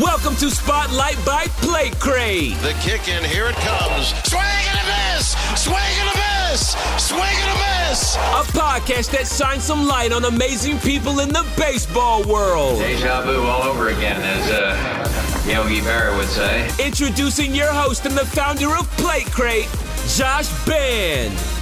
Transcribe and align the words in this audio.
Welcome 0.00 0.36
to 0.36 0.50
Spotlight 0.50 1.16
by 1.24 1.46
Plate 1.62 1.98
Crate. 1.98 2.54
The 2.58 2.74
kick 2.82 3.08
in, 3.08 3.24
here 3.24 3.46
it 3.46 3.54
comes. 3.54 4.08
Swing 4.28 4.42
and 4.42 4.78
a 4.78 5.14
miss! 5.14 5.30
Swing 5.58 5.76
and 5.76 6.10
a 6.10 6.50
miss! 6.50 6.76
Swing 6.98 7.22
and 7.22 7.50
a 7.50 7.88
miss! 7.88 8.16
A 8.16 8.42
podcast 8.52 9.10
that 9.12 9.26
shines 9.26 9.64
some 9.64 9.86
light 9.86 10.12
on 10.12 10.26
amazing 10.26 10.78
people 10.80 11.20
in 11.20 11.30
the 11.30 11.46
baseball 11.56 12.22
world. 12.24 12.78
Deja 12.78 13.22
vu 13.22 13.40
all 13.44 13.62
over 13.62 13.88
again, 13.88 14.20
as 14.20 14.50
uh, 14.50 15.50
Yogi 15.50 15.80
Berra 15.80 16.14
would 16.18 16.28
say. 16.28 16.68
Introducing 16.84 17.54
your 17.54 17.72
host 17.72 18.04
and 18.04 18.14
the 18.14 18.26
founder 18.26 18.76
of 18.76 18.90
Plate 18.98 19.30
Crate, 19.32 19.68
Josh 20.08 20.50
Band. 20.66 21.55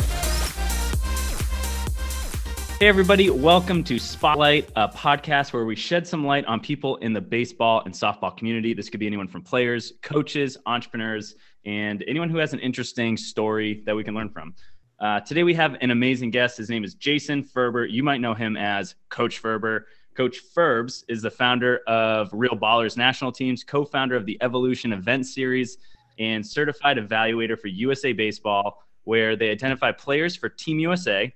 Hey, 2.81 2.89
everybody, 2.89 3.31
welcome 3.31 3.85
to 3.85 4.01
Spotlight, 4.01 4.69
a 4.75 4.89
podcast 4.89 5.53
where 5.53 5.65
we 5.65 5.77
shed 5.77 6.09
some 6.09 6.27
light 6.27 6.45
on 6.47 6.59
people 6.59 6.97
in 6.97 7.13
the 7.13 7.21
baseball 7.21 7.83
and 7.85 7.95
softball 7.95 8.37
community. 8.37 8.75
This 8.75 8.91
could 8.91 8.99
be 8.99 9.07
anyone 9.07 9.29
from 9.29 9.43
players, 9.43 9.93
coaches, 10.03 10.57
entrepreneurs, 10.67 11.37
and 11.65 12.03
anyone 12.09 12.29
who 12.29 12.39
has 12.39 12.53
an 12.53 12.59
interesting 12.59 13.17
story 13.17 13.85
that 13.87 13.95
we 13.95 14.03
can 14.03 14.13
learn 14.13 14.29
from. 14.29 14.57
Uh, 14.99 15.21
today, 15.21 15.45
we 15.45 15.55
have 15.55 15.77
an 15.83 15.93
amazing 15.93 16.33
guest. 16.33 16.59
His 16.59 16.69
name 16.69 16.83
is 16.83 16.95
Jason 16.95 17.45
Ferber. 17.45 17.87
You 17.87 18.03
might 18.03 18.21
know 18.21 18.35
him 18.35 18.57
as 18.57 18.97
Coach 19.09 19.39
Ferber. 19.39 19.87
Coach 20.17 20.41
Ferbs 20.55 21.05
is 21.09 21.23
the 21.23 21.31
founder 21.31 21.79
of 21.87 22.29
Real 22.33 22.59
Ballers 22.59 22.97
National 22.97 23.31
Teams, 23.31 23.63
co 23.63 23.85
founder 23.85 24.17
of 24.17 24.27
the 24.27 24.37
Evolution 24.43 24.93
Event 24.93 25.27
Series, 25.27 25.79
and 26.19 26.45
certified 26.45 26.97
evaluator 26.97 27.59
for 27.59 27.69
USA 27.69 28.13
Baseball, 28.13 28.83
where 29.05 29.37
they 29.37 29.51
identify 29.51 29.93
players 29.93 30.35
for 30.35 30.49
Team 30.49 30.81
USA 30.81 31.33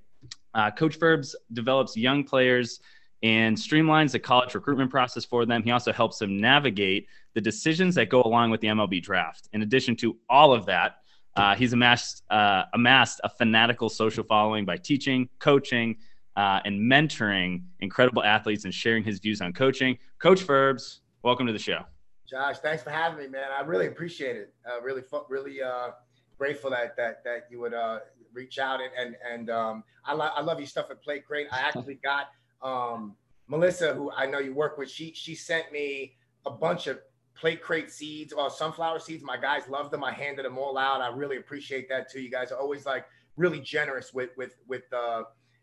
uh, 0.54 0.70
Coach 0.70 0.98
Ferbs 0.98 1.34
develops 1.52 1.96
young 1.96 2.24
players 2.24 2.80
and 3.22 3.56
streamlines 3.56 4.12
the 4.12 4.18
college 4.18 4.54
recruitment 4.54 4.90
process 4.90 5.24
for 5.24 5.44
them. 5.44 5.62
He 5.62 5.70
also 5.70 5.92
helps 5.92 6.18
them 6.18 6.40
navigate 6.40 7.08
the 7.34 7.40
decisions 7.40 7.94
that 7.96 8.08
go 8.08 8.22
along 8.22 8.50
with 8.50 8.60
the 8.60 8.68
MLB 8.68 9.02
draft. 9.02 9.48
In 9.52 9.62
addition 9.62 9.96
to 9.96 10.16
all 10.28 10.52
of 10.52 10.66
that, 10.66 10.96
uh, 11.36 11.54
he's 11.54 11.72
amassed 11.72 12.24
uh, 12.30 12.64
amassed 12.74 13.20
a 13.22 13.28
fanatical 13.28 13.88
social 13.88 14.24
following 14.24 14.64
by 14.64 14.76
teaching, 14.76 15.28
coaching, 15.38 15.96
uh, 16.36 16.60
and 16.64 16.80
mentoring 16.80 17.62
incredible 17.80 18.24
athletes 18.24 18.64
and 18.64 18.74
sharing 18.74 19.04
his 19.04 19.18
views 19.18 19.40
on 19.40 19.52
coaching. 19.52 19.98
Coach 20.18 20.40
Ferbs, 20.40 20.98
welcome 21.22 21.46
to 21.46 21.52
the 21.52 21.58
show. 21.58 21.84
Josh, 22.28 22.58
thanks 22.58 22.82
for 22.82 22.90
having 22.90 23.18
me, 23.18 23.28
man. 23.28 23.48
I 23.56 23.62
really 23.62 23.86
appreciate 23.86 24.36
it. 24.36 24.52
Uh, 24.68 24.82
really, 24.82 25.02
really 25.28 25.62
uh, 25.62 25.90
grateful 26.36 26.70
that 26.70 26.96
that 26.96 27.22
that 27.24 27.46
you 27.50 27.60
would 27.60 27.74
uh, 27.74 28.00
reach 28.32 28.58
out 28.58 28.80
and 28.80 28.90
and, 28.98 29.16
and 29.30 29.50
um, 29.50 29.84
I, 30.04 30.14
lo- 30.14 30.30
I 30.34 30.40
love 30.42 30.58
your 30.58 30.66
stuff 30.66 30.86
at 30.90 31.02
Plate 31.02 31.24
Crate. 31.26 31.46
I 31.52 31.60
actually 31.60 31.94
got 32.02 32.26
um, 32.62 33.14
Melissa, 33.46 33.94
who 33.94 34.10
I 34.12 34.26
know 34.26 34.38
you 34.38 34.54
work 34.54 34.78
with. 34.78 34.90
She 34.90 35.12
she 35.14 35.34
sent 35.34 35.72
me 35.72 36.14
a 36.46 36.50
bunch 36.50 36.86
of 36.86 36.98
Plate 37.34 37.62
Crate 37.62 37.90
seeds 37.90 38.32
or 38.32 38.50
sunflower 38.50 39.00
seeds. 39.00 39.22
My 39.22 39.36
guys 39.36 39.62
love 39.68 39.90
them. 39.90 40.02
I 40.02 40.12
handed 40.12 40.44
them 40.44 40.58
all 40.58 40.76
out. 40.76 41.00
I 41.00 41.08
really 41.08 41.36
appreciate 41.36 41.88
that 41.88 42.10
too. 42.10 42.20
You 42.20 42.30
guys 42.30 42.50
are 42.52 42.58
always 42.58 42.84
like 42.84 43.06
really 43.36 43.60
generous 43.60 44.12
with 44.12 44.30
with 44.36 44.54
with 44.66 44.92
uh 44.92 45.22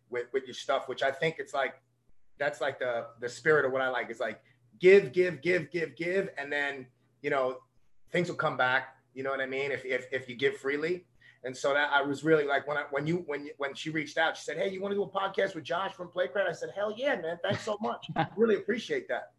with 0.10 0.28
with 0.34 0.46
your 0.46 0.54
stuff, 0.54 0.88
which 0.88 1.04
I 1.04 1.12
think 1.12 1.36
it's 1.40 1.54
like 1.54 1.76
that's 2.38 2.62
like 2.62 2.80
the 2.80 3.08
the 3.20 3.30
spirit 3.30 3.66
of 3.66 3.72
what 3.72 3.82
I 3.82 3.90
like. 3.90 4.10
It's 4.10 4.20
like 4.20 4.42
give, 4.80 5.12
give, 5.12 5.42
give, 5.42 5.72
give, 5.72 5.96
give, 5.96 6.30
and 6.38 6.52
then 6.52 6.88
you 7.22 7.30
know 7.30 7.58
things 8.12 8.30
will 8.30 8.36
come 8.36 8.58
back. 8.58 8.96
You 9.14 9.24
know 9.24 9.30
what 9.30 9.42
I 9.42 9.46
mean? 9.46 9.72
If 9.72 9.86
if 9.86 10.08
if 10.12 10.30
you 10.30 10.36
give 10.36 10.58
freely. 10.58 11.06
And 11.46 11.56
so 11.56 11.74
that 11.74 11.92
I 11.94 12.02
was 12.02 12.24
really 12.24 12.44
like 12.44 12.68
when 12.68 12.76
I 12.76 12.86
when 12.90 13.06
you 13.06 13.24
when 13.28 13.48
when 13.58 13.76
she 13.76 13.92
reached 13.92 14.18
out, 14.18 14.36
she 14.36 14.44
said, 14.44 14.58
"Hey, 14.58 14.70
you 14.70 14.82
want 14.82 14.94
to 14.94 14.96
do 14.96 15.04
a 15.04 15.08
podcast 15.08 15.54
with 15.54 15.64
Josh 15.64 15.94
from 15.94 16.08
Plate 16.08 16.34
Crate?" 16.34 16.48
I 16.50 16.52
said, 16.52 16.72
"Hell 16.76 16.92
yeah, 16.98 17.16
man! 17.22 17.38
Thanks 17.44 17.64
so 17.64 17.78
much. 17.82 18.08
really 18.36 18.56
appreciate 18.56 19.08
that." 19.10 19.34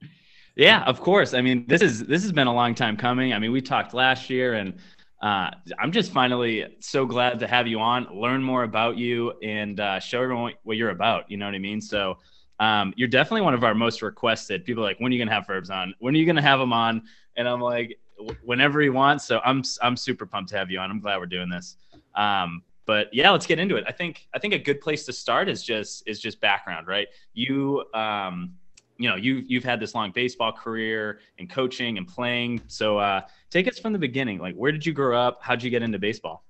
Yeah, 0.54 0.84
of 0.84 1.00
course. 1.00 1.34
I 1.34 1.42
mean, 1.42 1.66
this 1.66 1.82
is 1.82 2.06
this 2.06 2.22
has 2.22 2.30
been 2.30 2.46
a 2.46 2.54
long 2.54 2.76
time 2.76 2.96
coming. 2.96 3.32
I 3.32 3.40
mean, 3.40 3.50
we 3.50 3.60
talked 3.60 3.92
last 3.92 4.30
year, 4.30 4.54
and 4.54 4.74
uh, 5.20 5.50
I'm 5.80 5.90
just 5.90 6.12
finally 6.12 6.76
so 6.78 7.06
glad 7.06 7.40
to 7.40 7.48
have 7.48 7.66
you 7.66 7.80
on, 7.80 8.06
learn 8.14 8.40
more 8.40 8.62
about 8.62 8.96
you, 8.96 9.32
and 9.42 9.80
uh, 9.80 9.98
show 9.98 10.22
everyone 10.22 10.52
what 10.62 10.76
you're 10.76 10.90
about. 10.90 11.28
You 11.28 11.36
know 11.36 11.46
what 11.46 11.54
I 11.54 11.58
mean? 11.58 11.80
So. 11.80 12.18
Um, 12.58 12.94
you're 12.96 13.06
definitely 13.06 13.42
one 13.42 13.52
of 13.52 13.64
our 13.64 13.74
most 13.74 14.00
requested. 14.00 14.64
People 14.64 14.82
like, 14.82 14.96
when 14.98 15.12
are 15.12 15.14
you 15.14 15.22
gonna 15.22 15.34
have 15.34 15.44
Ferbs 15.46 15.68
on? 15.68 15.92
When 15.98 16.14
are 16.14 16.16
you 16.16 16.24
gonna 16.24 16.40
have 16.40 16.58
them 16.58 16.72
on? 16.72 17.02
And 17.36 17.46
I'm 17.46 17.60
like, 17.60 17.98
whenever 18.42 18.80
he 18.80 18.88
wants. 18.88 19.24
So 19.24 19.40
I'm 19.44 19.62
I'm 19.82 19.96
super 19.96 20.26
pumped 20.26 20.50
to 20.50 20.56
have 20.56 20.70
you 20.70 20.78
on. 20.78 20.90
I'm 20.90 21.00
glad 21.00 21.18
we're 21.18 21.26
doing 21.26 21.48
this. 21.48 21.76
Um, 22.14 22.62
but 22.86 23.12
yeah, 23.12 23.30
let's 23.30 23.46
get 23.46 23.58
into 23.58 23.76
it. 23.76 23.84
I 23.86 23.92
think 23.92 24.28
I 24.34 24.38
think 24.38 24.54
a 24.54 24.58
good 24.58 24.80
place 24.80 25.04
to 25.06 25.12
start 25.12 25.48
is 25.48 25.62
just 25.62 26.04
is 26.06 26.20
just 26.20 26.40
background, 26.40 26.86
right? 26.86 27.08
You 27.34 27.84
um, 27.94 28.54
you 28.96 29.08
know 29.08 29.16
you 29.16 29.42
you've 29.46 29.64
had 29.64 29.80
this 29.80 29.94
long 29.94 30.12
baseball 30.12 30.52
career 30.52 31.20
and 31.38 31.50
coaching 31.50 31.98
and 31.98 32.06
playing. 32.06 32.62
So 32.68 32.98
uh, 32.98 33.22
take 33.50 33.68
us 33.68 33.78
from 33.78 33.92
the 33.92 33.98
beginning. 33.98 34.38
Like, 34.38 34.54
where 34.54 34.72
did 34.72 34.86
you 34.86 34.92
grow 34.92 35.18
up? 35.18 35.38
How'd 35.42 35.62
you 35.62 35.70
get 35.70 35.82
into 35.82 35.98
baseball? 35.98 36.44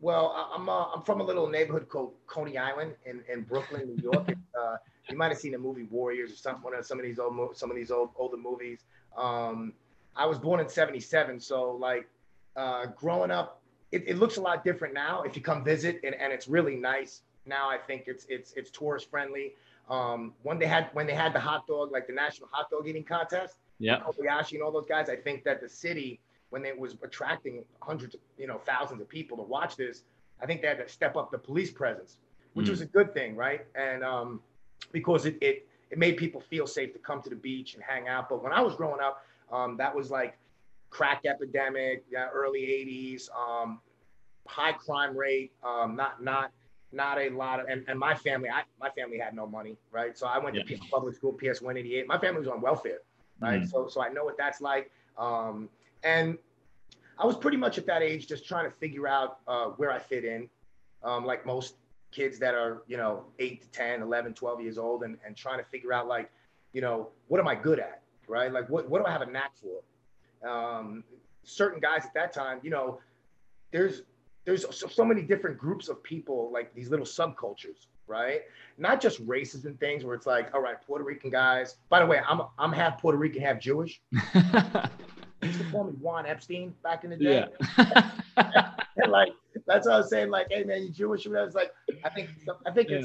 Well, 0.00 0.50
I'm 0.54 0.68
uh, 0.68 0.86
I'm 0.94 1.02
from 1.02 1.20
a 1.20 1.24
little 1.24 1.48
neighborhood 1.48 1.88
called 1.88 2.14
Coney 2.26 2.56
Island 2.56 2.94
in, 3.04 3.22
in 3.32 3.42
Brooklyn, 3.42 3.94
New 3.94 4.02
York. 4.02 4.28
uh, 4.60 4.76
you 5.10 5.16
might 5.16 5.28
have 5.28 5.38
seen 5.38 5.52
the 5.52 5.58
movie 5.58 5.84
Warriors 5.84 6.32
or 6.32 6.36
some 6.36 6.62
one 6.62 6.74
of 6.74 6.86
some 6.86 6.98
of 6.98 7.04
these 7.04 7.18
old 7.18 7.56
some 7.56 7.70
of 7.70 7.76
these 7.76 7.90
old 7.90 8.10
older 8.16 8.36
movies. 8.36 8.84
Um, 9.16 9.72
I 10.18 10.26
was 10.26 10.38
born 10.38 10.60
in 10.60 10.68
'77, 10.68 11.40
so 11.40 11.70
like 11.72 12.06
uh, 12.56 12.86
growing 12.86 13.30
up 13.30 13.62
it, 13.90 14.04
it, 14.06 14.18
looks 14.18 14.36
a 14.36 14.40
lot 14.40 14.64
different 14.64 14.92
now 14.92 15.22
if 15.22 15.34
you 15.34 15.40
come 15.40 15.64
visit 15.64 16.00
and, 16.04 16.14
and 16.14 16.32
it's 16.32 16.48
really 16.48 16.76
nice. 16.76 17.22
Now 17.46 17.70
i 17.70 17.78
think 17.78 18.04
it's 18.06 18.26
it's 18.28 18.52
it's 18.56 18.70
tourist 18.70 19.10
friendly. 19.10 19.54
Um, 19.88 20.34
when 20.42 20.58
they 20.58 20.66
had 20.66 20.90
when 20.92 21.06
they 21.06 21.14
had 21.14 21.32
the 21.32 21.40
hot 21.40 21.66
dog 21.66 21.90
like 21.92 22.06
the 22.06 22.12
national 22.12 22.50
hot 22.52 22.68
dog 22.70 22.86
eating 22.86 23.04
contest 23.04 23.56
yeah. 23.78 24.00
Kobayashi 24.00 24.52
and 24.52 24.62
all 24.62 24.70
those 24.70 24.84
guys 24.84 25.08
i 25.08 25.16
think 25.16 25.44
that 25.44 25.62
the 25.62 25.68
city 25.68 26.20
when 26.50 26.66
it 26.66 26.78
was 26.78 26.98
attracting 27.02 27.64
hundreds 27.80 28.14
of 28.14 28.20
you 28.36 28.46
know 28.46 28.60
thousands 28.66 29.00
of 29.00 29.08
people 29.08 29.38
to 29.38 29.44
watch 29.44 29.76
this 29.76 30.02
i 30.42 30.46
think 30.46 30.60
they 30.60 30.68
had 30.68 30.76
to 30.76 30.86
step 30.88 31.16
up 31.16 31.30
the 31.30 31.38
police 31.38 31.70
presence 31.70 32.18
which 32.52 32.66
mm. 32.66 32.70
was 32.70 32.80
a 32.80 32.86
good 32.86 33.14
thing 33.14 33.36
right? 33.36 33.66
And 33.74 34.02
um, 34.04 34.40
because 34.92 35.26
it, 35.26 35.38
it 35.40 35.66
it 35.90 35.96
made 35.96 36.16
people 36.18 36.40
feel 36.40 36.66
safe 36.66 36.92
to 36.92 36.98
come 36.98 37.22
to 37.22 37.30
the 37.30 37.36
beach 37.36 37.74
and 37.74 37.82
hang 37.82 38.08
out. 38.08 38.28
But 38.28 38.42
when 38.42 38.52
i 38.52 38.60
was 38.60 38.74
growing 38.74 39.00
up 39.00 39.22
um, 39.52 39.76
that 39.76 39.94
was 39.94 40.10
like 40.10 40.38
crack 40.90 41.22
epidemic, 41.26 42.04
yeah, 42.10 42.28
early 42.32 42.60
80s, 42.60 43.28
um, 43.30 43.80
high 44.46 44.72
crime 44.72 45.16
rate, 45.16 45.52
um, 45.64 45.96
not 45.96 46.22
not 46.22 46.52
not 46.90 47.18
a 47.18 47.28
lot 47.30 47.60
of 47.60 47.66
and, 47.68 47.84
and 47.88 47.98
my 47.98 48.14
family, 48.14 48.48
I 48.48 48.62
my 48.80 48.90
family 48.90 49.18
had 49.18 49.34
no 49.34 49.46
money, 49.46 49.76
right? 49.90 50.16
So 50.16 50.26
I 50.26 50.38
went 50.38 50.56
yeah. 50.56 50.62
to 50.62 50.78
public 50.90 51.14
school, 51.14 51.32
PS 51.32 51.60
188. 51.60 52.06
My 52.06 52.18
family 52.18 52.40
was 52.40 52.48
on 52.48 52.60
welfare, 52.60 53.00
right? 53.40 53.62
Mm. 53.62 53.70
So 53.70 53.88
so 53.88 54.02
I 54.02 54.08
know 54.08 54.24
what 54.24 54.38
that's 54.38 54.60
like. 54.60 54.90
Um, 55.18 55.68
and 56.02 56.38
I 57.18 57.26
was 57.26 57.36
pretty 57.36 57.56
much 57.56 57.78
at 57.78 57.86
that 57.86 58.02
age 58.02 58.28
just 58.28 58.46
trying 58.46 58.64
to 58.64 58.70
figure 58.70 59.08
out 59.08 59.40
uh, 59.48 59.66
where 59.76 59.90
I 59.90 59.98
fit 59.98 60.24
in, 60.24 60.48
um, 61.02 61.24
like 61.24 61.44
most 61.44 61.74
kids 62.12 62.38
that 62.38 62.54
are, 62.54 62.82
you 62.86 62.96
know, 62.96 63.24
8 63.38 63.62
to 63.62 63.68
10, 63.70 64.02
11, 64.02 64.34
12 64.34 64.60
years 64.60 64.78
old 64.78 65.02
and, 65.02 65.18
and 65.26 65.36
trying 65.36 65.58
to 65.58 65.64
figure 65.64 65.92
out 65.92 66.06
like, 66.06 66.30
you 66.72 66.80
know, 66.80 67.08
what 67.26 67.40
am 67.40 67.48
I 67.48 67.54
good 67.54 67.80
at, 67.80 68.02
right? 68.28 68.52
Like 68.52 68.68
what, 68.68 68.88
what 68.88 69.00
do 69.00 69.06
I 69.06 69.10
have 69.10 69.22
a 69.22 69.30
knack 69.30 69.52
for? 69.56 69.82
um, 70.46 71.04
certain 71.44 71.80
guys 71.80 72.04
at 72.04 72.14
that 72.14 72.32
time, 72.32 72.60
you 72.62 72.70
know, 72.70 73.00
there's 73.72 74.02
there's 74.44 74.64
so, 74.74 74.86
so, 74.86 75.04
many 75.04 75.20
different 75.20 75.58
groups 75.58 75.88
of 75.88 76.02
people, 76.02 76.50
like 76.50 76.74
these 76.74 76.88
little 76.88 77.04
subcultures, 77.04 77.86
right? 78.06 78.40
Not 78.78 78.98
just 78.98 79.20
races 79.26 79.66
and 79.66 79.78
things 79.78 80.04
where 80.04 80.14
it's 80.14 80.26
like, 80.26 80.54
all 80.54 80.62
right, 80.62 80.76
Puerto 80.86 81.04
Rican 81.04 81.28
guys. 81.28 81.76
By 81.90 82.00
the 82.00 82.06
way, 82.06 82.20
I'm 82.26 82.40
I'm 82.58 82.72
half 82.72 83.00
Puerto 83.00 83.18
Rican, 83.18 83.42
half 83.42 83.60
Jewish. 83.60 84.00
used 85.42 85.58
to 85.58 85.70
call 85.70 85.84
me 85.84 85.92
Juan 86.00 86.26
Epstein 86.26 86.74
back 86.82 87.04
in 87.04 87.10
the 87.10 87.16
day. 87.16 87.44
Yeah. 87.76 88.10
and 88.96 89.12
like 89.12 89.32
that's 89.66 89.86
what 89.86 89.94
I 89.94 89.98
was 89.98 90.08
saying. 90.08 90.30
Like, 90.30 90.46
hey 90.50 90.64
man, 90.64 90.82
you 90.82 90.90
Jewish? 90.90 91.26
I 91.26 91.44
was 91.44 91.54
like, 91.54 91.72
I 92.04 92.08
think 92.08 92.30
I 92.64 92.70
think 92.70 92.88
yeah. 92.88 93.04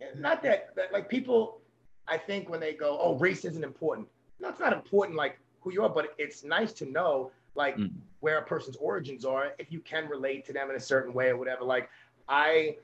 it's 0.00 0.18
not 0.18 0.42
that, 0.44 0.74
that 0.76 0.92
like 0.92 1.08
people. 1.08 1.60
I 2.08 2.16
think 2.16 2.48
when 2.48 2.60
they 2.60 2.72
go, 2.72 2.96
oh, 3.02 3.18
race 3.18 3.44
isn't 3.44 3.64
important. 3.64 4.06
No, 4.40 4.48
it's 4.48 4.60
not 4.60 4.72
important. 4.72 5.16
Like 5.16 5.38
who 5.60 5.72
you 5.72 5.82
are, 5.82 5.88
but 5.88 6.14
it's 6.18 6.44
nice 6.44 6.72
to 6.74 6.86
know 6.86 7.30
like 7.54 7.76
mm. 7.76 7.90
where 8.20 8.38
a 8.38 8.42
person's 8.42 8.76
origins 8.76 9.24
are 9.24 9.52
if 9.58 9.72
you 9.72 9.80
can 9.80 10.08
relate 10.08 10.44
to 10.46 10.52
them 10.52 10.70
in 10.70 10.76
a 10.76 10.80
certain 10.80 11.12
way 11.12 11.28
or 11.28 11.36
whatever. 11.36 11.64
Like 11.64 11.88
I 12.28 12.76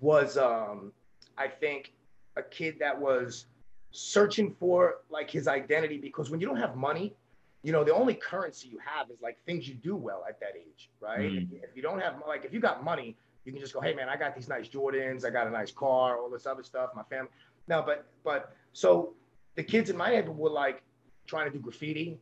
was 0.00 0.36
um 0.36 0.92
I 1.36 1.48
think 1.48 1.92
a 2.36 2.42
kid 2.42 2.76
that 2.78 2.98
was 2.98 3.46
searching 3.90 4.54
for 4.58 4.98
like 5.10 5.30
his 5.30 5.48
identity 5.48 5.98
because 5.98 6.30
when 6.30 6.40
you 6.40 6.46
don't 6.46 6.56
have 6.56 6.76
money, 6.76 7.14
you 7.62 7.72
know, 7.72 7.82
the 7.84 7.94
only 7.94 8.14
currency 8.14 8.68
you 8.68 8.78
have 8.84 9.10
is 9.10 9.20
like 9.20 9.38
things 9.44 9.68
you 9.68 9.74
do 9.74 9.96
well 9.96 10.24
at 10.28 10.38
that 10.40 10.54
age, 10.56 10.90
right? 11.00 11.32
Mm. 11.32 11.52
If, 11.52 11.70
if 11.70 11.76
you 11.76 11.82
don't 11.82 12.00
have 12.00 12.14
like 12.26 12.44
if 12.44 12.52
you 12.54 12.60
got 12.60 12.84
money, 12.84 13.16
you 13.44 13.52
can 13.52 13.60
just 13.60 13.74
go, 13.74 13.80
hey 13.80 13.94
man, 13.94 14.08
I 14.08 14.16
got 14.16 14.34
these 14.34 14.48
nice 14.48 14.68
Jordans, 14.68 15.24
I 15.24 15.30
got 15.30 15.46
a 15.46 15.50
nice 15.50 15.72
car, 15.72 16.18
all 16.18 16.30
this 16.30 16.46
other 16.46 16.62
stuff, 16.62 16.90
my 16.94 17.02
family. 17.04 17.30
No, 17.68 17.82
but 17.84 18.06
but 18.24 18.54
so 18.72 19.14
the 19.56 19.62
kids 19.62 19.90
in 19.90 19.96
my 19.96 20.10
neighborhood 20.10 20.38
were 20.38 20.50
like, 20.50 20.82
trying 21.30 21.46
to 21.46 21.56
do 21.56 21.62
graffiti, 21.62 22.18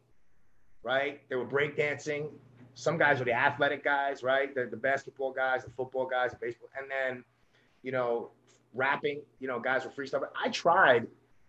right? 0.82 1.20
They 1.28 1.36
were 1.36 1.46
breakdancing. 1.46 2.28
Some 2.74 2.98
guys 2.98 3.18
were 3.18 3.24
the 3.24 3.32
athletic 3.32 3.82
guys, 3.82 4.22
right? 4.22 4.54
The, 4.54 4.66
the 4.66 4.76
basketball 4.76 5.32
guys, 5.32 5.64
the 5.64 5.70
football 5.70 6.06
guys, 6.06 6.32
the 6.32 6.36
baseball, 6.36 6.68
and 6.78 6.86
then, 6.90 7.24
you 7.82 7.90
know, 7.90 8.30
rapping. 8.74 9.22
You 9.40 9.48
know, 9.48 9.58
guys 9.58 9.84
were 9.84 9.90
freestyle. 9.90 10.28
I 10.40 10.50
tried 10.50 11.06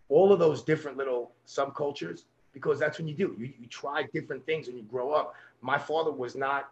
all 0.07 0.31
of 0.31 0.39
those 0.39 0.63
different 0.63 0.97
little 0.97 1.33
subcultures 1.45 2.23
because 2.53 2.79
that's 2.79 2.97
when 2.97 3.07
you 3.07 3.13
do. 3.13 3.35
You, 3.37 3.53
you 3.59 3.67
try 3.67 4.03
different 4.13 4.45
things 4.45 4.67
when 4.67 4.77
you 4.77 4.83
grow 4.83 5.11
up. 5.11 5.35
My 5.61 5.77
father 5.77 6.11
was 6.11 6.35
not 6.35 6.69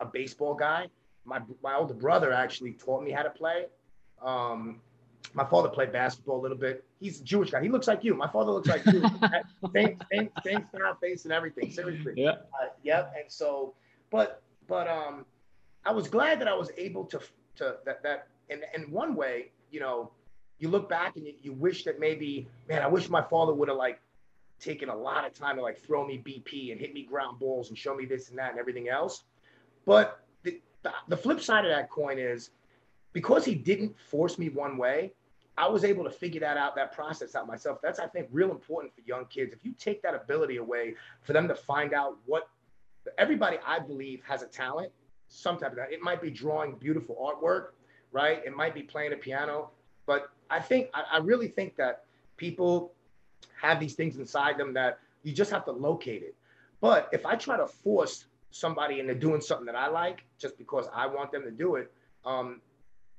a 0.00 0.04
baseball 0.04 0.54
guy. 0.54 0.88
My, 1.24 1.40
my 1.62 1.74
older 1.76 1.94
brother 1.94 2.32
actually 2.32 2.72
taught 2.72 3.02
me 3.02 3.10
how 3.12 3.22
to 3.22 3.30
play. 3.30 3.66
Um, 4.20 4.80
my 5.32 5.44
father 5.44 5.68
played 5.68 5.92
basketball 5.92 6.40
a 6.40 6.42
little 6.42 6.58
bit. 6.58 6.84
He's 7.04 7.20
a 7.20 7.24
Jewish 7.24 7.50
guy. 7.50 7.62
He 7.62 7.68
looks 7.68 7.86
like 7.86 8.02
you. 8.02 8.14
My 8.14 8.28
father 8.28 8.50
looks 8.50 8.66
like 8.66 8.82
you. 8.86 9.02
same, 9.74 9.98
same, 10.10 10.30
same 10.42 10.64
style 10.68 10.96
face 11.02 11.24
and 11.24 11.34
everything. 11.34 11.70
Seriously. 11.70 12.14
Yeah. 12.16 12.30
Uh, 12.30 12.68
yep. 12.82 13.12
And 13.14 13.30
so, 13.30 13.74
but, 14.10 14.40
but, 14.66 14.88
um, 14.88 15.26
I 15.84 15.92
was 15.92 16.08
glad 16.08 16.40
that 16.40 16.48
I 16.48 16.54
was 16.54 16.70
able 16.78 17.04
to, 17.04 17.20
to 17.56 17.76
that, 17.84 18.02
that, 18.04 18.28
and, 18.48 18.62
in 18.74 18.90
one 18.90 19.14
way, 19.14 19.50
you 19.70 19.80
know, 19.80 20.12
you 20.58 20.70
look 20.70 20.88
back 20.88 21.16
and 21.16 21.26
you, 21.26 21.34
you 21.42 21.52
wish 21.52 21.84
that 21.84 22.00
maybe, 22.00 22.48
man, 22.70 22.80
I 22.80 22.86
wish 22.86 23.10
my 23.10 23.20
father 23.20 23.52
would 23.52 23.68
have 23.68 23.76
like 23.76 24.00
taken 24.58 24.88
a 24.88 24.96
lot 24.96 25.26
of 25.26 25.34
time 25.34 25.56
to 25.56 25.62
like 25.62 25.78
throw 25.78 26.06
me 26.06 26.22
BP 26.26 26.72
and 26.72 26.80
hit 26.80 26.94
me 26.94 27.02
ground 27.02 27.38
balls 27.38 27.68
and 27.68 27.76
show 27.76 27.94
me 27.94 28.06
this 28.06 28.30
and 28.30 28.38
that 28.38 28.52
and 28.52 28.58
everything 28.58 28.88
else. 28.88 29.24
But 29.84 30.24
the, 30.42 30.58
the, 30.82 30.92
the 31.08 31.18
flip 31.18 31.42
side 31.42 31.66
of 31.66 31.70
that 31.70 31.90
coin 31.90 32.18
is 32.18 32.48
because 33.12 33.44
he 33.44 33.54
didn't 33.54 33.94
force 34.08 34.38
me 34.38 34.48
one 34.48 34.78
way, 34.78 35.12
I 35.56 35.68
was 35.68 35.84
able 35.84 36.04
to 36.04 36.10
figure 36.10 36.40
that 36.40 36.56
out, 36.56 36.74
that 36.76 36.92
process 36.92 37.34
out 37.34 37.46
myself. 37.46 37.78
That's, 37.82 37.98
I 38.00 38.06
think, 38.06 38.28
real 38.32 38.50
important 38.50 38.92
for 38.94 39.02
young 39.02 39.26
kids. 39.26 39.52
If 39.52 39.60
you 39.64 39.72
take 39.78 40.02
that 40.02 40.14
ability 40.14 40.56
away 40.56 40.94
for 41.22 41.32
them 41.32 41.46
to 41.48 41.54
find 41.54 41.94
out 41.94 42.16
what 42.26 42.48
everybody, 43.18 43.58
I 43.64 43.78
believe, 43.78 44.20
has 44.26 44.42
a 44.42 44.46
talent, 44.46 44.90
some 45.28 45.58
type 45.58 45.70
of 45.70 45.76
that. 45.76 45.92
It 45.92 46.00
might 46.00 46.20
be 46.20 46.30
drawing 46.30 46.74
beautiful 46.74 47.16
artwork, 47.16 47.68
right? 48.10 48.42
It 48.44 48.54
might 48.56 48.74
be 48.74 48.82
playing 48.82 49.12
a 49.12 49.16
piano. 49.16 49.70
But 50.06 50.30
I 50.50 50.60
think, 50.60 50.88
I, 50.92 51.04
I 51.12 51.18
really 51.18 51.48
think 51.48 51.76
that 51.76 52.04
people 52.36 52.92
have 53.60 53.78
these 53.78 53.94
things 53.94 54.16
inside 54.16 54.58
them 54.58 54.74
that 54.74 54.98
you 55.22 55.32
just 55.32 55.50
have 55.50 55.64
to 55.66 55.72
locate 55.72 56.22
it. 56.22 56.34
But 56.80 57.08
if 57.12 57.24
I 57.24 57.36
try 57.36 57.56
to 57.56 57.66
force 57.66 58.26
somebody 58.50 59.00
into 59.00 59.14
doing 59.14 59.40
something 59.40 59.66
that 59.66 59.76
I 59.76 59.88
like 59.88 60.24
just 60.38 60.58
because 60.58 60.86
I 60.94 61.06
want 61.06 61.32
them 61.32 61.42
to 61.42 61.50
do 61.50 61.76
it, 61.76 61.92
um, 62.24 62.60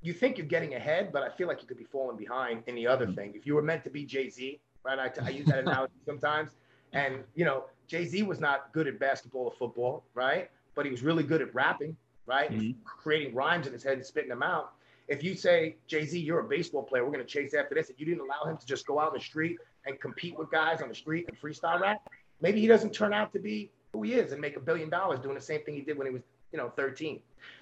you 0.06 0.14
think 0.14 0.38
you're 0.38 0.48
getting 0.48 0.76
ahead, 0.76 1.12
but 1.12 1.24
I 1.24 1.30
feel 1.30 1.48
like 1.48 1.62
you 1.62 1.68
could 1.68 1.78
be 1.78 1.84
falling 1.84 2.18
behind 2.18 2.64
in 2.68 2.76
the 2.76 2.86
other 2.86 3.08
thing. 3.12 3.34
If 3.36 3.46
you 3.46 3.56
were 3.56 3.62
meant 3.62 3.84
to 3.86 3.90
be 3.90 4.06
Jay 4.06 4.30
Z, 4.30 4.60
right? 4.84 5.00
I, 5.00 5.26
I 5.26 5.30
use 5.30 5.48
that 5.48 5.60
analogy 5.66 5.94
sometimes. 6.06 6.52
And, 6.94 7.24
you 7.34 7.44
know, 7.44 7.66
Jay 7.88 8.06
Z 8.06 8.24
was 8.24 8.40
not 8.40 8.72
good 8.72 8.88
at 8.88 9.00
basketball 9.00 9.46
or 9.46 9.52
football, 9.52 10.04
right? 10.14 10.50
But 10.76 10.86
he 10.86 10.92
was 10.92 11.02
really 11.02 11.24
good 11.24 11.42
at 11.42 11.54
rapping, 11.56 11.98
right? 12.26 12.52
Mm-hmm. 12.52 12.84
Creating 12.86 13.34
rhymes 13.34 13.68
in 13.68 13.74
his 13.74 13.84
head 13.84 13.94
and 13.94 14.06
spitting 14.06 14.30
them 14.30 14.44
out. 14.44 14.74
If 15.08 15.24
you 15.24 15.36
say, 15.36 15.76
Jay 15.88 16.06
Z, 16.06 16.20
you're 16.20 16.40
a 16.40 16.44
baseball 16.44 16.84
player, 16.84 17.04
we're 17.04 17.12
going 17.12 17.26
to 17.26 17.32
chase 17.32 17.54
after 17.54 17.76
this, 17.76 17.90
and 17.90 18.00
you 18.00 18.06
didn't 18.06 18.22
allow 18.22 18.50
him 18.50 18.58
to 18.58 18.66
just 18.66 18.88
go 18.88 19.00
out 19.00 19.14
in 19.14 19.20
the 19.20 19.24
street 19.24 19.58
and 19.86 20.00
compete 20.00 20.38
with 20.38 20.52
guys 20.52 20.82
on 20.82 20.90
the 20.90 20.96
street 20.96 21.26
and 21.28 21.40
freestyle 21.40 21.80
rap, 21.80 22.02
maybe 22.42 22.60
he 22.60 22.68
doesn't 22.68 22.92
turn 22.92 23.14
out 23.14 23.32
to 23.34 23.40
be 23.40 23.70
who 23.92 24.04
he 24.04 24.14
is 24.14 24.32
and 24.32 24.42
make 24.42 24.58
a 24.58 24.60
billion 24.60 24.90
dollars 24.90 25.20
doing 25.20 25.36
the 25.36 25.42
same 25.42 25.62
thing 25.62 25.76
he 25.76 25.82
did 25.82 25.98
when 25.98 26.08
he 26.08 26.14
was, 26.14 26.24
you 26.52 26.58
know, 26.58 26.72
13. 26.76 27.20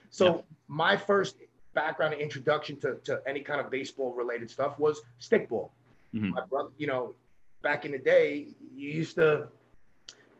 So 0.09 0.25
yeah. 0.25 0.41
my 0.67 0.95
first 0.95 1.35
background 1.73 2.13
and 2.13 2.21
introduction 2.21 2.77
to, 2.81 2.95
to 3.03 3.21
any 3.25 3.41
kind 3.41 3.59
of 3.59 3.69
baseball 3.69 4.13
related 4.13 4.49
stuff 4.49 4.77
was 4.79 5.01
stickball. 5.19 5.69
Mm-hmm. 6.13 6.29
My 6.29 6.45
brother, 6.45 6.69
you 6.77 6.87
know, 6.87 7.15
back 7.61 7.85
in 7.85 7.91
the 7.91 7.97
day, 7.97 8.47
you 8.75 8.89
used 8.89 9.15
to 9.15 9.47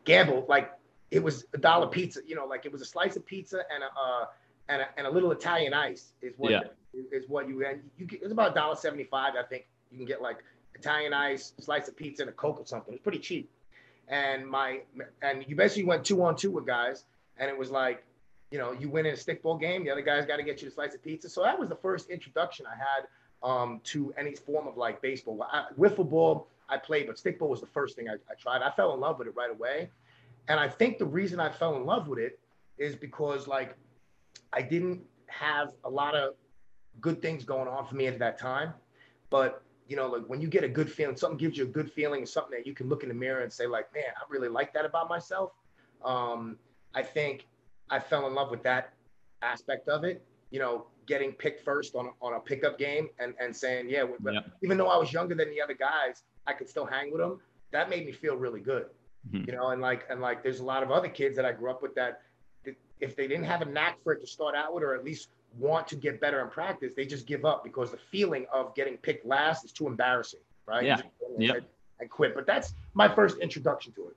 gamble 0.04 0.44
like 0.48 0.72
it 1.10 1.22
was 1.22 1.44
a 1.54 1.58
dollar 1.58 1.86
pizza, 1.86 2.20
you 2.26 2.34
know, 2.34 2.46
like 2.46 2.66
it 2.66 2.72
was 2.72 2.82
a 2.82 2.84
slice 2.84 3.16
of 3.16 3.24
pizza 3.26 3.62
and 3.72 3.82
a 3.82 3.86
uh, 3.86 4.26
and 4.68 4.82
a, 4.82 4.88
and 4.96 5.06
a 5.06 5.10
little 5.10 5.30
Italian 5.30 5.74
ice 5.74 6.12
is 6.22 6.34
what 6.36 6.50
yeah. 6.50 6.60
is 7.12 7.28
what 7.28 7.48
you 7.48 7.64
and 7.66 7.80
you 7.98 8.06
get, 8.06 8.22
it's 8.22 8.32
about 8.32 8.54
dollar 8.54 8.76
seventy 8.76 9.04
five. 9.04 9.34
I 9.38 9.42
think 9.42 9.66
you 9.90 9.98
can 9.98 10.06
get 10.06 10.22
like 10.22 10.38
Italian 10.74 11.12
ice, 11.12 11.52
slice 11.60 11.88
of 11.88 11.96
pizza, 11.96 12.22
and 12.22 12.30
a 12.30 12.32
Coke 12.32 12.60
or 12.60 12.66
something. 12.66 12.94
It's 12.94 13.02
pretty 13.02 13.18
cheap. 13.18 13.50
And 14.08 14.46
my 14.46 14.80
and 15.22 15.44
you 15.48 15.56
basically 15.56 15.84
went 15.84 16.04
two 16.04 16.22
on 16.22 16.36
two 16.36 16.50
with 16.50 16.66
guys, 16.66 17.04
and 17.38 17.50
it 17.50 17.56
was 17.56 17.70
like, 17.70 18.04
you 18.54 18.60
know, 18.60 18.70
you 18.70 18.88
win 18.88 19.04
in 19.04 19.14
a 19.14 19.16
stickball 19.16 19.60
game, 19.60 19.82
the 19.82 19.90
other 19.90 20.00
guy's 20.00 20.26
got 20.26 20.36
to 20.36 20.44
get 20.44 20.62
you 20.62 20.68
a 20.68 20.70
slice 20.70 20.94
of 20.94 21.02
pizza. 21.02 21.28
So 21.28 21.42
that 21.42 21.58
was 21.58 21.68
the 21.68 21.74
first 21.74 22.08
introduction 22.08 22.66
I 22.66 22.76
had 22.76 23.08
um, 23.42 23.80
to 23.86 24.14
any 24.16 24.36
form 24.36 24.68
of 24.68 24.76
like 24.76 25.02
baseball. 25.02 25.44
I, 25.52 25.64
wiffle 25.76 26.08
ball 26.08 26.46
I 26.68 26.76
played, 26.76 27.08
but 27.08 27.16
stickball 27.16 27.48
was 27.48 27.60
the 27.60 27.66
first 27.66 27.96
thing 27.96 28.08
I, 28.08 28.12
I 28.12 28.34
tried. 28.38 28.62
I 28.62 28.70
fell 28.70 28.94
in 28.94 29.00
love 29.00 29.18
with 29.18 29.26
it 29.26 29.34
right 29.34 29.50
away, 29.50 29.90
and 30.46 30.60
I 30.60 30.68
think 30.68 30.98
the 30.98 31.04
reason 31.04 31.40
I 31.40 31.50
fell 31.50 31.74
in 31.74 31.84
love 31.84 32.06
with 32.06 32.20
it 32.20 32.38
is 32.78 32.94
because 32.94 33.48
like 33.48 33.74
I 34.52 34.62
didn't 34.62 35.02
have 35.26 35.72
a 35.82 35.90
lot 35.90 36.14
of 36.14 36.34
good 37.00 37.20
things 37.20 37.44
going 37.44 37.66
on 37.66 37.84
for 37.88 37.96
me 37.96 38.06
at 38.06 38.20
that 38.20 38.38
time, 38.38 38.72
but 39.30 39.64
you 39.88 39.96
know, 39.96 40.06
like 40.06 40.26
when 40.28 40.40
you 40.40 40.46
get 40.46 40.62
a 40.62 40.68
good 40.68 40.88
feeling, 40.88 41.16
something 41.16 41.38
gives 41.38 41.58
you 41.58 41.64
a 41.64 41.72
good 41.78 41.90
feeling, 41.90 42.20
and 42.20 42.28
something 42.28 42.56
that 42.56 42.68
you 42.68 42.72
can 42.72 42.88
look 42.88 43.02
in 43.02 43.08
the 43.08 43.16
mirror 43.16 43.42
and 43.42 43.52
say, 43.52 43.66
like, 43.66 43.92
man, 43.92 44.12
I 44.16 44.22
really 44.28 44.48
like 44.48 44.72
that 44.74 44.84
about 44.84 45.08
myself. 45.08 45.50
Um, 46.04 46.56
I 46.94 47.02
think 47.02 47.46
I 47.90 47.98
fell 47.98 48.26
in 48.26 48.34
love 48.34 48.50
with 48.50 48.62
that 48.62 48.92
aspect 49.42 49.88
of 49.88 50.04
it. 50.04 50.24
You 50.50 50.60
know, 50.60 50.86
getting 51.06 51.32
picked 51.32 51.64
first 51.64 51.94
on 51.94 52.10
on 52.20 52.34
a 52.34 52.40
pickup 52.40 52.78
game 52.78 53.08
and 53.18 53.34
and 53.40 53.54
saying, 53.54 53.88
yeah, 53.88 54.04
yeah. 54.24 54.40
even 54.62 54.78
though 54.78 54.88
I 54.88 54.96
was 54.96 55.12
younger 55.12 55.34
than 55.34 55.50
the 55.50 55.60
other 55.60 55.74
guys, 55.74 56.22
I 56.46 56.52
could 56.52 56.68
still 56.68 56.86
hang 56.86 57.10
with 57.10 57.20
them. 57.20 57.40
That 57.72 57.90
made 57.90 58.06
me 58.06 58.12
feel 58.12 58.36
really 58.36 58.60
good. 58.60 58.86
Mm-hmm. 59.30 59.50
You 59.50 59.56
know, 59.56 59.68
and 59.68 59.80
like 59.80 60.04
and 60.10 60.20
like, 60.20 60.42
there's 60.42 60.60
a 60.60 60.64
lot 60.64 60.82
of 60.82 60.90
other 60.90 61.08
kids 61.08 61.36
that 61.36 61.44
I 61.44 61.52
grew 61.52 61.70
up 61.70 61.82
with 61.82 61.94
that 61.94 62.20
if 63.00 63.16
they 63.16 63.26
didn't 63.26 63.44
have 63.44 63.62
a 63.62 63.66
knack 63.66 64.02
for 64.02 64.12
it 64.12 64.20
to 64.20 64.26
start 64.26 64.54
out 64.54 64.74
with, 64.74 64.82
or 64.82 64.94
at 64.94 65.04
least 65.04 65.28
want 65.58 65.86
to 65.88 65.96
get 65.96 66.20
better 66.20 66.40
in 66.40 66.48
practice, 66.48 66.94
they 66.94 67.06
just 67.06 67.26
give 67.26 67.44
up 67.44 67.62
because 67.62 67.90
the 67.90 67.96
feeling 67.96 68.46
of 68.52 68.74
getting 68.74 68.96
picked 68.96 69.26
last 69.26 69.64
is 69.64 69.72
too 69.72 69.86
embarrassing, 69.86 70.40
right? 70.66 70.84
Yeah. 70.84 71.52
And 72.00 72.10
quit. 72.10 72.34
But 72.34 72.46
that's 72.46 72.74
my 72.94 73.12
first 73.14 73.38
introduction 73.38 73.92
to 73.92 74.08
it. 74.08 74.16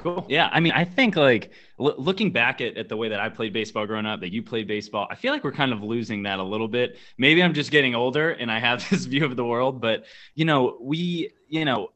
Cool. 0.00 0.24
Yeah. 0.30 0.48
I 0.50 0.60
mean, 0.60 0.72
I 0.72 0.84
think 0.84 1.14
like 1.14 1.52
l- 1.78 1.94
looking 1.98 2.32
back 2.32 2.62
at, 2.62 2.76
at 2.78 2.88
the 2.88 2.96
way 2.96 3.10
that 3.10 3.20
I 3.20 3.28
played 3.28 3.52
baseball 3.52 3.86
growing 3.86 4.06
up, 4.06 4.20
that 4.20 4.32
you 4.32 4.42
played 4.42 4.66
baseball, 4.66 5.06
I 5.10 5.14
feel 5.14 5.32
like 5.32 5.44
we're 5.44 5.52
kind 5.52 5.72
of 5.72 5.82
losing 5.82 6.22
that 6.22 6.38
a 6.38 6.42
little 6.42 6.68
bit. 6.68 6.96
Maybe 7.18 7.42
I'm 7.42 7.52
just 7.52 7.70
getting 7.70 7.94
older 7.94 8.30
and 8.30 8.50
I 8.50 8.58
have 8.58 8.88
this 8.90 9.04
view 9.04 9.26
of 9.26 9.36
the 9.36 9.44
world, 9.44 9.80
but 9.80 10.06
you 10.34 10.46
know, 10.46 10.78
we, 10.80 11.32
you 11.48 11.66
know, 11.66 11.90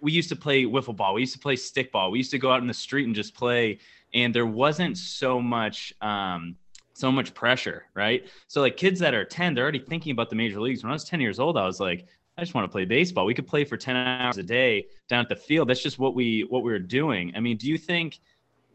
we 0.00 0.12
used 0.12 0.28
to 0.28 0.36
play 0.36 0.64
wiffle 0.64 0.94
ball. 0.94 1.14
We 1.14 1.22
used 1.22 1.32
to 1.32 1.38
play 1.38 1.56
stick 1.56 1.90
ball. 1.90 2.10
We 2.10 2.18
used 2.18 2.32
to 2.32 2.38
go 2.38 2.52
out 2.52 2.60
in 2.60 2.66
the 2.66 2.74
street 2.74 3.06
and 3.06 3.14
just 3.14 3.34
play. 3.34 3.78
And 4.12 4.34
there 4.34 4.46
wasn't 4.46 4.98
so 4.98 5.40
much, 5.40 5.94
um, 6.02 6.56
so 6.92 7.10
much 7.10 7.32
pressure, 7.32 7.84
right? 7.94 8.26
So 8.48 8.60
like 8.60 8.76
kids 8.76 9.00
that 9.00 9.14
are 9.14 9.24
10, 9.24 9.54
they're 9.54 9.62
already 9.62 9.78
thinking 9.78 10.12
about 10.12 10.28
the 10.28 10.36
major 10.36 10.60
leagues. 10.60 10.82
When 10.82 10.90
I 10.90 10.94
was 10.94 11.04
10 11.04 11.20
years 11.20 11.38
old, 11.38 11.56
I 11.56 11.64
was 11.64 11.80
like, 11.80 12.06
I 12.38 12.42
just 12.42 12.54
want 12.54 12.66
to 12.66 12.72
play 12.72 12.84
baseball. 12.84 13.26
We 13.26 13.34
could 13.34 13.48
play 13.48 13.64
for 13.64 13.76
10 13.76 13.96
hours 13.96 14.38
a 14.38 14.44
day 14.44 14.86
down 15.08 15.20
at 15.20 15.28
the 15.28 15.34
field. 15.34 15.68
That's 15.68 15.82
just 15.82 15.98
what 15.98 16.14
we 16.14 16.46
what 16.48 16.62
we 16.62 16.70
were 16.70 16.78
doing. 16.78 17.32
I 17.34 17.40
mean, 17.40 17.56
do 17.56 17.66
you 17.66 17.76
think 17.76 18.20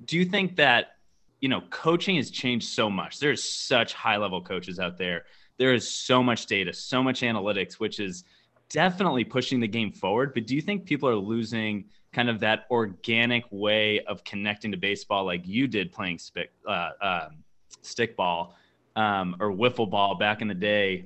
do 0.04 0.18
you 0.18 0.26
think 0.26 0.58
that 0.58 0.98
you 1.40 1.48
know 1.48 1.62
coaching 1.70 2.18
has 2.18 2.30
changed 2.30 2.68
so 2.68 2.90
much? 2.90 3.20
There's 3.20 3.42
such 3.42 3.94
high 3.94 4.18
level 4.18 4.42
coaches 4.42 4.80
out 4.80 4.98
there. 4.98 5.24
There 5.58 5.74
is 5.74 5.90
so 5.90 6.22
much 6.22 6.46
data, 6.46 6.74
so 6.74 7.02
much 7.02 7.22
analytics, 7.22 7.76
which 7.76 8.02
is 8.02 8.26
definitely 8.70 9.24
pushing 9.24 9.62
the 9.62 9.68
game 9.68 9.94
forward. 9.94 10.34
But 10.34 10.46
do 10.46 10.56
you 10.56 10.62
think 10.62 10.86
people 10.86 11.08
are 11.08 11.16
losing 11.16 11.86
kind 12.12 12.30
of 12.30 12.42
that 12.42 12.66
organic 12.70 13.46
way 13.50 14.02
of 14.02 14.26
connecting 14.26 14.72
to 14.72 14.78
baseball 14.78 15.24
like 15.26 15.48
you 15.48 15.68
did 15.68 15.94
playing 15.94 16.18
stick, 16.18 16.52
uh, 16.68 16.90
um, 17.02 17.44
stickball 17.82 18.54
um, 18.98 19.38
or 19.40 19.52
wiffle 19.52 19.90
ball 19.90 20.16
back 20.16 20.42
in 20.42 20.50
the 20.50 20.54
day, 20.54 21.06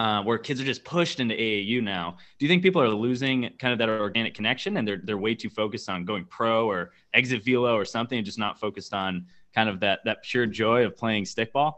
uh, 0.00 0.22
where 0.22 0.38
kids 0.38 0.58
are 0.62 0.64
just 0.64 0.82
pushed 0.82 1.20
into 1.20 1.34
AAU 1.34 1.82
now. 1.82 2.16
Do 2.38 2.46
you 2.46 2.48
think 2.48 2.62
people 2.62 2.80
are 2.80 2.88
losing 2.88 3.50
kind 3.58 3.70
of 3.70 3.78
that 3.80 3.90
organic 3.90 4.32
connection 4.32 4.78
and 4.78 4.88
they're 4.88 5.02
they're 5.04 5.18
way 5.18 5.34
too 5.34 5.50
focused 5.50 5.90
on 5.90 6.06
going 6.06 6.24
pro 6.24 6.66
or 6.66 6.92
exit 7.12 7.44
velo 7.44 7.74
or 7.76 7.84
something, 7.84 8.16
and 8.16 8.24
just 8.24 8.38
not 8.38 8.58
focused 8.58 8.94
on 8.94 9.26
kind 9.54 9.68
of 9.68 9.78
that 9.80 10.00
that 10.06 10.22
pure 10.22 10.46
joy 10.46 10.86
of 10.86 10.96
playing 10.96 11.24
stickball? 11.24 11.74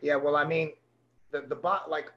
Yeah, 0.00 0.16
well, 0.16 0.34
I 0.34 0.44
mean, 0.44 0.72
the 1.30 1.42
the 1.42 1.54
bot 1.54 1.88
like 1.88 2.12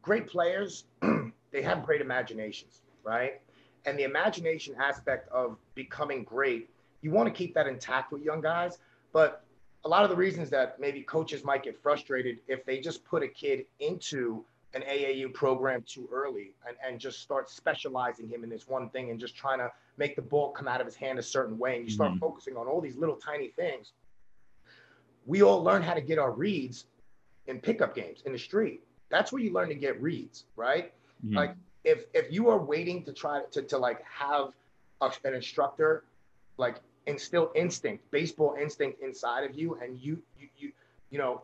great 0.00 0.26
players, 0.26 0.84
they 1.50 1.60
have 1.60 1.84
great 1.84 2.00
imaginations, 2.00 2.80
right? 3.04 3.42
And 3.84 3.98
the 3.98 4.04
imagination 4.04 4.74
aspect 4.80 5.28
of 5.30 5.58
becoming 5.74 6.24
great, 6.24 6.70
you 7.02 7.10
want 7.10 7.28
to 7.28 7.34
keep 7.34 7.52
that 7.52 7.66
intact 7.66 8.12
with 8.12 8.22
young 8.22 8.40
guys, 8.40 8.78
but 9.12 9.44
a 9.84 9.88
lot 9.88 10.04
of 10.04 10.10
the 10.10 10.16
reasons 10.16 10.48
that 10.50 10.80
maybe 10.80 11.02
coaches 11.02 11.44
might 11.44 11.62
get 11.62 11.78
frustrated 11.82 12.38
if 12.48 12.64
they 12.64 12.80
just 12.80 13.04
put 13.04 13.22
a 13.22 13.28
kid 13.28 13.66
into 13.78 14.44
an 14.74 14.82
AAU 14.82 15.32
program 15.34 15.82
too 15.86 16.08
early 16.12 16.52
and, 16.66 16.76
and 16.86 17.00
just 17.00 17.20
start 17.20 17.50
specializing 17.50 18.28
him 18.28 18.44
in 18.44 18.50
this 18.50 18.68
one 18.68 18.88
thing 18.90 19.10
and 19.10 19.18
just 19.18 19.34
trying 19.34 19.58
to 19.58 19.70
make 19.96 20.14
the 20.14 20.22
ball 20.22 20.50
come 20.50 20.68
out 20.68 20.80
of 20.80 20.86
his 20.86 20.94
hand 20.94 21.18
a 21.18 21.22
certain 21.22 21.58
way. 21.58 21.76
And 21.76 21.84
you 21.84 21.90
start 21.90 22.10
mm-hmm. 22.10 22.20
focusing 22.20 22.56
on 22.56 22.66
all 22.66 22.80
these 22.80 22.96
little 22.96 23.16
tiny 23.16 23.48
things. 23.48 23.92
We 25.26 25.42
all 25.42 25.62
learn 25.62 25.82
how 25.82 25.94
to 25.94 26.00
get 26.00 26.18
our 26.18 26.30
reads 26.30 26.86
in 27.46 27.60
pickup 27.60 27.94
games 27.94 28.22
in 28.24 28.32
the 28.32 28.38
street. 28.38 28.82
That's 29.10 29.32
where 29.32 29.42
you 29.42 29.52
learn 29.52 29.68
to 29.68 29.74
get 29.74 30.00
reads, 30.00 30.44
right? 30.56 30.92
Mm-hmm. 31.24 31.36
Like 31.36 31.54
if 31.84 32.04
if 32.14 32.30
you 32.30 32.48
are 32.48 32.58
waiting 32.58 33.04
to 33.04 33.12
try 33.12 33.42
to, 33.50 33.62
to 33.62 33.78
like 33.78 34.04
have 34.04 34.52
a, 35.00 35.10
an 35.24 35.34
instructor 35.34 36.04
like 36.56 36.76
instill 37.06 37.50
instinct, 37.54 38.08
baseball 38.10 38.54
instinct 38.60 39.02
inside 39.02 39.44
of 39.44 39.58
you, 39.58 39.78
and 39.82 39.98
you 39.98 40.22
you 40.38 40.48
you 40.56 40.72
you 41.10 41.18
know 41.18 41.42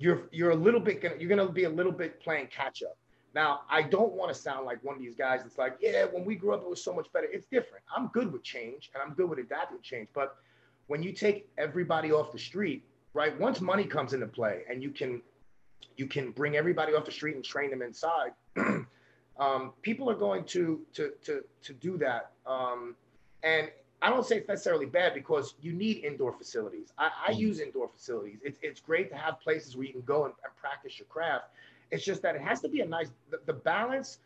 you're 0.00 0.22
you're 0.32 0.50
a 0.50 0.56
little 0.56 0.80
bit 0.80 1.00
gonna 1.00 1.14
you're 1.18 1.28
gonna 1.28 1.48
be 1.48 1.64
a 1.64 1.70
little 1.70 1.92
bit 1.92 2.20
playing 2.20 2.48
catch 2.48 2.82
up 2.82 2.96
Now, 3.34 3.60
I 3.70 3.82
don't 3.82 4.12
want 4.14 4.34
to 4.34 4.40
sound 4.40 4.66
like 4.66 4.82
one 4.82 4.96
of 4.96 5.02
these 5.02 5.14
guys 5.14 5.42
that's 5.42 5.58
like, 5.58 5.76
yeah, 5.80 6.04
when 6.04 6.24
we 6.24 6.34
grew 6.34 6.52
up, 6.54 6.62
it 6.62 6.68
was 6.68 6.82
so 6.82 6.92
much 6.92 7.06
better. 7.12 7.28
It's 7.30 7.46
different. 7.46 7.84
I'm 7.96 8.08
good 8.08 8.32
with 8.32 8.42
change 8.42 8.90
and 8.92 9.00
I'm 9.02 9.14
good 9.14 9.28
with 9.30 9.38
adapting 9.38 9.78
to 9.78 9.82
change. 9.82 10.08
But 10.12 10.34
when 10.88 11.02
you 11.02 11.12
take 11.12 11.48
everybody 11.56 12.10
off 12.10 12.32
the 12.32 12.38
street, 12.38 12.82
right? 13.14 13.38
Once 13.38 13.60
money 13.60 13.84
comes 13.84 14.12
into 14.14 14.26
play 14.26 14.62
and 14.68 14.82
you 14.82 14.90
can 14.90 15.22
you 15.96 16.06
can 16.06 16.32
bring 16.32 16.56
everybody 16.56 16.92
off 16.94 17.04
the 17.04 17.12
street 17.12 17.36
and 17.36 17.44
train 17.44 17.70
them 17.70 17.82
inside, 17.82 18.32
um, 19.38 19.72
people 19.82 20.10
are 20.10 20.16
going 20.16 20.44
to 20.44 20.80
to 20.94 21.12
to 21.26 21.44
to 21.62 21.72
do 21.74 21.98
that. 21.98 22.32
Um, 22.46 22.96
and 23.42 23.70
I 24.02 24.08
don't 24.08 24.24
say 24.24 24.36
it's 24.36 24.48
necessarily 24.48 24.86
bad 24.86 25.14
because 25.14 25.54
you 25.60 25.72
need 25.72 26.04
indoor 26.04 26.32
facilities. 26.32 26.92
I, 26.96 27.10
I 27.26 27.32
mm-hmm. 27.32 27.40
use 27.40 27.60
indoor 27.60 27.88
facilities. 27.88 28.38
It's, 28.42 28.58
it's 28.62 28.80
great 28.80 29.10
to 29.10 29.16
have 29.16 29.40
places 29.40 29.76
where 29.76 29.86
you 29.86 29.92
can 29.92 30.02
go 30.02 30.24
and, 30.24 30.34
and 30.44 30.56
practice 30.56 30.98
your 30.98 31.06
craft. 31.06 31.46
It's 31.90 32.04
just 32.04 32.22
that 32.22 32.34
it 32.34 32.40
has 32.40 32.60
to 32.62 32.68
be 32.68 32.80
a 32.80 32.86
nice 32.86 33.10
the, 33.30 33.40
the, 33.46 33.52
balance. 33.52 34.18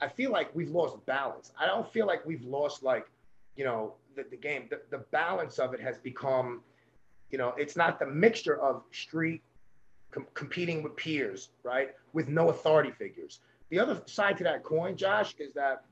I 0.00 0.08
feel 0.08 0.30
like 0.30 0.54
we've 0.54 0.70
lost 0.70 1.04
balance. 1.06 1.52
I 1.58 1.66
don't 1.66 1.90
feel 1.92 2.06
like 2.06 2.24
we've 2.26 2.44
lost 2.44 2.82
like, 2.82 3.08
you 3.56 3.64
know, 3.64 3.94
the, 4.14 4.24
the 4.30 4.36
game. 4.36 4.68
The, 4.70 4.80
the 4.90 4.98
balance 5.10 5.58
of 5.58 5.74
it 5.74 5.80
has 5.80 5.98
become, 5.98 6.60
you 7.30 7.38
know, 7.38 7.54
it's 7.56 7.76
not 7.76 7.98
the 7.98 8.06
mixture 8.06 8.60
of 8.60 8.82
street 8.92 9.42
com- 10.12 10.26
competing 10.34 10.82
with 10.82 10.94
peers, 10.96 11.48
right? 11.64 11.90
With 12.12 12.28
no 12.28 12.50
authority 12.50 12.92
figures. 12.92 13.40
The 13.70 13.80
other 13.80 14.00
side 14.06 14.36
to 14.38 14.44
that 14.44 14.62
coin, 14.62 14.96
Josh, 14.96 15.34
is 15.38 15.52
that 15.54 15.84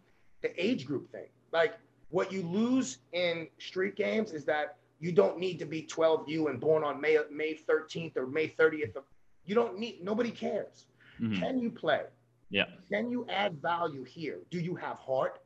the 0.43 0.53
age 0.63 0.87
group 0.87 1.11
thing. 1.11 1.27
Like 1.53 1.75
what 2.11 2.33
you 2.33 2.43
lose 2.43 2.99
in 3.13 3.49
street 3.59 3.97
games 3.97 4.33
is 4.33 4.45
that 4.45 4.77
you 5.01 5.13
don't 5.13 5.39
need 5.39 5.59
to 5.59 5.67
be 5.67 5.83
12U 5.83 6.49
and 6.49 6.61
born 6.61 6.85
on 6.85 7.01
May 7.01 7.19
May 7.31 7.55
13th 7.55 8.17
or 8.17 8.27
May 8.27 8.49
30th. 8.49 8.97
You 9.45 9.55
don't 9.55 9.79
need. 9.79 10.03
Nobody 10.03 10.31
cares. 10.31 10.87
Mm-hmm. 11.21 11.41
Can 11.41 11.59
you 11.59 11.71
play? 11.71 12.03
Yeah. 12.51 12.65
Can 12.91 13.11
you 13.11 13.27
add 13.29 13.61
value 13.61 14.05
here? 14.05 14.39
Do 14.51 14.59
you 14.59 14.75
have 14.77 14.99
heart? 14.99 15.41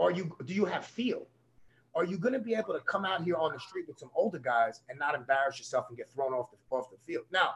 Are 0.00 0.10
you 0.10 0.36
do 0.44 0.54
you 0.54 0.64
have 0.64 0.84
feel? 0.84 1.26
Are 1.94 2.04
you 2.04 2.18
going 2.18 2.34
to 2.34 2.38
be 2.40 2.54
able 2.54 2.74
to 2.74 2.80
come 2.80 3.06
out 3.06 3.22
here 3.22 3.36
on 3.36 3.54
the 3.54 3.60
street 3.60 3.86
with 3.88 3.98
some 3.98 4.10
older 4.14 4.38
guys 4.38 4.82
and 4.90 4.98
not 4.98 5.14
embarrass 5.14 5.58
yourself 5.58 5.86
and 5.88 5.96
get 5.96 6.10
thrown 6.12 6.34
off 6.34 6.50
the 6.50 6.56
off 6.74 6.90
the 6.90 6.98
field? 6.98 7.24
Now, 7.30 7.54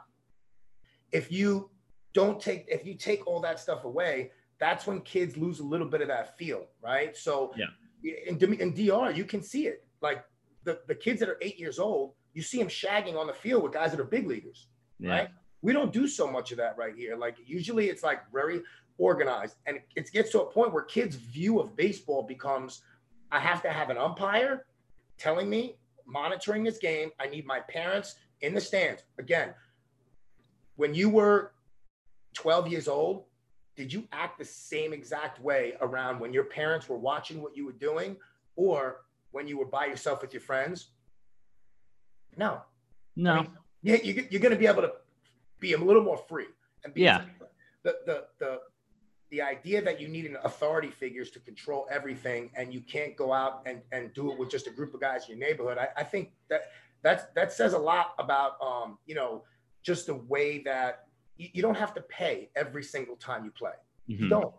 if 1.13 1.33
you 1.33 1.71
don't 2.15 2.41
take 2.41 2.67
if 2.69 2.87
you 2.87 2.95
take 2.95 3.27
all 3.27 3.41
that 3.41 3.59
stuff 3.59 3.85
away, 3.85 4.31
that's 4.59 4.87
when 4.87 5.01
kids 5.01 5.37
lose 5.37 5.61
a 5.61 5.65
little 5.65 5.89
bit 5.89 6.01
of 6.01 6.09
that 6.09 6.39
feel, 6.39 6.67
right? 6.83 7.17
So 7.17 7.53
yeah 7.57 7.67
in, 8.03 8.55
in 8.55 8.75
DR, 8.75 9.11
you 9.11 9.25
can 9.25 9.43
see 9.43 9.67
it. 9.67 9.85
Like 10.01 10.25
the, 10.65 10.81
the 10.87 10.95
kids 10.95 11.21
that 11.21 11.29
are 11.29 11.39
eight 11.41 11.59
years 11.59 11.79
old, 11.79 12.15
you 12.33 12.43
see 12.43 12.59
them 12.59 12.69
shagging 12.69 13.17
on 13.17 13.27
the 13.27 13.33
field 13.33 13.63
with 13.63 13.73
guys 13.73 13.91
that 13.91 14.01
are 14.01 14.05
big 14.05 14.27
leaguers, 14.27 14.69
yeah. 14.99 15.11
right? 15.11 15.29
We 15.63 15.73
don't 15.73 15.93
do 15.93 16.07
so 16.07 16.31
much 16.31 16.53
of 16.53 16.59
that 16.59 16.77
right 16.79 16.95
here. 16.97 17.17
Like 17.17 17.37
usually 17.45 17.89
it's 17.89 18.03
like 18.03 18.21
very 18.33 18.63
organized 18.99 19.57
and 19.67 19.81
it 19.97 20.11
gets 20.13 20.31
to 20.33 20.43
a 20.43 20.47
point 20.47 20.73
where 20.73 20.83
kids' 20.83 21.17
view 21.17 21.61
of 21.61 21.77
baseball 21.77 22.23
becomes 22.23 22.83
I 23.33 23.39
have 23.39 23.63
to 23.63 23.71
have 23.71 23.91
an 23.91 23.99
umpire 23.99 24.67
telling 25.19 25.49
me, 25.49 25.77
monitoring 26.07 26.65
this 26.65 26.79
game. 26.79 27.11
I 27.21 27.27
need 27.27 27.47
my 27.47 27.61
parents 27.61 28.17
in 28.41 28.55
the 28.55 28.61
stands. 28.61 29.03
Again, 29.19 29.55
when 30.77 30.95
you 30.95 31.09
were 31.09 31.53
12 32.35 32.69
years 32.69 32.89
old, 32.89 33.25
did 33.81 33.91
you 33.91 34.07
act 34.13 34.39
the 34.39 34.45
same 34.45 34.93
exact 34.93 35.41
way 35.41 35.73
around 35.81 36.21
when 36.21 36.35
your 36.35 36.45
parents 36.45 36.87
were 36.87 36.99
watching 36.99 37.41
what 37.41 37.57
you 37.57 37.65
were 37.65 37.73
doing 37.73 38.15
or 38.55 39.01
when 39.31 39.49
you 39.49 39.57
were 39.57 39.65
by 39.65 39.87
yourself 39.87 40.21
with 40.21 40.35
your 40.35 40.43
friends? 40.43 40.89
No. 42.37 42.61
No. 43.17 43.33
I 43.33 43.37
mean, 43.37 43.51
yeah, 43.83 43.97
you, 44.05 44.27
you're 44.29 44.43
going 44.43 44.53
to 44.53 44.59
be 44.59 44.67
able 44.67 44.83
to 44.83 44.93
be 45.61 45.73
a 45.73 45.79
little 45.79 46.03
more 46.03 46.19
free. 46.19 46.49
And 46.85 46.93
be 46.93 47.01
yeah. 47.01 47.23
The, 47.83 47.97
the, 48.05 48.25
the, 48.39 48.59
the 49.31 49.41
idea 49.41 49.81
that 49.81 49.99
you 49.99 50.09
need 50.09 50.27
an 50.27 50.37
authority 50.45 50.91
figures 50.91 51.31
to 51.31 51.41
control 51.41 51.87
everything 51.91 52.51
and 52.55 52.75
you 52.75 52.83
can't 52.83 53.17
go 53.17 53.33
out 53.33 53.63
and, 53.65 53.81
and 53.93 54.13
do 54.13 54.31
it 54.31 54.39
with 54.39 54.51
just 54.51 54.67
a 54.67 54.71
group 54.71 54.93
of 54.93 55.01
guys 55.01 55.27
in 55.27 55.39
your 55.39 55.49
neighborhood. 55.49 55.79
I, 55.79 55.89
I 55.97 56.05
think 56.05 56.33
that 56.51 56.65
that's, 57.01 57.25
that 57.35 57.51
says 57.51 57.73
a 57.73 57.79
lot 57.79 58.13
about, 58.19 58.61
um, 58.61 58.99
you 59.07 59.15
know, 59.15 59.45
just 59.83 60.05
the 60.05 60.17
way 60.17 60.59
that 60.65 61.07
you, 61.41 61.49
you 61.55 61.63
don't 61.63 61.77
have 61.77 61.95
to 61.95 62.03
pay 62.03 62.51
every 62.55 62.85
single 62.85 63.17
time 63.17 63.45
you 63.45 63.51
play. 63.51 63.73
Mm-hmm. 64.09 64.25
You 64.25 64.29
don't. 64.29 64.55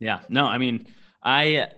Yeah. 0.00 0.20
No, 0.28 0.46
I 0.46 0.58
mean, 0.58 0.86
I 1.22 1.68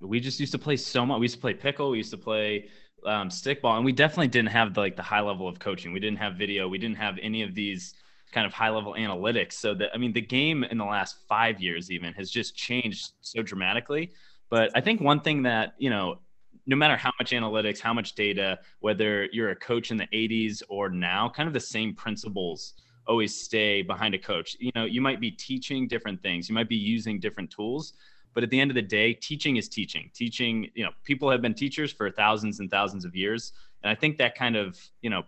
we 0.00 0.20
just 0.20 0.38
used 0.38 0.52
to 0.52 0.58
play 0.58 0.76
so 0.76 1.06
much. 1.06 1.18
We 1.18 1.24
used 1.24 1.36
to 1.36 1.40
play 1.40 1.54
pickle. 1.54 1.90
We 1.90 1.96
used 1.96 2.10
to 2.10 2.18
play 2.18 2.68
um, 3.06 3.30
stickball, 3.30 3.76
and 3.76 3.84
we 3.84 3.92
definitely 3.92 4.28
didn't 4.28 4.50
have 4.50 4.74
the, 4.74 4.80
like 4.80 4.96
the 4.96 5.02
high 5.02 5.20
level 5.20 5.48
of 5.48 5.58
coaching. 5.58 5.92
We 5.92 6.00
didn't 6.00 6.18
have 6.18 6.34
video. 6.34 6.68
We 6.68 6.78
didn't 6.78 6.98
have 6.98 7.18
any 7.22 7.42
of 7.42 7.54
these 7.54 7.94
kind 8.32 8.46
of 8.46 8.52
high 8.52 8.68
level 8.68 8.94
analytics. 8.94 9.54
So 9.54 9.74
that 9.74 9.90
I 9.94 9.96
mean, 9.96 10.12
the 10.12 10.20
game 10.20 10.62
in 10.64 10.76
the 10.76 10.84
last 10.84 11.16
five 11.26 11.60
years 11.60 11.90
even 11.90 12.12
has 12.14 12.30
just 12.30 12.54
changed 12.54 13.12
so 13.22 13.42
dramatically. 13.42 14.12
But 14.50 14.70
I 14.74 14.80
think 14.82 15.00
one 15.00 15.20
thing 15.20 15.42
that 15.44 15.74
you 15.78 15.88
know 15.88 16.20
no 16.66 16.76
matter 16.76 16.96
how 16.96 17.10
much 17.18 17.30
analytics, 17.30 17.80
how 17.80 17.94
much 17.94 18.14
data, 18.14 18.58
whether 18.80 19.24
you're 19.32 19.50
a 19.50 19.56
coach 19.56 19.90
in 19.90 19.96
the 19.96 20.06
80s 20.12 20.62
or 20.68 20.88
now, 20.88 21.28
kind 21.28 21.46
of 21.46 21.52
the 21.52 21.58
same 21.58 21.94
principles 21.94 22.74
always 23.06 23.34
stay 23.34 23.82
behind 23.82 24.14
a 24.14 24.18
coach. 24.18 24.56
You 24.60 24.70
know, 24.74 24.84
you 24.84 25.00
might 25.00 25.20
be 25.20 25.30
teaching 25.30 25.88
different 25.88 26.22
things, 26.22 26.48
you 26.48 26.54
might 26.54 26.68
be 26.68 26.76
using 26.76 27.20
different 27.20 27.50
tools, 27.50 27.94
but 28.34 28.42
at 28.42 28.50
the 28.50 28.60
end 28.60 28.70
of 28.70 28.74
the 28.74 28.82
day, 28.82 29.12
teaching 29.14 29.56
is 29.56 29.68
teaching. 29.68 30.10
Teaching, 30.14 30.68
you 30.74 30.84
know, 30.84 30.90
people 31.04 31.30
have 31.30 31.42
been 31.42 31.54
teachers 31.54 31.92
for 31.92 32.10
thousands 32.10 32.60
and 32.60 32.70
thousands 32.70 33.04
of 33.04 33.16
years, 33.16 33.52
and 33.82 33.90
I 33.90 33.94
think 33.94 34.18
that 34.18 34.34
kind 34.34 34.56
of, 34.56 34.78
you 35.02 35.10
know, 35.10 35.24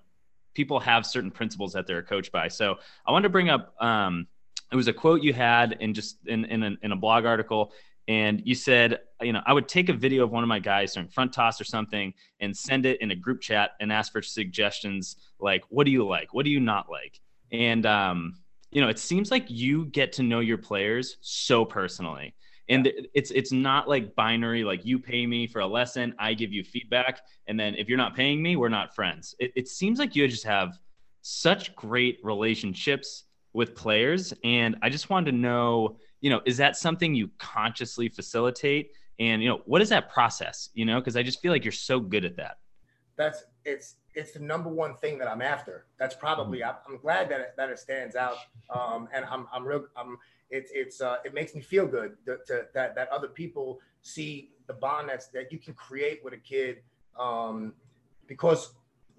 people 0.54 0.78
have 0.78 1.06
certain 1.06 1.30
principles 1.30 1.72
that 1.72 1.86
they're 1.86 2.02
coached 2.02 2.30
by. 2.30 2.48
So 2.48 2.76
I 3.06 3.12
wanted 3.12 3.24
to 3.24 3.30
bring 3.30 3.48
up. 3.48 3.74
Um, 3.82 4.26
it 4.70 4.76
was 4.76 4.88
a 4.88 4.92
quote 4.92 5.22
you 5.22 5.34
had 5.34 5.76
in 5.80 5.92
just 5.92 6.16
in 6.26 6.44
in 6.46 6.62
a, 6.62 6.70
in 6.82 6.92
a 6.92 6.96
blog 6.96 7.26
article 7.26 7.72
and 8.08 8.42
you 8.44 8.54
said 8.54 9.00
you 9.20 9.32
know 9.32 9.42
i 9.46 9.52
would 9.52 9.68
take 9.68 9.88
a 9.88 9.92
video 9.92 10.24
of 10.24 10.30
one 10.30 10.42
of 10.42 10.48
my 10.48 10.58
guys 10.58 10.94
during 10.94 11.08
front 11.08 11.32
toss 11.32 11.60
or 11.60 11.64
something 11.64 12.12
and 12.40 12.56
send 12.56 12.84
it 12.84 13.00
in 13.00 13.10
a 13.10 13.14
group 13.14 13.40
chat 13.40 13.72
and 13.80 13.92
ask 13.92 14.10
for 14.10 14.22
suggestions 14.22 15.16
like 15.38 15.62
what 15.68 15.84
do 15.84 15.90
you 15.90 16.06
like 16.06 16.34
what 16.34 16.44
do 16.44 16.50
you 16.50 16.58
not 16.58 16.90
like 16.90 17.20
and 17.52 17.86
um, 17.86 18.34
you 18.72 18.80
know, 18.80 18.88
it 18.88 18.98
seems 18.98 19.30
like 19.30 19.44
you 19.48 19.86
get 19.86 20.12
to 20.14 20.22
know 20.22 20.40
your 20.40 20.58
players 20.58 21.18
so 21.20 21.64
personally. 21.64 22.34
And 22.68 22.86
yeah. 22.86 23.02
it's 23.14 23.30
it's 23.32 23.52
not 23.52 23.88
like 23.88 24.14
binary, 24.14 24.64
like 24.64 24.84
you 24.84 24.98
pay 24.98 25.26
me 25.26 25.46
for 25.46 25.60
a 25.60 25.66
lesson, 25.66 26.14
I 26.18 26.34
give 26.34 26.52
you 26.52 26.64
feedback, 26.64 27.20
and 27.46 27.60
then 27.60 27.74
if 27.74 27.88
you're 27.88 27.98
not 27.98 28.16
paying 28.16 28.42
me, 28.42 28.56
we're 28.56 28.68
not 28.68 28.94
friends. 28.94 29.34
It, 29.38 29.52
it 29.56 29.68
seems 29.68 29.98
like 29.98 30.16
you 30.16 30.26
just 30.26 30.44
have 30.44 30.78
such 31.20 31.74
great 31.76 32.18
relationships 32.22 33.24
with 33.52 33.74
players, 33.74 34.32
and 34.42 34.76
I 34.80 34.88
just 34.88 35.10
wanted 35.10 35.32
to 35.32 35.36
know, 35.36 35.98
you 36.20 36.30
know, 36.30 36.40
is 36.46 36.56
that 36.56 36.76
something 36.76 37.14
you 37.14 37.30
consciously 37.38 38.08
facilitate? 38.08 38.92
And 39.18 39.42
you 39.42 39.48
know, 39.48 39.60
what 39.66 39.82
is 39.82 39.90
that 39.90 40.10
process? 40.10 40.70
You 40.72 40.86
know, 40.86 40.98
because 40.98 41.16
I 41.16 41.22
just 41.22 41.42
feel 41.42 41.52
like 41.52 41.64
you're 41.64 41.72
so 41.72 42.00
good 42.00 42.24
at 42.24 42.36
that. 42.36 42.58
That's 43.16 43.44
it's 43.64 43.96
it's 44.14 44.32
the 44.32 44.40
number 44.40 44.68
one 44.68 44.94
thing 44.96 45.18
that 45.18 45.28
I'm 45.28 45.42
after. 45.42 45.86
That's 45.98 46.14
probably 46.14 46.60
mm-hmm. 46.60 46.92
I'm, 46.92 46.98
glad 46.98 47.28
that 47.30 47.40
it, 47.40 47.54
that 47.56 47.70
it 47.70 47.78
stands 47.78 48.16
out, 48.16 48.36
um, 48.70 49.08
and 49.14 49.24
I'm 49.24 49.46
I'm 49.52 49.64
real 49.64 49.86
I'm 49.96 50.18
it's 50.50 50.70
it's 50.74 51.00
uh, 51.00 51.16
it 51.24 51.34
makes 51.34 51.54
me 51.54 51.60
feel 51.60 51.86
good 51.86 52.16
to, 52.26 52.38
to, 52.46 52.66
that 52.74 52.94
that 52.94 53.08
other 53.10 53.28
people 53.28 53.80
see 54.02 54.50
the 54.66 54.74
bond 54.74 55.08
that's 55.08 55.28
that 55.28 55.50
you 55.50 55.58
can 55.58 55.74
create 55.74 56.20
with 56.22 56.34
a 56.34 56.38
kid, 56.38 56.78
um, 57.18 57.72
because 58.26 58.72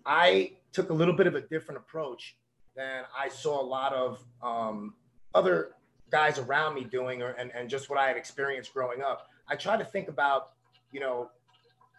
I 0.05 0.53
took 0.71 0.89
a 0.89 0.93
little 0.93 1.15
bit 1.15 1.27
of 1.27 1.35
a 1.35 1.41
different 1.41 1.79
approach 1.79 2.37
than 2.75 3.03
I 3.17 3.29
saw 3.29 3.61
a 3.61 3.65
lot 3.65 3.93
of 3.93 4.23
um, 4.41 4.93
other 5.33 5.71
guys 6.11 6.37
around 6.37 6.75
me 6.75 6.83
doing, 6.83 7.21
or 7.21 7.31
and 7.31 7.51
and 7.55 7.69
just 7.69 7.89
what 7.89 7.99
I 7.99 8.07
had 8.07 8.17
experienced 8.17 8.73
growing 8.73 9.01
up. 9.01 9.27
I 9.47 9.55
try 9.55 9.75
to 9.75 9.85
think 9.85 10.07
about 10.07 10.51
you 10.91 10.99
know 10.99 11.29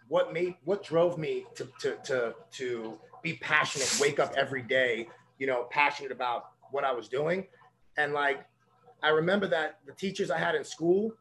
what 0.07 0.33
made 0.33 0.55
what 0.63 0.83
drove 0.83 1.17
me 1.17 1.45
to 1.55 1.67
to 1.81 1.95
to 2.05 2.35
to 2.51 2.99
be 3.23 3.33
passionate, 3.41 3.97
wake 3.99 4.19
up 4.19 4.33
every 4.37 4.61
day, 4.61 5.07
you 5.39 5.47
know, 5.47 5.67
passionate 5.71 6.11
about 6.11 6.51
what 6.71 6.83
I 6.83 6.91
was 6.91 7.07
doing. 7.07 7.47
And 7.97 8.13
like 8.13 8.45
I 9.01 9.09
remember 9.09 9.47
that 9.47 9.79
the 9.85 9.93
teachers 9.93 10.31
I 10.31 10.37
had 10.37 10.55
in 10.55 10.63
school, 10.63 11.13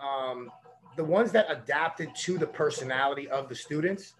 um, 0.00 0.50
the 0.96 1.04
ones 1.04 1.32
that 1.32 1.46
adapted 1.50 2.14
to 2.14 2.38
the 2.38 2.46
personality 2.46 3.28
of 3.28 3.48
the 3.48 3.54
students, 3.54 4.14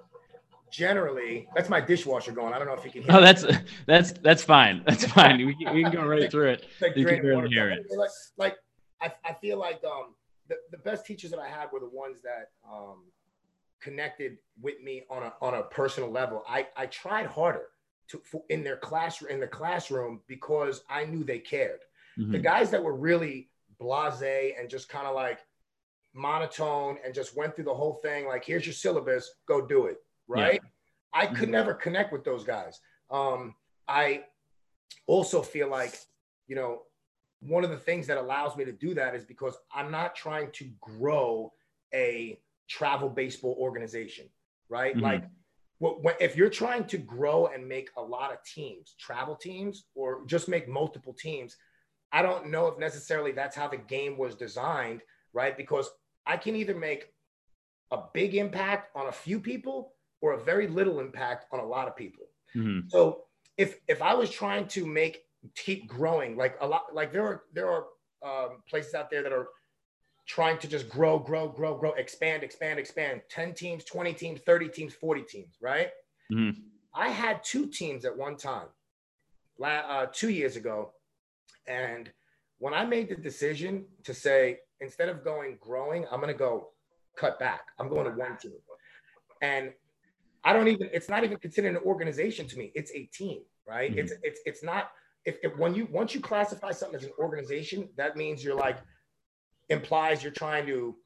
generally, 0.71 1.49
that's 1.55 1.69
my 1.69 1.81
dishwasher 1.81 2.33
going. 2.33 2.55
I 2.55 2.59
don't 2.59 2.69
know 2.69 2.75
if 2.75 2.85
you 2.85 2.91
can 2.91 3.03
hear. 3.03 3.13
Oh, 3.13 3.21
that's 3.21 3.45
that's 3.87 4.13
that's 4.13 4.43
fine. 4.43 4.83
That's 4.87 5.05
fine. 5.05 5.39
we, 5.47 5.55
can, 5.55 5.75
we 5.75 5.83
can 5.83 5.93
go 5.93 6.07
right 6.07 6.31
through 6.31 6.51
it. 6.51 6.67
Like, 6.81 6.97
you 6.97 7.05
can 7.05 7.23
barely 7.23 7.49
hear 7.49 7.71
it. 7.71 7.87
Like, 7.91 8.11
like 8.37 8.57
I, 9.01 9.13
I 9.25 9.35
feel 9.35 9.59
like 9.59 9.83
um 9.85 10.15
the, 10.51 10.57
the 10.71 10.79
best 10.79 11.07
teachers 11.07 11.31
that 11.31 11.41
I 11.41 11.49
had 11.49 11.73
were 11.73 11.81
the 11.81 11.89
ones 11.89 12.21
that 12.23 12.51
um, 12.71 13.05
connected 13.81 14.37
with 14.61 14.83
me 14.83 15.05
on 15.09 15.23
a 15.23 15.33
on 15.41 15.55
a 15.55 15.63
personal 15.63 16.11
level. 16.11 16.43
I 16.47 16.67
I 16.77 16.87
tried 16.87 17.27
harder 17.27 17.69
to 18.09 18.21
for, 18.25 18.43
in 18.51 18.63
their 18.63 18.77
classroom 18.77 19.33
in 19.33 19.41
the 19.41 19.47
classroom 19.47 20.21
because 20.27 20.83
I 20.91 21.05
knew 21.05 21.25
they 21.25 21.39
cared. 21.39 21.81
Mm-hmm. 22.19 22.33
The 22.33 22.39
guys 22.39 22.71
that 22.73 22.83
were 22.83 22.95
really 22.95 23.49
blasé 23.81 24.53
and 24.59 24.69
just 24.69 24.89
kind 24.89 25.07
of 25.07 25.15
like 25.15 25.39
monotone 26.13 26.99
and 27.05 27.15
just 27.15 27.37
went 27.37 27.55
through 27.55 27.65
the 27.65 27.75
whole 27.75 27.95
thing 28.03 28.27
like 28.27 28.45
here's 28.45 28.67
your 28.67 28.73
syllabus 28.73 29.31
go 29.47 29.65
do 29.65 29.87
it 29.87 29.99
right 30.27 30.61
yeah. 30.63 31.21
i 31.21 31.25
could 31.25 31.45
mm-hmm. 31.45 31.53
never 31.53 31.73
connect 31.73 32.13
with 32.13 32.25
those 32.25 32.43
guys 32.43 32.81
um, 33.13 33.55
i 33.87 34.23
also 35.07 35.41
feel 35.41 35.69
like 35.69 35.95
you 36.49 36.57
know 36.57 36.83
one 37.41 37.65
of 37.65 37.71
the 37.71 37.79
things 37.79 38.07
that 38.07 38.19
allows 38.19 38.57
me 38.57 38.65
to 38.65 38.73
do 38.73 38.95
that 38.95 39.15
is 39.15 39.25
because 39.25 39.57
I'm 39.73 39.91
not 39.91 40.15
trying 40.15 40.51
to 40.53 40.71
grow 40.81 41.53
a 41.93 42.41
travel 42.69 43.09
baseball 43.09 43.57
organization, 43.59 44.29
right? 44.69 44.95
Mhm. 44.95 45.03
Like, 45.03 45.25
what, 45.79 46.21
if 46.21 46.37
you're 46.37 46.51
trying 46.51 46.85
to 46.89 46.99
grow 46.99 47.47
and 47.47 47.67
make 47.67 47.91
a 47.97 48.03
lot 48.03 48.33
of 48.33 48.45
teams, 48.45 48.95
travel 48.99 49.35
teams, 49.35 49.87
or 49.95 50.27
just 50.27 50.47
make 50.49 50.69
multiple 50.69 51.15
teams, 51.15 51.57
I 52.13 52.21
don't 52.21 52.49
know 52.51 52.67
if 52.67 52.79
necessarily 52.79 53.33
that's 53.33 53.57
how 53.57 53.69
the 53.69 53.79
game 53.79 54.19
was 54.19 54.35
designed, 54.35 55.03
right? 55.33 55.57
Because 55.57 55.91
I 56.27 56.37
can 56.37 56.55
either 56.55 56.75
make 56.75 57.15
a 57.91 58.03
big 58.13 58.35
impact 58.35 58.95
on 58.95 59.07
a 59.07 59.13
few 59.13 59.41
people 59.41 59.95
or 60.21 60.35
a 60.35 60.45
very 60.45 60.69
little 60.69 61.01
impact 61.01 61.47
on 61.51 61.61
a 61.61 61.65
lot 61.67 61.89
of 61.89 61.97
people. 61.97 62.27
Mhm. 62.55 62.91
So 62.91 63.27
if 63.57 63.81
if 63.89 64.03
I 64.03 64.15
was 64.15 64.31
trying 64.31 64.69
to 64.69 64.85
make 64.87 65.25
keep 65.55 65.89
growing, 65.89 66.37
like 66.37 66.57
a 66.61 66.67
lot, 66.67 66.95
like 66.95 67.13
there 67.13 67.25
are 67.25 67.43
there 67.53 67.69
are 67.69 67.87
um, 68.23 68.63
places 68.69 68.95
out 68.95 69.11
there 69.11 69.23
that 69.23 69.33
are 69.33 69.49
trying 70.27 70.59
to 70.59 70.69
just 70.69 70.89
grow, 70.89 71.19
grow, 71.19 71.49
grow, 71.49 71.77
grow, 71.77 71.93
expand, 71.95 72.43
expand, 72.43 72.79
expand. 72.79 73.23
Ten 73.31 73.55
teams, 73.55 73.85
twenty 73.85 74.13
teams, 74.13 74.41
thirty 74.47 74.69
teams, 74.69 74.95
forty 74.95 75.23
teams, 75.23 75.57
right? 75.61 75.91
Mhm. 76.33 76.57
I 76.95 77.09
had 77.09 77.43
two 77.45 77.67
teams 77.67 78.05
at 78.05 78.17
one 78.17 78.37
time, 78.37 78.69
uh, 79.63 80.07
two 80.13 80.31
years 80.31 80.57
ago, 80.57 80.93
and 81.67 82.13
when 82.59 82.75
I 82.75 82.85
made 82.85 83.09
the 83.09 83.17
decision 83.17 83.87
to 84.05 84.13
say 84.13 84.59
instead 84.81 85.09
of 85.09 85.25
going 85.25 85.57
growing, 85.61 86.05
I'm 86.11 86.21
going 86.21 86.33
to 86.33 86.39
go 86.39 86.71
cut 87.17 87.39
back. 87.39 87.63
I'm 87.79 87.89
going 87.89 88.05
to 88.05 88.13
one 88.13 88.37
team, 88.39 88.53
and 89.41 89.73
I 90.45 90.53
don't 90.53 90.69
even. 90.69 90.91
It's 90.93 91.09
not 91.09 91.25
even 91.25 91.39
considered 91.39 91.77
an 91.77 91.83
organization 91.85 92.47
to 92.49 92.59
me. 92.59 92.73
It's 92.75 92.93
a 92.93 93.05
team, 93.07 93.43
right? 93.67 93.93
Mhm. 93.93 93.99
It's 93.99 94.13
it's 94.23 94.41
it's 94.45 94.63
not. 94.63 94.91
If, 95.25 95.37
if 95.43 95.59
when 95.59 95.75
you 95.75 95.87
once 95.91 96.15
you 96.15 96.21
classify 96.21 96.71
something 96.73 96.99
as 96.99 97.05
an 97.05 97.13
organization, 97.19 97.89
that 97.97 98.17
means 98.17 98.43
you're 98.43 98.57
like 98.57 98.79
implies 99.69 100.23
you're 100.23 100.33
trying 100.33 100.67
to 100.67 100.97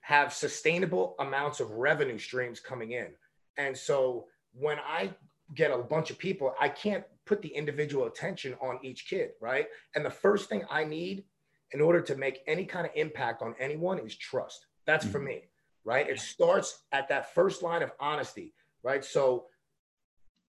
have 0.00 0.32
sustainable 0.32 1.14
amounts 1.20 1.60
of 1.60 1.70
revenue 1.70 2.18
streams 2.18 2.60
coming 2.60 2.92
in. 2.92 3.08
And 3.56 3.76
so 3.76 4.26
when 4.52 4.78
I 4.78 5.10
get 5.54 5.70
a 5.70 5.78
bunch 5.78 6.10
of 6.10 6.18
people, 6.18 6.54
I 6.60 6.68
can't 6.68 7.04
put 7.26 7.42
the 7.42 7.48
individual 7.48 8.06
attention 8.06 8.54
on 8.60 8.78
each 8.82 9.08
kid, 9.08 9.30
right? 9.40 9.66
And 9.94 10.04
the 10.04 10.10
first 10.10 10.48
thing 10.48 10.64
I 10.70 10.84
need 10.84 11.24
in 11.72 11.80
order 11.80 12.00
to 12.00 12.16
make 12.16 12.40
any 12.46 12.64
kind 12.64 12.86
of 12.86 12.92
impact 12.94 13.42
on 13.42 13.54
anyone 13.58 13.98
is 13.98 14.16
trust. 14.16 14.66
That's 14.86 15.06
for 15.06 15.18
mm-hmm. 15.18 15.28
me, 15.28 15.42
right? 15.84 16.08
It 16.08 16.18
starts 16.18 16.84
at 16.92 17.08
that 17.10 17.34
first 17.34 17.62
line 17.62 17.82
of 17.82 17.92
honesty, 18.00 18.54
right? 18.82 19.04
So, 19.04 19.46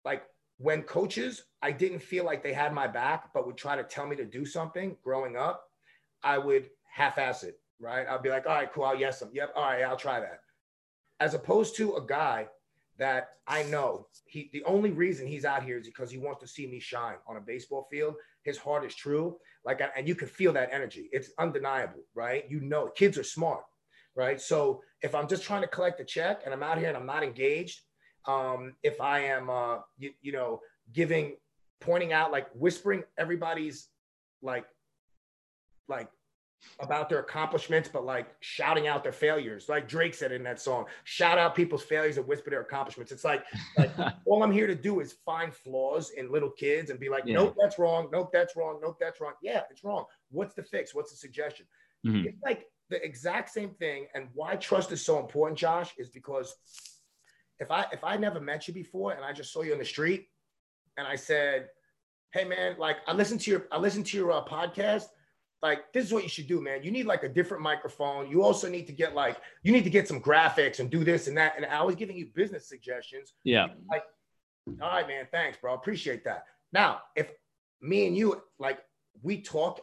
like 0.05 0.23
when 0.59 0.83
coaches, 0.83 1.43
I 1.61 1.71
didn't 1.71 1.99
feel 1.99 2.25
like 2.25 2.43
they 2.43 2.53
had 2.53 2.73
my 2.73 2.85
back, 2.85 3.33
but 3.33 3.47
would 3.47 3.57
try 3.57 3.75
to 3.77 3.83
tell 3.83 4.05
me 4.05 4.15
to 4.17 4.25
do 4.25 4.45
something 4.45 4.97
growing 5.03 5.37
up, 5.37 5.63
I 6.21 6.37
would 6.37 6.69
half-ass 6.93 7.43
it, 7.43 7.59
right? 7.79 8.05
I'd 8.05 8.21
be 8.21 8.29
like, 8.29 8.45
all 8.45 8.55
right, 8.55 8.71
cool, 8.71 8.83
I'll 8.83 8.99
yes 8.99 9.19
them. 9.19 9.29
Yep, 9.33 9.53
all 9.55 9.63
right, 9.63 9.83
I'll 9.83 9.95
try 9.95 10.19
that. 10.19 10.41
As 11.21 11.33
opposed 11.33 11.77
to 11.77 11.95
a 11.95 12.05
guy 12.05 12.47
that 12.97 13.29
I 13.47 13.63
know 13.63 14.07
he 14.25 14.49
the 14.51 14.63
only 14.65 14.91
reason 14.91 15.25
he's 15.25 15.45
out 15.45 15.63
here 15.63 15.77
is 15.77 15.87
because 15.87 16.11
he 16.11 16.17
wants 16.17 16.41
to 16.41 16.47
see 16.47 16.67
me 16.67 16.81
shine 16.81 17.15
on 17.27 17.37
a 17.37 17.41
baseball 17.41 17.87
field. 17.89 18.15
His 18.43 18.57
heart 18.57 18.85
is 18.85 18.93
true. 18.93 19.37
Like 19.63 19.81
and 19.95 20.07
you 20.07 20.15
can 20.15 20.27
feel 20.27 20.51
that 20.53 20.69
energy. 20.71 21.09
It's 21.13 21.31
undeniable, 21.39 22.03
right? 22.13 22.43
You 22.49 22.59
know, 22.59 22.89
kids 22.89 23.17
are 23.17 23.23
smart, 23.23 23.63
right? 24.15 24.39
So 24.39 24.81
if 25.01 25.15
I'm 25.15 25.29
just 25.29 25.43
trying 25.43 25.61
to 25.61 25.67
collect 25.67 26.01
a 26.01 26.05
check 26.05 26.41
and 26.43 26.53
I'm 26.53 26.63
out 26.63 26.77
here 26.77 26.89
and 26.89 26.97
I'm 26.97 27.05
not 27.05 27.23
engaged, 27.23 27.79
um, 28.25 28.75
if 28.83 28.99
I 29.01 29.19
am 29.21 29.49
uh 29.49 29.79
you, 29.97 30.11
you 30.21 30.31
know 30.31 30.61
giving 30.93 31.35
pointing 31.79 32.13
out 32.13 32.31
like 32.31 32.47
whispering 32.53 33.03
everybody's 33.17 33.88
like 34.41 34.65
like 35.88 36.09
about 36.81 37.07
their 37.07 37.19
accomplishments, 37.19 37.89
but 37.91 38.03
like 38.05 38.35
shouting 38.41 38.87
out 38.87 39.01
their 39.01 39.13
failures. 39.13 39.70
Like 39.70 39.87
Drake 39.87 40.13
said 40.13 40.33
in 40.33 40.44
that 40.44 40.59
song, 40.59 40.85
shout 41.05 41.37
out 41.37 41.55
people's 41.55 41.83
failures 41.83 42.17
and 42.17 42.27
whisper 42.27 42.50
their 42.50 42.61
accomplishments. 42.61 43.11
It's 43.13 43.24
like, 43.24 43.46
like 43.77 43.91
all 44.25 44.44
I'm 44.44 44.51
here 44.51 44.67
to 44.67 44.75
do 44.75 45.00
is 45.00 45.13
find 45.25 45.53
flaws 45.53 46.11
in 46.11 46.29
little 46.31 46.50
kids 46.50 46.89
and 46.89 47.00
be 47.00 47.07
like, 47.07 47.24
Yeah. 47.25 47.35
nope, 47.35 47.55
that's 47.59 47.79
wrong. 47.79 48.09
Nope, 48.11 48.29
that's 48.33 48.57
wrong. 48.57 48.79
Nope, 48.81 48.98
that's 49.00 49.22
wrong. 49.22 49.33
Yeah, 49.41 49.61
it's 49.72 49.83
wrong. 49.85 50.03
What's 50.31 50.53
the 50.53 50.63
fix? 50.63 50.94
What's 50.94 51.11
the 51.11 51.17
suggestion? 51.17 51.65
Mhm. 52.05 52.25
It's 52.25 52.44
like 52.44 52.65
the 52.89 53.03
exact 53.05 53.50
same 53.50 53.70
thing. 53.75 54.07
And 54.13 54.27
why 54.33 54.57
trust 54.57 54.91
is 54.91 55.03
so 55.03 55.17
important, 55.20 55.57
Josh, 55.57 55.94
is 55.98 56.09
because 56.09 56.55
if 57.59 57.72
I 57.72 57.85
if 57.91 58.03
I 58.03 58.17
never 58.17 58.39
met 58.39 58.67
you 58.67 58.74
before 58.74 59.13
and 59.13 59.24
I 59.24 59.33
just 59.33 59.51
saw 59.51 59.61
you 59.61 59.74
on 59.74 59.79
the 59.79 59.85
street 59.85 60.27
and 60.98 61.07
I 61.07 61.15
said, 61.15 61.69
hey 62.33 62.45
man, 62.45 62.75
like 62.77 62.98
I 63.07 63.13
listened 63.13 63.41
to 63.41 63.51
your 63.51 63.67
I 63.72 63.77
listened 63.77 64.05
to 64.07 64.17
your 64.17 64.31
uh, 64.31 64.43
podcast 64.43 65.05
like 65.61 65.91
this 65.93 66.05
is 66.05 66.13
what 66.13 66.24
you 66.24 66.29
should 66.29 66.48
do 66.48 66.61
man. 66.61 66.83
You 66.83 66.91
need 66.91 67.05
like 67.05 67.24
a 67.24 67.29
different 67.29 67.61
microphone. 67.61 68.29
You 68.29 68.43
also 68.43 68.69
need 68.69 68.87
to 68.87 68.93
get 68.93 69.13
like 69.13 69.37
you 69.63 69.72
need 69.72 69.83
to 69.83 69.89
get 69.89 70.07
some 70.07 70.22
graphics 70.22 70.79
and 70.79 70.89
do 70.89 71.03
this 71.03 71.27
and 71.27 71.37
that. 71.37 71.53
And 71.57 71.65
i 71.65 71.83
was 71.83 71.95
giving 71.95 72.17
you 72.17 72.27
business 72.33 72.67
suggestions. 72.67 73.33
Yeah. 73.43 73.67
Like, 73.89 74.03
all 74.81 74.89
right 74.89 75.07
man. 75.07 75.27
Thanks 75.31 75.57
bro. 75.59 75.74
Appreciate 75.74 76.24
that. 76.25 76.45
Now 76.72 77.01
if 77.15 77.31
me 77.81 78.07
and 78.07 78.15
you 78.15 78.41
like 78.57 78.79
we 79.22 79.41
talk 79.41 79.81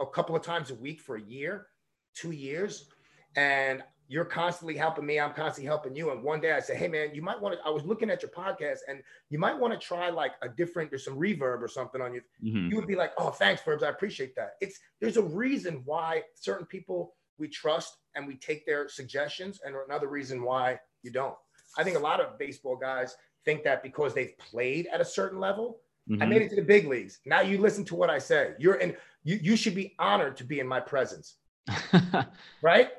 a 0.00 0.06
couple 0.06 0.34
of 0.34 0.42
times 0.42 0.70
a 0.70 0.74
week 0.74 1.00
for 1.00 1.16
a 1.16 1.22
year 1.22 1.66
two 2.14 2.32
years 2.32 2.88
and 3.36 3.82
you're 4.12 4.24
constantly 4.26 4.76
helping 4.76 5.06
me 5.06 5.18
i'm 5.18 5.32
constantly 5.32 5.66
helping 5.66 5.96
you 5.96 6.10
and 6.12 6.22
one 6.22 6.40
day 6.40 6.52
i 6.52 6.60
say 6.60 6.74
hey 6.76 6.88
man 6.88 7.14
you 7.14 7.22
might 7.22 7.40
want 7.40 7.54
to 7.54 7.60
i 7.66 7.70
was 7.70 7.84
looking 7.84 8.10
at 8.10 8.20
your 8.22 8.30
podcast 8.30 8.80
and 8.88 9.02
you 9.30 9.38
might 9.38 9.58
want 9.58 9.72
to 9.72 9.78
try 9.78 10.10
like 10.10 10.32
a 10.42 10.48
different 10.48 10.90
there's 10.90 11.04
some 11.04 11.18
reverb 11.18 11.60
or 11.62 11.68
something 11.68 12.00
on 12.02 12.12
you 12.12 12.20
Mhm. 12.44 12.68
you 12.70 12.76
would 12.76 12.86
be 12.86 12.94
like, 12.94 13.12
"Oh, 13.18 13.30
thanks, 13.30 13.60
Ferbs. 13.62 13.82
I 13.82 13.88
appreciate 13.88 14.34
that." 14.36 14.50
It's 14.60 14.78
there's 15.00 15.16
a 15.16 15.22
reason 15.22 15.82
why 15.84 16.22
certain 16.34 16.66
people 16.66 17.14
we 17.38 17.48
trust 17.48 17.90
and 18.14 18.26
we 18.26 18.34
take 18.36 18.66
their 18.66 18.88
suggestions, 18.88 19.60
and 19.64 19.74
another 19.88 20.08
reason 20.08 20.42
why 20.42 20.78
you 21.02 21.10
don't. 21.10 21.36
I 21.78 21.82
think 21.84 21.96
a 21.96 22.00
lot 22.10 22.20
of 22.20 22.38
baseball 22.38 22.76
guys 22.76 23.16
think 23.44 23.62
that 23.64 23.82
because 23.82 24.14
they've 24.14 24.36
played 24.38 24.86
at 24.94 25.00
a 25.00 25.04
certain 25.04 25.38
level, 25.40 25.80
I 26.20 26.24
Mhm. 26.24 26.28
made 26.28 26.42
it 26.42 26.50
to 26.50 26.56
the 26.56 26.68
big 26.76 26.86
leagues. 26.86 27.20
Now 27.24 27.40
you 27.40 27.58
listen 27.58 27.84
to 27.86 27.94
what 27.94 28.10
I 28.10 28.18
say. 28.18 28.54
You're 28.58 28.76
in. 28.84 28.96
You 29.24 29.36
you 29.48 29.54
should 29.56 29.74
be 29.82 29.94
honored 29.98 30.36
to 30.38 30.44
be 30.44 30.58
in 30.60 30.66
my 30.66 30.80
presence, 30.80 31.36
right? 32.62 32.90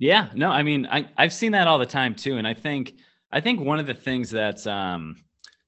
Yeah, 0.00 0.30
no, 0.34 0.50
I 0.50 0.62
mean, 0.62 0.86
I, 0.86 1.06
I've 1.18 1.32
seen 1.32 1.52
that 1.52 1.68
all 1.68 1.78
the 1.78 1.84
time 1.84 2.14
too. 2.14 2.38
And 2.38 2.48
I 2.48 2.54
think, 2.54 2.94
I 3.30 3.40
think 3.40 3.60
one 3.60 3.78
of 3.78 3.86
the 3.86 3.92
things 3.92 4.30
that's, 4.30 4.66
um, 4.66 5.14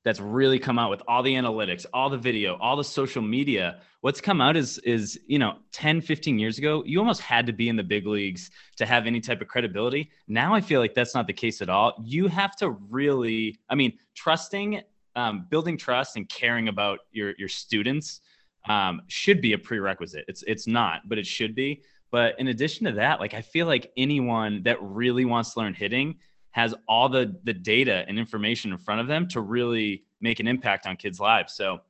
that's 0.04 0.20
really 0.20 0.58
come 0.58 0.78
out 0.78 0.88
with 0.88 1.02
all 1.06 1.22
the 1.22 1.34
analytics, 1.34 1.84
all 1.92 2.08
the 2.08 2.16
video, 2.16 2.56
all 2.56 2.74
the 2.74 2.82
social 2.82 3.20
media, 3.20 3.82
what's 4.00 4.22
come 4.22 4.40
out 4.40 4.56
is, 4.56 4.78
is, 4.78 5.20
you 5.26 5.38
know, 5.38 5.58
10, 5.72 6.00
15 6.00 6.38
years 6.38 6.56
ago, 6.56 6.82
you 6.86 6.98
almost 6.98 7.20
had 7.20 7.46
to 7.46 7.52
be 7.52 7.68
in 7.68 7.76
the 7.76 7.82
big 7.82 8.06
leagues 8.06 8.50
to 8.78 8.86
have 8.86 9.06
any 9.06 9.20
type 9.20 9.42
of 9.42 9.48
credibility. 9.48 10.10
Now 10.28 10.54
I 10.54 10.62
feel 10.62 10.80
like 10.80 10.94
that's 10.94 11.14
not 11.14 11.26
the 11.26 11.34
case 11.34 11.60
at 11.60 11.68
all. 11.68 11.92
You 12.02 12.26
have 12.28 12.56
to 12.56 12.70
really, 12.70 13.60
I 13.68 13.74
mean, 13.74 13.98
trusting, 14.16 14.80
um, 15.14 15.46
building 15.50 15.76
trust 15.76 16.16
and 16.16 16.26
caring 16.30 16.68
about 16.68 17.00
your, 17.12 17.34
your 17.36 17.48
students, 17.48 18.22
um, 18.66 19.02
should 19.08 19.42
be 19.42 19.52
a 19.52 19.58
prerequisite. 19.58 20.24
It's, 20.26 20.42
it's 20.44 20.66
not, 20.66 21.02
but 21.06 21.18
it 21.18 21.26
should 21.26 21.54
be. 21.54 21.82
But 22.12 22.38
in 22.38 22.48
addition 22.48 22.86
to 22.86 22.92
that, 22.92 23.18
like 23.18 23.34
I 23.34 23.40
feel 23.40 23.66
like 23.66 23.90
anyone 23.96 24.62
that 24.62 24.80
really 24.80 25.24
wants 25.24 25.54
to 25.54 25.60
learn 25.60 25.74
hitting 25.74 26.18
has 26.50 26.74
all 26.86 27.08
the 27.08 27.34
the 27.42 27.54
data 27.54 28.04
and 28.06 28.18
information 28.18 28.70
in 28.70 28.78
front 28.78 29.00
of 29.00 29.08
them 29.08 29.26
to 29.28 29.40
really 29.40 30.04
make 30.20 30.38
an 30.38 30.46
impact 30.46 30.86
on 30.86 30.96
kids' 30.96 31.18
lives. 31.18 31.54
So 31.54 31.80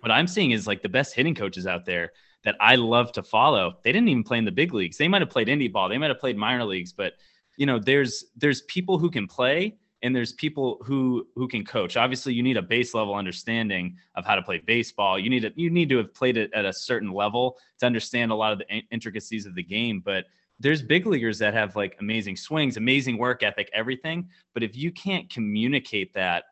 what 0.00 0.12
I'm 0.12 0.26
seeing 0.26 0.52
is 0.52 0.66
like 0.66 0.82
the 0.82 0.88
best 0.88 1.14
hitting 1.14 1.34
coaches 1.34 1.66
out 1.66 1.86
there 1.86 2.12
that 2.44 2.56
I 2.60 2.76
love 2.76 3.10
to 3.12 3.22
follow. 3.22 3.78
They 3.82 3.90
didn't 3.90 4.08
even 4.10 4.22
play 4.22 4.38
in 4.38 4.44
the 4.44 4.52
big 4.52 4.72
leagues. 4.72 4.96
They 4.96 5.08
might 5.08 5.22
have 5.22 5.30
played 5.30 5.48
indie 5.48 5.72
ball, 5.72 5.88
they 5.88 5.98
might 5.98 6.10
have 6.10 6.20
played 6.20 6.36
minor 6.36 6.64
leagues, 6.64 6.92
but 6.92 7.14
you 7.56 7.66
know, 7.66 7.78
there's 7.78 8.26
there's 8.36 8.60
people 8.62 8.98
who 8.98 9.10
can 9.10 9.26
play 9.26 9.78
and 10.02 10.14
there's 10.14 10.32
people 10.32 10.78
who 10.84 11.26
who 11.34 11.46
can 11.46 11.64
coach. 11.64 11.96
Obviously, 11.96 12.32
you 12.32 12.42
need 12.42 12.56
a 12.56 12.62
base 12.62 12.94
level 12.94 13.14
understanding 13.14 13.96
of 14.14 14.24
how 14.24 14.34
to 14.34 14.42
play 14.42 14.58
baseball. 14.58 15.18
You 15.18 15.30
need 15.30 15.40
to 15.40 15.52
you 15.56 15.70
need 15.70 15.88
to 15.90 15.98
have 15.98 16.14
played 16.14 16.36
it 16.36 16.50
at 16.54 16.64
a 16.64 16.72
certain 16.72 17.12
level 17.12 17.58
to 17.78 17.86
understand 17.86 18.30
a 18.30 18.34
lot 18.34 18.52
of 18.52 18.58
the 18.58 18.66
intricacies 18.90 19.46
of 19.46 19.54
the 19.54 19.62
game. 19.62 20.00
But 20.04 20.26
there's 20.58 20.82
big 20.82 21.06
leaguers 21.06 21.38
that 21.38 21.54
have 21.54 21.76
like 21.76 21.96
amazing 22.00 22.36
swings, 22.36 22.76
amazing 22.76 23.18
work 23.18 23.42
ethic, 23.42 23.70
everything. 23.72 24.28
But 24.54 24.62
if 24.62 24.76
you 24.76 24.90
can't 24.90 25.28
communicate 25.30 26.12
that 26.14 26.44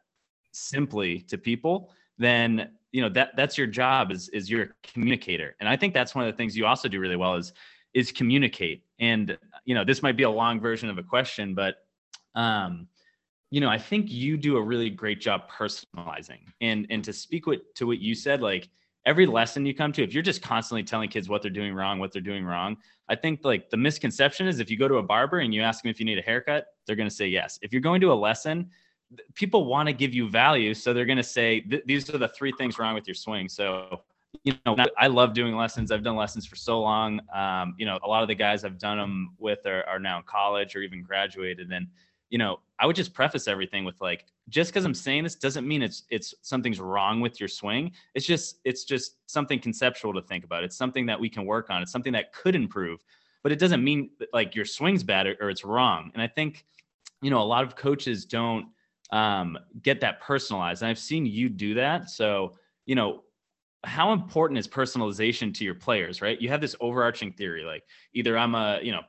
simply 0.52 1.20
to 1.22 1.38
people, 1.38 1.90
then 2.18 2.70
you 2.92 3.02
know 3.02 3.08
that 3.10 3.36
that's 3.36 3.56
your 3.56 3.66
job 3.66 4.10
is 4.10 4.28
is 4.30 4.50
you're 4.50 4.62
a 4.62 4.68
communicator. 4.82 5.56
And 5.60 5.68
I 5.68 5.76
think 5.76 5.94
that's 5.94 6.14
one 6.14 6.26
of 6.26 6.32
the 6.32 6.36
things 6.36 6.56
you 6.56 6.66
also 6.66 6.88
do 6.88 7.00
really 7.00 7.16
well 7.16 7.34
is 7.34 7.52
is 7.94 8.12
communicate. 8.12 8.84
And 9.00 9.38
you 9.64 9.74
know, 9.74 9.84
this 9.84 10.02
might 10.02 10.16
be 10.16 10.24
a 10.24 10.30
long 10.30 10.60
version 10.60 10.90
of 10.90 10.98
a 10.98 11.02
question, 11.02 11.54
but 11.54 11.76
um, 12.34 12.88
you 13.50 13.60
know, 13.60 13.68
I 13.68 13.78
think 13.78 14.10
you 14.10 14.36
do 14.36 14.56
a 14.56 14.62
really 14.62 14.90
great 14.90 15.20
job 15.20 15.50
personalizing. 15.50 16.40
And 16.60 16.86
and 16.90 17.02
to 17.04 17.12
speak 17.12 17.44
to 17.74 17.86
what 17.86 17.98
you 17.98 18.14
said, 18.14 18.42
like 18.42 18.68
every 19.06 19.26
lesson 19.26 19.64
you 19.64 19.74
come 19.74 19.92
to, 19.92 20.02
if 20.02 20.12
you're 20.12 20.22
just 20.22 20.42
constantly 20.42 20.82
telling 20.82 21.08
kids 21.08 21.28
what 21.28 21.40
they're 21.40 21.50
doing 21.50 21.74
wrong, 21.74 21.98
what 21.98 22.12
they're 22.12 22.20
doing 22.20 22.44
wrong, 22.44 22.76
I 23.08 23.16
think 23.16 23.40
like 23.44 23.70
the 23.70 23.76
misconception 23.76 24.46
is 24.46 24.60
if 24.60 24.70
you 24.70 24.76
go 24.76 24.88
to 24.88 24.96
a 24.96 25.02
barber 25.02 25.38
and 25.38 25.54
you 25.54 25.62
ask 25.62 25.82
them 25.82 25.90
if 25.90 25.98
you 25.98 26.04
need 26.04 26.18
a 26.18 26.22
haircut, 26.22 26.66
they're 26.86 26.96
going 26.96 27.08
to 27.08 27.14
say 27.14 27.26
yes. 27.26 27.58
If 27.62 27.72
you're 27.72 27.80
going 27.80 28.02
to 28.02 28.12
a 28.12 28.14
lesson, 28.14 28.70
people 29.34 29.64
want 29.64 29.86
to 29.86 29.94
give 29.94 30.12
you 30.12 30.28
value, 30.28 30.74
so 30.74 30.92
they're 30.92 31.06
going 31.06 31.16
to 31.16 31.22
say 31.22 31.64
these 31.86 32.10
are 32.10 32.18
the 32.18 32.28
three 32.28 32.52
things 32.58 32.78
wrong 32.78 32.94
with 32.94 33.08
your 33.08 33.14
swing. 33.14 33.48
So 33.48 34.02
you 34.44 34.54
know, 34.66 34.76
I 34.96 35.06
love 35.06 35.32
doing 35.32 35.56
lessons. 35.56 35.90
I've 35.90 36.02
done 36.02 36.16
lessons 36.16 36.46
for 36.46 36.56
so 36.56 36.80
long. 36.80 37.20
Um, 37.34 37.74
you 37.78 37.86
know, 37.86 37.98
a 38.02 38.08
lot 38.08 38.22
of 38.22 38.28
the 38.28 38.34
guys 38.34 38.64
I've 38.64 38.78
done 38.78 38.98
them 38.98 39.34
with 39.38 39.64
are, 39.66 39.84
are 39.84 39.98
now 39.98 40.18
in 40.18 40.24
college 40.24 40.76
or 40.76 40.80
even 40.82 41.02
graduated. 41.02 41.72
And, 41.72 41.86
you 42.30 42.38
know, 42.38 42.60
I 42.78 42.86
would 42.86 42.96
just 42.96 43.12
preface 43.12 43.48
everything 43.48 43.84
with 43.84 44.00
like, 44.00 44.26
just 44.48 44.70
because 44.70 44.84
I'm 44.84 44.94
saying 44.94 45.24
this 45.24 45.34
doesn't 45.34 45.66
mean 45.66 45.82
it's 45.82 46.04
it's 46.10 46.34
something's 46.42 46.80
wrong 46.80 47.20
with 47.20 47.40
your 47.40 47.48
swing. 47.48 47.92
It's 48.14 48.26
just 48.26 48.60
it's 48.64 48.84
just 48.84 49.16
something 49.26 49.60
conceptual 49.60 50.14
to 50.14 50.22
think 50.22 50.44
about. 50.44 50.64
It's 50.64 50.76
something 50.76 51.06
that 51.06 51.18
we 51.18 51.28
can 51.28 51.44
work 51.44 51.70
on. 51.70 51.82
It's 51.82 51.92
something 51.92 52.12
that 52.12 52.32
could 52.32 52.54
improve, 52.54 53.00
but 53.42 53.52
it 53.52 53.58
doesn't 53.58 53.82
mean 53.82 54.10
that, 54.18 54.28
like 54.32 54.54
your 54.54 54.64
swing's 54.64 55.02
bad 55.02 55.26
or, 55.26 55.36
or 55.40 55.50
it's 55.50 55.64
wrong. 55.64 56.10
And 56.14 56.22
I 56.22 56.28
think, 56.28 56.64
you 57.20 57.30
know, 57.30 57.42
a 57.42 57.44
lot 57.44 57.64
of 57.64 57.76
coaches 57.76 58.24
don't 58.24 58.68
um, 59.10 59.58
get 59.82 60.00
that 60.00 60.20
personalized. 60.20 60.82
And 60.82 60.88
I've 60.88 60.98
seen 60.98 61.26
you 61.26 61.48
do 61.48 61.74
that. 61.74 62.10
So, 62.10 62.54
you 62.86 62.94
know, 62.94 63.22
how 63.84 64.12
important 64.12 64.58
is 64.58 64.66
personalization 64.68 65.54
to 65.54 65.64
your 65.64 65.74
players, 65.74 66.20
right? 66.20 66.40
You 66.40 66.48
have 66.48 66.60
this 66.60 66.76
overarching 66.80 67.32
theory, 67.32 67.64
like 67.64 67.84
either 68.12 68.36
I'm 68.36 68.54
a, 68.54 68.80
you 68.82 68.92
know, 68.92 69.02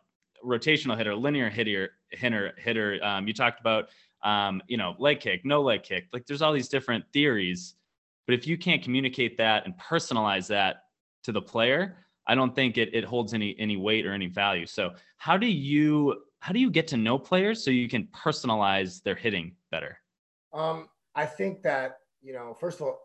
rotational 0.45 0.97
hitter, 0.97 1.15
linear 1.15 1.49
hitter, 1.49 1.91
hitter, 2.11 2.53
hitter. 2.57 2.99
Um, 3.03 3.27
you 3.27 3.33
talked 3.33 3.59
about, 3.59 3.89
um, 4.23 4.61
you 4.67 4.77
know, 4.77 4.95
leg 4.99 5.19
kick, 5.19 5.45
no 5.45 5.61
leg 5.61 5.83
kick. 5.83 6.07
Like 6.13 6.25
there's 6.25 6.41
all 6.41 6.53
these 6.53 6.69
different 6.69 7.05
theories, 7.13 7.75
but 8.25 8.33
if 8.33 8.47
you 8.47 8.57
can't 8.57 8.81
communicate 8.81 9.37
that 9.37 9.65
and 9.65 9.73
personalize 9.77 10.47
that 10.47 10.83
to 11.23 11.31
the 11.31 11.41
player, 11.41 11.97
I 12.27 12.35
don't 12.35 12.53
think 12.53 12.77
it, 12.77 12.93
it 12.93 13.03
holds 13.03 13.33
any 13.33 13.55
any 13.59 13.75
weight 13.75 14.05
or 14.05 14.13
any 14.13 14.27
value. 14.27 14.65
So 14.65 14.91
how 15.17 15.37
do 15.37 15.47
you 15.47 16.23
how 16.39 16.53
do 16.53 16.59
you 16.59 16.69
get 16.69 16.87
to 16.89 16.97
know 16.97 17.17
players 17.17 17.63
so 17.63 17.71
you 17.71 17.89
can 17.89 18.07
personalize 18.15 19.01
their 19.03 19.15
hitting 19.15 19.55
better? 19.71 19.97
Um, 20.53 20.89
I 21.15 21.25
think 21.25 21.63
that 21.63 21.99
you 22.21 22.33
know, 22.33 22.55
first 22.59 22.79
of 22.79 22.87
all, 22.87 22.99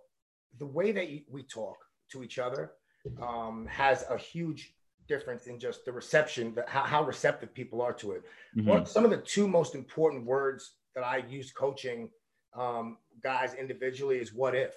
the 0.59 0.67
way 0.67 0.93
that 0.93 1.07
we 1.31 1.43
talk 1.43 1.77
to 2.13 2.23
each 2.23 2.39
other 2.39 2.73
um, 3.21 3.67
has 3.67 4.05
a 4.11 4.19
huge 4.19 4.75
difference 5.09 5.47
in 5.47 5.59
just 5.59 5.85
the 5.85 5.93
reception, 5.93 6.57
how, 6.67 6.83
how 6.83 7.05
receptive 7.05 7.55
people 7.55 7.81
are 7.83 7.93
to 7.95 8.13
it. 8.13 8.23
Mm-hmm. 8.57 8.85
Some 8.85 9.05
of 9.05 9.11
the 9.11 9.19
two 9.19 9.49
most 9.49 9.75
important 9.75 10.25
words 10.25 10.73
that 10.95 11.05
I 11.05 11.25
use 11.29 11.53
coaching 11.53 12.11
um, 12.57 12.99
guys 13.23 13.55
individually 13.55 14.19
is 14.19 14.33
"what 14.33 14.55
if," 14.55 14.75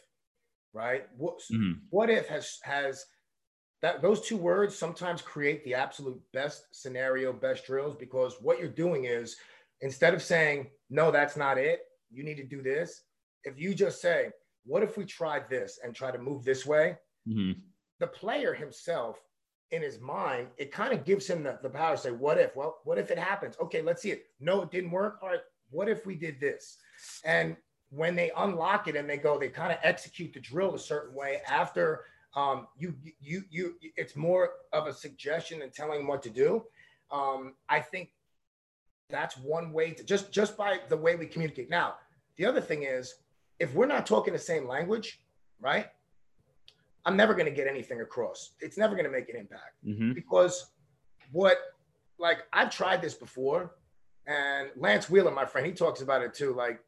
right? 0.73 1.07
What, 1.17 1.39
mm-hmm. 1.51 1.79
what 1.89 2.09
if 2.09 2.27
has 2.27 2.59
has 2.63 3.05
that 3.81 4.01
those 4.01 4.21
two 4.21 4.37
words 4.37 4.75
sometimes 4.75 5.21
create 5.21 5.63
the 5.63 5.75
absolute 5.75 6.19
best 6.33 6.65
scenario, 6.71 7.31
best 7.31 7.65
drills 7.65 7.95
because 7.95 8.35
what 8.41 8.59
you're 8.59 8.69
doing 8.69 9.05
is 9.05 9.35
instead 9.81 10.13
of 10.13 10.23
saying 10.23 10.67
no, 10.89 11.11
that's 11.11 11.37
not 11.37 11.57
it, 11.57 11.81
you 12.11 12.23
need 12.23 12.37
to 12.37 12.43
do 12.43 12.61
this. 12.61 13.03
If 13.43 13.59
you 13.59 13.73
just 13.73 14.01
say, 14.01 14.31
what 14.65 14.83
if 14.83 14.97
we 14.97 15.05
tried 15.05 15.49
this 15.49 15.79
and 15.83 15.93
try 15.93 16.11
to 16.11 16.17
move 16.17 16.43
this 16.43 16.65
way? 16.65 16.97
Mm-hmm. 17.27 17.59
The 17.99 18.07
player 18.07 18.53
himself, 18.53 19.17
in 19.71 19.81
his 19.81 19.99
mind, 19.99 20.47
it 20.57 20.71
kind 20.71 20.93
of 20.93 21.03
gives 21.03 21.27
him 21.27 21.43
the, 21.43 21.59
the 21.61 21.69
power 21.69 21.95
to 21.95 22.01
say, 22.01 22.11
what 22.11 22.37
if? 22.37 22.55
Well, 22.55 22.79
what 22.85 22.97
if 22.97 23.11
it 23.11 23.19
happens? 23.19 23.55
Okay, 23.61 23.81
let's 23.81 24.01
see 24.01 24.11
it. 24.11 24.27
No, 24.39 24.61
it 24.61 24.71
didn't 24.71 24.91
work. 24.91 25.19
All 25.21 25.29
right, 25.29 25.39
what 25.69 25.89
if 25.89 26.05
we 26.05 26.15
did 26.15 26.39
this? 26.39 26.77
And 27.25 27.57
when 27.89 28.15
they 28.15 28.31
unlock 28.37 28.87
it 28.87 28.95
and 28.95 29.09
they 29.09 29.17
go, 29.17 29.37
they 29.37 29.49
kind 29.49 29.71
of 29.71 29.79
execute 29.83 30.33
the 30.33 30.39
drill 30.39 30.75
a 30.75 30.79
certain 30.79 31.15
way 31.15 31.41
after 31.49 32.05
um, 32.35 32.67
you, 32.77 32.93
you, 33.19 33.43
you, 33.49 33.75
it's 33.95 34.15
more 34.15 34.51
of 34.73 34.87
a 34.87 34.93
suggestion 34.93 35.59
than 35.59 35.71
telling 35.71 35.99
them 35.99 36.07
what 36.07 36.21
to 36.23 36.29
do. 36.29 36.63
Um, 37.11 37.55
I 37.69 37.79
think 37.79 38.09
that's 39.09 39.37
one 39.37 39.71
way 39.71 39.91
to 39.91 40.03
just, 40.03 40.31
just 40.31 40.57
by 40.57 40.79
the 40.89 40.97
way 40.97 41.15
we 41.15 41.25
communicate. 41.25 41.69
Now, 41.69 41.95
the 42.35 42.45
other 42.45 42.61
thing 42.61 42.83
is, 42.83 43.15
if 43.59 43.73
we're 43.73 43.87
not 43.87 44.05
talking 44.05 44.33
the 44.33 44.39
same 44.39 44.67
language, 44.67 45.21
right? 45.59 45.87
I'm 47.05 47.15
never 47.15 47.33
going 47.33 47.45
to 47.45 47.51
get 47.51 47.67
anything 47.67 48.01
across. 48.01 48.51
It's 48.59 48.77
never 48.77 48.95
going 48.95 49.05
to 49.05 49.11
make 49.11 49.29
an 49.29 49.37
impact 49.37 49.75
mm-hmm. 49.85 50.13
because 50.13 50.71
what, 51.31 51.57
like, 52.19 52.39
I've 52.51 52.69
tried 52.69 53.01
this 53.01 53.13
before, 53.13 53.75
and 54.25 54.69
Lance 54.75 55.09
Wheeler, 55.09 55.31
my 55.31 55.45
friend, 55.45 55.65
he 55.65 55.73
talks 55.73 56.01
about 56.01 56.21
it 56.21 56.33
too. 56.33 56.53
Like, 56.53 56.79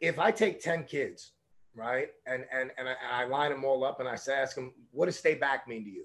if 0.00 0.18
I 0.18 0.30
take 0.30 0.60
10 0.60 0.84
kids, 0.84 1.32
right, 1.74 2.08
and 2.26 2.44
and 2.52 2.70
and 2.78 2.88
I, 2.88 2.92
and 2.92 3.12
I 3.12 3.24
line 3.24 3.50
them 3.50 3.64
all 3.64 3.84
up, 3.84 4.00
and 4.00 4.08
I 4.08 4.16
say, 4.16 4.34
ask 4.34 4.54
them, 4.54 4.72
what 4.90 5.06
does 5.06 5.18
stay 5.18 5.34
back 5.34 5.68
mean 5.68 5.84
to 5.84 5.90
you, 5.90 6.04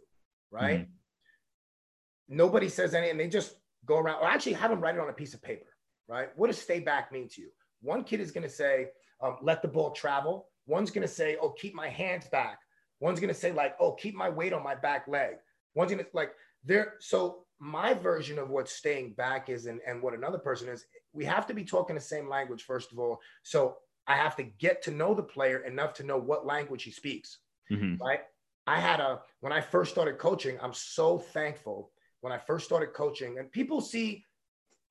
right? 0.52 0.82
Mm-hmm. 0.82 2.36
Nobody 2.36 2.70
says 2.70 2.94
any, 2.94 3.10
and 3.10 3.20
they 3.20 3.28
just 3.28 3.56
go 3.86 3.98
around, 3.98 4.22
or 4.22 4.28
actually 4.28 4.54
have 4.54 4.70
them 4.70 4.82
write 4.82 4.96
it 4.96 5.02
on 5.02 5.10
a 5.10 5.14
piece 5.14 5.34
of 5.34 5.42
paper, 5.42 5.70
right? 6.08 6.30
What 6.36 6.48
does 6.48 6.60
stay 6.60 6.80
back 6.80 7.12
mean 7.12 7.28
to 7.30 7.42
you? 7.42 7.50
One 7.82 8.04
kid 8.04 8.20
is 8.20 8.32
going 8.32 8.44
to 8.44 8.54
say, 8.54 8.88
um, 9.22 9.38
let 9.42 9.62
the 9.62 9.68
ball 9.68 9.92
travel. 9.92 10.48
One's 10.68 10.92
going 10.92 11.08
to 11.08 11.14
say, 11.14 11.38
oh, 11.42 11.50
keep 11.50 11.74
my 11.74 11.90
hands 11.90 12.28
back. 12.28 12.60
One's 13.00 13.20
going 13.20 13.34
to 13.34 13.40
say, 13.40 13.52
like, 13.52 13.76
oh, 13.80 13.94
keep 13.94 14.16
my 14.16 14.30
weight 14.30 14.54
on 14.54 14.64
my 14.64 14.76
back 14.76 15.08
leg. 15.08 15.36
One's 15.76 15.92
going 15.92 16.04
to, 16.04 16.10
like, 16.14 16.32
there. 16.64 16.96
So, 17.00 17.46
my 17.62 17.94
version 17.94 18.40
of 18.40 18.50
what 18.50 18.70
staying 18.70 19.14
back 19.14 19.50
is 19.50 19.66
and, 19.66 19.82
and 19.86 20.02
what 20.02 20.14
another 20.14 20.38
person 20.38 20.70
is, 20.70 20.86
we 21.12 21.26
have 21.26 21.46
to 21.48 21.54
be 21.54 21.66
talking 21.66 21.96
the 21.96 22.02
same 22.02 22.30
language, 22.30 22.64
first 22.64 22.92
of 22.92 23.00
all. 23.00 23.20
So, 23.44 23.78
I 24.08 24.16
have 24.16 24.36
to 24.38 24.44
get 24.44 24.82
to 24.84 24.92
know 24.92 25.14
the 25.14 25.24
player 25.24 25.60
enough 25.60 25.94
to 25.96 26.04
know 26.04 26.18
what 26.18 26.46
language 26.46 26.84
he 26.84 26.92
speaks. 26.92 27.40
Mm-hmm. 27.72 28.04
Right. 28.04 28.22
I 28.66 28.80
had 28.80 29.00
a, 29.00 29.22
when 29.40 29.54
I 29.54 29.62
first 29.62 29.92
started 29.92 30.18
coaching, 30.18 30.58
I'm 30.62 30.74
so 30.74 31.18
thankful 31.18 31.92
when 32.22 32.34
I 32.34 32.38
first 32.38 32.66
started 32.66 32.94
coaching, 32.94 33.38
and 33.40 33.52
people 33.52 33.82
see 33.82 34.26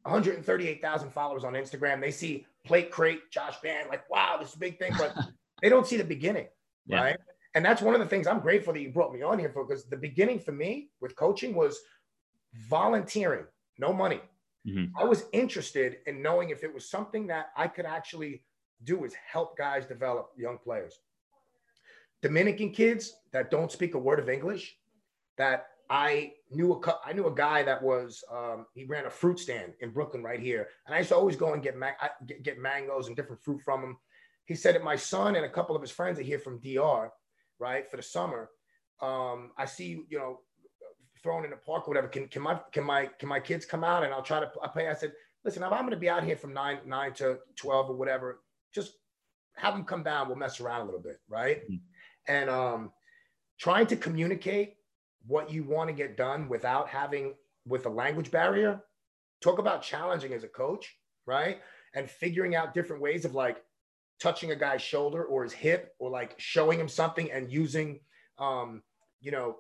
138,000 0.03 1.11
followers 1.11 1.45
on 1.45 1.53
Instagram. 1.53 2.01
They 2.01 2.11
see 2.11 2.47
plate 2.65 2.91
crate, 2.91 3.31
Josh 3.31 3.61
Band, 3.61 3.89
like, 3.89 4.09
wow, 4.11 4.37
this 4.41 4.51
is 4.51 4.55
a 4.55 4.59
big 4.59 4.79
thing, 4.79 4.95
but 4.99 5.15
they 5.63 5.69
don't 5.69 5.87
see 5.87 5.97
the 5.97 6.05
beginning, 6.05 6.47
yeah. 6.87 7.01
right? 7.01 7.17
And 7.59 7.65
that's 7.65 7.83
one 7.83 7.93
of 7.93 7.99
the 7.99 8.07
things 8.07 8.29
I'm 8.29 8.39
grateful 8.39 8.73
that 8.73 8.81
you 8.81 8.91
brought 8.91 9.13
me 9.13 9.21
on 9.21 9.37
here 9.37 9.51
for 9.51 9.65
because 9.65 9.85
the 9.85 9.97
beginning 9.97 10.39
for 10.39 10.53
me 10.53 10.91
with 11.01 11.17
coaching 11.17 11.57
was 11.57 11.81
volunteering, 12.69 13.47
no 13.81 13.93
money. 13.93 14.21
Mm-hmm. 14.65 14.97
I 14.97 15.03
was 15.03 15.25
interested 15.33 15.97
in 16.07 16.23
knowing 16.23 16.51
if 16.51 16.63
it 16.63 16.73
was 16.73 16.89
something 16.89 17.27
that 17.27 17.47
I 17.57 17.67
could 17.67 17.85
actually 17.85 18.45
do 18.85 19.05
is 19.05 19.13
help 19.15 19.59
guys 19.59 19.87
develop 19.87 20.31
young 20.37 20.59
players. 20.59 21.01
Dominican 22.23 22.71
kids 22.71 23.17
that 23.33 23.51
don't 23.51 23.73
speak 23.73 23.95
a 23.97 23.99
word 23.99 24.21
of 24.21 24.29
English, 24.29 24.77
that 25.37 25.67
I 25.91 26.35
knew 26.53 26.75
a 26.75 26.95
I 27.05 27.13
knew 27.13 27.27
a 27.27 27.35
guy 27.35 27.65
that 27.65 27.83
was 27.83 28.23
um, 28.33 28.67
he 28.73 28.85
ran 28.85 29.07
a 29.07 29.11
fruit 29.11 29.41
stand 29.41 29.73
in 29.81 29.91
Brooklyn 29.91 30.23
right 30.23 30.39
here, 30.39 30.69
and 30.87 30.95
I 30.95 30.99
used 30.99 31.09
to 31.09 31.17
always 31.17 31.35
go 31.35 31.55
and 31.55 31.61
get, 31.61 31.77
ma- 31.77 31.91
get, 32.25 32.45
get 32.45 32.61
mangoes 32.61 33.09
and 33.09 33.17
different 33.17 33.43
fruit 33.43 33.61
from 33.65 33.83
him. 33.83 33.97
He 34.45 34.55
said 34.55 34.77
that 34.77 34.85
my 34.85 34.95
son 34.95 35.35
and 35.35 35.45
a 35.45 35.51
couple 35.51 35.75
of 35.75 35.83
his 35.83 35.91
friends 35.91 36.21
are 36.21 36.23
here 36.23 36.39
from 36.39 36.61
DR, 36.61 37.11
right, 37.59 37.91
for 37.91 37.97
the 37.97 38.03
summer. 38.03 38.51
Um, 39.01 39.53
I 39.57 39.65
see 39.65 40.03
you, 40.09 40.19
know, 40.19 40.41
thrown 41.23 41.45
in 41.45 41.51
the 41.51 41.57
park 41.57 41.87
or 41.87 41.91
whatever. 41.91 42.09
Can 42.09 42.29
can 42.29 42.43
my 42.43 42.61
can 42.73 42.85
my 42.85 43.07
can 43.19 43.29
my 43.29 43.41
kids 43.41 43.65
come 43.65 43.85
out 43.85 44.05
and 44.05 44.13
I'll 44.13 44.23
try 44.23 44.41
to 44.41 44.51
I 44.63 44.69
play. 44.69 44.89
I 44.89 44.95
said, 44.95 45.13
listen, 45.45 45.63
if 45.63 45.73
I'm 45.73 45.81
going 45.81 45.91
to 45.91 45.97
be 45.97 46.09
out 46.09 46.25
here 46.25 46.37
from 46.37 46.53
nine 46.53 46.79
nine 46.87 47.13
to 47.15 47.39
twelve 47.57 47.91
or 47.91 47.97
whatever, 47.97 48.41
just 48.75 48.93
have 49.57 49.75
them 49.75 49.85
come 49.85 50.03
down. 50.03 50.29
We'll 50.29 50.37
mess 50.37 50.61
around 50.61 50.83
a 50.83 50.85
little 50.85 51.01
bit, 51.01 51.21
right? 51.29 51.63
Mm-hmm. 51.65 51.77
And 52.33 52.51
um, 52.51 52.93
trying 53.59 53.87
to 53.89 53.97
communicate 53.97 54.75
what 55.27 55.51
you 55.51 55.65
want 55.65 55.89
to 55.89 55.95
get 55.95 56.17
done 56.17 56.49
without 56.49 56.89
having 56.89 57.35
with 57.67 57.87
a 57.87 57.91
language 57.91 58.31
barrier 58.31 58.81
talk 59.41 59.59
about 59.59 59.83
challenging 59.83 60.33
as 60.33 60.43
a 60.43 60.49
coach 60.49 60.97
right 61.27 61.61
and 61.95 62.09
figuring 62.09 62.55
out 62.55 62.75
different 62.75 63.03
ways 63.03 63.25
of 63.25 63.35
like 63.35 63.63
touching 64.21 64.51
a 64.51 64.57
guy's 64.57 64.83
shoulder 64.83 65.25
or 65.25 65.45
his 65.45 65.53
hip 65.53 65.95
or 65.99 66.11
like 66.11 66.35
showing 66.39 66.79
him 66.79 66.89
something 66.89 67.31
and 67.31 67.51
using 67.51 68.01
um 68.39 68.83
you 69.21 69.31
know 69.31 69.57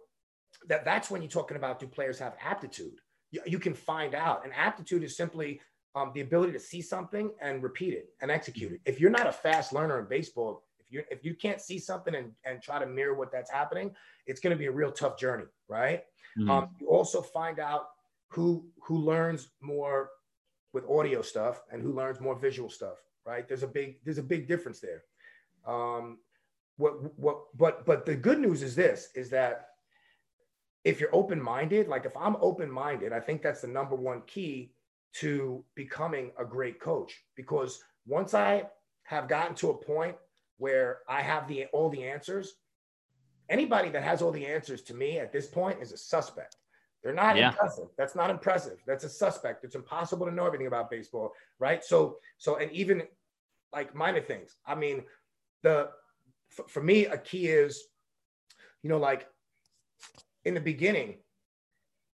that 0.67 0.85
that's 0.85 1.11
when 1.11 1.23
you're 1.23 1.31
talking 1.31 1.57
about 1.57 1.79
do 1.79 1.87
players 1.87 2.19
have 2.19 2.35
aptitude 2.45 2.99
you, 3.31 3.41
you 3.47 3.59
can 3.59 3.75
find 3.75 4.15
out 4.15 4.45
and 4.45 4.53
aptitude 4.55 5.03
is 5.03 5.17
simply 5.17 5.61
um, 5.95 6.13
the 6.15 6.21
ability 6.21 6.53
to 6.53 6.61
see 6.61 6.83
something 6.83 7.31
and 7.41 7.63
repeat 7.63 7.95
it 7.95 8.11
and 8.21 8.31
execute 8.31 8.73
it 8.73 8.81
if 8.85 9.01
you're 9.01 9.11
not 9.11 9.27
a 9.27 9.33
fast 9.33 9.73
learner 9.73 9.99
in 9.99 10.07
baseball 10.07 10.63
if 10.89 10.95
you 10.95 11.03
if 11.11 11.25
you 11.25 11.35
can't 11.35 11.61
see 11.61 11.79
something 11.79 12.15
and, 12.15 12.33
and 12.45 12.63
try 12.63 12.79
to 12.79 12.87
mirror 12.87 13.15
what 13.15 13.31
that's 13.31 13.51
happening, 13.51 13.95
it's 14.27 14.41
going 14.41 14.53
to 14.53 14.59
be 14.59 14.67
a 14.67 14.73
real 14.73 14.91
tough 14.91 15.19
journey, 15.19 15.45
right? 15.69 16.05
Mm-hmm. 16.39 16.51
Um, 16.51 16.69
you 16.81 16.89
also 16.89 17.23
find 17.23 17.59
out 17.59 17.89
who 18.29 18.67
who 18.83 18.99
learns 18.99 19.51
more 19.61 20.11
with 20.73 20.85
audio 20.89 21.23
stuff 21.23 21.63
and 21.73 21.83
who 21.83 21.93
learns 21.93 22.21
more 22.21 22.39
visual 22.39 22.71
stuff, 22.71 22.97
right? 23.29 23.47
There's 23.47 23.63
a 23.63 23.69
big 23.69 23.97
there's 24.05 24.19
a 24.19 24.23
big 24.23 24.49
difference 24.49 24.81
there. 24.81 25.03
Um, 25.67 26.19
what 26.79 27.19
what 27.19 27.57
but 27.57 27.85
but 27.85 28.07
the 28.07 28.17
good 28.17 28.41
news 28.41 28.63
is 28.63 28.75
this 28.75 29.09
is 29.15 29.29
that 29.31 29.67
if 30.85 31.01
you're 31.01 31.15
open 31.15 31.41
minded, 31.41 31.89
like 31.89 32.07
if 32.07 32.17
I'm 32.17 32.37
open 32.41 32.71
minded, 32.71 33.13
I 33.13 33.21
think 33.21 33.43
that's 33.43 33.61
the 33.61 33.69
number 33.69 33.95
one 33.95 34.23
key 34.27 34.73
to 35.15 35.65
becoming 35.75 36.33
a 36.39 36.45
great 36.45 36.81
coach 36.81 37.25
because 37.37 37.83
once 38.07 38.33
I 38.33 38.65
have 39.03 39.29
gotten 39.29 39.55
to 39.57 39.71
a 39.71 39.75
point 39.75 40.17
where 40.59 40.99
I 41.09 41.23
have 41.23 41.49
the 41.49 41.67
all 41.73 41.89
the 41.89 42.05
answers. 42.05 42.55
Anybody 43.49 43.89
that 43.91 44.03
has 44.03 44.21
all 44.21 44.31
the 44.31 44.45
answers 44.45 44.83
to 44.83 44.95
me 44.95 45.19
at 45.19 45.33
this 45.33 45.47
point 45.47 45.81
is 45.81 45.93
a 45.93 45.97
suspect. 45.97 46.57
They're 47.03 47.15
not 47.15 47.37
yeah. 47.37 47.49
impressive. 47.49 47.89
That's 47.97 48.15
not 48.15 48.29
impressive. 48.29 48.79
That's 48.87 49.05
a 49.05 49.09
suspect. 49.09 49.65
It's 49.65 49.77
impossible 49.77 50.27
to 50.27 50.33
know 50.33 50.45
everything 50.45 50.67
about 50.67 50.91
baseball, 50.91 51.33
right? 51.59 51.83
So, 51.83 52.19
so, 52.37 52.57
and 52.57 52.71
even 52.73 53.03
like 53.73 53.95
minor 53.95 54.21
things. 54.21 54.57
I 54.67 54.75
mean, 54.75 55.03
the 55.63 55.91
for, 56.51 56.67
for 56.69 56.83
me, 56.83 57.07
a 57.07 57.19
key 57.19 57.47
is 57.47 57.83
you 58.83 58.91
know, 58.91 58.99
like 58.99 59.27
in 60.45 60.55
the 60.55 60.61
beginning, 60.61 61.17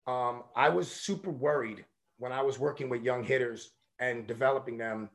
um, 0.07 0.43
I 0.55 0.69
was 0.69 0.89
super 0.89 1.31
worried 1.31 1.85
when 2.17 2.31
I 2.31 2.41
was 2.41 2.59
working 2.59 2.89
with 2.89 3.03
young 3.03 3.23
hitters 3.23 3.71
and 3.99 4.27
developing 4.27 4.77
them 4.77 5.09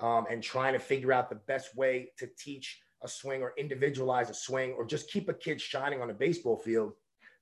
um, 0.00 0.26
and 0.30 0.42
trying 0.42 0.72
to 0.72 0.78
figure 0.78 1.12
out 1.12 1.28
the 1.28 1.40
best 1.46 1.76
way 1.76 2.10
to 2.18 2.28
teach 2.38 2.80
a 3.02 3.08
swing 3.08 3.42
or 3.42 3.52
individualize 3.58 4.30
a 4.30 4.34
swing 4.34 4.72
or 4.72 4.84
just 4.84 5.10
keep 5.10 5.28
a 5.28 5.34
kid 5.34 5.60
shining 5.60 6.00
on 6.00 6.10
a 6.10 6.14
baseball 6.14 6.56
field. 6.56 6.92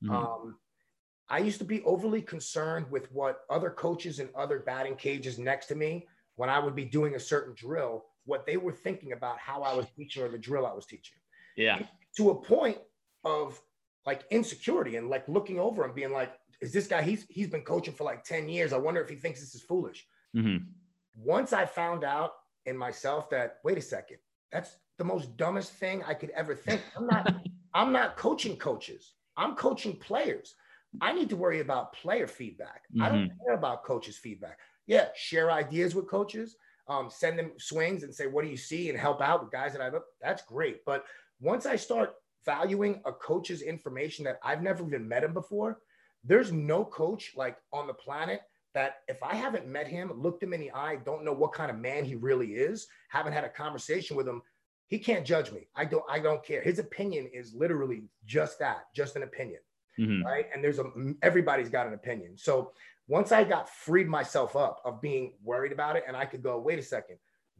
Mm-hmm. 0.02 0.14
Um, 0.14 0.56
I 1.28 1.38
used 1.38 1.58
to 1.58 1.64
be 1.64 1.82
overly 1.82 2.22
concerned 2.22 2.86
with 2.90 3.10
what 3.12 3.40
other 3.50 3.70
coaches 3.70 4.18
and 4.18 4.30
other 4.34 4.60
batting 4.60 4.96
cages 4.96 5.38
next 5.38 5.66
to 5.66 5.74
me 5.74 6.06
when 6.36 6.48
I 6.48 6.58
would 6.58 6.74
be 6.74 6.84
doing 6.84 7.14
a 7.14 7.20
certain 7.20 7.54
drill, 7.54 8.06
what 8.30 8.46
they 8.46 8.56
were 8.56 8.72
thinking 8.72 9.12
about 9.12 9.38
how 9.38 9.62
I 9.62 9.74
was 9.74 9.86
teaching 9.96 10.22
or 10.22 10.28
the 10.28 10.38
drill 10.38 10.64
I 10.64 10.72
was 10.72 10.86
teaching. 10.86 11.18
Yeah. 11.56 11.80
To 12.16 12.30
a 12.30 12.34
point 12.40 12.78
of 13.24 13.60
like 14.06 14.22
insecurity 14.30 14.96
and 14.96 15.10
like 15.10 15.28
looking 15.28 15.58
over 15.58 15.84
and 15.84 15.94
being 15.94 16.12
like, 16.12 16.32
is 16.60 16.72
this 16.72 16.86
guy, 16.86 17.02
he's 17.02 17.26
he's 17.28 17.48
been 17.48 17.62
coaching 17.62 17.92
for 17.92 18.04
like 18.04 18.22
10 18.22 18.48
years. 18.48 18.72
I 18.72 18.78
wonder 18.78 19.00
if 19.00 19.08
he 19.08 19.16
thinks 19.16 19.40
this 19.40 19.54
is 19.54 19.62
foolish. 19.62 20.06
Mm-hmm. 20.36 20.64
Once 21.16 21.52
I 21.52 21.66
found 21.66 22.04
out 22.04 22.30
in 22.66 22.76
myself 22.76 23.28
that, 23.30 23.58
wait 23.64 23.78
a 23.78 23.82
second, 23.82 24.18
that's 24.52 24.76
the 24.96 25.04
most 25.04 25.36
dumbest 25.36 25.72
thing 25.72 26.02
I 26.06 26.14
could 26.14 26.30
ever 26.30 26.54
think. 26.54 26.80
I'm 26.96 27.06
not, 27.06 27.34
I'm 27.74 27.92
not 27.92 28.16
coaching 28.16 28.56
coaches. 28.56 29.14
I'm 29.36 29.56
coaching 29.56 29.96
players. 29.96 30.54
I 31.00 31.12
need 31.12 31.30
to 31.30 31.36
worry 31.36 31.60
about 31.60 31.94
player 31.94 32.26
feedback. 32.26 32.82
Mm-hmm. 32.92 33.02
I 33.02 33.08
don't 33.08 33.24
mm-hmm. 33.28 33.44
care 33.44 33.54
about 33.54 33.84
coaches' 33.84 34.18
feedback. 34.18 34.58
Yeah, 34.86 35.08
share 35.14 35.50
ideas 35.50 35.94
with 35.94 36.08
coaches, 36.08 36.56
um, 36.90 37.08
send 37.08 37.38
them 37.38 37.52
swings 37.56 38.02
and 38.02 38.12
say, 38.12 38.26
what 38.26 38.44
do 38.44 38.50
you 38.50 38.56
see? 38.56 38.90
And 38.90 38.98
help 38.98 39.22
out 39.22 39.42
with 39.42 39.52
guys 39.52 39.72
that 39.72 39.80
I've, 39.80 39.94
that's 40.20 40.42
great. 40.42 40.84
But 40.84 41.04
once 41.40 41.64
I 41.64 41.76
start 41.76 42.14
valuing 42.44 43.00
a 43.06 43.12
coach's 43.12 43.62
information 43.62 44.24
that 44.24 44.40
I've 44.42 44.62
never 44.62 44.84
even 44.84 45.08
met 45.08 45.22
him 45.22 45.32
before, 45.32 45.78
there's 46.24 46.52
no 46.52 46.84
coach 46.84 47.32
like 47.36 47.56
on 47.72 47.86
the 47.86 47.94
planet 47.94 48.40
that 48.74 48.98
if 49.08 49.22
I 49.22 49.34
haven't 49.34 49.68
met 49.68 49.86
him, 49.86 50.12
looked 50.20 50.42
him 50.42 50.52
in 50.52 50.60
the 50.60 50.72
eye, 50.72 50.98
don't 51.04 51.24
know 51.24 51.32
what 51.32 51.52
kind 51.52 51.70
of 51.70 51.78
man 51.78 52.04
he 52.04 52.16
really 52.16 52.54
is, 52.54 52.88
haven't 53.08 53.32
had 53.32 53.44
a 53.44 53.48
conversation 53.48 54.16
with 54.16 54.28
him, 54.28 54.42
he 54.88 54.98
can't 54.98 55.24
judge 55.24 55.52
me. 55.52 55.68
I 55.76 55.84
don't 55.84 56.04
I 56.10 56.18
don't 56.18 56.44
care. 56.44 56.62
His 56.62 56.80
opinion 56.80 57.30
is 57.32 57.54
literally 57.54 58.02
just 58.26 58.58
that, 58.58 58.86
just 58.94 59.14
an 59.16 59.22
opinion. 59.22 59.60
Mm-hmm. 59.98 60.26
Right? 60.26 60.46
And 60.52 60.62
there's 60.62 60.78
a 60.78 60.84
everybody's 61.22 61.68
got 61.68 61.86
an 61.86 61.94
opinion. 61.94 62.36
So 62.36 62.72
once 63.10 63.32
I 63.32 63.42
got 63.42 63.68
freed 63.68 64.08
myself 64.08 64.54
up 64.54 64.80
of 64.84 65.00
being 65.00 65.32
worried 65.42 65.72
about 65.72 65.96
it 65.96 66.04
and 66.06 66.16
I 66.16 66.24
could 66.24 66.44
go, 66.44 66.60
wait 66.60 66.78
a 66.78 66.82
second. 66.82 67.16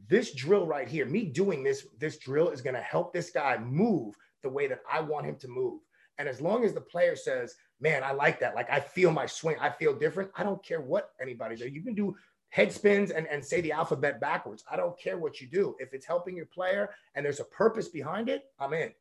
This 0.09 0.33
drill 0.33 0.65
right 0.65 0.89
here, 0.89 1.07
me 1.07 1.25
doing 1.25 1.65
this 1.65 1.87
this 1.99 2.19
drill 2.19 2.51
is 2.51 2.63
going 2.63 2.77
to 2.77 2.81
help 2.81 3.13
this 3.13 3.31
guy 3.31 3.59
move 3.59 4.15
the 4.45 4.49
way 4.49 4.69
that 4.69 4.79
I 4.91 5.01
want 5.01 5.27
him 5.27 5.35
to 5.41 5.49
move. 5.49 5.81
And 6.19 6.29
as 6.29 6.41
long 6.41 6.65
as 6.65 6.73
the 6.73 6.81
player 6.81 7.17
says, 7.17 7.57
man, 7.81 8.05
I 8.05 8.13
like 8.13 8.39
that. 8.41 8.55
Like 8.55 8.71
I 8.71 8.79
feel 8.79 9.11
my 9.11 9.27
swing. 9.27 9.57
I 9.61 9.71
feel 9.71 9.93
different. 9.93 10.31
I 10.37 10.45
don't 10.45 10.65
care 10.65 10.83
what 10.83 11.11
anybody 11.21 11.57
does. 11.57 11.73
You 11.73 11.83
can 11.83 11.95
do 11.95 12.15
head 12.51 12.73
spins 12.73 13.11
and, 13.11 13.27
and 13.27 13.45
say 13.45 13.61
the 13.61 13.73
alphabet 13.73 14.21
backwards. 14.21 14.63
I 14.71 14.77
don't 14.77 14.99
care 15.01 15.19
what 15.19 15.41
you 15.41 15.49
do. 15.49 15.75
If 15.81 15.95
it's 15.95 16.07
helping 16.07 16.37
your 16.37 16.47
player 16.47 16.91
and 17.17 17.27
there's 17.27 17.41
a 17.41 17.45
purpose 17.45 17.89
behind 17.89 18.29
it, 18.29 18.45
I'm 18.61 18.73
in. 18.73 18.93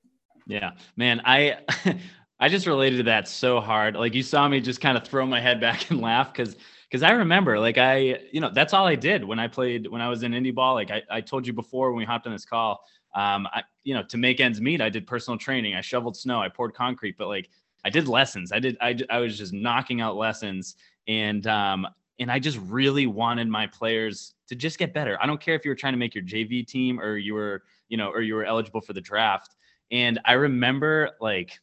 Yeah, 0.47 0.71
man. 0.97 1.21
I 1.25 1.59
I 2.39 2.47
just 2.47 2.67
related 2.67 2.97
to 2.97 3.03
that 3.03 3.27
so 3.27 3.59
hard. 3.59 3.95
Like 3.95 4.13
you 4.13 4.23
saw 4.23 4.47
me 4.47 4.61
just 4.61 4.79
kind 4.79 4.97
of 4.97 5.05
throw 5.05 5.25
my 5.25 5.41
head 5.41 5.59
back 5.59 5.89
and 5.91 6.01
laugh 6.01 6.33
because 6.33 6.55
because 6.89 7.03
I 7.03 7.11
remember 7.11 7.59
like 7.59 7.77
I, 7.77 8.19
you 8.31 8.41
know, 8.41 8.49
that's 8.49 8.73
all 8.73 8.87
I 8.87 8.95
did 8.95 9.23
when 9.23 9.39
I 9.39 9.47
played 9.47 9.87
when 9.87 10.01
I 10.01 10.09
was 10.09 10.23
in 10.23 10.31
indie 10.31 10.53
ball. 10.53 10.73
Like 10.73 10.91
I, 10.91 11.03
I 11.09 11.21
told 11.21 11.45
you 11.45 11.53
before 11.53 11.91
when 11.91 11.99
we 11.99 12.05
hopped 12.05 12.25
on 12.25 12.33
this 12.33 12.45
call, 12.45 12.83
um, 13.15 13.47
I, 13.53 13.63
you 13.83 13.93
know, 13.93 14.03
to 14.03 14.17
make 14.17 14.39
ends 14.39 14.59
meet, 14.61 14.81
I 14.81 14.89
did 14.89 15.05
personal 15.05 15.37
training. 15.37 15.75
I 15.75 15.81
shoveled 15.81 16.15
snow. 16.17 16.41
I 16.41 16.49
poured 16.49 16.73
concrete. 16.73 17.17
But 17.17 17.27
like 17.27 17.49
I 17.85 17.89
did 17.89 18.07
lessons. 18.07 18.51
I 18.51 18.59
did. 18.59 18.77
I, 18.81 18.97
I 19.09 19.19
was 19.19 19.37
just 19.37 19.53
knocking 19.53 20.01
out 20.01 20.15
lessons, 20.15 20.75
and 21.07 21.45
um, 21.47 21.87
and 22.19 22.31
I 22.31 22.39
just 22.39 22.57
really 22.57 23.07
wanted 23.07 23.47
my 23.47 23.67
players 23.67 24.33
to 24.47 24.55
just 24.55 24.77
get 24.77 24.93
better. 24.93 25.17
I 25.21 25.25
don't 25.25 25.39
care 25.39 25.55
if 25.55 25.63
you 25.63 25.71
were 25.71 25.75
trying 25.75 25.93
to 25.93 25.99
make 25.99 26.13
your 26.13 26.23
JV 26.23 26.65
team 26.65 26.99
or 26.99 27.17
you 27.17 27.33
were, 27.33 27.63
you 27.87 27.97
know, 27.97 28.09
or 28.09 28.21
you 28.21 28.35
were 28.35 28.45
eligible 28.45 28.81
for 28.81 28.93
the 28.93 29.01
draft. 29.01 29.55
And 29.91 30.19
I 30.25 30.33
remember 30.33 31.11
like 31.21 31.59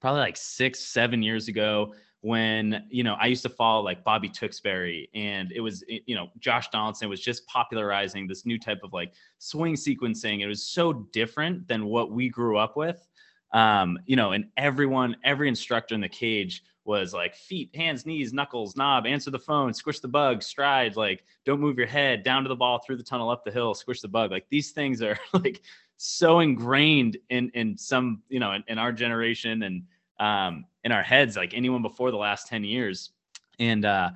probably 0.00 0.20
like 0.20 0.36
six, 0.36 0.80
seven 0.80 1.22
years 1.22 1.48
ago 1.48 1.94
when 2.22 2.84
you 2.90 3.04
know 3.04 3.14
I 3.20 3.26
used 3.26 3.42
to 3.42 3.48
follow 3.48 3.82
like 3.82 4.02
Bobby 4.02 4.28
Tewksbury, 4.28 5.08
and 5.14 5.52
it 5.52 5.60
was 5.60 5.84
you 5.88 6.16
know 6.16 6.28
Josh 6.38 6.68
Donaldson 6.70 7.08
was 7.08 7.20
just 7.20 7.46
popularizing 7.46 8.26
this 8.26 8.44
new 8.44 8.58
type 8.58 8.80
of 8.82 8.92
like 8.92 9.12
swing 9.38 9.74
sequencing. 9.74 10.40
It 10.40 10.46
was 10.46 10.62
so 10.62 10.92
different 11.12 11.68
than 11.68 11.86
what 11.86 12.10
we 12.10 12.28
grew 12.28 12.58
up 12.58 12.76
with, 12.76 13.06
um, 13.52 13.98
you 14.06 14.16
know, 14.16 14.32
and 14.32 14.46
everyone, 14.56 15.16
every 15.24 15.48
instructor 15.48 15.94
in 15.94 16.00
the 16.00 16.08
cage 16.08 16.64
was 16.84 17.12
like 17.12 17.34
feet, 17.34 17.74
hands, 17.74 18.06
knees, 18.06 18.32
knuckles, 18.32 18.76
knob, 18.76 19.06
answer 19.06 19.30
the 19.30 19.38
phone, 19.38 19.74
squish 19.74 20.00
the 20.00 20.08
bug, 20.08 20.42
stride, 20.42 20.96
like 20.96 21.24
don't 21.44 21.60
move 21.60 21.78
your 21.78 21.86
head, 21.86 22.22
down 22.22 22.42
to 22.42 22.48
the 22.48 22.56
ball, 22.56 22.78
through 22.78 22.96
the 22.96 23.02
tunnel, 23.02 23.30
up 23.30 23.44
the 23.44 23.50
hill, 23.50 23.74
squish 23.74 24.00
the 24.00 24.08
bug. 24.08 24.30
Like 24.30 24.46
these 24.50 24.70
things 24.70 25.02
are 25.02 25.18
like 25.32 25.62
so 25.96 26.40
ingrained 26.40 27.16
in 27.30 27.50
in 27.54 27.76
some, 27.76 28.22
you 28.28 28.40
know, 28.40 28.52
in, 28.52 28.64
in 28.68 28.78
our 28.78 28.92
generation 28.92 29.62
and 29.62 29.82
um 30.20 30.64
in 30.84 30.92
our 30.92 31.02
heads, 31.02 31.36
like 31.36 31.54
anyone 31.54 31.82
before 31.82 32.10
the 32.10 32.16
last 32.16 32.46
10 32.48 32.64
years. 32.64 33.10
And 33.58 33.84
uh 33.84 34.10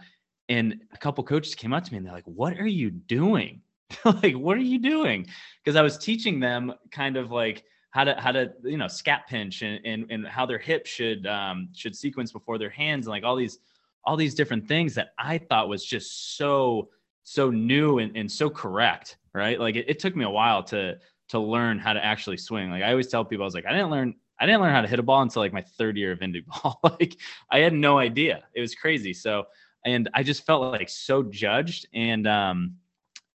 and 0.48 0.80
a 0.92 0.98
couple 0.98 1.22
coaches 1.24 1.54
came 1.54 1.72
up 1.72 1.84
to 1.84 1.92
me 1.92 1.98
and 1.98 2.06
they're 2.06 2.14
like, 2.14 2.24
What 2.24 2.58
are 2.58 2.66
you 2.66 2.90
doing? 2.90 3.62
like, 4.04 4.34
what 4.34 4.56
are 4.56 4.62
you 4.62 4.78
doing? 4.78 5.26
Because 5.62 5.76
I 5.76 5.82
was 5.82 5.98
teaching 5.98 6.40
them 6.40 6.72
kind 6.90 7.16
of 7.16 7.30
like 7.30 7.64
how 7.90 8.04
to 8.04 8.14
how 8.14 8.32
to 8.32 8.52
you 8.64 8.76
know 8.76 8.86
scap 8.86 9.26
pinch 9.28 9.62
and 9.62 9.84
and, 9.84 10.06
and 10.10 10.26
how 10.26 10.46
their 10.46 10.58
hips 10.58 10.90
should 10.90 11.26
um, 11.26 11.68
should 11.74 11.94
sequence 11.94 12.32
before 12.32 12.58
their 12.58 12.70
hands 12.70 13.06
and 13.06 13.10
like 13.10 13.24
all 13.24 13.36
these 13.36 13.58
all 14.04 14.16
these 14.16 14.34
different 14.34 14.66
things 14.66 14.94
that 14.94 15.08
I 15.18 15.38
thought 15.38 15.68
was 15.68 15.84
just 15.84 16.36
so 16.36 16.88
so 17.22 17.50
new 17.50 17.98
and, 17.98 18.16
and 18.16 18.30
so 18.30 18.48
correct 18.48 19.18
right 19.34 19.60
like 19.60 19.76
it, 19.76 19.88
it 19.88 19.98
took 19.98 20.16
me 20.16 20.24
a 20.24 20.30
while 20.30 20.62
to 20.64 20.98
to 21.30 21.38
learn 21.38 21.78
how 21.78 21.92
to 21.92 22.04
actually 22.04 22.36
swing 22.36 22.70
like 22.70 22.82
I 22.82 22.90
always 22.90 23.08
tell 23.08 23.24
people 23.24 23.44
I 23.44 23.46
was 23.46 23.54
like 23.54 23.66
I 23.66 23.72
didn't 23.72 23.90
learn 23.90 24.14
I 24.38 24.46
didn't 24.46 24.60
learn 24.60 24.72
how 24.72 24.82
to 24.82 24.88
hit 24.88 24.98
a 24.98 25.02
ball 25.02 25.22
until 25.22 25.42
like 25.42 25.52
my 25.52 25.62
third 25.62 25.96
year 25.96 26.12
of 26.12 26.20
indie 26.20 26.44
ball 26.44 26.80
like 27.00 27.16
I 27.50 27.58
had 27.58 27.72
no 27.72 27.98
idea 27.98 28.44
it 28.54 28.60
was 28.60 28.74
crazy 28.74 29.12
so 29.12 29.46
and 29.84 30.08
I 30.14 30.22
just 30.22 30.44
felt 30.44 30.62
like 30.72 30.88
so 30.88 31.22
judged 31.22 31.86
and 31.94 32.26
um 32.26 32.76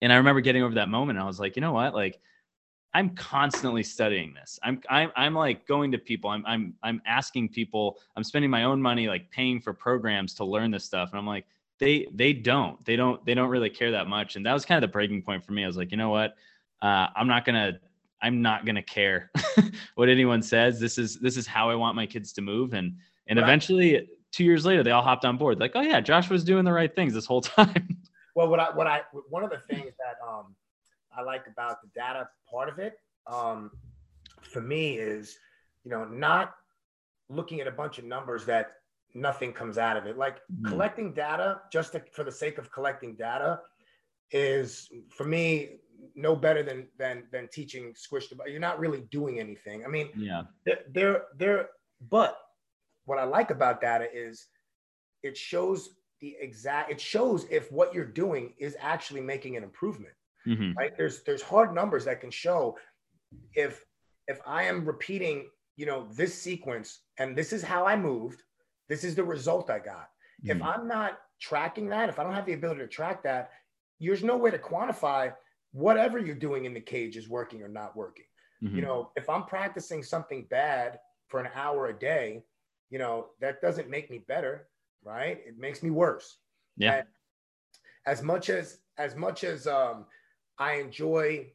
and 0.00 0.12
I 0.12 0.16
remember 0.16 0.40
getting 0.40 0.62
over 0.62 0.74
that 0.74 0.88
moment 0.88 1.18
I 1.18 1.24
was 1.24 1.38
like 1.38 1.56
you 1.56 1.62
know 1.62 1.72
what 1.72 1.94
like 1.94 2.20
I'm 2.94 3.10
constantly 3.10 3.82
studying 3.82 4.34
this. 4.34 4.58
I'm 4.62 4.80
I'm 4.90 5.10
I'm 5.16 5.34
like 5.34 5.66
going 5.66 5.92
to 5.92 5.98
people. 5.98 6.28
I'm 6.28 6.44
I'm 6.46 6.74
I'm 6.82 7.00
asking 7.06 7.48
people. 7.48 7.98
I'm 8.16 8.24
spending 8.24 8.50
my 8.50 8.64
own 8.64 8.82
money 8.82 9.08
like 9.08 9.30
paying 9.30 9.60
for 9.60 9.72
programs 9.72 10.34
to 10.34 10.44
learn 10.44 10.70
this 10.70 10.84
stuff. 10.84 11.10
And 11.10 11.18
I'm 11.18 11.26
like, 11.26 11.46
they 11.78 12.06
they 12.12 12.34
don't. 12.34 12.84
They 12.84 12.96
don't 12.96 13.24
they 13.24 13.34
don't 13.34 13.48
really 13.48 13.70
care 13.70 13.90
that 13.92 14.08
much. 14.08 14.36
And 14.36 14.44
that 14.44 14.52
was 14.52 14.66
kind 14.66 14.82
of 14.82 14.88
the 14.88 14.92
breaking 14.92 15.22
point 15.22 15.44
for 15.44 15.52
me. 15.52 15.64
I 15.64 15.66
was 15.66 15.76
like, 15.76 15.90
you 15.90 15.96
know 15.96 16.10
what? 16.10 16.36
Uh, 16.82 17.06
I'm 17.16 17.28
not 17.28 17.44
gonna 17.44 17.78
I'm 18.20 18.42
not 18.42 18.66
gonna 18.66 18.82
care 18.82 19.30
what 19.94 20.08
anyone 20.08 20.42
says. 20.42 20.78
This 20.78 20.98
is 20.98 21.18
this 21.20 21.36
is 21.36 21.46
how 21.46 21.70
I 21.70 21.74
want 21.74 21.96
my 21.96 22.06
kids 22.06 22.32
to 22.34 22.42
move. 22.42 22.74
And 22.74 22.96
and 23.28 23.38
right. 23.38 23.44
eventually, 23.44 24.08
two 24.32 24.44
years 24.44 24.66
later, 24.66 24.82
they 24.82 24.90
all 24.90 25.02
hopped 25.02 25.24
on 25.24 25.36
board. 25.36 25.60
Like, 25.60 25.72
oh 25.74 25.80
yeah, 25.80 26.00
Josh 26.00 26.28
was 26.28 26.44
doing 26.44 26.64
the 26.64 26.72
right 26.72 26.94
things 26.94 27.14
this 27.14 27.26
whole 27.26 27.40
time. 27.40 27.98
Well, 28.34 28.48
what 28.48 28.60
I 28.60 28.70
what 28.70 28.86
I 28.86 29.02
one 29.30 29.44
of 29.44 29.50
the 29.50 29.58
things 29.58 29.92
that 29.98 30.16
um 30.28 30.56
I 31.16 31.22
like 31.22 31.46
about 31.46 31.82
the 31.82 31.88
data 31.94 32.28
part 32.50 32.68
of 32.68 32.78
it 32.78 32.94
um, 33.26 33.70
for 34.40 34.60
me 34.60 34.96
is, 34.96 35.38
you 35.84 35.90
know, 35.90 36.04
not 36.04 36.54
looking 37.28 37.60
at 37.60 37.66
a 37.66 37.72
bunch 37.72 37.98
of 37.98 38.04
numbers 38.04 38.44
that 38.46 38.72
nothing 39.14 39.52
comes 39.52 39.78
out 39.78 39.96
of 39.96 40.06
it. 40.06 40.16
Like 40.16 40.36
mm-hmm. 40.36 40.66
collecting 40.66 41.12
data 41.12 41.60
just 41.72 41.92
to, 41.92 42.02
for 42.12 42.24
the 42.24 42.32
sake 42.32 42.58
of 42.58 42.72
collecting 42.72 43.14
data 43.14 43.60
is 44.30 44.88
for 45.10 45.24
me 45.24 45.80
no 46.14 46.34
better 46.34 46.62
than 46.62 46.86
than 46.98 47.24
than 47.32 47.48
teaching 47.52 47.92
squish 47.96 48.28
the 48.28 48.36
you're 48.46 48.60
not 48.60 48.78
really 48.78 49.02
doing 49.10 49.38
anything 49.38 49.84
i 49.84 49.88
mean 49.88 50.08
yeah 50.16 50.42
they're 50.92 51.24
they're 51.36 51.68
but 52.10 52.38
what 53.04 53.18
i 53.18 53.24
like 53.24 53.50
about 53.50 53.80
data 53.80 54.06
is 54.12 54.46
it 55.22 55.36
shows 55.36 55.90
the 56.20 56.36
exact 56.40 56.90
it 56.90 57.00
shows 57.00 57.46
if 57.50 57.70
what 57.70 57.94
you're 57.94 58.04
doing 58.04 58.52
is 58.58 58.76
actually 58.80 59.20
making 59.20 59.56
an 59.56 59.62
improvement 59.62 60.14
mm-hmm. 60.46 60.72
right? 60.76 60.96
There's 60.96 61.22
there's 61.22 61.42
hard 61.42 61.74
numbers 61.74 62.04
that 62.04 62.20
can 62.20 62.30
show 62.30 62.76
if 63.54 63.84
if 64.28 64.40
I 64.46 64.64
am 64.64 64.84
repeating, 64.84 65.48
you 65.76 65.86
know, 65.86 66.06
this 66.12 66.34
sequence 66.34 67.00
and 67.18 67.36
this 67.36 67.52
is 67.52 67.62
how 67.62 67.86
I 67.86 67.96
moved, 67.96 68.42
this 68.88 69.04
is 69.04 69.14
the 69.14 69.24
result 69.24 69.70
I 69.70 69.78
got. 69.78 70.08
Mm-hmm. 70.44 70.50
If 70.50 70.62
I'm 70.62 70.86
not 70.86 71.18
tracking 71.40 71.88
that, 71.88 72.08
if 72.08 72.18
I 72.18 72.24
don't 72.24 72.34
have 72.34 72.46
the 72.46 72.52
ability 72.52 72.80
to 72.80 72.88
track 72.88 73.22
that, 73.24 73.50
there's 74.00 74.24
no 74.24 74.36
way 74.36 74.50
to 74.50 74.58
quantify 74.58 75.32
whatever 75.72 76.18
you're 76.18 76.34
doing 76.34 76.64
in 76.64 76.74
the 76.74 76.80
cage 76.80 77.16
is 77.16 77.28
working 77.28 77.62
or 77.62 77.68
not 77.68 77.96
working. 77.96 78.24
Mm-hmm. 78.62 78.76
You 78.76 78.82
know, 78.82 79.10
if 79.16 79.28
I'm 79.28 79.44
practicing 79.44 80.02
something 80.02 80.46
bad 80.50 81.00
for 81.28 81.40
an 81.40 81.48
hour 81.54 81.86
a 81.86 81.98
day, 81.98 82.44
you 82.90 82.98
know, 82.98 83.28
that 83.40 83.60
doesn't 83.60 83.88
make 83.88 84.10
me 84.10 84.18
better, 84.18 84.68
right? 85.02 85.40
It 85.46 85.58
makes 85.58 85.82
me 85.82 85.90
worse. 85.90 86.38
Yeah. 86.76 86.96
And 86.96 87.06
as 88.06 88.22
much 88.22 88.50
as 88.50 88.78
as 88.98 89.16
much 89.16 89.44
as 89.44 89.66
um 89.66 90.04
I 90.58 90.74
enjoy, 90.74 91.52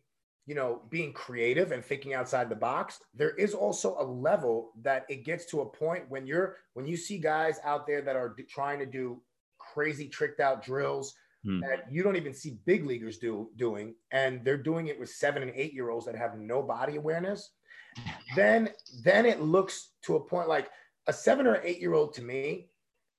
you 0.48 0.56
know, 0.56 0.82
being 0.90 1.14
creative 1.14 1.72
and 1.72 1.86
thinking 1.86 2.14
outside 2.14 2.50
the 2.50 2.56
box, 2.56 3.00
there 3.14 3.36
is 3.36 3.54
also 3.54 3.96
a 4.00 4.04
level 4.04 4.72
that 4.82 5.06
it 5.10 5.24
gets 5.24 5.46
to 5.46 5.62
a 5.62 5.66
point 5.66 6.10
when 6.10 6.26
you're 6.26 6.58
when 6.74 6.88
you 6.88 6.98
see 6.98 7.20
guys 7.20 7.60
out 7.64 7.86
there 7.86 8.02
that 8.02 8.16
are 8.16 8.34
d- 8.36 8.44
trying 8.44 8.80
to 8.80 8.86
do 8.86 9.22
crazy 9.60 10.08
tricked 10.08 10.40
out 10.40 10.64
drills 10.64 11.14
Hmm. 11.44 11.60
that 11.62 11.86
you 11.92 12.04
don't 12.04 12.16
even 12.16 12.34
see 12.34 12.60
big 12.66 12.86
leaguers 12.86 13.18
do 13.18 13.50
doing, 13.56 13.96
and 14.12 14.44
they're 14.44 14.58
doing 14.58 14.88
it 14.88 15.00
with 15.00 15.10
seven 15.10 15.44
and 15.44 15.52
eight 15.56 15.74
year 15.74 15.90
olds 15.90 16.06
that 16.06 16.16
have 16.16 16.38
no 16.38 16.62
body 16.62 16.96
awareness. 16.96 17.52
Then 18.36 18.70
then 19.04 19.26
it 19.26 19.42
looks 19.42 19.94
to 20.04 20.18
a 20.18 20.20
point 20.20 20.48
like 20.48 20.70
a 21.08 21.14
seven 21.14 21.48
or 21.48 21.60
eight 21.64 21.80
year 21.80 21.94
old 21.94 22.14
to 22.16 22.22
me, 22.22 22.70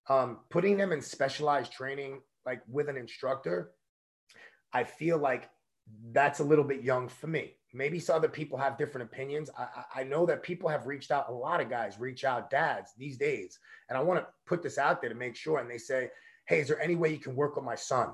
um, 0.09 0.39
putting 0.51 0.77
them 0.77 0.93
in 0.93 1.01
specialized 1.01 1.73
training 1.73 2.21
like 2.47 2.63
with 2.69 2.89
an 2.89 2.97
instructor, 2.97 3.73
I 4.73 4.85
feel 4.85 5.19
like 5.19 5.51
that's 6.13 6.41
a 6.41 6.45
little 6.45 6.65
bit 6.65 6.83
young 6.83 7.09
for 7.09 7.27
me. 7.27 7.55
Maybe 7.75 7.99
some 7.99 8.17
other 8.17 8.29
people 8.29 8.59
have 8.59 8.79
different 8.79 9.11
opinions. 9.11 9.51
I, 9.59 9.63
I 9.63 10.01
I 10.01 10.05
know 10.05 10.25
that 10.27 10.43
people 10.43 10.69
have 10.69 10.87
reached 10.87 11.11
out. 11.11 11.29
A 11.29 11.33
lot 11.33 11.61
of 11.61 11.69
guys 11.69 12.01
reach 12.01 12.25
out, 12.25 12.51
dads 12.51 12.93
these 12.97 13.19
days, 13.19 13.59
and 13.89 13.99
I 13.99 14.03
want 14.03 14.21
to 14.21 14.27
put 14.47 14.63
this 14.63 14.79
out 14.79 15.01
there 15.01 15.11
to 15.11 15.17
make 15.17 15.37
sure. 15.37 15.59
And 15.59 15.71
they 15.71 15.79
say, 15.79 16.11
"Hey, 16.49 16.61
is 16.61 16.69
there 16.69 16.81
any 16.81 16.97
way 16.97 17.11
you 17.11 17.19
can 17.19 17.37
work 17.37 17.57
with 17.57 17.65
my 17.65 17.75
son?" 17.75 18.11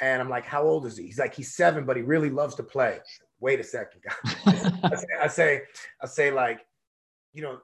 And 0.00 0.20
I'm 0.20 0.28
like, 0.28 0.44
"How 0.44 0.62
old 0.62 0.86
is 0.86 0.96
he?" 0.96 1.06
He's 1.06 1.18
like, 1.18 1.34
"He's 1.34 1.54
seven, 1.54 1.84
but 1.84 1.96
he 1.96 2.02
really 2.02 2.30
loves 2.30 2.54
to 2.56 2.62
play." 2.62 3.00
Wait 3.40 3.58
a 3.58 3.64
second, 3.64 4.02
guys. 4.02 4.72
I 4.84 4.96
say, 4.96 5.06
I 5.22 5.28
say, 5.28 5.62
I 6.02 6.06
say, 6.06 6.30
like, 6.30 6.60
you 7.32 7.42
know, 7.42 7.58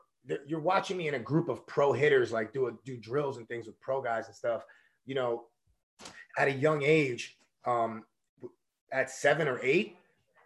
you're 0.46 0.61
watching 0.61 0.96
me 0.96 1.09
in 1.09 1.14
a 1.14 1.18
group 1.18 1.48
of 1.48 1.66
pro 1.66 1.92
hitters, 1.92 2.33
like 2.33 2.52
do 2.52 2.68
a, 2.68 2.72
do 2.85 2.96
drills 2.96 3.37
and 3.37 3.46
things 3.46 3.66
with 3.66 3.81
pro 3.81 4.02
guys 4.02 4.26
and 4.26 4.35
stuff. 4.35 4.62
You 5.05 5.14
know, 5.14 5.44
at 6.38 6.48
a 6.48 6.52
young 6.52 6.83
age, 6.83 7.37
um, 7.66 8.05
at 8.92 9.11
seven 9.11 9.48
or 9.48 9.61
eight, 9.62 9.96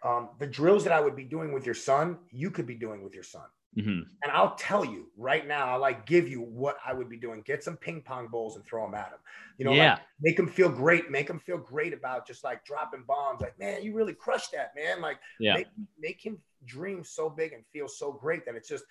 um, 0.03 0.29
the 0.39 0.47
drills 0.47 0.83
that 0.83 0.93
I 0.93 0.99
would 0.99 1.15
be 1.15 1.23
doing 1.23 1.53
with 1.53 1.65
your 1.65 1.75
son, 1.75 2.17
you 2.31 2.51
could 2.51 2.65
be 2.65 2.75
doing 2.75 3.03
with 3.03 3.13
your 3.13 3.23
son. 3.23 3.45
Mhm. 3.77 4.03
And 4.21 4.31
I'll 4.31 4.55
tell 4.55 4.83
you 4.83 5.09
right 5.15 5.47
now, 5.47 5.67
I'll 5.69 5.79
like 5.79 6.05
give 6.05 6.27
you 6.27 6.41
what 6.41 6.77
I 6.85 6.93
would 6.93 7.07
be 7.09 7.17
doing. 7.17 7.41
Get 7.41 7.63
some 7.63 7.77
ping 7.77 8.01
pong 8.01 8.27
balls 8.27 8.57
and 8.57 8.65
throw 8.65 8.85
them 8.85 8.95
at 8.95 9.07
him. 9.09 9.19
You 9.57 9.65
know, 9.65 9.71
yeah. 9.73 9.93
like 9.93 10.01
make 10.19 10.39
him 10.39 10.47
feel 10.47 10.69
great. 10.69 11.09
Make 11.09 11.29
him 11.29 11.39
feel 11.39 11.57
great 11.57 11.93
about 11.93 12.27
just 12.27 12.43
like 12.43 12.65
dropping 12.65 13.03
bombs. 13.03 13.39
Like, 13.41 13.57
man, 13.57 13.81
you 13.81 13.93
really 13.93 14.13
crushed 14.13 14.51
that, 14.51 14.75
man. 14.75 14.99
Like, 14.99 15.19
Yeah. 15.39 15.53
make, 15.55 15.67
make 15.97 16.25
him 16.25 16.41
dream 16.65 17.03
so 17.03 17.29
big 17.29 17.53
and 17.53 17.65
feel 17.67 17.87
so 17.87 18.11
great 18.11 18.45
that 18.45 18.55
it's 18.55 18.67
just 18.67 18.83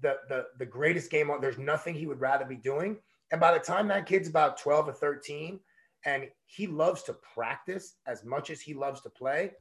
the 0.00 0.18
the 0.28 0.46
the 0.58 0.66
greatest 0.66 1.10
game 1.10 1.30
on. 1.30 1.40
There's 1.40 1.58
nothing 1.58 1.94
he 1.94 2.06
would 2.06 2.20
rather 2.20 2.44
be 2.44 2.56
doing. 2.56 3.00
And 3.30 3.40
by 3.40 3.52
the 3.52 3.60
time 3.60 3.86
that 3.88 4.06
kid's 4.06 4.28
about 4.28 4.56
12 4.58 4.88
or 4.88 4.92
13, 4.92 5.60
and 6.04 6.28
he 6.46 6.66
loves 6.66 7.02
to 7.04 7.12
practice 7.12 7.96
as 8.06 8.24
much 8.24 8.50
as 8.50 8.60
he 8.60 8.74
loves 8.74 9.00
to 9.02 9.10
play, 9.10 9.52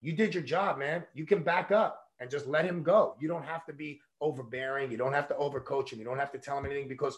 you 0.00 0.12
did 0.14 0.34
your 0.34 0.42
job, 0.42 0.78
man. 0.78 1.06
You 1.14 1.24
can 1.24 1.42
back 1.42 1.70
up 1.70 2.03
and 2.20 2.30
just 2.30 2.46
let 2.46 2.64
him 2.64 2.82
go. 2.82 3.16
You 3.20 3.28
don't 3.28 3.44
have 3.44 3.64
to 3.66 3.72
be 3.72 4.00
overbearing. 4.20 4.90
You 4.90 4.96
don't 4.96 5.12
have 5.12 5.28
to 5.28 5.34
overcoach 5.34 5.92
him. 5.92 5.98
You 5.98 6.04
don't 6.04 6.18
have 6.18 6.32
to 6.32 6.38
tell 6.38 6.58
him 6.58 6.66
anything 6.66 6.88
because 6.88 7.16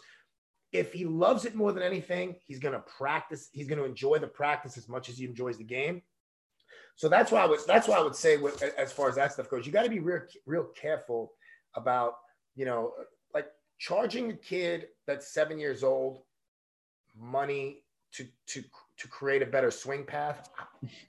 if 0.71 0.91
he 0.91 1.05
loves 1.05 1.45
it 1.45 1.55
more 1.55 1.71
than 1.71 1.83
anything, 1.83 2.35
he's 2.45 2.59
going 2.59 2.73
to 2.73 2.83
practice. 2.97 3.49
He's 3.53 3.67
going 3.67 3.79
to 3.79 3.85
enjoy 3.85 4.19
the 4.19 4.27
practice 4.27 4.77
as 4.77 4.89
much 4.89 5.09
as 5.09 5.17
he 5.17 5.25
enjoys 5.25 5.57
the 5.57 5.63
game. 5.63 6.01
So 6.95 7.07
that's 7.07 7.31
why 7.31 7.43
I 7.43 7.45
would 7.45 7.59
that's 7.67 7.87
why 7.87 7.97
I 7.97 8.01
would 8.01 8.15
say 8.15 8.37
with 8.37 8.61
as 8.77 8.91
far 8.91 9.07
as 9.07 9.15
that 9.15 9.31
stuff 9.31 9.49
goes, 9.49 9.65
you 9.65 9.71
got 9.71 9.83
to 9.83 9.89
be 9.89 9.99
real 9.99 10.21
real 10.45 10.65
careful 10.75 11.33
about 11.75 12.15
you 12.55 12.65
know 12.65 12.93
like 13.35 13.47
charging 13.77 14.31
a 14.31 14.35
kid 14.35 14.87
that's 15.05 15.31
seven 15.31 15.59
years 15.59 15.83
old 15.83 16.23
money 17.15 17.83
to 18.13 18.25
to 18.47 18.63
to 18.97 19.07
create 19.07 19.41
a 19.41 19.45
better 19.45 19.71
swing 19.71 20.03
path. 20.03 20.49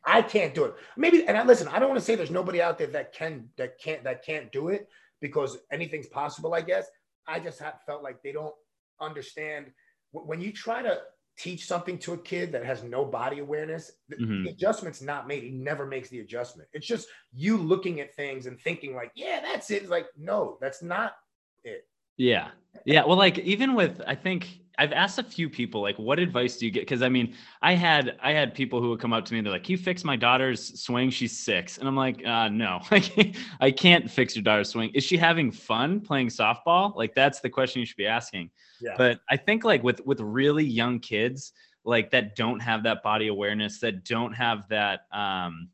I 0.05 0.22
can't 0.22 0.55
do 0.55 0.64
it. 0.64 0.74
Maybe 0.96 1.27
and 1.27 1.37
I 1.37 1.44
listen. 1.44 1.68
I 1.68 1.79
don't 1.79 1.88
want 1.88 2.01
to 2.01 2.05
say 2.05 2.14
there's 2.14 2.31
nobody 2.31 2.61
out 2.61 2.79
there 2.79 2.87
that 2.88 3.12
can 3.12 3.48
that 3.57 3.79
can't 3.81 4.05
that 4.05 4.24
can't 4.24 4.51
do 4.53 4.68
it 4.68 4.88
because 5.20 5.59
anything's 5.72 6.07
possible. 6.09 6.55
I 6.55 6.61
guess 6.61 6.87
I 7.27 7.40
just 7.40 7.59
have 7.61 7.81
felt 7.87 8.03
like 8.03 8.22
they 8.22 8.33
don't 8.33 8.55
understand 9.01 9.66
when 10.12 10.40
you 10.40 10.53
try 10.53 10.83
to 10.83 11.01
teach 11.38 11.66
something 11.66 11.98
to 11.98 12.14
a 12.14 12.18
kid 12.18 12.51
that 12.51 12.64
has 12.64 12.83
no 12.83 13.05
body 13.05 13.38
awareness. 13.38 13.92
The, 14.09 14.16
Mhm. 14.16 14.44
the 14.44 14.51
adjustment's 14.51 15.01
not 15.01 15.29
made. 15.29 15.44
He 15.44 15.51
never 15.51 15.87
makes 15.87 16.09
the 16.09 16.18
adjustment. 16.18 16.68
It's 16.72 16.87
just 16.87 17.07
you 17.33 17.57
looking 17.57 18.01
at 18.01 18.12
things 18.16 18.46
and 18.46 18.61
thinking 18.61 18.96
like, 18.96 19.12
yeah, 19.14 19.40
that's 19.40 19.70
it. 19.70 19.83
It's 19.83 19.90
like, 19.90 20.07
no, 20.16 20.59
that's 20.61 20.83
not 20.83 21.12
it. 21.62 21.87
Yeah. 22.16 22.51
Yeah. 22.85 23.05
Well, 23.05 23.16
like 23.16 23.38
even 23.38 23.74
with, 23.74 24.03
I 24.05 24.16
think 24.16 24.48
I've 24.78 24.92
asked 24.92 25.18
a 25.18 25.24
few 25.24 25.50
people, 25.50 25.82
like, 25.82 25.98
what 25.98 26.20
advice 26.20 26.56
do 26.56 26.64
you 26.64 26.70
get? 26.70 26.88
Cause 26.88 27.02
I 27.02 27.08
mean, 27.08 27.34
I 27.60 27.74
had, 27.74 28.16
I 28.22 28.32
had 28.32 28.54
people 28.54 28.80
who 28.80 28.90
would 28.90 29.00
come 29.00 29.12
up 29.12 29.24
to 29.24 29.32
me 29.32 29.38
and 29.40 29.46
they're 29.46 29.52
like, 29.52 29.64
"Can 29.64 29.72
you 29.72 29.78
fix 29.78 30.04
my 30.04 30.14
daughter's 30.14 30.80
swing? 30.80 31.10
She's 31.10 31.36
six. 31.36 31.78
And 31.78 31.88
I'm 31.88 31.96
like, 31.96 32.24
uh, 32.24 32.48
no, 32.48 32.80
I 33.60 33.70
can't 33.72 34.08
fix 34.08 34.36
your 34.36 34.44
daughter's 34.44 34.70
swing. 34.70 34.90
Is 34.94 35.02
she 35.02 35.16
having 35.16 35.50
fun 35.50 36.00
playing 36.00 36.28
softball? 36.28 36.94
Like, 36.94 37.14
that's 37.14 37.40
the 37.40 37.50
question 37.50 37.80
you 37.80 37.86
should 37.86 37.96
be 37.96 38.06
asking. 38.06 38.50
Yeah. 38.80 38.94
But 38.96 39.20
I 39.28 39.36
think 39.36 39.64
like 39.64 39.82
with, 39.82 40.00
with 40.06 40.20
really 40.20 40.64
young 40.64 41.00
kids, 41.00 41.52
like 41.84 42.10
that 42.12 42.36
don't 42.36 42.60
have 42.60 42.84
that 42.84 43.02
body 43.02 43.28
awareness, 43.28 43.80
that 43.80 44.04
don't 44.04 44.32
have 44.32 44.68
that, 44.68 45.06
um, 45.12 45.70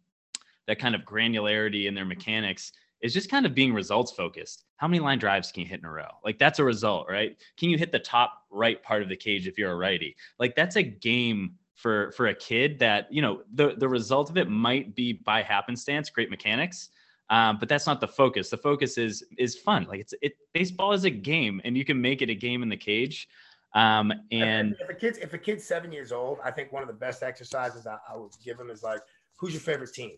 that 0.66 0.78
kind 0.78 0.94
of 0.94 1.02
granularity 1.02 1.86
in 1.86 1.94
their 1.94 2.06
mechanics 2.06 2.72
is 3.04 3.12
just 3.12 3.30
kind 3.30 3.44
of 3.44 3.54
being 3.54 3.74
results 3.74 4.10
focused. 4.10 4.64
How 4.78 4.88
many 4.88 4.98
line 4.98 5.18
drives 5.18 5.52
can 5.52 5.62
you 5.62 5.68
hit 5.68 5.80
in 5.80 5.84
a 5.84 5.90
row? 5.90 6.08
Like 6.24 6.38
that's 6.38 6.58
a 6.58 6.64
result, 6.64 7.06
right? 7.08 7.36
Can 7.58 7.68
you 7.68 7.76
hit 7.76 7.92
the 7.92 7.98
top 7.98 8.44
right 8.50 8.82
part 8.82 9.02
of 9.02 9.10
the 9.10 9.16
cage 9.16 9.46
if 9.46 9.58
you're 9.58 9.72
a 9.72 9.76
righty? 9.76 10.16
Like 10.38 10.56
that's 10.56 10.76
a 10.76 10.82
game 10.82 11.56
for 11.74 12.12
for 12.12 12.28
a 12.28 12.34
kid 12.34 12.78
that 12.78 13.12
you 13.12 13.20
know 13.20 13.42
the 13.52 13.74
the 13.76 13.86
result 13.86 14.30
of 14.30 14.38
it 14.38 14.48
might 14.48 14.94
be 14.94 15.12
by 15.12 15.42
happenstance, 15.42 16.08
great 16.08 16.30
mechanics, 16.30 16.88
um, 17.28 17.58
but 17.60 17.68
that's 17.68 17.86
not 17.86 18.00
the 18.00 18.08
focus. 18.08 18.48
The 18.48 18.56
focus 18.56 18.96
is 18.96 19.22
is 19.36 19.54
fun. 19.54 19.84
Like 19.84 20.00
it's 20.00 20.14
it 20.22 20.38
baseball 20.54 20.94
is 20.94 21.04
a 21.04 21.10
game, 21.10 21.60
and 21.62 21.76
you 21.76 21.84
can 21.84 22.00
make 22.00 22.22
it 22.22 22.30
a 22.30 22.34
game 22.34 22.62
in 22.62 22.70
the 22.70 22.76
cage. 22.76 23.28
Um, 23.74 24.14
and 24.32 24.76
if 24.80 24.88
a 24.88 24.94
kid's 24.94 25.18
if 25.18 25.34
a 25.34 25.38
kid's 25.38 25.62
seven 25.62 25.92
years 25.92 26.10
old, 26.10 26.38
I 26.42 26.50
think 26.50 26.72
one 26.72 26.82
of 26.82 26.88
the 26.88 26.94
best 26.94 27.22
exercises 27.22 27.86
I, 27.86 27.98
I 28.08 28.16
would 28.16 28.32
give 28.42 28.58
him 28.58 28.70
is 28.70 28.82
like, 28.82 29.00
who's 29.36 29.52
your 29.52 29.60
favorite 29.60 29.92
team? 29.92 30.12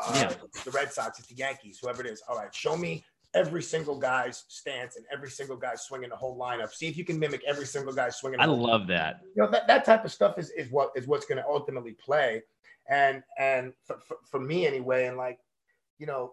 Uh, 0.00 0.12
Yeah. 0.14 0.34
the 0.64 0.70
Red 0.70 0.92
Sox, 0.92 1.18
it's 1.18 1.28
the 1.28 1.34
Yankees, 1.34 1.78
whoever 1.80 2.00
it 2.04 2.06
is. 2.08 2.22
All 2.28 2.36
right, 2.36 2.54
show 2.54 2.76
me 2.76 3.04
every 3.34 3.62
single 3.62 3.98
guy's 3.98 4.44
stance 4.48 4.96
and 4.96 5.06
every 5.12 5.30
single 5.30 5.56
guy 5.56 5.74
swinging 5.74 6.10
the 6.10 6.16
whole 6.16 6.38
lineup. 6.38 6.70
See 6.72 6.86
if 6.88 6.96
you 6.98 7.04
can 7.04 7.18
mimic 7.18 7.42
every 7.46 7.64
single 7.66 7.92
guy 7.94 8.10
swinging. 8.10 8.40
I 8.40 8.44
whole 8.46 8.58
love 8.58 8.86
that. 8.88 9.20
you 9.34 9.42
know 9.42 9.50
that, 9.50 9.66
that 9.68 9.84
type 9.84 10.04
of 10.04 10.12
stuff 10.12 10.38
is, 10.38 10.50
is 10.50 10.70
what 10.70 10.90
is 10.96 11.06
what's 11.06 11.24
going 11.26 11.38
to 11.42 11.46
ultimately 11.48 11.92
play 11.92 12.42
and 12.90 13.22
and 13.38 13.72
for, 13.86 13.96
for, 14.00 14.16
for 14.30 14.40
me 14.40 14.66
anyway 14.66 15.06
and 15.06 15.16
like 15.16 15.38
you 15.98 16.06
know 16.06 16.32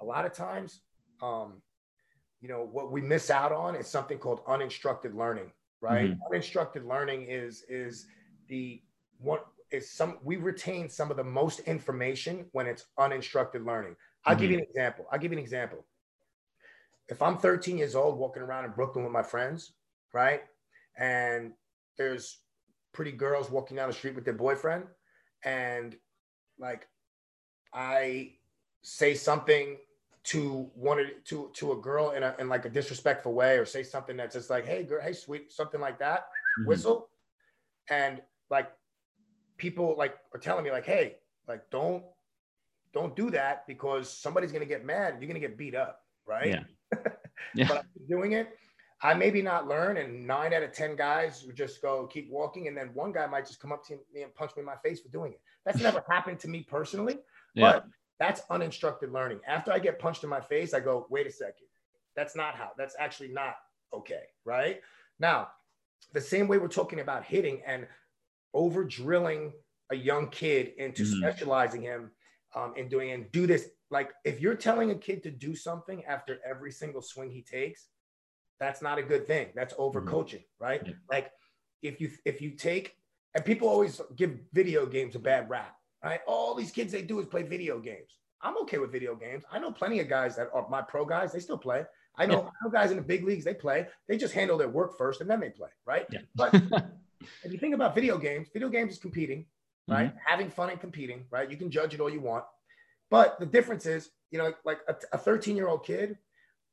a 0.00 0.04
lot 0.04 0.26
of 0.26 0.32
times 0.32 0.80
um 1.22 1.62
you 2.42 2.48
know 2.48 2.68
what 2.70 2.92
we 2.92 3.00
miss 3.00 3.30
out 3.30 3.50
on 3.52 3.74
is 3.74 3.86
something 3.88 4.18
called 4.18 4.42
uninstructed 4.46 5.14
learning 5.14 5.50
right 5.80 6.14
uninstructed 6.30 6.84
learning 6.84 7.22
is 7.28 7.64
is 7.70 8.06
the 8.48 8.80
one 9.18 9.40
is 9.70 9.90
some 9.90 10.18
we 10.22 10.36
retain 10.36 10.88
some 10.88 11.10
of 11.10 11.16
the 11.16 11.24
most 11.24 11.60
information 11.60 12.46
when 12.52 12.66
it's 12.66 12.86
uninstructed 12.98 13.64
learning. 13.64 13.96
I'll 14.24 14.36
give 14.36 14.50
you 14.50 14.58
an 14.58 14.64
example. 14.64 15.06
I'll 15.12 15.18
give 15.18 15.32
you 15.32 15.38
an 15.38 15.44
example. 15.44 15.84
If 17.08 17.22
i'm 17.22 17.38
13 17.38 17.78
years 17.78 17.94
old 17.94 18.18
walking 18.18 18.42
around 18.42 18.64
in 18.64 18.72
brooklyn 18.72 19.04
with 19.04 19.12
my 19.12 19.22
friends 19.22 19.72
right? 20.12 20.42
And 20.98 21.52
there's 21.98 22.38
pretty 22.92 23.12
girls 23.12 23.50
walking 23.50 23.76
down 23.76 23.88
the 23.88 23.94
street 23.94 24.14
with 24.14 24.24
their 24.24 24.34
boyfriend 24.34 24.84
and 25.44 25.94
like 26.58 26.88
i 27.74 28.32
say 28.80 29.12
something 29.12 29.76
to 30.24 30.70
one 30.74 31.06
to 31.24 31.50
to 31.52 31.72
a 31.72 31.76
girl 31.76 32.12
in 32.12 32.22
a 32.22 32.34
in 32.38 32.48
like 32.48 32.64
a 32.64 32.70
disrespectful 32.70 33.34
way 33.34 33.58
or 33.58 33.66
say 33.66 33.82
something 33.82 34.16
that's 34.16 34.34
just 34.34 34.48
like 34.48 34.64
hey 34.66 34.82
girl 34.82 35.02
hey 35.02 35.12
sweet 35.12 35.52
something 35.52 35.80
like 35.80 35.98
that. 35.98 36.28
Mhm. 36.58 36.66
whistle. 36.66 37.10
And 37.90 38.22
like 38.50 38.72
people 39.56 39.94
like 39.96 40.16
are 40.34 40.40
telling 40.40 40.64
me 40.64 40.70
like 40.70 40.86
hey 40.86 41.16
like 41.48 41.68
don't 41.70 42.02
don't 42.92 43.14
do 43.16 43.30
that 43.30 43.66
because 43.66 44.10
somebody's 44.10 44.52
gonna 44.52 44.64
get 44.64 44.84
mad 44.84 45.14
and 45.14 45.22
you're 45.22 45.28
gonna 45.28 45.40
get 45.40 45.56
beat 45.58 45.74
up 45.74 46.00
right 46.26 46.48
Yeah. 46.48 46.62
Yeah. 47.54 47.68
but 47.68 47.78
I'm 47.78 48.06
doing 48.08 48.32
it 48.32 48.56
I 49.02 49.12
maybe 49.12 49.42
not 49.42 49.68
learn, 49.68 49.98
and 49.98 50.26
nine 50.26 50.54
out 50.54 50.62
of 50.62 50.72
ten 50.72 50.96
guys 50.96 51.44
would 51.44 51.54
just 51.54 51.82
go 51.82 52.06
keep 52.06 52.30
walking, 52.30 52.66
and 52.66 52.74
then 52.76 52.88
one 52.94 53.12
guy 53.12 53.26
might 53.26 53.46
just 53.46 53.60
come 53.60 53.70
up 53.70 53.84
to 53.88 53.98
me 54.12 54.22
and 54.22 54.34
punch 54.34 54.52
me 54.56 54.60
in 54.60 54.66
my 54.66 54.76
face 54.76 55.00
for 55.02 55.08
doing 55.10 55.32
it. 55.32 55.40
That's 55.66 55.82
never 55.82 56.02
happened 56.10 56.40
to 56.40 56.48
me 56.48 56.62
personally, 56.62 57.18
Yeah. 57.54 57.72
but 57.72 57.84
that's 58.18 58.40
uninstructed 58.48 59.12
learning. 59.12 59.40
After 59.46 59.70
I 59.70 59.80
get 59.80 59.98
punched 59.98 60.24
in 60.24 60.30
my 60.30 60.40
face, 60.40 60.72
I 60.72 60.80
go, 60.80 61.06
wait 61.10 61.26
a 61.26 61.30
second, 61.30 61.66
that's 62.14 62.34
not 62.34 62.54
how. 62.54 62.70
That's 62.78 62.96
actually 62.98 63.28
not 63.28 63.56
okay, 63.92 64.22
right? 64.46 64.80
Now, 65.18 65.48
the 66.14 66.20
same 66.20 66.48
way 66.48 66.56
we're 66.56 66.68
talking 66.68 67.00
about 67.00 67.22
hitting 67.22 67.60
and 67.66 67.86
over 68.56 68.82
drilling 68.84 69.52
a 69.90 69.94
young 69.94 70.28
kid 70.30 70.72
into 70.78 71.04
Mhm. 71.04 71.18
specializing 71.18 71.82
him 71.82 72.10
um, 72.54 72.74
in 72.76 72.88
doing 72.88 73.10
and 73.10 73.30
do 73.32 73.46
this. 73.46 73.68
Like 73.90 74.10
if 74.24 74.40
you're 74.40 74.56
telling 74.56 74.90
a 74.90 74.94
kid 74.94 75.22
to 75.24 75.30
do 75.30 75.54
something 75.54 76.04
after 76.06 76.40
every 76.44 76.72
single 76.72 77.02
swing 77.02 77.30
he 77.30 77.42
takes, 77.42 77.88
that's 78.58 78.80
not 78.80 78.98
a 78.98 79.02
good 79.02 79.26
thing. 79.26 79.52
That's 79.54 79.74
over 79.76 80.00
coaching, 80.00 80.44
right? 80.58 80.82
Yeah. 80.84 80.94
Like 81.10 81.30
if 81.82 82.00
you 82.00 82.10
if 82.24 82.40
you 82.40 82.50
take 82.52 82.96
and 83.34 83.44
people 83.44 83.68
always 83.68 84.00
give 84.16 84.40
video 84.54 84.86
games 84.86 85.14
a 85.14 85.18
bad 85.18 85.50
rap, 85.50 85.76
right? 86.02 86.20
All 86.26 86.54
these 86.54 86.72
kids 86.72 86.90
they 86.92 87.02
do 87.02 87.20
is 87.20 87.26
play 87.26 87.42
video 87.42 87.78
games. 87.78 88.18
I'm 88.42 88.56
okay 88.62 88.78
with 88.78 88.90
video 88.90 89.14
games. 89.14 89.44
I 89.52 89.58
know 89.58 89.70
plenty 89.70 90.00
of 90.00 90.08
guys 90.08 90.34
that 90.36 90.48
are 90.54 90.66
my 90.70 90.80
pro 90.82 91.04
guys. 91.04 91.32
They 91.32 91.40
still 91.40 91.58
play. 91.58 91.84
I 92.18 92.24
know, 92.24 92.42
yeah. 92.42 92.48
I 92.48 92.64
know 92.64 92.70
guys 92.70 92.90
in 92.90 92.96
the 92.96 93.02
big 93.02 93.24
leagues. 93.24 93.44
They 93.44 93.54
play. 93.54 93.86
They 94.08 94.16
just 94.16 94.32
handle 94.32 94.56
their 94.56 94.68
work 94.70 94.96
first 94.96 95.20
and 95.20 95.28
then 95.28 95.40
they 95.40 95.50
play. 95.50 95.68
Right. 95.84 96.06
Yeah. 96.10 96.20
But 96.34 96.54
if 97.44 97.52
you 97.52 97.58
think 97.58 97.74
about 97.74 97.94
video 97.94 98.18
games, 98.18 98.48
video 98.52 98.68
games 98.68 98.92
is 98.92 98.98
competing, 98.98 99.46
right? 99.88 100.08
Mm-hmm. 100.08 100.18
Having 100.24 100.50
fun 100.50 100.70
and 100.70 100.80
competing, 100.80 101.24
right? 101.30 101.50
You 101.50 101.56
can 101.56 101.70
judge 101.70 101.94
it 101.94 102.00
all 102.00 102.10
you 102.10 102.20
want. 102.20 102.44
But 103.10 103.38
the 103.38 103.46
difference 103.46 103.86
is, 103.86 104.10
you 104.30 104.38
know, 104.38 104.52
like 104.64 104.80
a 104.88 105.18
13 105.18 105.56
year 105.56 105.68
old 105.68 105.84
kid, 105.84 106.16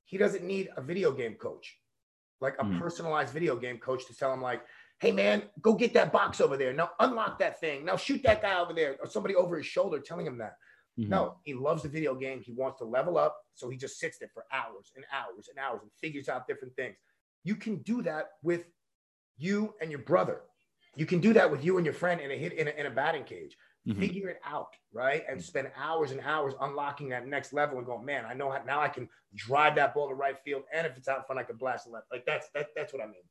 he 0.06 0.18
doesn't 0.18 0.44
need 0.44 0.70
a 0.76 0.82
video 0.82 1.12
game 1.12 1.36
coach, 1.36 1.78
like 2.42 2.56
a 2.60 2.64
mm-hmm. 2.64 2.80
personalized 2.80 3.34
video 3.34 3.56
game 3.56 3.78
coach 3.78 4.06
to 4.08 4.16
tell 4.16 4.34
him, 4.34 4.42
like, 4.42 4.64
hey 5.00 5.12
man, 5.12 5.44
go 5.62 5.74
get 5.74 5.94
that 5.94 6.12
box 6.12 6.42
over 6.42 6.58
there. 6.58 6.74
Now 6.74 6.92
unlock 7.00 7.40
that 7.40 7.60
thing. 7.60 7.86
Now 7.86 7.98
shoot 7.98 8.24
that 8.24 8.42
guy 8.42 8.60
over 8.60 8.74
there, 8.74 8.98
or 9.00 9.08
somebody 9.08 9.36
over 9.36 9.58
his 9.58 9.66
shoulder 9.66 10.00
telling 10.00 10.26
him 10.26 10.38
that. 10.40 10.56
Mm-hmm. 11.00 11.10
No, 11.10 11.36
he 11.44 11.54
loves 11.54 11.84
the 11.84 11.90
video 11.90 12.16
game. 12.16 12.42
He 12.42 12.52
wants 12.52 12.80
to 12.80 12.86
level 12.86 13.18
up. 13.18 13.38
So 13.56 13.70
he 13.70 13.78
just 13.78 14.00
sits 14.00 14.18
there 14.20 14.30
for 14.34 14.46
hours 14.52 14.92
and 14.96 15.06
hours 15.12 15.50
and 15.50 15.58
hours 15.58 15.80
and 15.82 15.92
figures 16.00 16.30
out 16.30 16.48
different 16.48 16.76
things. 16.76 16.96
You 17.44 17.56
can 17.56 17.78
do 17.78 18.02
that 18.04 18.28
with 18.44 18.66
you 19.38 19.74
and 19.82 19.90
your 19.92 20.02
brother. 20.02 20.42
You 20.96 21.06
can 21.06 21.20
do 21.20 21.34
that 21.34 21.50
with 21.50 21.64
you 21.64 21.78
and 21.78 21.86
your 21.86 21.94
friend 21.94 22.22
in 22.22 22.32
a 22.32 22.36
hit 22.36 22.54
in 22.54 22.68
a, 22.68 22.72
in 22.72 22.86
a 22.86 22.92
batting 22.92 23.24
cage. 23.24 23.58
Mm-hmm. 23.88 24.00
Figure 24.00 24.30
it 24.30 24.40
out, 24.46 24.76
right? 24.94 25.24
And 25.30 25.44
spend 25.44 25.70
hours 25.76 26.12
and 26.12 26.22
hours 26.22 26.54
unlocking 26.62 27.10
that 27.10 27.28
next 27.28 27.52
level 27.52 27.78
and 27.78 27.86
going, 27.86 28.06
man, 28.06 28.24
I 28.26 28.34
know 28.34 28.50
how, 28.50 28.62
now 28.66 28.80
I 28.80 28.88
can 28.88 29.10
drive 29.36 29.76
that 29.76 29.94
ball 29.94 30.08
to 30.08 30.16
right 30.16 30.38
field. 30.46 30.64
And 30.74 30.88
if 30.88 30.96
it's 30.96 31.10
out 31.10 31.28
front, 31.28 31.40
I 31.40 31.44
can 31.44 31.58
blast 31.58 31.90
left. 31.90 32.06
Like 32.10 32.26
that's 32.26 32.48
that, 32.54 32.68
that's 32.76 32.94
what 32.94 33.02
I 33.02 33.08
mean. 33.08 33.24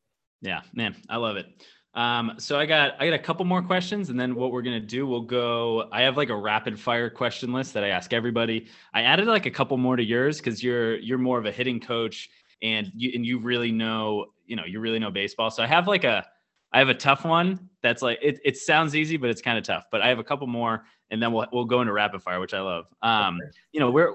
Yeah, 0.42 0.60
man, 0.74 0.96
I 1.08 1.16
love 1.16 1.36
it. 1.36 1.46
Um, 1.94 2.34
so 2.38 2.58
I 2.58 2.66
got 2.66 2.94
I 2.98 3.06
got 3.06 3.14
a 3.14 3.18
couple 3.18 3.44
more 3.44 3.62
questions, 3.62 4.08
and 4.08 4.18
then 4.18 4.34
what 4.34 4.50
we're 4.50 4.62
gonna 4.62 4.80
do, 4.80 5.06
we'll 5.06 5.20
go. 5.20 5.88
I 5.92 6.02
have 6.02 6.16
like 6.16 6.30
a 6.30 6.36
rapid 6.36 6.80
fire 6.80 7.10
question 7.10 7.52
list 7.52 7.74
that 7.74 7.84
I 7.84 7.88
ask 7.88 8.12
everybody. 8.12 8.68
I 8.94 9.02
added 9.02 9.26
like 9.26 9.46
a 9.46 9.50
couple 9.50 9.76
more 9.76 9.96
to 9.96 10.02
yours 10.02 10.38
because 10.38 10.62
you're 10.62 10.96
you're 10.98 11.18
more 11.18 11.38
of 11.38 11.44
a 11.44 11.52
hitting 11.52 11.80
coach, 11.80 12.30
and 12.62 12.90
you 12.94 13.12
and 13.14 13.26
you 13.26 13.38
really 13.38 13.72
know 13.72 14.26
you 14.46 14.56
know 14.56 14.64
you 14.64 14.80
really 14.80 14.98
know 14.98 15.10
baseball. 15.10 15.50
So 15.50 15.62
I 15.62 15.66
have 15.66 15.86
like 15.86 16.04
a 16.04 16.26
I 16.72 16.78
have 16.78 16.88
a 16.88 16.94
tough 16.94 17.24
one 17.24 17.68
that's 17.82 18.02
like 18.02 18.18
it. 18.22 18.40
It 18.44 18.56
sounds 18.56 18.94
easy, 18.94 19.16
but 19.16 19.30
it's 19.30 19.42
kind 19.42 19.58
of 19.58 19.64
tough. 19.64 19.86
But 19.90 20.00
I 20.02 20.08
have 20.08 20.18
a 20.18 20.24
couple 20.24 20.46
more, 20.46 20.84
and 21.10 21.22
then 21.22 21.32
we'll 21.32 21.46
we'll 21.52 21.64
go 21.64 21.80
into 21.80 21.92
rapid 21.92 22.22
fire, 22.22 22.40
which 22.40 22.54
I 22.54 22.60
love. 22.60 22.86
Um, 23.02 23.38
okay. 23.42 23.50
you 23.72 23.80
know 23.80 23.90
we're 23.90 24.14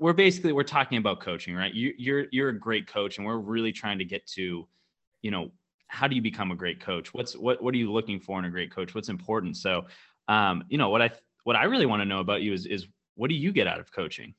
we're 0.00 0.12
basically 0.12 0.52
we're 0.52 0.62
talking 0.62 0.98
about 0.98 1.20
coaching, 1.20 1.54
right? 1.54 1.72
You, 1.72 1.92
you're 1.96 2.26
you're 2.32 2.48
a 2.50 2.58
great 2.58 2.86
coach, 2.86 3.18
and 3.18 3.26
we're 3.26 3.38
really 3.38 3.72
trying 3.72 3.98
to 3.98 4.04
get 4.04 4.26
to 4.28 4.66
you 5.22 5.30
know 5.30 5.50
how 5.88 6.06
do 6.06 6.16
you 6.16 6.22
become 6.22 6.50
a 6.50 6.54
great 6.54 6.80
coach 6.80 7.12
what's 7.14 7.36
what 7.36 7.62
what 7.62 7.74
are 7.74 7.78
you 7.78 7.92
looking 7.92 8.18
for 8.18 8.38
in 8.38 8.44
a 8.44 8.50
great 8.50 8.72
coach 8.72 8.94
what's 8.94 9.08
important 9.08 9.56
so 9.56 9.84
um 10.28 10.64
you 10.68 10.78
know 10.78 10.88
what 10.88 11.02
i 11.02 11.10
what 11.44 11.56
i 11.56 11.64
really 11.64 11.86
want 11.86 12.00
to 12.00 12.06
know 12.06 12.20
about 12.20 12.42
you 12.42 12.52
is 12.52 12.66
is 12.66 12.86
what 13.14 13.28
do 13.28 13.34
you 13.34 13.52
get 13.52 13.66
out 13.66 13.80
of 13.80 13.90
coaching 13.92 14.34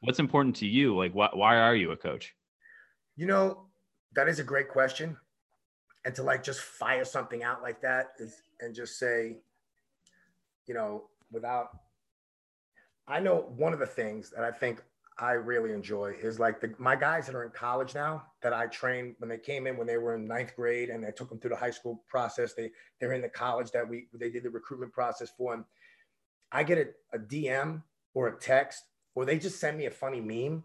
what's 0.00 0.18
important 0.18 0.54
to 0.54 0.66
you 0.66 0.96
like 0.96 1.12
why, 1.12 1.28
why 1.32 1.56
are 1.56 1.74
you 1.74 1.90
a 1.92 1.96
coach 1.96 2.34
you 3.16 3.26
know 3.26 3.64
that 4.14 4.28
is 4.28 4.38
a 4.38 4.44
great 4.44 4.68
question 4.68 5.16
and 6.04 6.14
to 6.14 6.22
like 6.22 6.42
just 6.42 6.60
fire 6.60 7.04
something 7.04 7.42
out 7.42 7.62
like 7.62 7.80
that 7.80 8.12
is, 8.18 8.42
and 8.60 8.74
just 8.74 8.98
say 8.98 9.38
you 10.66 10.74
know 10.74 11.04
without 11.32 11.70
i 13.08 13.18
know 13.18 13.52
one 13.56 13.72
of 13.72 13.78
the 13.78 13.86
things 13.86 14.30
that 14.30 14.44
i 14.44 14.50
think 14.50 14.82
I 15.18 15.32
really 15.32 15.72
enjoy 15.72 16.14
is 16.20 16.38
like 16.38 16.60
the, 16.60 16.74
my 16.78 16.94
guys 16.94 17.26
that 17.26 17.34
are 17.34 17.44
in 17.44 17.50
college 17.50 17.94
now 17.94 18.24
that 18.42 18.52
I 18.52 18.66
trained 18.66 19.14
when 19.18 19.30
they 19.30 19.38
came 19.38 19.66
in 19.66 19.78
when 19.78 19.86
they 19.86 19.96
were 19.96 20.14
in 20.14 20.28
ninth 20.28 20.54
grade 20.54 20.90
and 20.90 21.06
I 21.06 21.10
took 21.10 21.30
them 21.30 21.38
through 21.38 21.50
the 21.50 21.56
high 21.56 21.70
school 21.70 22.04
process. 22.06 22.52
They 22.52 22.70
they're 23.00 23.14
in 23.14 23.22
the 23.22 23.28
college 23.28 23.70
that 23.70 23.88
we 23.88 24.08
they 24.12 24.28
did 24.28 24.42
the 24.42 24.50
recruitment 24.50 24.92
process 24.92 25.30
for 25.36 25.52
them. 25.52 25.64
I 26.52 26.64
get 26.64 26.78
a, 26.78 27.16
a 27.16 27.18
DM 27.18 27.82
or 28.12 28.28
a 28.28 28.38
text 28.38 28.84
or 29.14 29.24
they 29.24 29.38
just 29.38 29.58
send 29.58 29.78
me 29.78 29.86
a 29.86 29.90
funny 29.90 30.20
meme, 30.20 30.62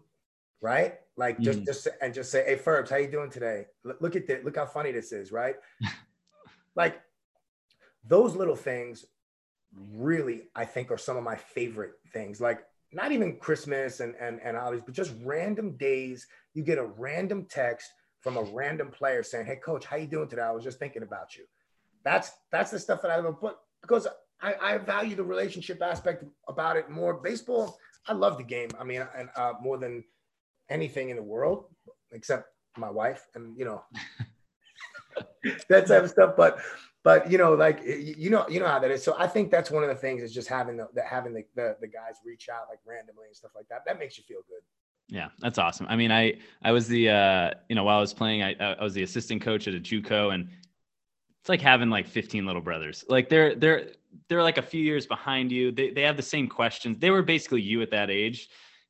right? 0.62 0.94
Like 1.16 1.38
just 1.40 1.60
mm. 1.60 1.66
just 1.66 1.88
and 2.00 2.14
just 2.14 2.30
say, 2.30 2.44
"Hey, 2.46 2.56
Ferbs, 2.56 2.88
how 2.88 2.96
you 2.96 3.10
doing 3.10 3.30
today? 3.30 3.66
L- 3.84 3.96
look 4.00 4.16
at 4.16 4.26
this. 4.26 4.42
Look 4.44 4.56
how 4.56 4.64
funny 4.64 4.92
this 4.92 5.12
is, 5.12 5.30
right?" 5.30 5.56
like 6.74 7.00
those 8.06 8.34
little 8.34 8.56
things 8.56 9.04
really 9.92 10.42
I 10.54 10.64
think 10.64 10.90
are 10.90 10.98
some 10.98 11.16
of 11.16 11.24
my 11.24 11.36
favorite 11.36 11.92
things. 12.12 12.40
Like 12.40 12.64
not 12.92 13.12
even 13.12 13.36
Christmas 13.36 14.00
and 14.00 14.14
and 14.18 14.40
and 14.42 14.56
these, 14.72 14.82
but 14.84 14.94
just 14.94 15.12
random 15.22 15.76
days. 15.76 16.26
You 16.54 16.62
get 16.62 16.78
a 16.78 16.86
random 16.86 17.46
text 17.50 17.90
from 18.20 18.36
a 18.36 18.42
random 18.42 18.90
player 18.90 19.22
saying, 19.22 19.46
"Hey, 19.46 19.56
coach, 19.56 19.84
how 19.84 19.96
you 19.96 20.06
doing 20.06 20.28
today? 20.28 20.42
I 20.42 20.52
was 20.52 20.64
just 20.64 20.78
thinking 20.78 21.02
about 21.02 21.36
you." 21.36 21.44
That's 22.04 22.30
that's 22.50 22.70
the 22.70 22.78
stuff 22.78 23.02
that 23.02 23.10
I 23.10 23.18
love. 23.18 23.38
But 23.42 23.58
because 23.82 24.06
I, 24.40 24.54
I 24.60 24.78
value 24.78 25.14
the 25.14 25.24
relationship 25.24 25.82
aspect 25.82 26.24
about 26.48 26.76
it 26.76 26.90
more. 26.90 27.14
Baseball, 27.14 27.78
I 28.06 28.12
love 28.12 28.38
the 28.38 28.44
game. 28.44 28.70
I 28.78 28.84
mean, 28.84 29.06
and 29.16 29.28
uh, 29.36 29.52
more 29.62 29.78
than 29.78 30.02
anything 30.72 31.10
in 31.10 31.16
the 31.16 31.22
world, 31.22 31.66
except 32.12 32.48
my 32.76 32.90
wife, 32.90 33.26
and 33.34 33.56
you 33.56 33.64
know 33.64 33.82
that 35.68 35.86
type 35.86 36.04
of 36.04 36.10
stuff. 36.10 36.34
But 36.36 36.58
but 37.04 37.30
you 37.30 37.38
know, 37.38 37.54
like 37.54 37.80
you 37.84 38.30
know, 38.30 38.46
you 38.48 38.60
know 38.60 38.66
how 38.66 38.78
that 38.78 38.90
is. 38.90 39.02
So 39.02 39.14
I 39.18 39.26
think 39.26 39.50
that's 39.50 39.70
one 39.70 39.82
of 39.82 39.88
the 39.88 39.94
things 39.94 40.22
is 40.22 40.32
just 40.32 40.48
having 40.48 40.76
the, 40.76 40.88
the 40.94 41.02
having 41.02 41.34
the, 41.34 41.44
the, 41.54 41.76
the 41.80 41.88
guys 41.88 42.16
reach 42.24 42.48
out 42.48 42.66
like 42.70 42.78
randomly 42.86 43.26
and 43.26 43.36
stuff 43.36 43.52
like 43.54 43.68
that. 43.68 43.82
That 43.86 43.98
makes 43.98 44.16
you 44.16 44.24
feel 44.24 44.40
good. 44.48 44.62
Yeah, 45.08 45.28
that's 45.40 45.58
awesome. 45.58 45.86
I 45.88 45.96
mean, 45.96 46.12
I 46.12 46.38
I 46.62 46.72
was 46.72 46.88
the 46.88 47.10
uh, 47.10 47.50
you 47.68 47.74
know 47.74 47.84
while 47.84 47.98
I 47.98 48.00
was 48.00 48.14
playing, 48.14 48.42
I 48.42 48.54
I 48.54 48.82
was 48.82 48.94
the 48.94 49.02
assistant 49.02 49.42
coach 49.42 49.68
at 49.68 49.74
a 49.74 49.80
JUCO, 49.80 50.32
and 50.32 50.48
it's 51.40 51.48
like 51.48 51.60
having 51.60 51.90
like 51.90 52.06
15 52.06 52.46
little 52.46 52.62
brothers. 52.62 53.04
Like 53.08 53.28
they're 53.28 53.56
they're 53.56 53.88
they're 54.28 54.42
like 54.42 54.58
a 54.58 54.62
few 54.62 54.82
years 54.82 55.06
behind 55.06 55.50
you. 55.50 55.72
They 55.72 55.90
they 55.90 56.02
have 56.02 56.16
the 56.16 56.22
same 56.22 56.48
questions. 56.48 56.98
They 56.98 57.10
were 57.10 57.22
basically 57.22 57.62
you 57.62 57.82
at 57.82 57.90
that 57.90 58.10
age. 58.10 58.48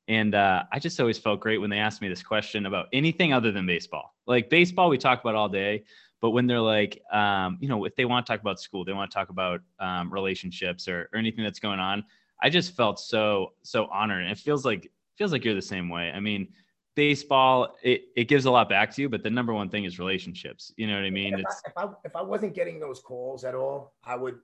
And 0.09 0.35
uh, 0.35 0.65
I 0.73 0.79
just 0.79 0.99
always 1.01 1.19
felt 1.19 1.41
great 1.41 1.59
when 1.59 1.71
they 1.71 1.79
asked 1.79 2.03
me 2.03 2.09
this 2.09 2.23
question 2.23 2.67
about 2.67 2.89
anything 2.93 3.33
other 3.33 3.53
than 3.53 3.67
baseball. 3.67 4.15
Like 4.27 4.51
baseball, 4.51 4.89
we 4.89 4.99
talk 4.99 5.21
about 5.21 5.35
all 5.35 5.49
day, 5.49 5.85
but 6.21 6.31
when 6.31 6.47
they're 6.47 6.61
like, 6.61 7.01
um, 7.13 7.59
you 7.61 7.69
know, 7.69 7.85
if 7.85 7.95
they 7.95 8.05
want 8.05 8.27
to 8.27 8.33
talk 8.33 8.41
about 8.41 8.61
school, 8.61 8.85
they 8.85 8.93
want 8.93 9.11
to 9.11 9.15
talk 9.15 9.29
about 9.29 9.61
um, 9.79 10.13
relationships 10.13 10.89
or, 10.89 11.09
or 11.13 11.19
anything 11.19 11.45
that's 11.45 11.61
going 11.61 11.81
on. 11.81 12.05
I 12.43 12.51
just 12.51 12.75
felt 12.75 12.99
so 12.99 13.53
so 13.63 13.87
honored, 13.87 14.23
and 14.23 14.33
it 14.33 14.39
feels 14.39 14.65
like 14.65 14.91
feels 15.17 15.31
like 15.31 15.45
you're 15.45 15.55
the 15.55 15.63
same 15.63 15.89
way. 15.89 16.11
I 16.11 16.19
mean, 16.19 16.49
baseball 16.97 17.77
it, 17.83 18.03
it 18.17 18.25
gives 18.25 18.45
a 18.45 18.51
lot 18.51 18.69
back 18.69 18.91
to 18.95 19.03
you, 19.03 19.09
but 19.09 19.23
the 19.23 19.31
number 19.31 19.55
one 19.55 19.69
thing 19.69 19.85
is 19.85 19.99
relationships. 19.99 20.73
You 20.77 20.89
know 20.89 20.97
what 20.97 21.05
I 21.05 21.11
mean? 21.11 21.35
If, 21.39 21.47
I, 21.47 21.53
if 21.67 21.73
I 21.77 21.93
if 22.05 22.17
I 22.17 22.23
wasn't 22.23 22.55
getting 22.55 22.81
those 22.81 23.01
calls 23.01 23.45
at 23.45 23.55
all, 23.55 23.95
I 24.05 24.17
would 24.17 24.39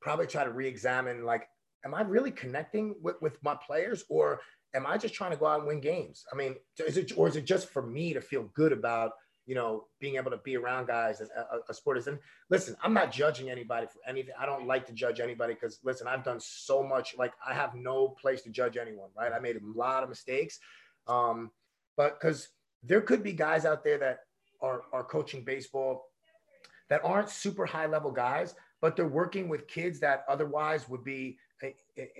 probably 0.00 0.26
try 0.26 0.44
to 0.44 0.50
re-examine 0.50 1.24
like, 1.24 1.48
am 1.84 1.94
I 1.94 2.02
really 2.02 2.30
connecting 2.30 2.94
with 3.02 3.16
with 3.20 3.42
my 3.42 3.56
players 3.66 4.04
or 4.08 4.40
am 4.74 4.86
I 4.86 4.96
just 4.98 5.14
trying 5.14 5.32
to 5.32 5.36
go 5.36 5.46
out 5.46 5.60
and 5.60 5.68
win 5.68 5.80
games? 5.80 6.24
I 6.32 6.36
mean, 6.36 6.56
is 6.86 6.96
it 6.96 7.12
or 7.16 7.28
is 7.28 7.36
it 7.36 7.44
just 7.44 7.68
for 7.68 7.82
me 7.82 8.12
to 8.12 8.20
feel 8.20 8.50
good 8.54 8.72
about 8.72 9.12
you 9.50 9.56
know, 9.56 9.86
being 9.98 10.14
able 10.14 10.30
to 10.30 10.36
be 10.38 10.56
around 10.56 10.86
guys 10.86 11.20
and 11.20 11.28
uh, 11.36 11.58
a, 11.68 11.72
a 11.72 11.74
sporters. 11.74 12.06
And 12.06 12.20
listen, 12.50 12.76
I'm 12.84 12.94
not 12.94 13.10
judging 13.10 13.50
anybody 13.50 13.88
for 13.88 13.98
anything. 14.08 14.32
I 14.38 14.46
don't 14.46 14.64
like 14.64 14.86
to 14.86 14.92
judge 14.92 15.18
anybody 15.18 15.54
because 15.54 15.80
listen, 15.82 16.06
I've 16.06 16.22
done 16.22 16.38
so 16.38 16.84
much. 16.84 17.16
Like 17.18 17.32
I 17.44 17.52
have 17.52 17.74
no 17.74 18.10
place 18.10 18.42
to 18.42 18.50
judge 18.50 18.76
anyone, 18.76 19.08
right? 19.16 19.32
I 19.32 19.40
made 19.40 19.56
a 19.56 19.60
lot 19.76 20.04
of 20.04 20.08
mistakes, 20.08 20.60
um, 21.08 21.50
but 21.96 22.20
because 22.20 22.50
there 22.84 23.00
could 23.00 23.24
be 23.24 23.32
guys 23.32 23.64
out 23.64 23.82
there 23.82 23.98
that 23.98 24.20
are 24.62 24.82
are 24.92 25.02
coaching 25.02 25.42
baseball 25.42 26.04
that 26.88 27.00
aren't 27.02 27.28
super 27.28 27.66
high 27.66 27.86
level 27.86 28.12
guys, 28.12 28.54
but 28.80 28.94
they're 28.94 29.08
working 29.08 29.48
with 29.48 29.66
kids 29.66 29.98
that 29.98 30.24
otherwise 30.28 30.88
would 30.88 31.02
be 31.02 31.38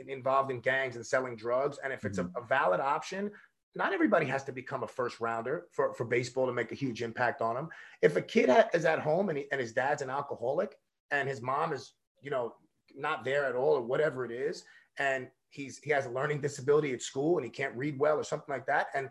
involved 0.06 0.50
in 0.50 0.60
gangs 0.60 0.96
and 0.96 1.04
selling 1.04 1.36
drugs. 1.36 1.78
And 1.82 1.92
if 1.92 2.04
it's 2.04 2.18
a, 2.18 2.24
mm-hmm. 2.24 2.42
a 2.42 2.46
valid 2.46 2.80
option, 2.80 3.30
not 3.74 3.92
everybody 3.92 4.26
has 4.26 4.42
to 4.44 4.52
become 4.52 4.82
a 4.82 4.88
first 4.88 5.20
rounder 5.20 5.66
for, 5.70 5.94
for 5.94 6.04
baseball 6.04 6.46
to 6.46 6.52
make 6.52 6.72
a 6.72 6.74
huge 6.74 7.02
impact 7.02 7.40
on 7.40 7.54
them. 7.54 7.68
If 8.02 8.16
a 8.16 8.22
kid 8.22 8.48
ha- 8.48 8.68
is 8.74 8.84
at 8.84 8.98
home 8.98 9.28
and, 9.28 9.38
he, 9.38 9.46
and 9.52 9.60
his 9.60 9.72
dad's 9.72 10.02
an 10.02 10.10
alcoholic 10.10 10.76
and 11.10 11.28
his 11.28 11.40
mom 11.40 11.72
is, 11.72 11.92
you 12.20 12.30
know, 12.30 12.54
not 12.96 13.24
there 13.24 13.44
at 13.44 13.54
all 13.54 13.74
or 13.74 13.82
whatever 13.82 14.24
it 14.24 14.32
is, 14.32 14.64
and 14.98 15.28
he's 15.50 15.78
he 15.78 15.90
has 15.90 16.06
a 16.06 16.10
learning 16.10 16.40
disability 16.40 16.92
at 16.92 17.02
school 17.02 17.36
and 17.36 17.44
he 17.44 17.50
can't 17.50 17.74
read 17.76 17.98
well 17.98 18.16
or 18.18 18.24
something 18.24 18.52
like 18.52 18.66
that, 18.66 18.88
and 18.94 19.08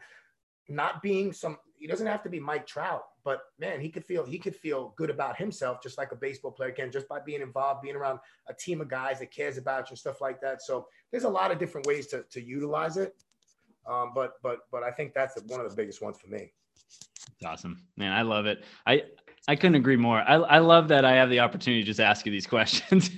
not 0.68 1.02
being 1.02 1.32
some 1.32 1.58
he 1.80 1.88
doesn't 1.88 2.08
have 2.08 2.22
to 2.24 2.30
be 2.30 2.40
Mike 2.40 2.68
Trout, 2.68 3.06
but 3.24 3.40
man, 3.58 3.80
he 3.80 3.90
could 3.90 4.06
feel 4.06 4.26
he 4.26 4.38
could 4.38 4.56
feel 4.56 4.94
good 4.98 5.10
about 5.10 5.38
himself 5.38 5.82
just 5.82 5.98
like 5.98 6.12
a 6.12 6.16
baseball 6.16 6.52
player 6.52 6.72
can, 6.72 6.92
just 6.92 7.08
by 7.08 7.20
being 7.20 7.42
involved, 7.42 7.82
being 7.82 7.96
around 7.96 8.20
a 8.48 8.54
team 8.54 8.82
of 8.82 8.90
guys 8.90 9.20
that 9.20 9.32
cares 9.32 9.58
about 9.58 9.90
you 9.90 9.94
and 9.94 9.98
stuff 9.98 10.20
like 10.20 10.42
that. 10.42 10.62
So 10.62 10.88
there's 11.12 11.24
a 11.24 11.30
lot 11.30 11.52
of 11.52 11.58
different 11.58 11.88
ways 11.88 12.08
to, 12.08 12.24
to 12.32 12.42
utilize 12.42 12.98
it. 12.98 13.16
Um, 13.90 14.12
but 14.14 14.34
but 14.44 14.60
but 14.72 14.84
I 14.84 14.92
think 14.92 15.14
that's 15.14 15.42
one 15.48 15.62
of 15.62 15.70
the 15.70 15.76
biggest 15.76 16.02
ones 16.02 16.18
for 16.20 16.28
me. 16.28 16.52
It's 17.36 17.46
awesome, 17.46 17.82
man. 17.96 18.12
I 18.12 18.24
love 18.24 18.46
it. 18.46 18.64
I 18.86 19.04
I 19.48 19.56
couldn't 19.56 19.76
agree 19.76 19.96
more. 19.96 20.20
I, 20.20 20.36
I 20.36 20.60
love 20.60 20.90
that 20.90 21.06
I 21.06 21.14
have 21.14 21.30
the 21.30 21.40
opportunity 21.40 21.82
to 21.82 21.88
just 21.88 22.00
ask 22.00 22.26
you 22.26 22.32
these 22.32 22.48
questions, 22.56 23.10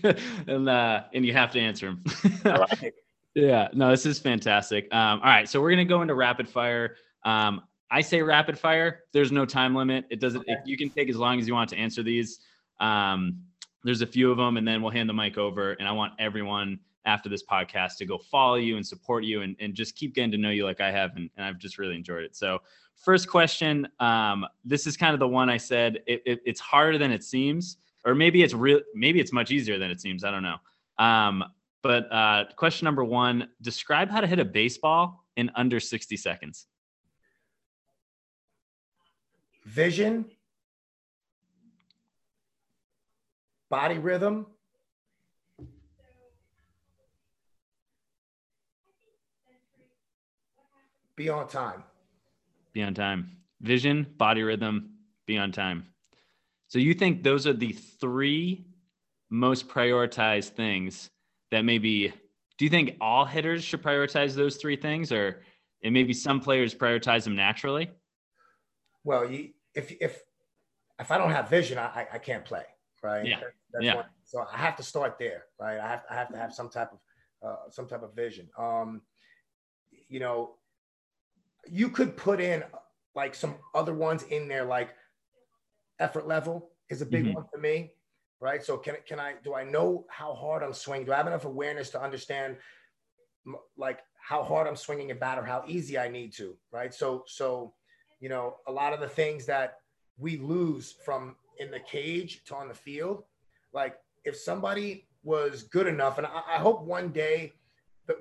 and 0.47 0.70
uh, 0.70 1.03
and 1.14 1.26
you 1.26 1.34
have 1.34 1.51
to 1.51 1.59
answer 1.59 1.97
them. 2.43 2.64
yeah, 3.36 3.70
no, 3.74 3.89
this 3.89 4.05
is 4.05 4.20
fantastic. 4.20 4.93
Um, 4.93 5.20
all 5.20 5.30
right, 5.30 5.49
so 5.49 5.59
we're 5.62 5.72
gonna 5.72 5.86
go 5.86 6.01
into 6.01 6.16
rapid 6.16 6.47
fire. 6.47 6.95
Um, 7.26 7.62
I 7.92 8.02
say 8.02 8.22
rapid 8.22 8.58
fire. 8.58 9.02
There's 9.12 9.32
no 9.32 9.46
time 9.46 9.76
limit. 9.76 10.06
It 10.10 10.22
doesn't. 10.22 10.42
Okay. 10.42 10.54
It, 10.54 10.60
you 10.66 10.78
can 10.78 10.89
take 10.89 11.10
as 11.10 11.18
long 11.18 11.39
as 11.39 11.48
you 11.48 11.54
want 11.54 11.70
to 11.72 11.76
answer 11.76 12.02
these. 12.02 12.39
Um, 12.80 13.42
there's 13.84 14.02
a 14.02 14.08
few 14.08 14.32
of 14.32 14.38
them, 14.38 14.58
and 14.58 14.68
then 14.68 14.82
we'll 14.82 14.92
hand 14.92 15.10
the 15.10 15.14
mic 15.14 15.38
over. 15.38 15.74
And 15.74 15.88
I 15.88 15.92
want 15.92 16.14
everyone 16.18 16.80
after 17.06 17.30
this 17.30 17.44
podcast 17.44 17.98
to 17.98 18.06
go 18.06 18.18
follow 18.18 18.56
you 18.56 18.78
and 18.78 18.86
support 18.86 19.24
you 19.24 19.42
and, 19.42 19.56
and 19.60 19.74
just 19.74 19.96
keep 19.96 20.16
getting 20.16 20.32
to 20.32 20.38
know 20.38 20.52
you 20.52 20.64
like 20.64 20.80
I 20.80 20.92
have. 20.92 21.16
And, 21.16 21.30
and 21.36 21.46
I've 21.46 21.58
just 21.58 21.78
really 21.78 21.96
enjoyed 21.96 22.24
it. 22.24 22.36
So, 22.36 22.60
first 22.96 23.28
question 23.28 23.88
um, 24.00 24.46
this 24.64 24.88
is 24.88 24.96
kind 24.96 25.14
of 25.14 25.20
the 25.20 25.28
one 25.28 25.50
I 25.50 25.58
said 25.58 26.02
it, 26.08 26.22
it, 26.26 26.39
it's 26.46 26.60
harder 26.60 26.98
than 26.98 27.12
it 27.12 27.24
seems, 27.24 27.78
or 28.06 28.16
maybe 28.16 28.42
it's 28.44 28.54
real, 28.54 28.80
maybe 28.96 29.20
it's 29.20 29.34
much 29.34 29.52
easier 29.52 29.78
than 29.78 29.92
it 29.92 30.00
seems. 30.00 30.24
I 30.24 30.32
don't 30.32 30.44
know. 30.44 30.58
Um, 31.04 31.44
but 31.82 32.12
uh, 32.12 32.46
question 32.56 32.86
number 32.86 33.04
one 33.04 33.50
describe 33.62 34.10
how 34.10 34.22
to 34.22 34.28
hit 34.28 34.39
a 34.39 34.46
baseball 34.46 35.26
in 35.36 35.52
under 35.56 35.80
60 35.80 36.16
seconds. 36.16 36.68
Vision, 39.72 40.26
body 43.69 43.97
rhythm, 43.99 44.45
be 51.15 51.30
on 51.30 51.47
time. 51.47 51.84
Be 52.74 52.84
on 52.84 52.93
time. 52.93 53.32
Vision, 53.61 54.05
body 54.17 54.43
rhythm, 54.43 54.89
be 55.26 55.38
on 55.38 55.53
time. 55.53 55.86
So 56.67 56.78
you 56.78 56.93
think 56.93 57.24
those 57.24 57.47
are 57.47 57.53
the 57.53 57.72
three 57.72 58.65
most 59.30 59.69
prioritized 59.69 60.49
things 60.49 61.09
that 61.51 61.61
maybe 61.61 62.13
do 62.57 62.65
you 62.65 62.69
think 62.69 62.97
all 62.99 63.24
hitters 63.24 63.63
should 63.63 63.82
prioritize 63.82 64.36
those 64.36 64.57
three 64.57 64.76
things 64.76 65.13
or 65.13 65.43
and 65.82 65.93
maybe 65.93 66.11
some 66.13 66.41
players 66.41 66.76
prioritize 66.76 67.24
them 67.24 67.38
naturally? 67.38 67.89
Well, 69.05 69.32
you, 69.32 69.51
if 69.76 69.91
if 70.01 70.22
if 70.99 71.11
I 71.11 71.17
don't 71.17 71.32
have 71.32 71.49
vision, 71.49 71.78
I 71.78 72.07
I 72.11 72.17
can't 72.17 72.45
play, 72.45 72.65
right? 73.03 73.26
Yeah. 73.26 73.39
That's 73.74 73.86
yeah. 73.86 74.03
So 74.26 74.45
I 74.51 74.57
have 74.57 74.76
to 74.78 74.84
start 74.84 75.17
there, 75.19 75.45
right? 75.59 75.80
I 75.80 75.88
have 75.88 76.03
I 76.09 76.15
have 76.15 76.30
to 76.30 76.38
have 76.38 76.53
some 76.53 76.69
type 76.69 76.91
of 76.91 76.99
uh, 77.47 77.69
some 77.69 77.88
type 77.88 78.03
of 78.03 78.13
vision. 78.15 78.49
Um, 78.57 79.01
you 80.07 80.19
know, 80.19 80.55
you 81.67 81.89
could 81.89 82.17
put 82.17 82.39
in 82.39 82.63
like 83.15 83.36
some 83.36 83.55
other 83.74 83.93
ones 83.93 84.24
in 84.24 84.47
there, 84.47 84.65
like 84.65 84.89
effort 85.99 86.28
level 86.28 86.72
is 86.89 87.01
a 87.01 87.05
big 87.05 87.26
mm-hmm. 87.26 87.36
one 87.36 87.45
for 87.51 87.59
me, 87.59 87.93
right? 88.39 88.63
So 88.63 88.78
can 88.78 88.95
can 89.07 89.19
I 89.19 89.36
do 89.43 89.53
I 89.53 89.63
know 89.63 90.05
how 90.09 90.34
hard 90.34 90.63
I'm 90.63 90.74
swinging? 90.74 91.05
Do 91.05 91.13
I 91.13 91.17
have 91.17 91.28
enough 91.28 91.45
awareness 91.45 91.89
to 91.91 92.01
understand 92.01 92.57
like 93.78 93.99
how 94.22 94.43
hard 94.43 94.67
I'm 94.67 94.76
swinging 94.76 95.11
a 95.11 95.15
bat 95.15 95.39
or 95.39 95.45
how 95.45 95.63
easy 95.67 95.97
I 95.97 96.09
need 96.09 96.34
to, 96.34 96.55
right? 96.72 96.93
So 96.93 97.24
so 97.28 97.74
you 98.22 98.30
know 98.30 98.57
a 98.67 98.72
lot 98.72 98.93
of 98.93 99.01
the 99.01 99.07
things 99.07 99.45
that 99.47 99.80
we 100.17 100.38
lose 100.38 100.95
from 101.03 101.36
in 101.59 101.69
the 101.69 101.80
cage 101.80 102.43
to 102.45 102.55
on 102.55 102.69
the 102.69 102.74
field, 102.74 103.24
like 103.74 103.97
if 104.24 104.38
somebody 104.38 105.05
was 105.24 105.63
good 105.63 105.88
enough, 105.88 106.17
and 106.17 106.26
I, 106.26 106.41
I 106.55 106.57
hope 106.57 106.84
one 106.84 107.09
day, 107.09 107.53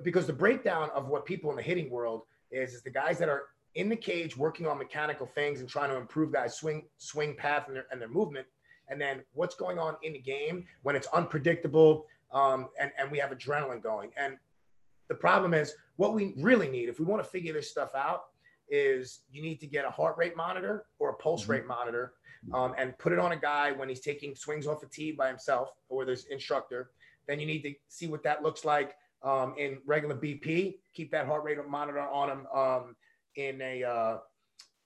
because 0.03 0.27
the 0.27 0.33
breakdown 0.33 0.89
of 0.93 1.07
what 1.07 1.25
people 1.25 1.49
in 1.51 1.55
the 1.55 1.63
hitting 1.63 1.89
world 1.89 2.23
is 2.51 2.73
is 2.73 2.81
the 2.81 2.91
guys 2.91 3.17
that 3.19 3.29
are 3.29 3.43
in 3.75 3.87
the 3.87 3.95
cage 3.95 4.35
working 4.35 4.67
on 4.67 4.77
mechanical 4.77 5.25
things 5.25 5.61
and 5.61 5.69
trying 5.69 5.89
to 5.89 5.95
improve 5.95 6.33
guys 6.33 6.57
swing 6.57 6.83
swing 6.97 7.35
path 7.35 7.67
and 7.67 7.77
their, 7.77 7.85
and 7.91 8.01
their 8.01 8.09
movement 8.09 8.45
and 8.91 8.99
then 8.99 9.23
what's 9.33 9.55
going 9.55 9.79
on 9.79 9.95
in 10.03 10.13
the 10.13 10.19
game 10.19 10.65
when 10.83 10.95
it's 10.95 11.07
unpredictable 11.07 12.05
um, 12.33 12.67
and, 12.79 12.91
and 12.99 13.09
we 13.09 13.17
have 13.17 13.31
adrenaline 13.31 13.81
going. 13.81 14.11
And 14.17 14.37
the 15.07 15.15
problem 15.15 15.53
is 15.53 15.73
what 15.95 16.13
we 16.13 16.33
really 16.37 16.69
need 16.69 16.89
if 16.89 16.99
we 16.99 17.05
want 17.05 17.23
to 17.23 17.29
figure 17.29 17.53
this 17.53 17.71
stuff 17.71 17.95
out 17.95 18.25
is 18.71 19.21
you 19.29 19.41
need 19.41 19.59
to 19.59 19.67
get 19.67 19.85
a 19.85 19.89
heart 19.89 20.15
rate 20.17 20.35
monitor 20.35 20.85
or 20.97 21.09
a 21.09 21.13
pulse 21.13 21.43
mm-hmm. 21.43 21.51
rate 21.51 21.67
monitor 21.67 22.13
um, 22.53 22.73
and 22.77 22.97
put 22.97 23.11
it 23.11 23.19
on 23.19 23.33
a 23.33 23.37
guy 23.37 23.71
when 23.71 23.87
he's 23.87 23.99
taking 23.99 24.33
swings 24.33 24.65
off 24.65 24.81
a 24.81 24.87
tee 24.87 25.11
by 25.11 25.27
himself 25.27 25.69
or 25.89 26.05
there's 26.05 26.25
instructor 26.25 26.91
then 27.27 27.39
you 27.39 27.45
need 27.45 27.61
to 27.61 27.73
see 27.87 28.07
what 28.07 28.23
that 28.23 28.43
looks 28.43 28.65
like 28.65 28.95
um, 29.23 29.55
in 29.57 29.79
regular 29.85 30.15
BP. 30.15 30.79
Keep 30.93 31.11
that 31.11 31.25
heart 31.25 31.43
rate 31.43 31.57
monitor 31.69 31.99
on 31.99 32.29
him 32.29 32.47
um, 32.53 32.95
in 33.35 33.61
a 33.61 33.83
uh, 33.83 34.17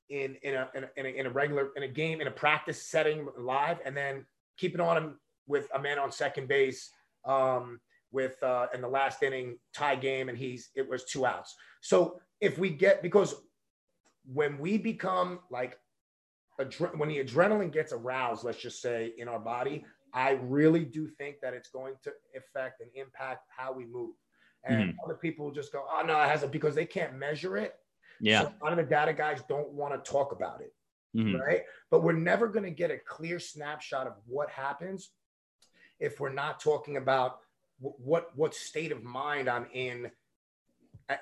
in 0.09 0.35
in 0.43 0.55
a, 0.55 0.69
in 0.95 1.05
a, 1.05 1.09
in 1.09 1.25
a 1.25 1.29
regular 1.29 1.69
in 1.75 1.83
a 1.83 1.87
game 1.87 2.21
in 2.21 2.27
a 2.27 2.31
practice 2.31 2.81
setting 2.81 3.27
live, 3.37 3.79
and 3.85 3.95
then 3.95 4.25
keep 4.57 4.73
it 4.73 4.79
on 4.79 4.97
him 4.97 5.19
with 5.47 5.67
a 5.73 5.79
man 5.79 5.99
on 5.99 6.11
second 6.11 6.47
base 6.47 6.91
um, 7.25 7.79
with 8.11 8.41
uh, 8.43 8.67
in 8.73 8.81
the 8.81 8.87
last 8.87 9.23
inning 9.23 9.57
tie 9.73 9.95
game, 9.95 10.29
and 10.29 10.37
he's 10.37 10.69
it 10.75 10.87
was 10.87 11.05
two 11.05 11.25
outs. 11.25 11.55
So 11.81 12.19
if 12.41 12.57
we 12.57 12.69
get 12.69 13.01
because 13.01 13.35
when 14.31 14.57
we 14.57 14.77
become 14.77 15.39
like 15.49 15.77
adre- 16.59 16.97
when 16.97 17.09
the 17.09 17.23
adrenaline 17.23 17.71
gets 17.71 17.93
aroused, 17.93 18.43
let's 18.43 18.61
just 18.61 18.81
say 18.81 19.13
in 19.17 19.27
our 19.27 19.39
body, 19.39 19.85
I 20.13 20.39
really 20.43 20.85
do 20.85 21.07
think 21.07 21.37
that 21.41 21.53
it's 21.53 21.69
going 21.69 21.95
to 22.03 22.11
affect 22.35 22.81
and 22.81 22.89
impact 22.95 23.47
how 23.55 23.73
we 23.73 23.85
move. 23.85 24.15
And 24.63 24.91
mm-hmm. 24.91 24.99
other 25.03 25.15
people 25.15 25.51
just 25.51 25.71
go, 25.71 25.85
oh, 25.91 26.03
no, 26.05 26.19
it 26.21 26.29
hasn't 26.29 26.51
because 26.51 26.73
they 26.73 26.85
can't 26.85 27.15
measure 27.15 27.57
it. 27.57 27.75
Yeah. 28.19 28.43
So 28.43 28.53
a 28.61 28.63
lot 28.63 28.71
of 28.71 28.77
the 28.77 28.89
data 28.89 29.13
guys 29.13 29.41
don't 29.47 29.69
want 29.71 29.93
to 29.93 30.11
talk 30.11 30.31
about 30.31 30.61
it. 30.61 30.73
Mm-hmm. 31.15 31.37
Right. 31.37 31.61
But 31.91 32.03
we're 32.03 32.13
never 32.13 32.47
going 32.47 32.65
to 32.65 32.71
get 32.71 32.91
a 32.91 32.97
clear 32.97 33.39
snapshot 33.39 34.07
of 34.07 34.13
what 34.25 34.49
happens 34.49 35.11
if 35.99 36.19
we're 36.19 36.33
not 36.33 36.59
talking 36.59 36.97
about 36.97 37.39
what 37.79 38.31
what 38.35 38.53
state 38.53 38.91
of 38.91 39.03
mind 39.03 39.49
I'm 39.49 39.67
in, 39.73 40.11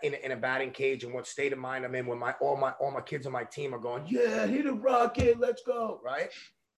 in 0.02 0.14
in 0.14 0.32
a 0.32 0.36
batting 0.36 0.72
cage 0.72 1.04
and 1.04 1.14
what 1.14 1.28
state 1.28 1.52
of 1.52 1.60
mind 1.60 1.84
I'm 1.84 1.96
in 1.96 2.06
when 2.06 2.20
my 2.20 2.34
all 2.40 2.56
my 2.56 2.72
all 2.80 2.92
my 2.92 3.02
kids 3.02 3.26
on 3.26 3.34
my 3.34 3.44
team 3.44 3.74
are 3.74 3.80
going, 3.80 4.06
yeah, 4.08 4.46
hit 4.46 4.66
a 4.66 4.74
rocket, 4.74 5.40
let's 5.40 5.62
go, 5.64 6.00
right? 6.04 6.30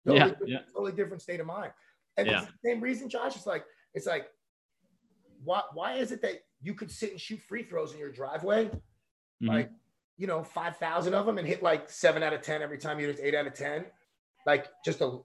Totally, 0.06 0.20
yeah, 0.20 0.30
different, 0.30 0.52
yeah. 0.52 0.60
totally 0.74 0.92
different 0.92 1.22
state 1.22 1.40
of 1.40 1.46
mind. 1.46 1.72
And 2.18 2.28
yeah. 2.28 2.42
the 2.42 2.70
same 2.70 2.82
reason, 2.82 3.10
Josh. 3.10 3.36
It's 3.36 3.46
like 3.46 3.66
it's 3.94 4.08
like 4.08 4.28
why 5.44 5.62
why 5.74 5.94
is 5.96 6.12
it 6.12 6.22
that 6.24 6.44
you 6.62 6.74
could 6.74 6.92
sit 6.92 7.12
and 7.12 7.20
shoot 7.20 7.40
free 7.42 7.64
throws 7.64 7.94
in 7.94 8.00
your 8.00 8.12
driveway, 8.12 8.66
mm-hmm. 8.66 9.48
like 9.48 9.72
you 10.18 10.28
know 10.28 10.44
five 10.44 10.78
thousand 10.78 11.14
of 11.14 11.26
them, 11.26 11.38
and 11.38 11.48
hit 11.48 11.62
like 11.62 11.90
seven 11.90 12.24
out 12.24 12.34
of 12.34 12.42
ten 12.42 12.62
every 12.62 12.78
time 12.78 13.00
you 13.00 13.08
hit 13.08 13.20
eight 13.22 13.36
out 13.36 13.48
of 13.48 13.54
ten, 13.54 13.86
like 14.46 14.68
just 14.84 15.02
a 15.02 15.20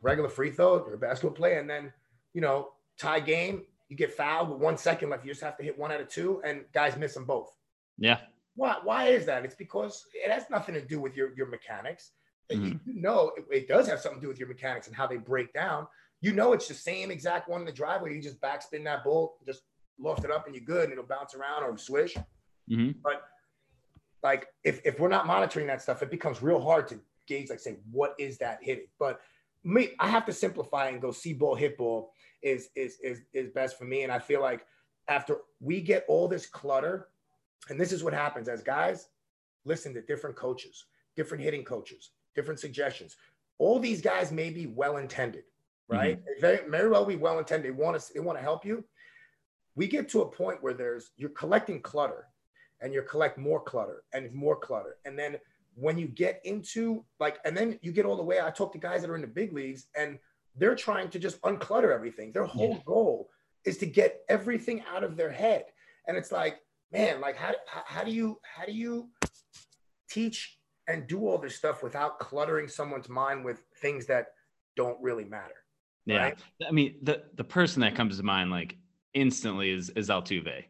regular 0.00 0.28
free 0.28 0.50
throw 0.50 0.78
or 0.78 0.94
a 0.94 0.98
basketball 0.98 1.36
play, 1.36 1.58
and 1.58 1.68
then 1.68 1.92
you 2.32 2.40
know 2.40 2.70
tie 2.98 3.20
game, 3.20 3.62
you 3.88 3.96
get 3.96 4.12
fouled 4.12 4.50
with 4.50 4.58
one 4.58 4.76
second 4.76 5.10
left, 5.10 5.24
you 5.24 5.30
just 5.30 5.42
have 5.42 5.56
to 5.58 5.62
hit 5.62 5.78
one 5.78 5.92
out 5.92 6.00
of 6.00 6.08
two, 6.08 6.40
and 6.44 6.64
guys 6.72 6.96
miss 6.96 7.14
them 7.14 7.24
both. 7.24 7.54
Yeah. 7.98 8.18
Why? 8.56 8.76
Why 8.82 9.04
is 9.08 9.26
that? 9.26 9.44
It's 9.44 9.54
because 9.54 10.04
it 10.14 10.30
has 10.30 10.44
nothing 10.50 10.74
to 10.74 10.80
do 10.80 11.00
with 11.00 11.16
your 11.16 11.34
your 11.36 11.46
mechanics. 11.46 12.12
Mm-hmm. 12.52 12.90
You 12.90 13.00
know, 13.00 13.32
it, 13.36 13.44
it 13.50 13.68
does 13.68 13.88
have 13.88 14.00
something 14.00 14.20
to 14.20 14.24
do 14.26 14.28
with 14.28 14.38
your 14.38 14.48
mechanics 14.48 14.86
and 14.86 14.94
how 14.94 15.06
they 15.06 15.16
break 15.16 15.52
down 15.52 15.86
you 16.24 16.32
know 16.32 16.54
it's 16.54 16.68
the 16.68 16.74
same 16.74 17.10
exact 17.10 17.50
one 17.50 17.60
in 17.60 17.66
the 17.66 17.72
driveway. 17.72 18.14
You 18.14 18.22
just 18.22 18.40
backspin 18.40 18.82
that 18.84 19.04
ball, 19.04 19.36
just 19.44 19.60
loft 19.98 20.24
it 20.24 20.30
up, 20.30 20.46
and 20.46 20.54
you're 20.54 20.64
good, 20.64 20.84
and 20.84 20.92
it'll 20.92 21.04
bounce 21.04 21.34
around 21.34 21.64
or 21.64 21.76
swish. 21.76 22.14
Mm-hmm. 22.70 22.92
But 23.02 23.24
like 24.22 24.46
if 24.64 24.80
if 24.86 24.98
we're 24.98 25.10
not 25.10 25.26
monitoring 25.26 25.66
that 25.66 25.82
stuff, 25.82 26.02
it 26.02 26.10
becomes 26.10 26.40
real 26.40 26.62
hard 26.62 26.88
to 26.88 27.00
gauge. 27.26 27.50
Like 27.50 27.60
say, 27.60 27.76
what 27.92 28.14
is 28.18 28.38
that 28.38 28.60
hitting? 28.62 28.86
But 28.98 29.20
me, 29.64 29.90
I 30.00 30.08
have 30.08 30.24
to 30.24 30.32
simplify 30.32 30.88
and 30.88 30.98
go 30.98 31.12
see 31.12 31.34
ball, 31.34 31.56
hit 31.56 31.76
ball 31.76 32.13
is 32.44 32.68
is 32.76 32.98
is 33.02 33.22
is 33.32 33.50
best 33.50 33.78
for 33.78 33.84
me. 33.84 34.02
And 34.02 34.12
I 34.12 34.18
feel 34.18 34.40
like 34.40 34.66
after 35.08 35.38
we 35.60 35.80
get 35.80 36.04
all 36.08 36.28
this 36.28 36.46
clutter, 36.46 37.08
and 37.68 37.80
this 37.80 37.92
is 37.92 38.04
what 38.04 38.14
happens 38.14 38.48
as 38.48 38.62
guys 38.62 39.08
listen 39.64 39.94
to 39.94 40.02
different 40.02 40.36
coaches, 40.36 40.84
different 41.16 41.42
hitting 41.42 41.64
coaches, 41.64 42.10
different 42.34 42.60
suggestions. 42.60 43.16
All 43.58 43.78
these 43.78 44.00
guys 44.00 44.30
may 44.30 44.50
be 44.50 44.66
well 44.66 44.98
intended 44.98 45.44
right? 45.88 46.18
Mm-hmm. 46.18 46.40
Very, 46.40 46.68
very 46.68 46.88
well 46.88 47.04
be 47.04 47.16
well 47.16 47.38
intended. 47.38 47.66
They 47.66 47.82
want 47.82 48.00
to 48.00 48.12
they 48.12 48.20
want 48.20 48.38
to 48.38 48.42
help 48.42 48.64
you. 48.64 48.84
We 49.76 49.86
get 49.86 50.08
to 50.10 50.22
a 50.22 50.26
point 50.28 50.62
where 50.62 50.74
there's 50.74 51.10
you're 51.16 51.30
collecting 51.30 51.80
clutter 51.80 52.26
and 52.80 52.92
you 52.92 53.02
collect 53.02 53.38
more 53.38 53.60
clutter 53.60 54.04
and 54.12 54.32
more 54.32 54.56
clutter. 54.56 54.96
And 55.04 55.18
then 55.18 55.38
when 55.74 55.98
you 55.98 56.06
get 56.06 56.40
into 56.44 57.04
like, 57.18 57.38
and 57.44 57.56
then 57.56 57.78
you 57.82 57.90
get 57.92 58.06
all 58.06 58.16
the 58.16 58.22
way, 58.22 58.40
I 58.40 58.50
talk 58.50 58.72
to 58.72 58.78
guys 58.78 59.00
that 59.02 59.10
are 59.10 59.16
in 59.16 59.22
the 59.22 59.26
big 59.26 59.52
leagues 59.52 59.86
and 59.96 60.18
they're 60.56 60.76
trying 60.76 61.10
to 61.10 61.18
just 61.18 61.40
unclutter 61.42 61.94
everything. 61.94 62.32
Their 62.32 62.44
whole 62.44 62.74
yeah. 62.74 62.82
goal 62.86 63.28
is 63.64 63.78
to 63.78 63.86
get 63.86 64.20
everything 64.28 64.82
out 64.94 65.04
of 65.04 65.16
their 65.16 65.30
head. 65.30 65.64
And 66.06 66.16
it's 66.16 66.32
like, 66.32 66.60
man, 66.92 67.20
like 67.20 67.36
how, 67.36 67.54
how 67.66 68.04
do 68.04 68.10
you, 68.10 68.38
how 68.42 68.64
do 68.64 68.72
you 68.72 69.08
teach 70.10 70.58
and 70.86 71.06
do 71.06 71.26
all 71.26 71.38
this 71.38 71.56
stuff 71.56 71.82
without 71.82 72.18
cluttering 72.18 72.68
someone's 72.68 73.08
mind 73.08 73.44
with 73.44 73.62
things 73.80 74.06
that 74.06 74.28
don't 74.76 75.00
really 75.00 75.24
matter? 75.24 75.54
Yeah. 76.06 76.16
Right? 76.18 76.38
I 76.66 76.70
mean, 76.70 76.96
the 77.02 77.22
the 77.34 77.44
person 77.44 77.80
that 77.80 77.94
comes 77.94 78.18
to 78.18 78.22
mind 78.22 78.50
like 78.50 78.76
instantly 79.14 79.70
is 79.70 79.90
is 79.90 80.10
Altuve. 80.10 80.64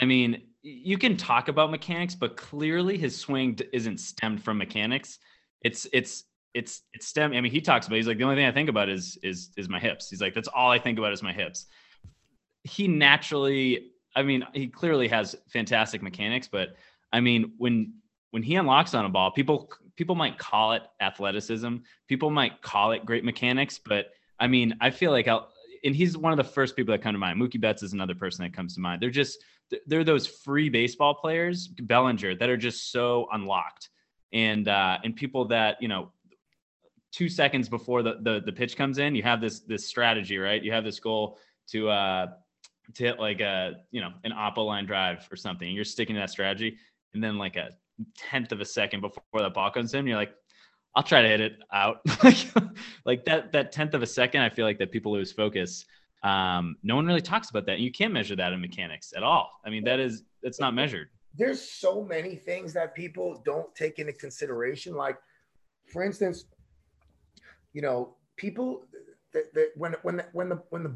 I 0.00 0.04
mean, 0.04 0.42
you 0.62 0.98
can 0.98 1.16
talk 1.16 1.48
about 1.48 1.70
mechanics, 1.70 2.14
but 2.14 2.36
clearly 2.36 2.98
his 2.98 3.16
swing 3.16 3.58
isn't 3.72 4.00
stemmed 4.00 4.42
from 4.42 4.58
mechanics. 4.58 5.18
It's 5.62 5.86
it's 5.92 6.24
it's 6.54 6.82
it's 6.92 7.06
stem. 7.06 7.32
I 7.32 7.40
mean, 7.40 7.52
he 7.52 7.60
talks 7.60 7.86
about 7.86 7.96
he's 7.96 8.06
like 8.06 8.18
the 8.18 8.24
only 8.24 8.36
thing 8.36 8.46
I 8.46 8.52
think 8.52 8.68
about 8.68 8.88
is 8.88 9.18
is 9.22 9.50
is 9.56 9.68
my 9.68 9.78
hips. 9.78 10.10
He's 10.10 10.20
like 10.20 10.34
that's 10.34 10.48
all 10.48 10.70
I 10.70 10.78
think 10.78 10.98
about 10.98 11.12
is 11.12 11.22
my 11.22 11.32
hips. 11.32 11.66
He 12.64 12.88
naturally, 12.88 13.92
I 14.14 14.22
mean, 14.22 14.44
he 14.52 14.66
clearly 14.66 15.08
has 15.08 15.36
fantastic 15.48 16.02
mechanics, 16.02 16.48
but 16.48 16.76
I 17.12 17.20
mean, 17.20 17.52
when 17.58 17.94
when 18.30 18.42
he 18.42 18.56
unlocks 18.56 18.94
on 18.94 19.04
a 19.04 19.08
ball, 19.08 19.30
people 19.30 19.70
people 19.96 20.14
might 20.14 20.38
call 20.38 20.72
it 20.72 20.82
athleticism. 21.00 21.76
People 22.08 22.30
might 22.30 22.62
call 22.62 22.92
it 22.92 23.04
great 23.04 23.24
mechanics, 23.24 23.78
but 23.78 24.06
I 24.38 24.46
mean, 24.46 24.74
I 24.80 24.90
feel 24.90 25.10
like 25.10 25.28
I'll, 25.28 25.50
and 25.84 25.94
he's 25.94 26.16
one 26.16 26.32
of 26.32 26.36
the 26.36 26.44
first 26.44 26.76
people 26.76 26.92
that 26.92 27.02
come 27.02 27.12
to 27.12 27.18
mind. 27.18 27.40
Mookie 27.40 27.60
Betts 27.60 27.82
is 27.82 27.92
another 27.92 28.14
person 28.14 28.44
that 28.44 28.54
comes 28.54 28.74
to 28.74 28.80
mind. 28.80 29.02
They're 29.02 29.10
just 29.10 29.44
they're 29.86 30.04
those 30.04 30.26
free 30.26 30.68
baseball 30.68 31.14
players, 31.14 31.68
Bellinger, 31.68 32.34
that 32.36 32.48
are 32.48 32.56
just 32.56 32.90
so 32.90 33.28
unlocked, 33.32 33.90
and 34.32 34.68
uh, 34.68 34.98
and 35.04 35.14
people 35.14 35.44
that 35.46 35.80
you 35.80 35.88
know, 35.88 36.10
two 37.12 37.28
seconds 37.28 37.68
before 37.68 38.02
the, 38.02 38.18
the 38.22 38.42
the 38.44 38.52
pitch 38.52 38.76
comes 38.76 38.98
in, 38.98 39.14
you 39.14 39.22
have 39.22 39.40
this 39.40 39.60
this 39.60 39.86
strategy, 39.88 40.38
right? 40.38 40.62
You 40.62 40.72
have 40.72 40.84
this 40.84 41.00
goal 41.00 41.38
to 41.68 41.88
uh 41.88 42.26
to 42.94 43.02
hit 43.02 43.18
like 43.18 43.40
a 43.40 43.74
you 43.90 44.00
know 44.00 44.10
an 44.24 44.32
oppo 44.32 44.66
line 44.66 44.86
drive 44.86 45.26
or 45.30 45.36
something. 45.36 45.68
And 45.68 45.74
You're 45.74 45.84
sticking 45.84 46.14
to 46.14 46.20
that 46.20 46.30
strategy, 46.30 46.76
and 47.14 47.22
then 47.22 47.38
like 47.38 47.56
a 47.56 47.70
tenth 48.16 48.52
of 48.52 48.60
a 48.60 48.64
second 48.64 49.00
before 49.00 49.22
that 49.34 49.54
ball 49.54 49.70
comes 49.70 49.94
in, 49.94 50.06
you're 50.06 50.16
like, 50.16 50.34
I'll 50.94 51.02
try 51.02 51.22
to 51.22 51.28
hit 51.28 51.40
it 51.40 51.58
out. 51.72 52.00
like 53.04 53.24
that 53.24 53.52
that 53.52 53.72
tenth 53.72 53.94
of 53.94 54.02
a 54.02 54.06
second, 54.06 54.42
I 54.42 54.48
feel 54.48 54.64
like 54.64 54.78
that 54.78 54.90
people 54.90 55.12
lose 55.12 55.32
focus. 55.32 55.84
Um, 56.22 56.76
no 56.82 56.96
one 56.96 57.06
really 57.06 57.22
talks 57.22 57.50
about 57.50 57.64
that. 57.66 57.74
And 57.74 57.82
you 57.82 57.92
can't 57.92 58.12
measure 58.12 58.36
that 58.36 58.52
in 58.52 58.60
mechanics 58.60 59.14
at 59.16 59.22
all. 59.22 59.50
I 59.64 59.70
mean, 59.70 59.84
that 59.84 60.00
is 60.00 60.24
that's 60.42 60.60
not 60.60 60.74
measured. 60.74 61.08
There's 61.34 61.62
so 61.62 62.02
many 62.02 62.34
things 62.34 62.72
that 62.72 62.94
people 62.94 63.40
don't 63.44 63.72
take 63.74 63.98
into 64.00 64.12
consideration. 64.12 64.94
Like, 64.94 65.16
for 65.86 66.02
instance, 66.02 66.46
you 67.72 67.82
know, 67.82 68.14
people 68.36 68.86
that, 69.32 69.52
that 69.54 69.70
when 69.76 69.94
when 70.02 70.16
the, 70.18 70.26
when 70.32 70.48
the 70.48 70.62
when 70.70 70.82
the 70.82 70.94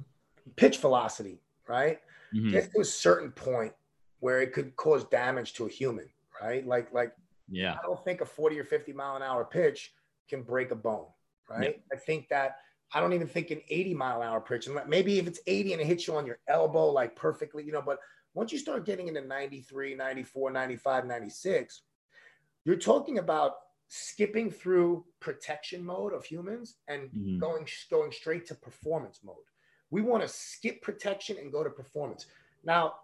pitch 0.57 0.79
velocity 0.79 1.41
right 1.69 2.01
mm-hmm. 2.35 2.51
gets 2.51 2.69
to 2.75 2.81
a 2.81 2.85
certain 2.85 3.31
point 3.31 3.73
where 4.21 4.41
it 4.41 4.53
could 4.53 4.75
cause 4.77 5.05
damage 5.05 5.55
to 5.55 5.67
a 5.67 5.69
human, 5.69 6.09
right? 6.41 6.67
Like 6.67 6.93
like 6.93 7.13
yeah, 7.49 7.75
I 7.75 7.87
don't 7.87 8.03
think 8.05 8.21
a 8.21 8.27
40 8.27 8.59
or 8.59 8.65
50 8.65 8.93
mile 8.93 9.17
an 9.17 9.23
hour 9.23 9.45
pitch 9.45 9.93
can 10.29 10.43
break 10.43 10.71
a 10.71 10.77
bone, 10.77 11.07
right? 11.49 11.77
Yeah. 11.77 11.97
I 11.97 12.01
think 12.01 12.29
that 12.29 12.57
I 12.95 13.01
don't 13.01 13.13
even 13.13 13.27
think 13.27 13.51
an 13.51 13.61
80 13.69 13.95
mile 13.95 14.23
an 14.23 14.29
hour 14.29 14.41
pitch, 14.41 14.67
and 14.67 14.79
maybe 14.89 15.19
if 15.19 15.27
it's 15.27 15.41
80 15.47 15.73
and 15.75 15.83
it 15.83 15.87
hits 15.87 16.07
you 16.07 16.17
on 16.17 16.27
your 16.27 16.39
elbow, 16.49 16.91
like 16.91 17.17
perfectly, 17.17 17.65
you 17.65 17.73
know, 17.73 17.83
but 17.83 17.99
once 18.35 18.53
you 18.53 18.59
start 18.59 18.85
getting 18.85 19.09
into 19.09 19.21
93, 19.21 19.95
94, 19.95 20.51
95, 20.51 21.07
96, 21.07 21.83
you're 22.65 22.77
talking 22.77 23.19
about 23.19 23.55
skipping 23.89 24.51
through 24.51 25.05
protection 25.21 25.85
mode 25.85 26.13
of 26.13 26.25
humans 26.25 26.77
and 26.89 27.09
mm-hmm. 27.11 27.39
going 27.39 27.67
going 27.91 28.13
straight 28.13 28.47
to 28.47 28.55
performance 28.55 29.21
mode. 29.25 29.37
We 29.91 30.03
want 30.03 30.23
to 30.23 30.29
skip 30.29 30.83
protection 30.83 31.37
and 31.39 31.53
go 31.53 31.63
to 31.63 31.71
performance. 31.71 32.27
Now, 32.65 32.95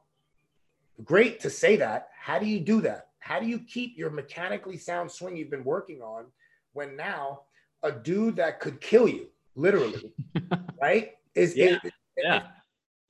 great 1.05 1.41
to 1.41 1.51
say 1.51 1.76
that. 1.76 2.09
How 2.18 2.39
do 2.39 2.47
you 2.47 2.61
do 2.61 2.81
that? 2.83 3.09
How 3.20 3.39
do 3.39 3.47
you 3.47 3.61
keep 3.61 3.97
your 3.97 4.11
mechanically 4.11 4.76
sound 4.76 5.11
swing 5.11 5.37
you've 5.37 5.51
been 5.51 5.64
working 5.64 6.01
on 6.01 6.26
when 6.72 6.97
now 6.97 7.43
a 7.83 7.93
dude 7.93 8.37
that 8.37 8.61
could 8.61 8.81
kill 8.81 9.09
you, 9.09 9.28
literally, 9.55 10.12
right? 10.81 11.12
Is 11.35 11.57
yeah. 11.57 11.78
It, 11.85 11.93
yeah. 12.16 12.43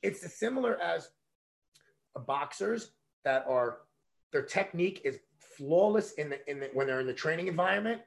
It's 0.02 0.38
similar 0.38 0.80
as 0.80 1.10
boxers 2.26 2.92
that 3.24 3.44
are 3.48 3.78
their 4.32 4.42
technique 4.42 5.02
is 5.04 5.18
flawless 5.60 6.12
in 6.12 6.30
the 6.30 6.50
in 6.50 6.58
the 6.58 6.70
when 6.72 6.86
they're 6.86 7.00
in 7.00 7.06
the 7.06 7.12
training 7.12 7.46
environment. 7.46 8.00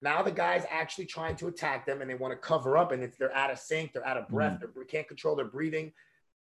Now 0.00 0.22
the 0.22 0.30
guy's 0.30 0.64
actually 0.70 1.06
trying 1.06 1.36
to 1.36 1.48
attack 1.48 1.84
them 1.84 2.00
and 2.00 2.08
they 2.08 2.14
want 2.14 2.32
to 2.32 2.38
cover 2.38 2.76
up 2.76 2.92
and 2.92 3.02
it's 3.02 3.16
they're 3.18 3.34
out 3.34 3.50
of 3.50 3.58
sync, 3.58 3.92
they're 3.92 4.06
out 4.06 4.16
of 4.16 4.28
breath, 4.28 4.60
mm. 4.60 4.74
they 4.74 4.84
can't 4.84 5.06
control 5.06 5.36
their 5.36 5.46
breathing. 5.46 5.92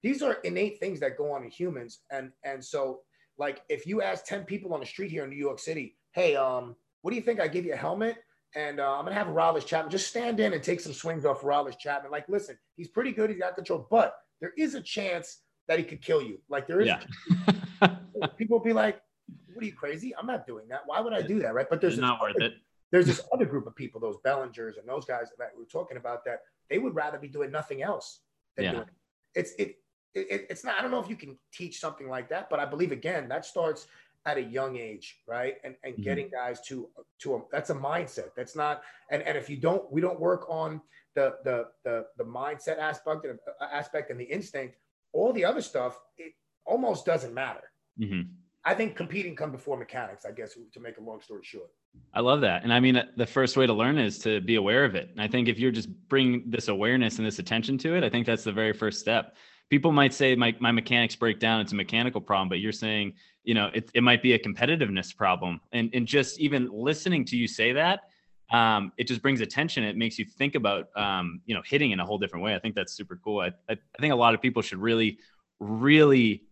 These 0.03 0.23
are 0.23 0.35
innate 0.45 0.79
things 0.79 1.01
that 1.01 1.17
go 1.17 1.33
on 1.33 1.43
in 1.45 1.51
humans. 1.51 2.01
And 2.11 2.33
and 2.45 2.63
so 2.63 3.01
like 3.39 3.63
if 3.69 3.87
you 3.87 4.03
ask 4.03 4.25
10 4.27 4.45
people 4.45 4.75
on 4.75 4.81
the 4.81 4.87
street 4.87 5.11
here 5.11 5.25
in 5.25 5.31
New 5.31 5.37
York 5.37 5.59
City, 5.59 5.97
hey, 6.13 6.37
um, 6.37 6.77
what 7.03 7.11
do 7.11 7.17
you 7.17 7.23
think 7.23 7.41
I 7.41 7.49
give 7.49 7.65
you 7.65 7.73
a 7.73 7.77
helmet? 7.77 8.17
And 8.55 8.81
uh, 8.81 8.99
I'm 8.99 9.05
gonna 9.05 9.15
have 9.15 9.29
Aroldis 9.29 9.65
Chapman 9.65 9.91
just 9.91 10.09
stand 10.09 10.41
in 10.41 10.53
and 10.53 10.63
take 10.63 10.81
some 10.81 10.93
swings 10.93 11.25
off 11.25 11.41
Aroldis 11.41 11.79
Chapman. 11.79 12.11
Like, 12.11 12.29
listen, 12.29 12.59
he's 12.77 12.89
pretty 12.89 13.13
good, 13.13 13.31
he's 13.31 13.39
got 13.39 13.55
control, 13.55 13.87
but 13.91 14.15
there 14.41 14.53
is 14.59 14.75
a 14.75 14.81
chance 14.81 15.39
that 15.69 15.79
he 15.79 15.85
could 15.85 16.03
kill 16.03 16.21
you. 16.21 16.41
Like 16.49 16.67
there 16.67 16.81
is 16.81 16.89
yeah. 16.89 17.01
people 18.37 18.59
will 18.59 18.65
be 18.65 18.73
like, 18.73 19.01
What 19.55 19.63
are 19.63 19.67
you 19.67 19.73
crazy? 19.73 20.15
I'm 20.17 20.27
not 20.27 20.47
doing 20.47 20.69
that. 20.69 20.83
Why 20.87 21.01
would 21.01 21.13
I 21.13 21.23
do 21.23 21.41
that? 21.41 21.55
Right. 21.55 21.67
But 21.69 21.81
there's 21.81 21.99
not 21.99 22.21
worth 22.21 22.41
it. 22.41 22.55
There's 22.93 23.07
this 23.07 23.21
other 23.33 23.47
group 23.47 23.67
of 23.67 23.75
people, 23.77 24.01
those 24.01 24.17
Bellingers 24.25 24.79
and 24.79 24.89
those 24.89 25.05
guys 25.05 25.29
that 25.39 25.51
we 25.57 25.63
are 25.63 25.67
talking 25.67 25.97
about, 25.97 26.25
that 26.25 26.41
they 26.69 26.79
would 26.79 26.95
rather 26.95 27.19
be 27.19 27.29
doing 27.29 27.51
nothing 27.51 27.83
else 27.83 28.21
than 28.57 28.65
yeah. 28.65 28.73
doing 28.73 28.83
it. 28.83 28.95
It's 29.35 29.53
it 29.59 29.77
it, 30.15 30.47
it's 30.51 30.65
not, 30.65 30.77
I 30.77 30.83
don't 30.83 30.91
know 30.91 31.01
if 31.01 31.09
you 31.09 31.17
can 31.17 31.39
teach 31.53 31.79
something 31.79 32.09
like 32.09 32.29
that, 32.31 32.51
but 32.51 32.59
I 32.59 32.65
believe 32.65 32.91
again, 32.91 33.29
that 33.29 33.45
starts 33.45 33.87
at 34.27 34.37
a 34.37 34.43
young 34.43 34.77
age, 34.77 35.19
right? 35.27 35.57
And 35.65 35.75
and 35.83 35.95
mm-hmm. 35.95 36.03
getting 36.03 36.29
guys 36.29 36.61
to 36.63 36.89
to 37.21 37.37
a 37.37 37.41
that's 37.51 37.71
a 37.71 37.75
mindset. 37.75 38.31
That's 38.37 38.55
not 38.55 38.83
and 39.11 39.23
and 39.23 39.37
if 39.37 39.49
you 39.49 39.57
don't 39.57 39.91
we 39.91 40.01
don't 40.01 40.21
work 40.21 40.47
on 40.49 40.81
the 41.15 41.37
the 41.45 41.67
the 41.85 42.07
the 42.19 42.25
mindset 42.25 42.79
aspect 42.79 43.25
and 43.25 43.39
uh, 43.61 43.65
aspect 43.73 44.11
and 44.11 44.21
the 44.21 44.25
instinct, 44.25 44.77
all 45.13 45.33
the 45.33 45.45
other 45.45 45.63
stuff 45.63 45.99
it 46.19 46.35
almost 46.67 47.07
doesn't 47.07 47.33
matter. 47.33 47.73
Mm-hmm. 47.99 48.31
I 48.65 48.75
think 48.75 48.95
competing 48.95 49.35
come 49.35 49.53
before 49.53 49.77
mechanics. 49.77 50.25
I 50.25 50.33
guess 50.33 50.55
to 50.55 50.81
make 50.81 50.99
a 50.99 51.03
long 51.03 51.21
story 51.21 51.43
short. 51.43 51.71
I 52.15 52.21
love 52.21 52.41
that, 52.43 52.63
and 52.63 52.73
I 52.73 52.81
mean 52.81 53.03
the 53.17 53.27
first 53.27 53.57
way 53.57 53.67
to 53.67 53.73
learn 53.73 53.99
is 53.99 54.19
to 54.21 54.41
be 54.41 54.57
aware 54.57 54.85
of 54.85 54.95
it. 54.95 55.11
And 55.11 55.21
I 55.21 55.29
think 55.29 55.49
if 55.49 55.59
you're 55.59 55.73
just 55.73 55.89
bringing 56.09 56.45
this 56.47 56.69
awareness 56.69 57.19
and 57.19 57.27
this 57.27 57.39
attention 57.39 57.79
to 57.79 57.97
it, 57.97 58.05
I 58.05 58.11
think 58.11 58.27
that's 58.27 58.45
the 58.45 58.53
very 58.53 58.73
first 58.73 59.01
step 59.01 59.35
people 59.71 59.93
might 59.93 60.13
say 60.13 60.35
my, 60.35 60.55
my 60.59 60.73
mechanics 60.73 61.17
break 61.17 61.39
down 61.39 61.61
it's 61.61 61.73
a 61.73 61.77
mechanical 61.77 62.21
problem 62.21 62.49
but 62.49 62.59
you're 62.59 62.73
saying 62.73 63.15
you 63.45 63.55
know 63.55 63.71
it, 63.73 63.91
it 63.95 64.03
might 64.03 64.23
be 64.23 64.35
a 64.35 64.39
competitiveness 64.39 65.17
problem 65.17 65.61
and 65.73 65.89
and 65.95 66.07
just 66.07 66.39
even 66.39 66.69
listening 66.71 67.25
to 67.25 67.37
you 67.37 67.49
say 67.49 67.73
that 67.73 68.01
um, 68.53 68.91
it 68.99 69.07
just 69.07 69.23
brings 69.23 69.41
attention 69.41 69.85
it 69.85 69.97
makes 69.97 70.19
you 70.19 70.25
think 70.25 70.57
about 70.57 70.89
um, 70.97 71.41
you 71.47 71.55
know 71.55 71.63
hitting 71.65 71.93
in 71.93 72.01
a 72.01 72.05
whole 72.05 72.19
different 72.19 72.45
way 72.45 72.55
i 72.55 72.59
think 72.59 72.75
that's 72.75 72.93
super 72.93 73.19
cool 73.25 73.41
I, 73.41 73.47
I, 73.69 73.73
I 73.73 74.01
think 74.01 74.13
a 74.13 74.17
lot 74.17 74.35
of 74.35 74.43
people 74.43 74.61
should 74.61 74.79
really 74.79 75.19
really 75.61 76.43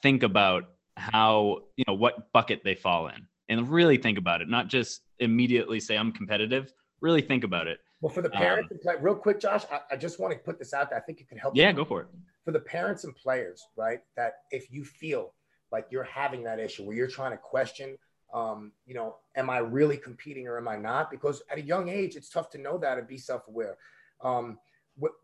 think 0.00 0.22
about 0.22 0.70
how 0.98 1.58
you 1.76 1.84
know 1.86 1.94
what 1.94 2.32
bucket 2.32 2.62
they 2.64 2.74
fall 2.74 3.08
in 3.08 3.26
and 3.48 3.68
really 3.70 3.96
think 3.96 4.18
about 4.18 4.42
it 4.42 4.48
not 4.48 4.68
just 4.68 5.02
immediately 5.18 5.80
say 5.80 5.96
i'm 5.96 6.12
competitive 6.12 6.72
really 7.00 7.22
think 7.22 7.44
about 7.44 7.66
it 7.66 7.78
well, 8.00 8.12
for 8.12 8.22
the 8.22 8.30
parents, 8.30 8.72
um, 8.86 8.96
real 9.00 9.16
quick, 9.16 9.40
Josh, 9.40 9.64
I, 9.72 9.80
I, 9.90 9.96
just 9.96 10.20
want 10.20 10.32
to 10.32 10.38
put 10.38 10.58
this 10.58 10.72
out 10.72 10.90
there. 10.90 10.98
I 10.98 11.02
think 11.02 11.20
it 11.20 11.28
could 11.28 11.38
help. 11.38 11.56
Yeah, 11.56 11.72
go 11.72 11.84
for 11.84 12.02
it. 12.02 12.06
For 12.44 12.52
the 12.52 12.60
parents 12.60 13.02
and 13.04 13.14
players, 13.14 13.66
right? 13.76 14.00
That 14.16 14.34
if 14.52 14.70
you 14.70 14.84
feel 14.84 15.34
like 15.72 15.86
you're 15.90 16.04
having 16.04 16.44
that 16.44 16.60
issue 16.60 16.84
where 16.84 16.94
you're 16.94 17.08
trying 17.08 17.32
to 17.32 17.36
question, 17.36 17.98
um, 18.32 18.72
you 18.86 18.94
know, 18.94 19.16
am 19.34 19.50
I 19.50 19.58
really 19.58 19.96
competing 19.96 20.46
or 20.46 20.58
am 20.58 20.68
I 20.68 20.76
not? 20.76 21.10
Because 21.10 21.42
at 21.50 21.58
a 21.58 21.62
young 21.62 21.88
age, 21.88 22.14
it's 22.14 22.30
tough 22.30 22.50
to 22.50 22.58
know 22.58 22.78
that 22.78 22.98
and 22.98 23.08
be 23.08 23.18
self-aware. 23.18 23.76
Um, 24.22 24.58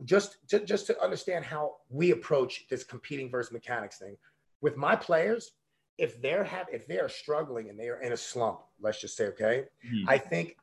just 0.04 0.36
to, 0.48 0.60
just 0.64 0.86
to 0.88 1.00
understand 1.00 1.44
how 1.44 1.76
we 1.90 2.10
approach 2.10 2.66
this 2.68 2.82
competing 2.84 3.30
versus 3.30 3.52
mechanics 3.52 3.98
thing 3.98 4.16
with 4.60 4.76
my 4.76 4.94
players 4.96 5.52
if 5.98 6.20
they're 6.20 6.44
have 6.44 6.66
if 6.72 6.86
they 6.86 6.98
are 6.98 7.08
struggling 7.08 7.70
and 7.70 7.78
they 7.78 7.88
are 7.88 8.00
in 8.00 8.12
a 8.12 8.16
slump 8.16 8.60
let's 8.80 9.00
just 9.00 9.16
say 9.16 9.26
okay 9.26 9.64
mm-hmm. 9.86 10.08
i 10.08 10.18
think 10.18 10.56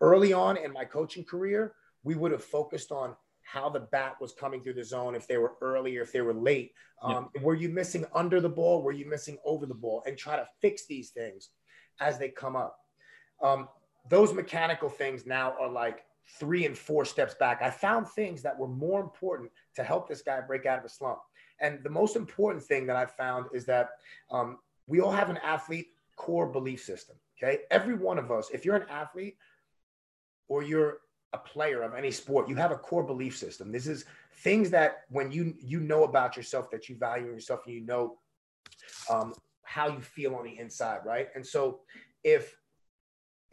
early 0.00 0.32
on 0.32 0.56
in 0.56 0.72
my 0.72 0.84
coaching 0.84 1.24
career, 1.24 1.74
we 2.04 2.14
would 2.14 2.32
have 2.32 2.44
focused 2.44 2.92
on 2.92 3.14
how 3.42 3.68
the 3.68 3.80
bat 3.80 4.16
was 4.20 4.32
coming 4.32 4.60
through 4.60 4.74
the 4.74 4.84
zone, 4.84 5.14
if 5.14 5.26
they 5.26 5.36
were 5.38 5.54
early 5.60 5.96
or 5.96 6.02
if 6.02 6.12
they 6.12 6.20
were 6.20 6.34
late. 6.34 6.72
Um, 7.02 7.28
Were 7.42 7.54
you 7.54 7.68
missing 7.68 8.04
under 8.14 8.40
the 8.40 8.48
ball? 8.48 8.82
Were 8.82 8.92
you 8.92 9.08
missing 9.08 9.38
over 9.44 9.66
the 9.66 9.74
ball? 9.74 10.02
And 10.06 10.18
try 10.18 10.36
to 10.36 10.48
fix 10.60 10.86
these 10.86 11.10
things 11.10 11.50
as 12.00 12.18
they 12.18 12.28
come 12.28 12.56
up. 12.56 12.76
Um, 13.42 13.68
those 14.08 14.32
mechanical 14.32 14.88
things 14.88 15.26
now 15.26 15.54
are 15.60 15.68
like 15.68 16.04
three 16.40 16.66
and 16.66 16.76
four 16.76 17.04
steps 17.04 17.34
back. 17.34 17.62
I 17.62 17.70
found 17.70 18.08
things 18.08 18.42
that 18.42 18.58
were 18.58 18.68
more 18.68 19.00
important 19.00 19.50
to 19.76 19.84
help 19.84 20.08
this 20.08 20.22
guy 20.22 20.40
break 20.40 20.66
out 20.66 20.78
of 20.78 20.84
a 20.84 20.88
slump. 20.88 21.18
And 21.60 21.82
the 21.82 21.90
most 21.90 22.16
important 22.16 22.62
thing 22.62 22.86
that 22.86 22.96
I 22.96 23.06
found 23.06 23.46
is 23.52 23.64
that 23.66 23.90
um, 24.30 24.58
we 24.86 25.00
all 25.00 25.12
have 25.12 25.30
an 25.30 25.38
athlete 25.38 25.88
core 26.16 26.46
belief 26.46 26.82
system. 26.82 27.16
Okay. 27.38 27.60
Every 27.70 27.94
one 27.94 28.18
of 28.18 28.30
us, 28.30 28.50
if 28.52 28.64
you're 28.64 28.76
an 28.76 28.88
athlete, 28.88 29.36
or 30.48 30.62
you're 30.62 30.98
a 31.32 31.38
player 31.38 31.82
of 31.82 31.94
any 31.94 32.10
sport, 32.10 32.48
you 32.48 32.54
have 32.56 32.70
a 32.70 32.76
core 32.76 33.02
belief 33.02 33.36
system. 33.36 33.72
This 33.72 33.86
is 33.86 34.04
things 34.38 34.70
that 34.70 35.04
when 35.10 35.32
you 35.32 35.54
you 35.58 35.80
know 35.80 36.04
about 36.04 36.36
yourself, 36.36 36.70
that 36.70 36.88
you 36.88 36.96
value 36.96 37.26
yourself, 37.26 37.60
and 37.66 37.74
you 37.74 37.80
know 37.82 38.18
um, 39.10 39.34
how 39.62 39.88
you 39.88 40.00
feel 40.00 40.34
on 40.34 40.44
the 40.44 40.58
inside, 40.58 41.00
right? 41.04 41.28
And 41.34 41.44
so, 41.44 41.80
if 42.24 42.56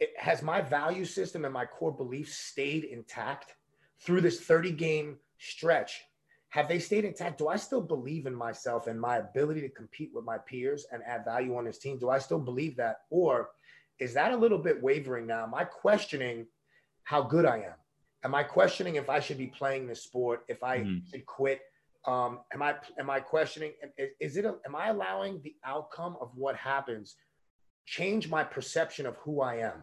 it 0.00 0.12
has 0.16 0.42
my 0.42 0.60
value 0.60 1.04
system 1.04 1.44
and 1.44 1.52
my 1.52 1.66
core 1.66 1.92
beliefs 1.92 2.36
stayed 2.36 2.84
intact 2.84 3.54
through 4.00 4.20
this 4.20 4.40
30 4.40 4.72
game 4.72 5.16
stretch, 5.38 6.02
have 6.54 6.68
they 6.68 6.78
stayed 6.78 7.04
intact? 7.04 7.38
Do 7.38 7.48
I 7.48 7.56
still 7.56 7.80
believe 7.80 8.26
in 8.26 8.34
myself 8.34 8.86
and 8.86 9.00
my 9.00 9.16
ability 9.18 9.60
to 9.62 9.68
compete 9.68 10.10
with 10.14 10.24
my 10.24 10.38
peers 10.38 10.86
and 10.92 11.02
add 11.06 11.24
value 11.24 11.56
on 11.56 11.64
this 11.64 11.78
team? 11.78 11.98
Do 11.98 12.10
I 12.10 12.18
still 12.18 12.38
believe 12.38 12.76
that, 12.76 12.98
or 13.10 13.50
is 13.98 14.14
that 14.14 14.32
a 14.32 14.36
little 14.36 14.58
bit 14.58 14.82
wavering 14.82 15.26
now? 15.26 15.44
Am 15.44 15.54
I 15.54 15.64
questioning? 15.64 16.46
how 17.04 17.22
good 17.22 17.44
I 17.44 17.58
am. 17.58 17.74
Am 18.24 18.34
I 18.34 18.42
questioning 18.42 18.96
if 18.96 19.08
I 19.08 19.20
should 19.20 19.38
be 19.38 19.46
playing 19.46 19.86
this 19.86 20.02
sport? 20.02 20.44
If 20.48 20.62
I 20.62 20.78
mm. 20.78 21.02
should 21.10 21.24
quit? 21.26 21.60
Um, 22.06 22.40
am 22.52 22.62
I 22.62 22.74
am 22.98 23.08
I 23.08 23.20
questioning? 23.20 23.72
Is 24.20 24.36
it? 24.36 24.44
A, 24.44 24.54
am 24.66 24.74
I 24.74 24.88
allowing 24.88 25.40
the 25.42 25.54
outcome 25.64 26.16
of 26.20 26.30
what 26.34 26.56
happens 26.56 27.16
change 27.86 28.30
my 28.30 28.42
perception 28.42 29.06
of 29.06 29.16
who 29.16 29.42
I 29.42 29.56
am? 29.56 29.82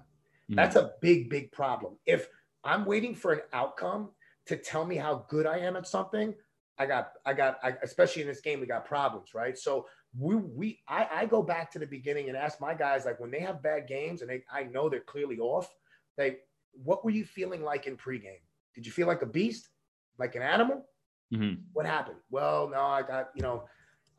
Mm. 0.51 0.55
That's 0.55 0.76
a 0.76 0.91
big 1.01 1.30
big 1.30 1.51
problem. 1.51 1.97
If 2.05 2.28
I'm 2.63 2.86
waiting 2.86 3.15
for 3.15 3.34
an 3.34 3.41
outcome 3.53 4.09
to 4.47 4.57
tell 4.57 4.86
me 4.86 4.95
how 4.95 5.26
good 5.30 5.45
I 5.45 5.59
am 5.59 5.76
at 5.76 5.88
something, 5.88 6.34
I 6.82 6.88
got, 6.88 7.11
I 7.27 7.34
got, 7.34 7.59
I, 7.63 7.75
especially 7.84 8.23
in 8.23 8.27
this 8.27 8.41
game, 8.41 8.59
we 8.59 8.65
got 8.65 8.86
problems, 8.86 9.36
right? 9.36 9.55
So 9.55 9.86
we, 10.17 10.36
we, 10.36 10.79
I, 10.88 11.07
I 11.13 11.25
go 11.27 11.43
back 11.43 11.71
to 11.73 11.79
the 11.79 11.86
beginning 11.86 12.27
and 12.29 12.36
ask 12.36 12.59
my 12.59 12.73
guys, 12.73 13.05
like 13.05 13.19
when 13.19 13.29
they 13.29 13.39
have 13.41 13.61
bad 13.61 13.88
games 13.88 14.21
and 14.21 14.29
they, 14.32 14.43
I 14.51 14.63
know 14.63 14.89
they're 14.89 14.99
clearly 14.99 15.38
off, 15.38 15.69
they, 16.17 16.38
what 16.71 17.05
were 17.05 17.11
you 17.11 17.23
feeling 17.23 17.61
like 17.61 17.86
in 17.86 17.97
pregame? 17.97 18.41
Did 18.73 18.88
you 18.88 18.91
feel 18.91 19.05
like 19.05 19.21
a 19.21 19.27
beast, 19.27 19.69
like 20.17 20.34
an 20.36 20.41
animal? 20.41 20.88
Mm-hmm. 21.32 21.61
What 21.71 21.86
happened? 21.86 22.17
Well, 22.32 22.67
no, 22.67 22.82
I 22.82 23.03
got, 23.03 23.29
you 23.36 23.43
know, 23.43 23.65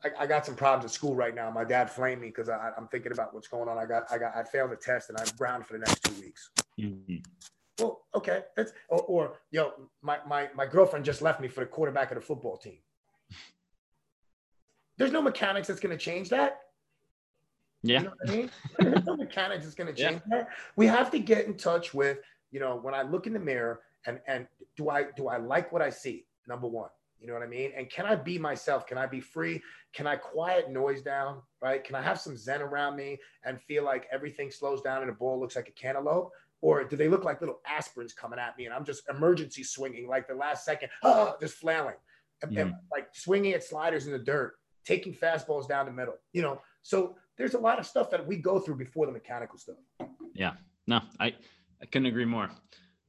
I, 0.05 0.23
I 0.23 0.25
got 0.25 0.45
some 0.45 0.55
problems 0.55 0.85
at 0.85 0.91
school 0.91 1.15
right 1.15 1.35
now. 1.35 1.51
My 1.51 1.65
dad 1.65 1.89
flamed 1.89 2.21
me 2.21 2.27
because 2.27 2.47
I'm 2.47 2.87
thinking 2.87 3.11
about 3.11 3.33
what's 3.33 3.49
going 3.49 3.67
on. 3.67 3.77
I 3.77 3.85
got, 3.85 4.03
I 4.09 4.17
got, 4.17 4.37
I 4.37 4.43
failed 4.43 4.71
a 4.71 4.77
test 4.77 5.09
and 5.09 5.17
I'm 5.19 5.27
grounded 5.37 5.67
for 5.67 5.73
the 5.73 5.79
next 5.79 6.01
two 6.05 6.21
weeks. 6.21 6.49
Mm-hmm. 6.79 7.17
Well, 7.79 8.01
okay, 8.15 8.43
that's 8.55 8.71
or, 8.89 9.01
or 9.01 9.33
yo, 9.51 9.73
my 10.01 10.19
my 10.27 10.49
my 10.55 10.65
girlfriend 10.65 11.05
just 11.05 11.21
left 11.21 11.41
me 11.41 11.47
for 11.47 11.61
the 11.61 11.65
quarterback 11.65 12.11
of 12.11 12.15
the 12.15 12.21
football 12.21 12.57
team. 12.57 12.77
There's 14.97 15.11
no 15.11 15.21
mechanics 15.21 15.67
that's 15.67 15.79
going 15.79 15.97
to 15.97 16.03
change 16.03 16.29
that. 16.29 16.59
Yeah. 17.81 17.99
You 17.99 18.05
know 18.05 18.13
I 18.27 18.31
mean? 18.31 18.51
There's 18.79 19.05
no 19.05 19.17
mechanics 19.17 19.63
that's 19.63 19.75
going 19.75 19.93
to 19.93 20.01
change 20.01 20.21
yeah. 20.31 20.37
that. 20.37 20.49
We 20.75 20.85
have 20.87 21.09
to 21.11 21.19
get 21.19 21.45
in 21.45 21.55
touch 21.57 21.93
with, 21.93 22.19
you 22.51 22.59
know, 22.59 22.77
when 22.77 22.93
I 22.93 23.01
look 23.01 23.27
in 23.27 23.33
the 23.33 23.39
mirror 23.39 23.81
and 24.05 24.19
and 24.27 24.47
do 24.77 24.89
I 24.89 25.05
do 25.15 25.27
I 25.27 25.37
like 25.37 25.71
what 25.71 25.81
I 25.81 25.89
see? 25.89 26.25
Number 26.47 26.67
one. 26.67 26.89
You 27.19 27.27
know 27.27 27.35
what 27.35 27.43
I 27.43 27.47
mean? 27.47 27.71
And 27.75 27.89
can 27.89 28.05
I 28.05 28.15
be 28.15 28.37
myself? 28.37 28.85
Can 28.85 28.97
I 28.97 29.05
be 29.05 29.21
free? 29.21 29.61
Can 29.93 30.05
I 30.07 30.17
quiet 30.17 30.69
noise 30.69 31.01
down? 31.01 31.41
Right? 31.61 31.81
Can 31.81 31.95
I 31.95 32.01
have 32.01 32.19
some 32.19 32.35
zen 32.35 32.61
around 32.61 32.97
me 32.97 33.17
and 33.45 33.61
feel 33.61 33.85
like 33.85 34.07
everything 34.11 34.51
slows 34.51 34.81
down 34.81 35.01
and 35.01 35.09
the 35.09 35.15
ball 35.15 35.39
looks 35.39 35.55
like 35.55 35.69
a 35.69 35.71
cantaloupe? 35.71 36.31
Or 36.63 36.83
do 36.83 36.95
they 36.95 37.09
look 37.09 37.23
like 37.23 37.41
little 37.41 37.59
aspirins 37.69 38.15
coming 38.15 38.39
at 38.39 38.57
me 38.57 38.65
and 38.65 38.73
I'm 38.73 38.85
just 38.85 39.03
emergency 39.09 39.63
swinging 39.63 40.07
like 40.07 40.27
the 40.27 40.35
last 40.35 40.63
second, 40.63 40.89
oh, 41.03 41.35
just 41.41 41.55
flailing, 41.55 41.95
and, 42.41 42.51
mm. 42.51 42.61
and 42.61 42.73
like 42.91 43.07
swinging 43.13 43.51
at 43.53 43.63
sliders 43.63 44.07
in 44.07 44.13
the 44.13 44.19
dirt, 44.19 44.53
taking 44.85 45.13
fastballs 45.13 45.67
down 45.67 45.85
the 45.85 45.91
middle, 45.91 46.15
you 46.31 46.41
know? 46.41 46.61
So 46.81 47.15
there's 47.37 47.53
a 47.53 47.59
lot 47.59 47.79
of 47.79 47.85
stuff 47.85 48.09
that 48.11 48.25
we 48.25 48.37
go 48.37 48.59
through 48.59 48.77
before 48.77 49.05
the 49.05 49.11
mechanical 49.11 49.57
stuff. 49.57 49.75
Yeah, 50.33 50.53
no, 50.87 51.01
I, 51.19 51.35
I 51.81 51.85
couldn't 51.91 52.07
agree 52.07 52.25
more. 52.25 52.49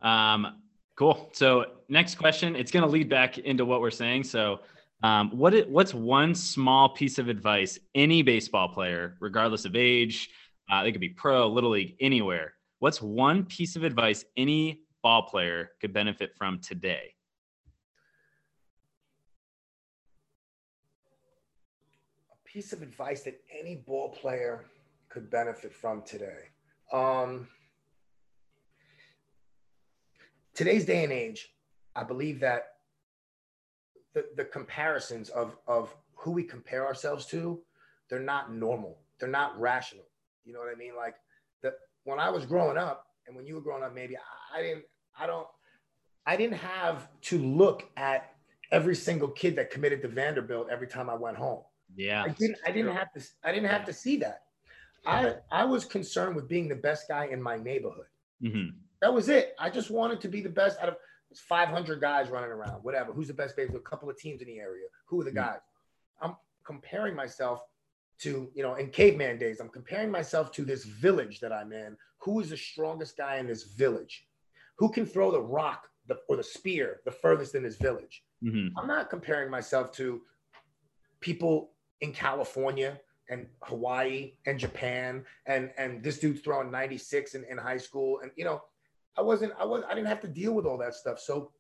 Um, 0.03 0.61
Cool. 0.97 1.29
So 1.33 1.67
next 1.89 2.17
question, 2.17 2.55
it's 2.55 2.71
going 2.71 2.85
to 2.85 2.91
lead 2.91 3.09
back 3.09 3.39
into 3.39 3.65
what 3.65 3.81
we're 3.81 3.91
saying. 3.91 4.25
So, 4.25 4.61
um, 5.03 5.31
what 5.37 5.53
it, 5.53 5.69
what's 5.69 5.93
one 5.93 6.35
small 6.35 6.89
piece 6.89 7.19
of 7.19 7.29
advice 7.29 7.79
any 7.95 8.23
baseball 8.23 8.69
player, 8.69 9.17
regardless 9.21 9.65
of 9.65 9.77
age, 9.77 10.31
uh, 10.71 10.83
they 10.83 10.93
could 10.93 11.01
be 11.01 11.11
pro, 11.11 11.49
little 11.49 11.71
league, 11.71 11.97
anywhere. 12.01 12.55
What's 12.85 13.01
one 13.01 13.47
piece 13.47 13.77
of 13.77 13.83
advice 13.83 14.27
any 14.37 14.83
ball 15.03 15.23
player 15.23 15.71
could 15.81 15.95
benefit 15.95 16.37
from 16.37 16.61
today? 16.61 17.15
A 22.31 22.47
piece 22.47 22.75
of 22.75 22.83
advice 22.83 23.23
that 23.23 23.41
any 23.59 23.77
ball 23.77 24.11
player 24.11 24.67
could 25.09 25.31
benefit 25.31 25.73
from 25.73 26.03
today. 26.03 26.51
Um, 26.93 27.49
today's 30.53 30.85
day 30.85 31.05
and 31.05 31.13
age, 31.15 31.55
I 31.97 32.05
believe 32.05 32.39
that 32.41 32.65
the, 34.13 34.27
the 34.37 34.45
comparisons 34.45 35.31
of, 35.31 35.57
of 35.67 35.97
who 36.17 36.33
we 36.33 36.43
compare 36.43 36.87
ourselves 36.87 37.25
to, 37.29 37.63
they're 38.11 38.21
not 38.21 38.53
normal. 38.53 38.99
They're 39.19 39.31
not 39.31 39.59
rational. 39.59 40.05
You 40.45 40.53
know 40.53 40.59
what 40.59 40.69
I 40.71 40.77
mean? 40.77 40.95
Like 40.95 41.15
the, 41.63 41.73
when 42.05 42.19
I 42.19 42.31
was 42.31 42.47
growing 42.47 42.79
up 42.79 43.07
and 43.27 43.35
when 43.37 43.47
you 43.47 43.55
were 43.55 43.61
growing 43.61 43.83
up, 43.83 43.95
maybe 43.95 44.17
I, 44.17 44.59
I 44.59 44.63
didn't, 44.63 44.85
I 45.19 45.27
don't, 45.27 45.47
I 46.27 46.37
didn't 46.37 46.59
have 46.59 47.09
to 47.23 47.39
look 47.39 47.91
at 47.97 48.35
every 48.71 48.95
single 48.95 49.29
kid 49.29 49.57
that 49.57 49.71
committed 49.71 50.03
to 50.03 50.09
Vanderbilt 50.09 50.69
every 50.71 50.87
time 50.87 51.11
I 51.11 51.15
went 51.15 51.37
home. 51.37 51.63
Yeah. 51.97 52.23
I 52.23 52.29
didn't, 52.29 52.59
I 52.67 52.71
didn't 52.71 52.95
have 52.95 53.13
to, 53.13 53.23
I 53.43 53.53
didn't 53.53 53.71
have 53.71 53.85
to 53.87 53.93
see 53.93 54.19
that. 54.19 54.43
I, 55.07 55.35
I 55.51 55.65
was 55.65 55.85
concerned 55.85 56.35
with 56.35 56.49
being 56.49 56.67
the 56.69 56.77
best 56.77 57.09
guy 57.09 57.27
in 57.27 57.43
my 57.43 57.59
neighborhood. 57.59 58.07
Mm-hmm. 58.43 58.77
That 59.03 59.13
was 59.13 59.29
it. 59.29 59.55
I 59.59 59.69
just 59.69 59.91
wanted 59.91 60.21
to 60.23 60.29
be 60.29 60.41
the 60.41 60.49
best 60.49 60.79
out 60.81 60.89
of 60.89 60.97
500 61.35 62.01
guys 62.01 62.31
running 62.31 62.51
around, 62.51 62.83
whatever. 62.83 63.13
Who's 63.13 63.29
the 63.29 63.35
best 63.35 63.55
baseball? 63.55 63.77
A 63.77 63.81
couple 63.81 64.09
of 64.09 64.17
teams 64.17 64.41
in 64.41 64.47
the 64.47 64.59
area. 64.59 64.87
Who 65.07 65.21
are 65.21 65.25
the 65.25 65.33
guys? 65.33 65.59
I'm 66.23 66.37
comparing 66.65 67.15
myself 67.15 67.61
to, 68.21 68.51
you 68.55 68.63
know, 68.63 68.75
in 68.75 68.91
caveman 68.91 69.39
days, 69.39 69.61
I'm 69.61 69.69
comparing 69.69 70.11
myself 70.11 70.53
to 70.53 70.65
this 70.65 70.85
village 70.85 71.41
that 71.41 71.53
I'm 71.53 71.73
in. 71.73 71.97
Who 72.19 72.41
is 72.41 72.51
the 72.51 72.57
strongest 72.57 73.17
guy 73.17 73.37
in 73.37 73.47
this 73.47 73.65
village? 73.65 74.27
Who 74.79 74.91
can 74.91 75.07
throw 75.07 75.31
the 75.31 75.41
rock 75.41 75.89
the, 76.07 76.19
or 76.29 76.37
the 76.37 76.43
spear 76.43 77.01
the 77.05 77.11
furthest 77.11 77.55
in 77.55 77.63
this 77.63 77.77
village? 77.77 78.23
Mm-hmm. 78.43 78.79
I'm 78.79 78.87
not 78.87 79.11
comparing 79.11 79.51
myself 79.51 79.93
to 79.93 80.23
people 81.21 81.71
in 82.01 82.13
California 82.13 83.01
and 83.31 83.47
Hawaii 83.63 84.35
and 84.45 84.59
Japan 84.59 85.25
and 85.47 85.71
and 85.79 86.03
this 86.03 86.19
dude's 86.19 86.41
throwing 86.41 86.71
96 86.71 87.35
in, 87.35 87.45
in 87.45 87.57
high 87.57 87.79
school 87.79 88.21
and 88.21 88.31
you 88.37 88.45
know 88.45 88.61
I 89.17 89.23
wasn't, 89.23 89.53
I 89.59 89.65
was, 89.65 89.85
I 89.89 89.95
didn't 89.95 90.09
have 90.09 90.21
to 90.23 90.29
deal 90.29 90.53
with 90.53 90.67
all 90.67 90.79
that 90.79 90.95
stuff. 90.95 91.21
So 91.21 91.53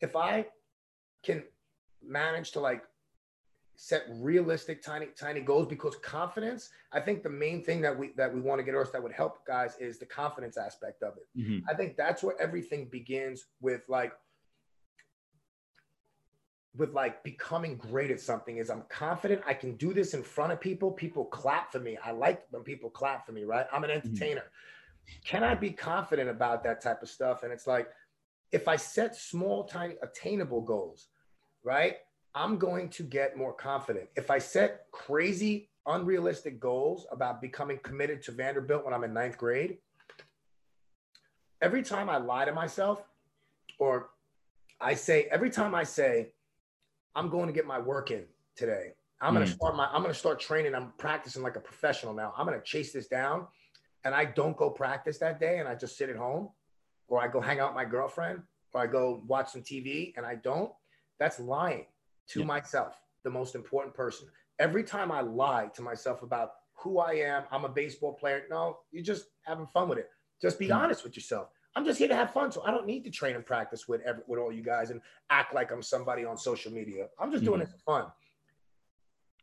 if 0.00 0.16
I 0.16 0.46
can 1.22 1.42
manage 2.02 2.52
to 2.52 2.60
like 2.60 2.82
set 3.80 4.04
realistic 4.10 4.82
tiny 4.82 5.06
tiny 5.18 5.40
goals 5.40 5.66
because 5.68 5.94
confidence 6.02 6.70
i 6.92 6.98
think 6.98 7.22
the 7.22 7.30
main 7.30 7.62
thing 7.62 7.80
that 7.80 7.96
we 7.96 8.10
that 8.16 8.32
we 8.32 8.40
want 8.40 8.58
to 8.58 8.64
get 8.64 8.74
us 8.74 8.90
that 8.90 9.02
would 9.02 9.12
help 9.12 9.46
guys 9.46 9.76
is 9.78 9.98
the 9.98 10.06
confidence 10.06 10.56
aspect 10.56 11.02
of 11.02 11.14
it 11.16 11.40
mm-hmm. 11.40 11.58
i 11.70 11.74
think 11.74 11.96
that's 11.96 12.22
where 12.22 12.34
everything 12.40 12.88
begins 12.90 13.46
with 13.60 13.82
like 13.88 14.12
with 16.76 16.92
like 16.92 17.22
becoming 17.22 17.76
great 17.76 18.10
at 18.10 18.20
something 18.20 18.58
is 18.58 18.68
i'm 18.68 18.82
confident 18.88 19.40
i 19.46 19.54
can 19.54 19.76
do 19.76 19.94
this 19.94 20.12
in 20.12 20.22
front 20.22 20.52
of 20.52 20.60
people 20.60 20.90
people 20.90 21.24
clap 21.26 21.70
for 21.70 21.78
me 21.78 21.96
i 22.04 22.10
like 22.10 22.42
when 22.50 22.64
people 22.64 22.90
clap 22.90 23.24
for 23.24 23.32
me 23.32 23.44
right 23.44 23.66
i'm 23.72 23.84
an 23.84 23.90
mm-hmm. 23.90 24.08
entertainer 24.08 24.40
mm-hmm 24.40 24.74
can 25.24 25.42
I 25.42 25.54
be 25.54 25.70
confident 25.70 26.28
about 26.28 26.62
that 26.64 26.80
type 26.82 27.02
of 27.02 27.08
stuff? 27.08 27.42
And 27.42 27.52
it's 27.52 27.66
like, 27.66 27.88
if 28.52 28.68
I 28.68 28.76
set 28.76 29.14
small, 29.14 29.64
tiny, 29.64 29.94
attainable 30.02 30.62
goals, 30.62 31.08
right, 31.62 31.96
I'm 32.34 32.58
going 32.58 32.88
to 32.90 33.02
get 33.02 33.36
more 33.36 33.52
confident. 33.52 34.08
If 34.16 34.30
I 34.30 34.38
set 34.38 34.86
crazy, 34.92 35.70
unrealistic 35.86 36.60
goals 36.60 37.06
about 37.10 37.40
becoming 37.40 37.78
committed 37.82 38.22
to 38.24 38.32
Vanderbilt 38.32 38.84
when 38.84 38.94
I'm 38.94 39.04
in 39.04 39.12
ninth 39.12 39.38
grade, 39.38 39.78
every 41.60 41.82
time 41.82 42.08
I 42.08 42.18
lie 42.18 42.44
to 42.44 42.52
myself, 42.52 43.02
or 43.78 44.10
I 44.80 44.94
say, 44.94 45.28
every 45.30 45.50
time 45.50 45.74
I 45.74 45.84
say, 45.84 46.32
I'm 47.14 47.28
going 47.30 47.46
to 47.46 47.52
get 47.52 47.66
my 47.66 47.78
work 47.78 48.10
in 48.10 48.24
today, 48.56 48.92
I'm 49.20 49.34
going 49.34 49.46
to 49.46 49.50
hmm. 49.50 49.56
start 49.56 49.76
my, 49.76 49.86
I'm 49.86 50.02
going 50.02 50.12
to 50.12 50.18
start 50.18 50.38
training. 50.38 50.74
I'm 50.74 50.92
practicing 50.98 51.42
like 51.42 51.56
a 51.56 51.60
professional 51.60 52.14
now. 52.14 52.32
I'm 52.36 52.46
going 52.46 52.58
to 52.58 52.64
chase 52.64 52.92
this 52.92 53.08
down 53.08 53.46
and 54.04 54.14
I 54.14 54.26
don't 54.26 54.56
go 54.56 54.70
practice 54.70 55.18
that 55.18 55.40
day 55.40 55.58
and 55.58 55.68
I 55.68 55.74
just 55.74 55.96
sit 55.96 56.08
at 56.08 56.16
home 56.16 56.50
or 57.08 57.20
I 57.20 57.26
go 57.26 57.40
hang 57.40 57.58
out 57.58 57.70
with 57.70 57.76
my 57.76 57.84
girlfriend 57.84 58.42
or 58.72 58.82
I 58.82 58.86
go 58.86 59.22
watch 59.26 59.50
some 59.50 59.62
TV 59.62 60.12
and 60.16 60.24
I 60.24 60.36
don't, 60.36 60.70
that's 61.18 61.40
lying 61.40 61.86
to 62.28 62.40
yeah. 62.40 62.46
myself, 62.46 63.00
the 63.24 63.30
most 63.30 63.54
important 63.54 63.94
person. 63.94 64.28
Every 64.58 64.84
time 64.84 65.12
I 65.12 65.20
lie 65.20 65.70
to 65.74 65.82
myself 65.82 66.22
about 66.22 66.52
who 66.74 66.98
I 66.98 67.12
am, 67.12 67.44
I'm 67.50 67.64
a 67.64 67.68
baseball 67.68 68.12
player. 68.12 68.44
No, 68.50 68.78
you're 68.90 69.04
just 69.04 69.26
having 69.42 69.66
fun 69.66 69.88
with 69.88 69.98
it. 69.98 70.10
Just 70.40 70.58
be 70.58 70.66
mm-hmm. 70.66 70.78
honest 70.78 71.04
with 71.04 71.16
yourself. 71.16 71.48
I'm 71.76 71.84
just 71.84 71.98
here 71.98 72.08
to 72.08 72.14
have 72.14 72.32
fun. 72.32 72.50
So 72.50 72.62
I 72.64 72.70
don't 72.70 72.86
need 72.86 73.04
to 73.04 73.10
train 73.10 73.36
and 73.36 73.44
practice 73.44 73.86
with 73.86 74.00
every, 74.02 74.22
with 74.26 74.40
all 74.40 74.52
you 74.52 74.62
guys 74.62 74.90
and 74.90 75.00
act 75.30 75.54
like 75.54 75.70
I'm 75.70 75.82
somebody 75.82 76.24
on 76.24 76.36
social 76.36 76.72
media. 76.72 77.08
I'm 77.18 77.30
just 77.30 77.44
doing 77.44 77.60
mm-hmm. 77.60 77.70
it 77.70 77.80
for 77.84 78.02
fun. 78.02 78.12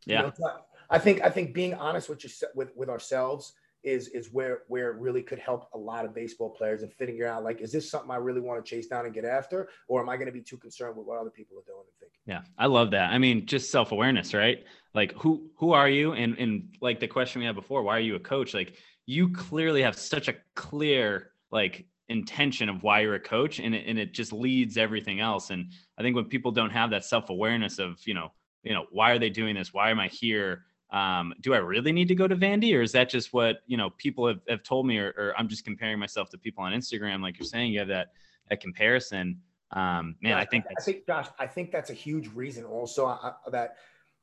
Yeah. 0.05 0.25
You 0.25 0.33
know, 0.39 0.57
I 0.89 0.99
think 0.99 1.21
I 1.21 1.29
think 1.29 1.53
being 1.53 1.73
honest 1.73 2.09
with 2.09 2.23
yourself 2.23 2.51
with 2.55 2.75
with 2.75 2.89
ourselves 2.89 3.53
is 3.85 4.07
is 4.09 4.33
where 4.33 4.63
where 4.67 4.91
it 4.91 4.99
really 4.99 5.21
could 5.21 5.39
help 5.39 5.69
a 5.73 5.77
lot 5.77 6.05
of 6.05 6.13
baseball 6.13 6.49
players 6.49 6.81
and 6.81 6.91
figuring 6.91 7.29
out 7.29 7.43
like 7.43 7.61
is 7.61 7.71
this 7.71 7.89
something 7.89 8.11
I 8.11 8.15
really 8.15 8.41
want 8.41 8.63
to 8.63 8.69
chase 8.69 8.87
down 8.87 9.05
and 9.05 9.13
get 9.13 9.25
after? 9.25 9.69
Or 9.87 10.01
am 10.01 10.09
I 10.09 10.17
going 10.17 10.25
to 10.25 10.33
be 10.33 10.41
too 10.41 10.57
concerned 10.57 10.97
with 10.97 11.05
what 11.05 11.19
other 11.19 11.29
people 11.29 11.57
are 11.57 11.63
doing 11.65 11.83
and 11.85 11.99
thinking? 11.99 12.19
Yeah 12.25 12.41
I 12.57 12.65
love 12.65 12.91
that. 12.91 13.11
I 13.11 13.17
mean 13.19 13.45
just 13.45 13.71
self-awareness 13.71 14.33
right? 14.33 14.63
Like 14.93 15.13
who 15.13 15.49
who 15.57 15.73
are 15.73 15.87
you? 15.87 16.13
And 16.13 16.37
and 16.37 16.75
like 16.81 16.99
the 16.99 17.07
question 17.07 17.39
we 17.39 17.45
had 17.45 17.55
before 17.55 17.83
why 17.83 17.97
are 17.97 18.01
you 18.01 18.15
a 18.15 18.19
coach? 18.19 18.53
Like 18.53 18.75
you 19.05 19.29
clearly 19.29 19.83
have 19.83 19.97
such 19.97 20.27
a 20.27 20.35
clear 20.55 21.31
like 21.51 21.85
intention 22.09 22.69
of 22.69 22.83
why 22.83 23.01
you're 23.01 23.15
a 23.15 23.19
coach 23.19 23.59
and 23.59 23.73
it, 23.73 23.85
and 23.87 23.99
it 23.99 24.13
just 24.13 24.33
leads 24.33 24.77
everything 24.77 25.19
else. 25.19 25.51
And 25.51 25.71
I 25.97 26.01
think 26.01 26.15
when 26.15 26.25
people 26.25 26.51
don't 26.51 26.71
have 26.71 26.89
that 26.89 27.05
self-awareness 27.05 27.79
of 27.79 27.99
you 28.05 28.15
know 28.15 28.31
you 28.63 28.73
know 28.73 28.85
why 28.91 29.11
are 29.11 29.19
they 29.19 29.29
doing 29.29 29.55
this? 29.55 29.73
Why 29.73 29.91
am 29.91 29.99
I 29.99 30.07
here 30.07 30.65
um, 30.95 31.33
do 31.41 31.53
I 31.53 31.57
really 31.57 31.91
need 31.91 32.07
to 32.07 32.15
go 32.15 32.25
to 32.25 32.37
Vandy 32.37 32.73
or 32.73 32.81
is 32.81 32.93
that 32.93 33.09
just 33.09 33.33
what, 33.33 33.57
you 33.67 33.75
know, 33.75 33.89
people 33.89 34.25
have, 34.29 34.39
have 34.47 34.63
told 34.63 34.87
me, 34.87 34.97
or, 34.97 35.09
or 35.17 35.33
I'm 35.37 35.49
just 35.49 35.65
comparing 35.65 35.99
myself 35.99 36.29
to 36.29 36.37
people 36.37 36.63
on 36.63 36.71
Instagram. 36.71 37.21
Like 37.21 37.37
you're 37.37 37.45
saying, 37.45 37.73
you 37.73 37.79
have 37.79 37.89
that, 37.89 38.13
that 38.49 38.61
comparison. 38.61 39.41
Um, 39.71 40.15
man, 40.21 40.31
yeah, 40.31 40.37
I 40.37 40.45
think 40.45 40.63
I 40.69 40.81
think, 40.81 41.05
Josh, 41.05 41.27
I 41.37 41.47
think 41.47 41.73
that's 41.73 41.89
a 41.89 41.93
huge 41.93 42.29
reason 42.33 42.63
also 42.63 43.07
uh, 43.07 43.33
uh, 43.45 43.49
that 43.49 43.75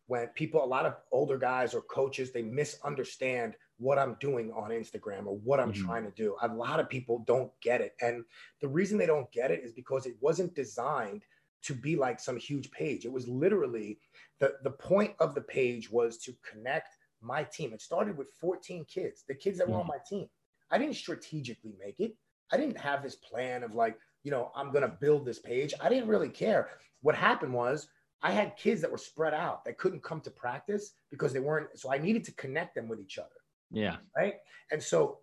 when 0.07 0.29
people, 0.29 0.64
a 0.64 0.66
lot 0.66 0.87
of 0.87 0.97
older 1.11 1.37
guys 1.37 1.75
or 1.75 1.83
coaches, 1.83 2.33
they 2.33 2.41
misunderstand 2.41 3.55
what 3.77 3.99
I'm 3.99 4.16
doing 4.18 4.51
on 4.53 4.70
Instagram 4.70 5.27
or 5.27 5.37
what 5.45 5.61
I'm 5.61 5.75
mm-hmm. 5.75 5.85
trying 5.85 6.05
to 6.05 6.11
do. 6.12 6.37
A 6.41 6.49
lot 6.49 6.81
of 6.81 6.89
people 6.89 7.23
don't 7.27 7.51
get 7.61 7.83
it. 7.83 7.93
And 8.01 8.25
the 8.62 8.68
reason 8.68 8.97
they 8.97 9.05
don't 9.05 9.31
get 9.31 9.51
it 9.51 9.61
is 9.62 9.73
because 9.73 10.07
it 10.07 10.16
wasn't 10.20 10.55
designed 10.55 11.27
to 11.63 11.75
be 11.75 11.97
like 11.97 12.21
some 12.21 12.37
huge 12.37 12.71
page. 12.71 13.05
It 13.05 13.13
was 13.13 13.29
literally 13.29 13.99
the, 14.41 14.55
the 14.65 14.71
point 14.71 15.15
of 15.21 15.35
the 15.35 15.41
page 15.41 15.91
was 15.91 16.19
to 16.19 16.35
connect 16.51 16.97
my 17.21 17.45
team. 17.45 17.73
It 17.73 17.81
started 17.81 18.17
with 18.17 18.29
14 18.41 18.85
kids, 18.85 19.25
the 19.29 19.35
kids 19.35 19.59
that 19.59 19.69
were 19.69 19.77
on 19.77 19.83
hmm. 19.83 19.89
my 19.89 19.99
team. 20.09 20.27
I 20.71 20.79
didn't 20.79 20.97
strategically 20.97 21.75
make 21.79 22.01
it. 22.01 22.17
I 22.51 22.57
didn't 22.57 22.79
have 22.79 23.03
this 23.03 23.17
plan 23.17 23.63
of 23.63 23.75
like, 23.75 23.97
you 24.25 24.31
know, 24.31 24.51
I'm 24.55 24.71
going 24.73 24.83
to 24.83 24.97
build 25.01 25.25
this 25.25 25.39
page. 25.39 25.75
I 25.81 25.89
didn't 25.89 26.09
really 26.09 26.29
care. 26.29 26.69
What 27.01 27.15
happened 27.15 27.53
was 27.53 27.89
I 28.23 28.31
had 28.31 28.57
kids 28.57 28.81
that 28.83 28.91
were 28.91 28.99
spread 28.99 29.35
out 29.35 29.65
that 29.65 29.79
couldn't 29.79 30.03
come 30.03 30.21
to 30.23 30.31
practice 30.31 30.93
because 31.11 31.33
they 31.33 31.41
weren't. 31.41 31.69
So 31.79 31.93
I 31.93 31.99
needed 31.99 32.25
to 32.25 32.33
connect 32.35 32.75
them 32.75 32.89
with 32.89 33.01
each 33.01 33.19
other. 33.19 33.29
Yeah. 33.71 33.97
Right. 34.17 34.35
And 34.71 34.83
so 34.83 35.19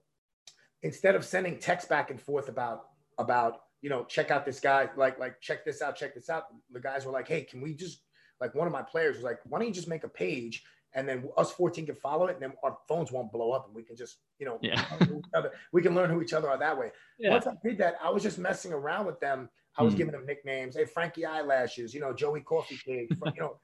instead 0.81 1.15
of 1.15 1.23
sending 1.23 1.59
text 1.59 1.87
back 1.87 2.11
and 2.11 2.21
forth 2.21 2.49
about, 2.49 2.85
about, 3.17 3.61
you 3.81 3.89
know, 3.89 4.03
check 4.05 4.31
out 4.31 4.45
this 4.45 4.59
guy, 4.59 4.89
like, 4.97 5.19
like, 5.19 5.39
check 5.41 5.63
this 5.65 5.81
out, 5.81 5.95
check 5.95 6.13
this 6.13 6.29
out. 6.29 6.43
The 6.71 6.79
guys 6.79 7.05
were 7.05 7.11
like, 7.11 7.27
hey, 7.27 7.43
can 7.43 7.61
we 7.61 7.73
just, 7.73 8.01
like, 8.41 8.53
one 8.55 8.67
of 8.67 8.73
my 8.73 8.81
players 8.81 9.15
was 9.15 9.23
like, 9.23 9.39
why 9.45 9.59
don't 9.59 9.67
you 9.67 9.73
just 9.73 9.87
make 9.87 10.03
a 10.03 10.09
page 10.09 10.63
and 10.95 11.07
then 11.07 11.23
us 11.37 11.51
14 11.51 11.85
can 11.85 11.95
follow 11.95 12.25
it 12.27 12.33
and 12.33 12.41
then 12.41 12.53
our 12.63 12.77
phones 12.87 13.11
won't 13.11 13.31
blow 13.31 13.51
up 13.51 13.67
and 13.67 13.75
we 13.75 13.83
can 13.83 13.95
just 13.95 14.17
you 14.39 14.45
know 14.47 14.57
yeah. 14.63 14.83
we 15.71 15.81
can 15.83 15.93
learn 15.93 16.09
who 16.09 16.19
each 16.21 16.33
other 16.33 16.49
are 16.49 16.57
that 16.57 16.75
way 16.77 16.91
Yeah. 17.19 17.29
once 17.29 17.45
i 17.45 17.53
did 17.63 17.77
that 17.77 17.95
i 18.03 18.09
was 18.09 18.23
just 18.23 18.39
messing 18.39 18.73
around 18.73 19.05
with 19.05 19.19
them 19.19 19.49
i 19.77 19.83
was 19.83 19.93
Mm. 19.93 19.97
giving 19.97 20.11
them 20.13 20.25
nicknames 20.25 20.75
hey 20.75 20.85
frankie 20.85 21.25
eyelashes 21.27 21.93
you 21.93 21.99
know 21.99 22.11
joey 22.11 22.41
coffee 22.41 22.79
cake 22.83 23.09
you 23.35 23.39
know 23.39 23.59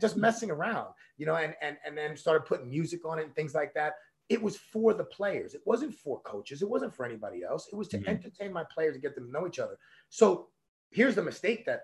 just 0.00 0.16
messing 0.16 0.50
around 0.50 0.88
you 1.18 1.26
know 1.26 1.34
and 1.36 1.54
and 1.60 1.76
and 1.84 1.98
then 1.98 2.16
started 2.16 2.46
putting 2.46 2.70
music 2.70 3.04
on 3.04 3.18
it 3.18 3.24
and 3.26 3.34
things 3.34 3.54
like 3.54 3.74
that 3.74 3.92
it 4.30 4.40
was 4.40 4.56
for 4.56 4.94
the 4.94 5.04
players 5.04 5.52
it 5.54 5.60
wasn't 5.66 5.92
for 5.92 6.20
coaches 6.20 6.62
it 6.62 6.68
wasn't 6.70 6.94
for 6.94 7.04
anybody 7.04 7.42
else 7.42 7.68
it 7.70 7.74
was 7.76 7.88
to 7.88 7.98
Mhm. 7.98 8.06
entertain 8.08 8.52
my 8.52 8.64
players 8.72 8.94
and 8.94 9.02
get 9.02 9.14
them 9.14 9.26
to 9.26 9.32
know 9.32 9.46
each 9.46 9.58
other 9.58 9.76
so 10.08 10.48
here's 10.90 11.16
the 11.16 11.22
mistake 11.22 11.66
that 11.66 11.80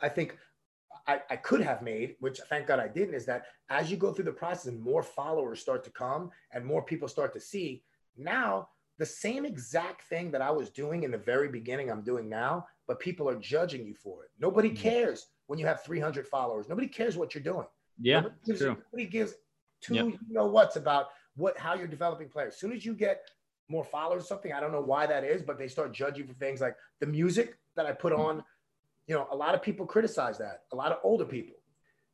i 0.00 0.08
think 0.08 0.38
I, 1.06 1.20
I 1.28 1.36
could 1.36 1.60
have 1.60 1.82
made, 1.82 2.16
which 2.20 2.40
thank 2.48 2.66
God 2.68 2.78
I 2.78 2.88
didn't, 2.88 3.14
is 3.14 3.26
that 3.26 3.44
as 3.68 3.90
you 3.90 3.96
go 3.98 4.10
through 4.12 4.24
the 4.24 4.32
process 4.32 4.66
and 4.66 4.80
more 4.80 5.02
followers 5.02 5.60
start 5.60 5.84
to 5.84 5.90
come 5.90 6.30
and 6.52 6.64
more 6.64 6.82
people 6.82 7.08
start 7.08 7.34
to 7.34 7.40
see, 7.40 7.84
now 8.16 8.70
the 8.96 9.04
same 9.04 9.44
exact 9.44 10.04
thing 10.08 10.30
that 10.30 10.40
I 10.40 10.50
was 10.50 10.70
doing 10.70 11.02
in 11.02 11.10
the 11.10 11.18
very 11.18 11.48
beginning, 11.48 11.90
I'm 11.90 12.00
doing 12.02 12.26
now, 12.28 12.66
but 12.86 13.00
people 13.00 13.28
are 13.28 13.34
judging 13.38 13.84
you 13.84 13.92
for 13.94 14.24
it. 14.24 14.30
Nobody 14.38 14.70
Mhm. 14.70 14.76
cares 14.78 15.26
when 15.46 15.58
you 15.58 15.66
have 15.66 15.82
300 15.82 16.26
followers. 16.26 16.68
Nobody 16.70 16.88
cares 16.88 17.18
what 17.18 17.34
you're 17.34 17.44
doing. 17.44 17.66
Yeah. 18.00 18.20
Nobody 18.20 18.40
gives, 18.46 18.60
True. 18.60 18.76
nobody 18.90 19.06
gives 19.06 19.34
two 19.82 19.94
Yep. 19.96 20.04
you 20.06 20.18
know 20.30 20.46
what's 20.46 20.76
about 20.76 21.08
what 21.36 21.58
how 21.58 21.74
you're 21.74 21.86
developing 21.86 22.28
players. 22.28 22.54
As 22.54 22.60
soon 22.60 22.72
as 22.72 22.84
you 22.84 22.94
get 22.94 23.28
more 23.68 23.84
followers 23.84 24.24
or 24.24 24.26
something, 24.26 24.52
I 24.52 24.60
don't 24.60 24.72
know 24.72 24.80
why 24.82 25.06
that 25.06 25.24
is, 25.24 25.42
but 25.42 25.58
they 25.58 25.68
start 25.68 25.92
judging 25.92 26.26
for 26.26 26.34
things 26.34 26.60
like 26.60 26.76
the 27.00 27.06
music 27.06 27.56
that 27.76 27.86
I 27.86 27.92
put 27.92 28.12
on. 28.12 28.44
You 29.06 29.14
know, 29.16 29.26
a 29.30 29.36
lot 29.36 29.54
of 29.54 29.62
people 29.62 29.86
criticize 29.86 30.38
that. 30.38 30.62
A 30.72 30.76
lot 30.76 30.92
of 30.92 30.98
older 31.02 31.24
people 31.24 31.56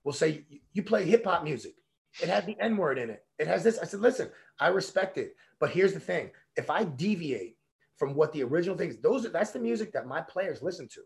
will 0.05 0.13
say, 0.13 0.45
"You- 0.49 0.61
"You 0.73 0.83
play 0.83 1.05
hip 1.05 1.25
hop 1.25 1.45
music. 1.45 1.75
It 2.23 2.29
has 2.29 2.45
the 2.45 2.59
N 2.59 2.77
word 2.77 2.99
in 2.99 3.11
it. 3.11 3.25
It 3.39 3.47
has 3.47 3.63
this." 3.63 3.79
I 3.79 3.85
said, 3.85 4.01
"Listen, 4.01 4.31
I 4.59 4.69
respect 4.69 5.19
it, 5.19 5.37
but 5.59 5.71
here's 5.71 5.93
the 5.93 6.01
thing: 6.01 6.31
if 6.57 6.71
I 6.71 6.85
deviate 6.85 7.59
from 7.97 8.15
what 8.15 8.33
the 8.33 8.43
original 8.43 8.77
things, 8.77 8.97
those 8.99 9.27
are 9.27 9.29
that's 9.31 9.51
the 9.51 9.59
music 9.59 9.93
that 9.93 10.07
my 10.07 10.21
players 10.23 10.63
listen 10.63 10.89
to. 10.89 11.03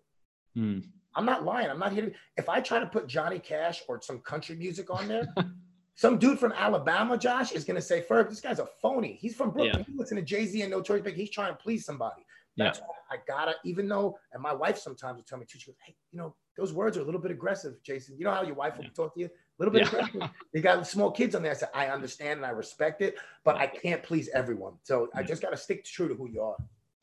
Mm. 0.57 0.85
I'm 1.17 1.27
not 1.27 1.45
lying. 1.45 1.69
I'm 1.71 1.79
not 1.79 1.93
here. 1.93 2.07
To, 2.11 2.13
if 2.37 2.49
I 2.49 2.61
try 2.61 2.79
to 2.81 2.87
put 2.87 3.07
Johnny 3.07 3.39
Cash 3.39 3.83
or 3.89 4.01
some 4.01 4.21
country 4.21 4.57
music 4.57 4.91
on 4.91 5.09
there, 5.09 5.27
some 5.97 6.19
dude 6.19 6.39
from 6.39 6.53
Alabama, 6.53 7.17
Josh, 7.17 7.53
is 7.53 7.65
going 7.65 7.77
to 7.77 7.83
say, 7.83 8.03
Ferb, 8.03 8.29
this 8.29 8.41
guy's 8.41 8.59
a 8.59 8.67
phony. 8.83 9.17
He's 9.21 9.35
from 9.37 9.51
Brooklyn. 9.51 9.85
He 9.89 9.97
listens 9.97 10.21
to 10.21 10.25
Jay 10.25 10.45
Z 10.47 10.61
and 10.63 10.71
Notorious 10.71 11.05
Big. 11.05 11.15
He's 11.15 11.31
trying 11.31 11.53
to 11.53 11.57
please 11.57 11.85
somebody. 11.85 12.25
That's 12.57 12.81
why 12.81 12.87
I 13.11 13.17
gotta, 13.27 13.55
even 13.65 13.89
though, 13.89 14.17
and 14.33 14.41
my 14.41 14.53
wife 14.53 14.79
sometimes 14.79 15.17
will 15.17 15.25
tell 15.25 15.39
me 15.39 15.45
too, 15.45 15.59
she 15.59 15.71
goes, 15.71 15.77
Hey, 15.85 15.97
you 16.13 16.19
know, 16.19 16.37
those 16.57 16.73
words 16.73 16.97
are 16.97 17.01
a 17.01 17.05
little 17.05 17.21
bit 17.21 17.33
aggressive, 17.33 17.83
Jason. 17.83 18.17
You 18.17 18.25
know 18.25 18.31
how 18.31 18.43
your 18.45 18.55
wife 18.55 18.77
will 18.77 18.85
Yeah. 18.85 18.91
talk 18.95 19.15
to 19.15 19.21
you? 19.21 19.27
A 19.27 19.31
little 19.59 19.73
bit 19.73 19.83
Yeah. 19.83 19.89
aggressive. 19.89 20.31
You 20.53 20.61
got 20.61 20.87
small 20.87 21.11
kids 21.11 21.35
on 21.35 21.43
there. 21.43 21.51
I 21.51 21.55
said, 21.55 21.71
I 21.75 21.89
understand 21.89 22.39
and 22.39 22.47
I 22.47 22.51
respect 22.51 23.03
it, 23.03 23.17
but 23.45 23.57
I 23.57 23.67
can't 23.67 24.05
please 24.05 24.29
everyone. 24.29 24.75
So 24.85 25.09
I 25.17 25.25
just 25.25 25.43
gotta 25.43 25.57
stick 25.57 25.85
true 25.85 26.07
to 26.07 26.15
who 26.15 26.29
you 26.31 26.43
are. 26.43 26.57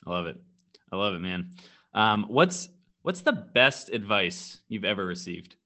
I 0.08 0.10
love 0.10 0.26
it. 0.28 0.38
I 0.92 0.96
love 0.96 1.16
it, 1.16 1.20
man. 1.20 1.54
Um, 1.94 2.26
what's 2.30 2.70
what's 3.02 3.22
the 3.22 3.34
best 3.34 3.89
advice 3.89 4.62
you've 4.70 4.86
ever 4.86 5.06
received? 5.06 5.58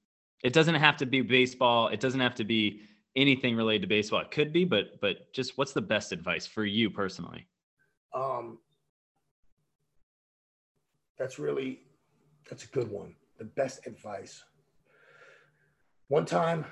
It 0.42 0.52
doesn't 0.52 0.74
have 0.74 0.96
to 0.96 1.06
be 1.06 1.20
baseball. 1.20 1.88
It 1.88 2.00
doesn't 2.00 2.20
have 2.20 2.34
to 2.36 2.44
be 2.44 2.80
anything 3.16 3.56
related 3.56 3.82
to 3.82 3.88
baseball. 3.88 4.20
It 4.20 4.30
could 4.30 4.52
be, 4.52 4.64
but 4.64 5.00
but 5.00 5.32
just 5.32 5.56
what's 5.58 5.72
the 5.72 5.80
best 5.80 6.12
advice 6.12 6.46
for 6.46 6.64
you 6.64 6.90
personally? 6.90 7.48
Um, 8.14 8.58
that's 11.18 11.38
really 11.38 11.80
that's 12.48 12.64
a 12.64 12.68
good 12.68 12.90
one. 12.90 13.14
The 13.38 13.44
best 13.44 13.86
advice. 13.86 14.44
One 16.08 16.24
time, 16.24 16.64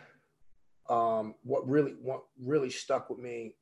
um, 0.88 1.34
what 1.42 1.68
really 1.68 1.92
what 2.01 2.24
really 2.40 2.70
stuck 2.70 3.11
with 3.11 3.18
me. 3.18 3.55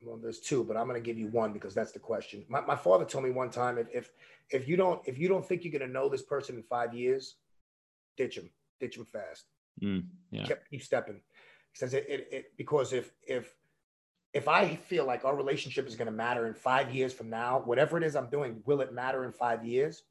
Well, 0.00 0.16
there's 0.16 0.40
two, 0.40 0.64
but 0.64 0.76
I'm 0.76 0.86
gonna 0.86 1.00
give 1.00 1.18
you 1.18 1.26
one 1.28 1.52
because 1.52 1.74
that's 1.74 1.92
the 1.92 1.98
question. 1.98 2.44
My, 2.48 2.60
my 2.60 2.76
father 2.76 3.04
told 3.04 3.24
me 3.24 3.30
one 3.30 3.50
time 3.50 3.78
if 3.78 3.88
if 3.92 4.10
if 4.50 4.68
you 4.68 4.76
don't 4.76 5.06
if 5.06 5.18
you 5.18 5.28
don't 5.28 5.46
think 5.46 5.64
you're 5.64 5.72
gonna 5.72 5.92
know 5.92 6.08
this 6.08 6.22
person 6.22 6.56
in 6.56 6.62
five 6.62 6.94
years, 6.94 7.36
ditch 8.16 8.38
him, 8.38 8.50
ditch 8.80 8.96
him 8.96 9.06
fast 9.12 9.44
Mm, 9.82 10.04
yeah. 10.30 10.44
keep, 10.46 10.58
keep 10.70 10.82
stepping. 10.82 11.16
He 11.16 11.78
says 11.78 11.94
it, 11.94 12.06
it, 12.08 12.28
it 12.30 12.52
because 12.56 12.92
if 12.92 13.12
if 13.26 13.54
if 14.34 14.46
I 14.48 14.76
feel 14.76 15.06
like 15.06 15.24
our 15.24 15.36
relationship 15.36 15.86
is 15.86 15.96
going 15.96 16.06
to 16.06 16.12
matter 16.12 16.46
in 16.46 16.54
five 16.54 16.94
years 16.94 17.12
from 17.12 17.30
now, 17.30 17.62
whatever 17.64 17.96
it 17.96 18.04
is 18.04 18.14
I'm 18.14 18.28
doing, 18.28 18.62
will 18.66 18.80
it 18.80 18.92
matter 18.92 19.24
in 19.24 19.32
five 19.32 19.64
years? 19.64 20.02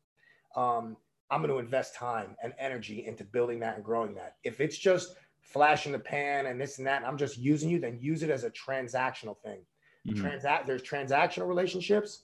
Um, 0.55 0.97
I'm 1.30 1.41
going 1.41 1.53
to 1.53 1.59
invest 1.59 1.95
time 1.95 2.36
and 2.41 2.53
energy 2.57 3.05
into 3.05 3.24
building 3.24 3.59
that 3.59 3.76
and 3.76 3.84
growing 3.84 4.15
that. 4.15 4.38
If 4.43 4.59
it's 4.59 4.78
just 4.78 5.15
flash 5.39 5.86
in 5.86 5.91
the 5.91 5.99
pan 5.99 6.47
and 6.47 6.59
this 6.59 6.78
and 6.78 6.88
that, 6.88 6.97
and 6.97 7.05
I'm 7.05 7.18
just 7.18 7.38
using 7.38 7.70
you, 7.70 7.80
then 7.80 7.99
use 7.99 8.24
it 8.24 8.30
as 8.30 8.43
a 8.43 8.49
transactional 8.49 9.38
thing. 9.38 9.65
Mhm. 10.07 10.18
Transact 10.18 10.65
there's 10.65 10.82
transactional 10.84 11.47
relationships, 11.47 12.24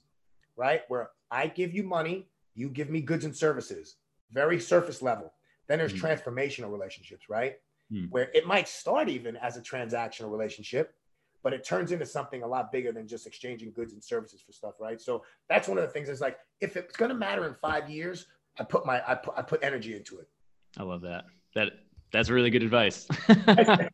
right? 0.55 0.81
Where 0.87 1.11
I 1.29 1.47
give 1.47 1.73
you 1.73 1.83
money, 1.83 2.27
you 2.55 2.69
give 2.69 2.89
me 2.89 3.01
goods 3.01 3.25
and 3.25 3.35
services, 3.35 3.97
very 4.31 4.59
surface 4.59 5.01
level. 5.01 5.33
Then 5.68 5.80
there's 5.80 5.93
Mhm. 5.93 6.01
transformational 6.01 6.72
relationships, 6.72 7.30
right? 7.30 7.59
Hmm. 7.89 8.05
Where 8.05 8.30
it 8.34 8.45
might 8.45 8.68
start 8.68 9.09
even 9.09 9.36
as 9.38 9.57
a 9.57 9.61
transactional 9.61 10.32
relationship, 10.32 10.93
but 11.41 11.53
it 11.53 11.64
turns 11.64 11.91
into 11.91 12.05
something 12.05 12.43
a 12.43 12.47
lot 12.47 12.72
bigger 12.72 12.91
than 12.91 13.07
just 13.07 13.28
exchanging 13.28 13.72
goods 13.74 13.93
and 13.93 14.03
services 14.03 14.41
for 14.41 14.51
stuff, 14.53 14.76
right? 14.80 14.99
So 15.01 15.24
that's 15.49 15.68
one 15.68 15.78
of 15.78 15.84
the 15.84 15.89
things 15.89 16.09
is 16.09 16.22
like 16.22 16.38
if 16.61 16.78
it's 16.78 16.95
going 16.95 17.09
to 17.09 17.16
matter 17.16 17.45
in 17.45 17.53
five 17.55 17.89
years, 17.89 18.28
I 18.59 18.64
put 18.64 18.86
my 18.86 19.01
I 19.07 19.16
put 19.16 19.34
I 19.38 19.41
put 19.41 19.64
energy 19.64 19.95
into 19.95 20.20
it. 20.20 20.28
I 20.78 20.84
love 20.84 21.01
that. 21.01 21.26
That 21.55 21.74
that's 22.11 22.30
really 22.30 22.49
good 22.49 22.64
advice. 22.64 23.07
I 23.28 23.88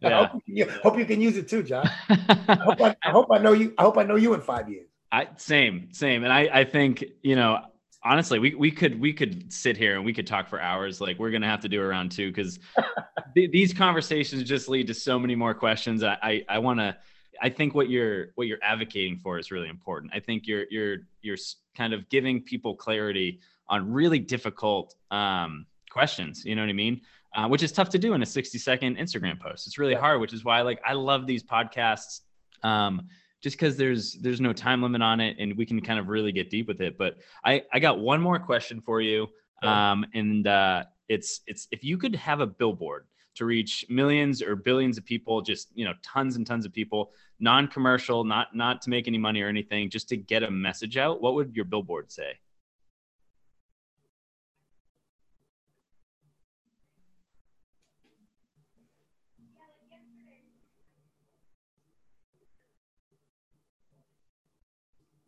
yeah. 0.00 0.26
hope, 0.26 0.42
you, 0.46 0.70
hope 0.82 0.98
you 0.98 1.04
can 1.04 1.20
use 1.20 1.36
it 1.36 1.48
too, 1.48 1.62
John. 1.62 1.88
I 2.08 2.54
hope 2.54 2.80
I, 2.80 2.96
I 3.02 3.10
hope 3.10 3.26
I 3.30 3.38
know 3.38 3.52
you. 3.52 3.74
I 3.78 3.82
hope 3.82 3.98
I 3.98 4.02
know 4.04 4.16
you 4.16 4.34
in 4.34 4.40
five 4.40 4.68
years. 4.68 4.88
I 5.12 5.28
same, 5.36 5.92
same. 5.92 6.24
And 6.24 6.32
I, 6.32 6.48
I 6.52 6.64
think, 6.64 7.04
you 7.22 7.36
know, 7.36 7.60
honestly, 8.06 8.38
we, 8.38 8.54
we 8.54 8.70
could, 8.70 9.00
we 9.00 9.12
could 9.12 9.52
sit 9.52 9.76
here 9.76 9.96
and 9.96 10.04
we 10.04 10.12
could 10.12 10.26
talk 10.26 10.48
for 10.48 10.60
hours. 10.60 11.00
Like 11.00 11.18
we're 11.18 11.30
going 11.30 11.42
to 11.42 11.48
have 11.48 11.60
to 11.60 11.68
do 11.68 11.82
a 11.82 11.86
round 11.86 12.12
two 12.12 12.30
because 12.30 12.58
th- 13.34 13.50
these 13.50 13.74
conversations 13.74 14.44
just 14.44 14.68
lead 14.68 14.86
to 14.86 14.94
so 14.94 15.18
many 15.18 15.34
more 15.34 15.54
questions. 15.54 16.04
I, 16.04 16.16
I, 16.22 16.44
I 16.48 16.58
want 16.58 16.78
to, 16.78 16.96
I 17.42 17.50
think 17.50 17.74
what 17.74 17.90
you're, 17.90 18.28
what 18.36 18.46
you're 18.46 18.62
advocating 18.62 19.18
for 19.18 19.38
is 19.38 19.50
really 19.50 19.68
important. 19.68 20.12
I 20.14 20.20
think 20.20 20.46
you're, 20.46 20.64
you're, 20.70 20.98
you're 21.20 21.36
kind 21.76 21.92
of 21.92 22.08
giving 22.08 22.40
people 22.42 22.76
clarity 22.76 23.40
on 23.68 23.92
really 23.92 24.20
difficult 24.20 24.94
um, 25.10 25.66
questions. 25.90 26.44
You 26.44 26.54
know 26.54 26.62
what 26.62 26.70
I 26.70 26.74
mean? 26.74 27.00
Uh, 27.34 27.48
which 27.48 27.62
is 27.62 27.72
tough 27.72 27.90
to 27.90 27.98
do 27.98 28.14
in 28.14 28.22
a 28.22 28.26
60 28.26 28.56
second 28.56 28.96
Instagram 28.96 29.38
post. 29.38 29.66
It's 29.66 29.78
really 29.78 29.94
hard, 29.94 30.20
which 30.20 30.32
is 30.32 30.44
why 30.44 30.62
like 30.62 30.80
I 30.86 30.94
love 30.94 31.26
these 31.26 31.42
podcasts. 31.42 32.20
Um, 32.62 33.08
just 33.46 33.56
because 33.56 33.76
there's 33.76 34.14
there's 34.14 34.40
no 34.40 34.52
time 34.52 34.82
limit 34.82 35.00
on 35.00 35.20
it 35.20 35.36
and 35.38 35.56
we 35.56 35.64
can 35.64 35.80
kind 35.80 36.00
of 36.00 36.08
really 36.08 36.32
get 36.32 36.50
deep 36.50 36.66
with 36.66 36.80
it 36.80 36.98
but 36.98 37.18
i 37.44 37.62
i 37.72 37.78
got 37.78 38.00
one 38.00 38.20
more 38.20 38.40
question 38.40 38.80
for 38.80 39.00
you 39.00 39.28
um 39.62 40.04
and 40.14 40.48
uh 40.48 40.82
it's 41.08 41.42
it's 41.46 41.68
if 41.70 41.84
you 41.84 41.96
could 41.96 42.16
have 42.16 42.40
a 42.40 42.46
billboard 42.46 43.06
to 43.36 43.44
reach 43.44 43.86
millions 43.88 44.42
or 44.42 44.56
billions 44.56 44.98
of 44.98 45.04
people 45.04 45.42
just 45.42 45.68
you 45.76 45.84
know 45.84 45.92
tons 46.02 46.34
and 46.34 46.44
tons 46.44 46.66
of 46.66 46.72
people 46.72 47.12
non-commercial 47.38 48.24
not 48.24 48.48
not 48.52 48.82
to 48.82 48.90
make 48.90 49.06
any 49.06 49.16
money 49.16 49.40
or 49.40 49.48
anything 49.48 49.88
just 49.88 50.08
to 50.08 50.16
get 50.16 50.42
a 50.42 50.50
message 50.50 50.96
out 50.96 51.22
what 51.22 51.34
would 51.34 51.54
your 51.54 51.64
billboard 51.64 52.10
say 52.10 52.32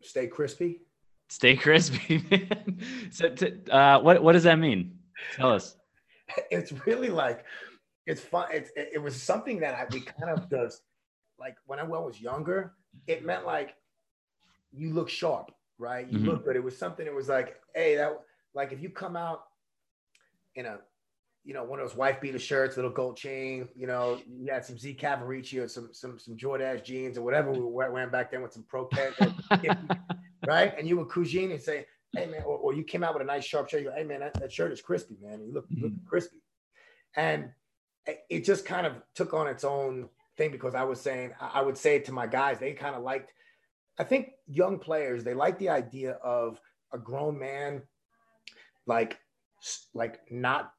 Stay 0.08 0.26
crispy. 0.26 0.80
stay 1.28 1.54
crispy 1.54 2.24
man. 2.30 2.78
so 3.10 3.24
uh 3.70 4.00
what 4.00 4.22
what 4.22 4.32
does 4.32 4.44
that 4.44 4.58
mean 4.58 4.98
tell 5.36 5.52
us 5.52 5.76
It's 6.50 6.72
really 6.86 7.10
like 7.10 7.44
it's 8.06 8.22
fun. 8.22 8.46
It's, 8.50 8.70
it, 8.74 8.88
it 8.94 8.98
was 9.06 9.14
something 9.30 9.60
that 9.60 9.74
I 9.74 9.84
we 9.92 10.00
kind 10.00 10.30
of 10.36 10.48
does 10.48 10.80
like 11.38 11.56
when 11.66 11.78
I 11.78 11.82
was 11.84 12.18
younger. 12.20 12.72
It 13.06 13.22
meant 13.22 13.44
like 13.44 13.70
you 14.72 14.94
look 14.94 15.10
sharp, 15.10 15.50
right? 15.78 16.06
You 16.08 16.18
Mhm. 16.18 16.26
look 16.28 16.44
good. 16.46 16.56
It 16.56 16.64
was 16.64 16.76
something. 16.84 17.06
It 17.06 17.14
was 17.14 17.28
like, 17.28 17.56
hey, 17.74 17.96
that 17.96 18.12
like 18.54 18.72
if 18.72 18.80
you 18.82 18.88
come 18.88 19.14
out 19.16 19.40
in 20.54 20.64
a 20.66 20.78
you 21.44 21.54
know, 21.54 21.64
one 21.64 21.80
of 21.80 21.88
those 21.88 21.96
wife 21.96 22.20
beater 22.20 22.38
shirts, 22.38 22.76
little 22.76 22.90
gold 22.90 23.16
chain, 23.16 23.68
you 23.74 23.86
know, 23.86 24.18
you 24.28 24.52
had 24.52 24.64
some 24.64 24.78
Z 24.78 24.98
Cavaricci 25.00 25.62
or 25.62 25.68
some 25.68 25.88
some 25.92 26.18
some 26.18 26.36
Jordache 26.36 26.84
jeans 26.84 27.16
or 27.16 27.22
whatever 27.22 27.50
we 27.50 27.60
were 27.60 27.68
wearing 27.68 28.10
back 28.10 28.30
then 28.30 28.42
with 28.42 28.52
some 28.52 28.64
pro 28.68 28.88
right? 30.46 30.74
And 30.78 30.86
you 30.86 30.96
would 30.98 31.08
cuisine 31.08 31.50
and 31.50 31.60
say, 31.60 31.86
hey 32.12 32.26
man, 32.26 32.42
or, 32.44 32.56
or, 32.58 32.74
you 32.74 32.84
came 32.84 33.04
out 33.04 33.14
with 33.14 33.22
a 33.22 33.26
nice 33.26 33.44
sharp 33.44 33.68
shirt, 33.68 33.82
you 33.82 33.88
go, 33.88 33.94
hey 33.94 34.04
man, 34.04 34.20
that, 34.20 34.34
that 34.40 34.52
shirt 34.52 34.72
is 34.72 34.80
crispy, 34.80 35.16
man. 35.22 35.40
You 35.40 35.52
look, 35.52 35.66
you 35.68 35.82
look 35.82 35.92
mm-hmm. 35.92 36.06
crispy. 36.08 36.38
And 37.16 37.50
it 38.30 38.44
just 38.44 38.64
kind 38.64 38.86
of 38.86 38.94
took 39.14 39.34
on 39.34 39.46
its 39.46 39.64
own 39.64 40.08
thing 40.36 40.50
because 40.50 40.74
I 40.74 40.84
was 40.84 41.00
saying, 41.00 41.32
I 41.40 41.60
would 41.62 41.76
say 41.76 41.96
it 41.96 42.04
to 42.06 42.12
my 42.12 42.26
guys, 42.26 42.58
they 42.58 42.72
kind 42.72 42.94
of 42.94 43.02
liked, 43.02 43.32
I 43.98 44.04
think 44.04 44.30
young 44.46 44.78
players, 44.78 45.24
they 45.24 45.34
like 45.34 45.58
the 45.58 45.68
idea 45.68 46.12
of 46.22 46.60
a 46.92 46.98
grown 46.98 47.38
man, 47.38 47.82
like, 48.86 49.18
like 49.92 50.20
not 50.30 50.72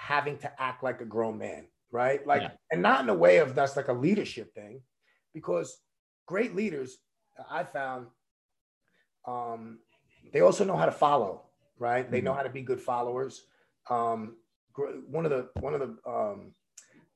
having 0.00 0.38
to 0.38 0.50
act 0.58 0.82
like 0.82 1.02
a 1.02 1.04
grown 1.04 1.36
man, 1.36 1.66
right? 1.92 2.26
Like, 2.26 2.42
yeah. 2.42 2.50
and 2.72 2.80
not 2.80 3.02
in 3.02 3.10
a 3.10 3.14
way 3.14 3.36
of 3.36 3.54
that's 3.54 3.76
like 3.76 3.88
a 3.88 3.92
leadership 3.92 4.54
thing, 4.54 4.80
because 5.34 5.76
great 6.26 6.56
leaders, 6.56 6.96
I 7.50 7.64
found, 7.64 8.06
um, 9.26 9.80
they 10.32 10.40
also 10.40 10.64
know 10.64 10.76
how 10.76 10.86
to 10.86 10.92
follow, 10.92 11.42
right? 11.78 12.04
Mm-hmm. 12.04 12.12
They 12.12 12.20
know 12.22 12.30
mm-hmm. 12.30 12.38
how 12.38 12.44
to 12.44 12.50
be 12.50 12.62
good 12.62 12.80
followers. 12.80 13.42
Um, 13.90 14.36
one 15.16 15.26
of 15.26 15.30
the 15.30 15.50
one 15.60 15.74
of 15.74 15.80
the 15.80 16.10
um, 16.10 16.54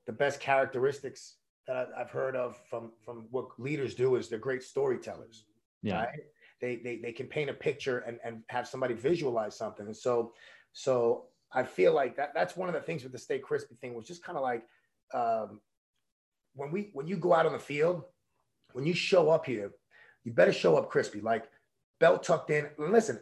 the 0.06 0.12
best 0.12 0.38
characteristics 0.40 1.36
that 1.66 1.88
I've 1.96 2.10
heard 2.10 2.36
of 2.36 2.58
from 2.68 2.92
from 3.02 3.26
what 3.30 3.46
leaders 3.58 3.94
do 3.94 4.16
is 4.16 4.28
they're 4.28 4.38
great 4.38 4.62
storytellers. 4.62 5.46
Yeah. 5.82 6.04
Right? 6.04 6.20
They, 6.60 6.76
they 6.84 6.96
they 6.96 7.12
can 7.12 7.26
paint 7.26 7.48
a 7.48 7.54
picture 7.54 8.00
and, 8.00 8.18
and 8.24 8.42
have 8.48 8.68
somebody 8.68 8.94
visualize 8.94 9.56
something. 9.56 9.86
And 9.86 9.96
so 9.96 10.32
so 10.72 11.28
I 11.54 11.62
feel 11.62 11.94
like 11.94 12.16
that 12.16 12.32
that's 12.34 12.56
one 12.56 12.68
of 12.68 12.74
the 12.74 12.80
things 12.80 13.04
with 13.04 13.12
the 13.12 13.18
stay 13.18 13.38
crispy 13.38 13.76
thing 13.76 13.94
was 13.94 14.06
just 14.06 14.24
kind 14.24 14.36
of 14.36 14.42
like 14.42 14.64
um, 15.14 15.60
when 16.54 16.70
we 16.70 16.90
when 16.92 17.06
you 17.06 17.16
go 17.16 17.32
out 17.32 17.46
on 17.46 17.52
the 17.52 17.58
field, 17.58 18.02
when 18.72 18.84
you 18.84 18.94
show 18.94 19.30
up 19.30 19.46
here, 19.46 19.70
you 20.24 20.32
better 20.32 20.52
show 20.52 20.76
up 20.76 20.90
crispy, 20.90 21.20
like 21.20 21.44
belt 22.00 22.22
tucked 22.22 22.50
in. 22.50 22.66
And 22.78 22.92
listen, 22.92 23.20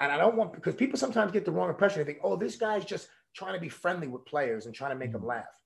and 0.00 0.10
I 0.10 0.16
don't 0.16 0.36
want 0.36 0.52
because 0.52 0.74
people 0.74 0.98
sometimes 0.98 1.32
get 1.32 1.44
the 1.44 1.50
wrong 1.50 1.68
impression. 1.68 1.98
They 2.00 2.12
think, 2.12 2.20
oh, 2.22 2.36
this 2.36 2.56
guy's 2.56 2.84
just 2.84 3.08
trying 3.34 3.54
to 3.54 3.60
be 3.60 3.68
friendly 3.68 4.08
with 4.08 4.24
players 4.24 4.66
and 4.66 4.74
trying 4.74 4.92
to 4.92 4.96
make 4.96 5.12
them 5.12 5.20
mm-hmm. 5.20 5.30
laugh. 5.30 5.62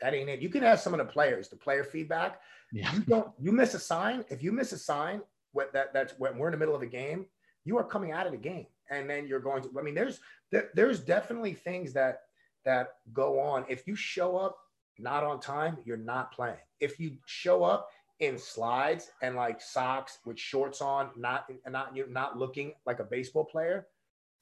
That 0.00 0.14
ain't 0.14 0.28
it. 0.28 0.40
You 0.40 0.48
can 0.48 0.62
ask 0.62 0.84
some 0.84 0.94
of 0.94 0.98
the 0.98 1.12
players, 1.12 1.48
the 1.48 1.56
player 1.56 1.82
feedback. 1.82 2.40
Yeah. 2.72 2.92
You 2.94 3.00
don't. 3.00 3.30
You 3.40 3.52
miss 3.52 3.74
a 3.74 3.80
sign. 3.80 4.24
If 4.28 4.42
you 4.42 4.52
miss 4.52 4.72
a 4.72 4.78
sign, 4.78 5.22
what 5.52 5.72
that 5.72 5.92
that's 5.92 6.12
when 6.18 6.38
we're 6.38 6.48
in 6.48 6.52
the 6.52 6.58
middle 6.58 6.74
of 6.74 6.82
a 6.82 6.86
game, 6.86 7.26
you 7.64 7.78
are 7.78 7.84
coming 7.84 8.12
out 8.12 8.26
of 8.26 8.32
the 8.32 8.38
game, 8.38 8.66
and 8.90 9.08
then 9.08 9.26
you're 9.26 9.40
going 9.40 9.62
to. 9.62 9.70
I 9.78 9.82
mean, 9.82 9.94
there's 9.94 10.20
there, 10.50 10.70
there's 10.74 11.00
definitely 11.00 11.54
things 11.54 11.92
that 11.94 12.20
that 12.64 12.88
go 13.12 13.40
on. 13.40 13.64
If 13.68 13.86
you 13.86 13.94
show 13.94 14.36
up 14.36 14.58
not 14.98 15.24
on 15.24 15.40
time, 15.40 15.78
you're 15.84 15.96
not 15.96 16.32
playing. 16.32 16.56
If 16.80 16.98
you 16.98 17.16
show 17.26 17.64
up 17.64 17.88
in 18.20 18.36
slides 18.36 19.10
and 19.22 19.36
like 19.36 19.60
socks 19.60 20.18
with 20.24 20.38
shorts 20.38 20.80
on, 20.80 21.10
not 21.16 21.46
not 21.68 21.94
you're 21.94 22.08
not 22.08 22.38
looking 22.38 22.72
like 22.86 23.00
a 23.00 23.04
baseball 23.04 23.44
player, 23.44 23.86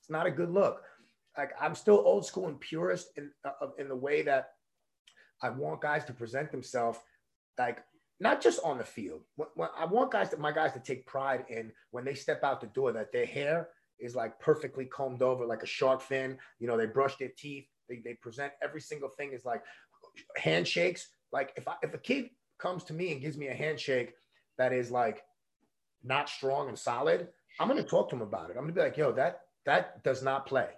it's 0.01 0.11
not 0.11 0.27
a 0.27 0.31
good 0.31 0.51
look. 0.51 0.83
Like 1.37 1.53
I'm 1.61 1.75
still 1.75 2.03
old 2.05 2.25
school 2.25 2.49
and 2.49 2.61
purist 2.61 3.11
in 3.17 3.31
uh, 3.45 3.69
in 3.79 3.89
the 3.89 3.97
way 3.97 4.23
that 4.23 4.51
I 5.43 5.51
want 5.51 5.81
guys 5.83 6.05
to 6.07 6.13
present 6.13 6.51
themselves 6.51 6.99
like 7.59 7.83
not 8.19 8.41
just 8.41 8.61
on 8.65 8.79
the 8.79 8.85
field. 8.85 9.23
I 9.79 9.85
want 9.85 10.11
guys 10.11 10.31
to 10.31 10.39
my 10.39 10.53
guys 10.53 10.73
to 10.73 10.81
take 10.81 11.07
pride 11.07 11.45
in 11.49 11.73
when 11.91 12.05
they 12.05 12.15
step 12.15 12.43
out 12.43 12.61
the 12.61 12.67
door 12.69 12.93
that 12.93 13.13
their 13.13 13.27
hair 13.27 13.69
is 13.99 14.15
like 14.15 14.39
perfectly 14.41 14.85
combed 14.87 15.23
over 15.23 15.47
like 15.47 15.63
a 15.63 15.67
shark 15.67 16.01
fin. 16.01 16.39
You 16.59 16.67
know, 16.67 16.77
they 16.77 16.87
brush 16.87 17.17
their 17.17 17.31
teeth. 17.37 17.67
They, 17.89 18.01
they 18.05 18.15
present 18.15 18.53
every 18.63 18.81
single 18.81 19.09
thing 19.09 19.33
is 19.33 19.45
like 19.45 19.63
handshakes. 20.37 21.09
Like 21.33 21.53
if 21.57 21.67
I, 21.69 21.75
if 21.83 21.95
a 21.95 21.99
kid 21.99 22.31
comes 22.59 22.85
to 22.85 22.95
me 22.95 23.13
and 23.13 23.21
gives 23.21 23.37
me 23.37 23.49
a 23.49 23.55
handshake 23.55 24.15
that 24.59 24.73
is 24.73 24.91
like 24.91 25.23
not 26.03 26.29
strong 26.29 26.69
and 26.69 26.79
solid, 26.79 27.29
I'm 27.59 27.69
to 27.75 27.83
talk 27.83 28.11
to 28.11 28.17
him 28.17 28.23
about 28.23 28.51
it. 28.51 28.57
I'm 28.59 28.67
to 28.67 28.73
be 28.73 28.81
like, 28.81 28.97
yo, 28.97 29.13
that 29.13 29.41
that 29.65 30.03
does 30.05 30.23
not 30.23 30.47
play. 30.47 30.69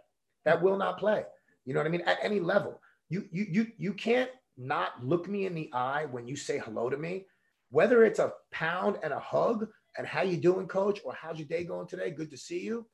That 0.45 0.62
will 0.62 0.77
not 0.77 0.99
play. 0.99 1.25
You 1.64 1.75
know 1.75 1.81
what 1.81 1.87
I 1.87 1.91
mean? 1.91 2.03
At 2.03 2.19
any 2.23 2.41
level, 2.41 2.81
you 3.09 3.29
you 3.31 3.47
you 3.51 3.66
you 3.77 3.93
can't 3.93 4.31
not 4.57 5.05
look 5.05 5.29
me 5.29 5.47
in 5.47 5.55
the 5.55 5.71
eye 5.73 6.07
when 6.11 6.27
you 6.27 6.37
say 6.37 6.59
hello 6.59 6.91
to 6.91 6.97
me, 6.97 7.27
whether 7.71 8.05
it's 8.05 8.19
a 8.19 8.33
pound 8.51 8.99
and 9.03 9.12
a 9.12 9.21
hug 9.21 9.69
and 9.97 10.07
how 10.07 10.23
you 10.23 10.37
doing, 10.37 10.66
coach, 10.66 11.01
or 11.05 11.14
how's 11.14 11.39
your 11.39 11.49
day 11.49 11.64
going 11.64 11.87
today? 11.87 12.11
Good 12.11 12.31
to 12.31 12.37
see 12.37 12.61
you. 12.61 12.87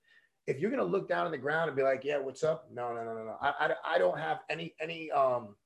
If 0.46 0.60
you're 0.60 0.70
gonna 0.70 0.84
look 0.84 1.08
down 1.08 1.26
on 1.26 1.32
the 1.32 1.38
ground 1.38 1.68
and 1.68 1.76
be 1.76 1.82
like, 1.82 2.04
yeah, 2.04 2.18
what's 2.18 2.44
up? 2.44 2.68
No, 2.72 2.92
no, 2.94 3.04
no, 3.04 3.14
no, 3.14 3.24
no. 3.24 3.36
I, 3.40 3.48
I, 3.48 3.94
I 3.94 3.98
don't 3.98 4.18
have 4.18 4.40
any 4.50 4.74
any 4.80 5.10
um 5.10 5.56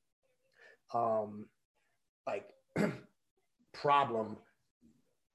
um 0.93 1.45
like 2.25 2.49
problem 3.73 4.37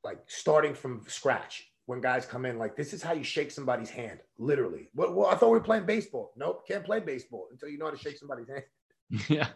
like 0.02 0.18
starting 0.26 0.74
from 0.74 1.02
scratch 1.06 1.70
when 1.86 2.00
guys 2.00 2.26
come 2.26 2.44
in 2.44 2.58
like 2.58 2.76
this 2.76 2.92
is 2.92 3.02
how 3.02 3.12
you 3.12 3.24
shake 3.24 3.50
somebody's 3.50 3.90
hand 3.90 4.20
literally 4.38 4.88
well, 4.94 5.12
well 5.12 5.28
i 5.28 5.34
thought 5.34 5.50
we 5.50 5.58
were 5.58 5.64
playing 5.64 5.86
baseball 5.86 6.32
nope 6.36 6.66
can't 6.66 6.84
play 6.84 7.00
baseball 7.00 7.48
until 7.50 7.68
you 7.68 7.78
know 7.78 7.86
how 7.86 7.90
to 7.90 7.98
shake 7.98 8.18
somebody's 8.18 8.48
hand 8.48 8.64
Yeah. 9.28 9.48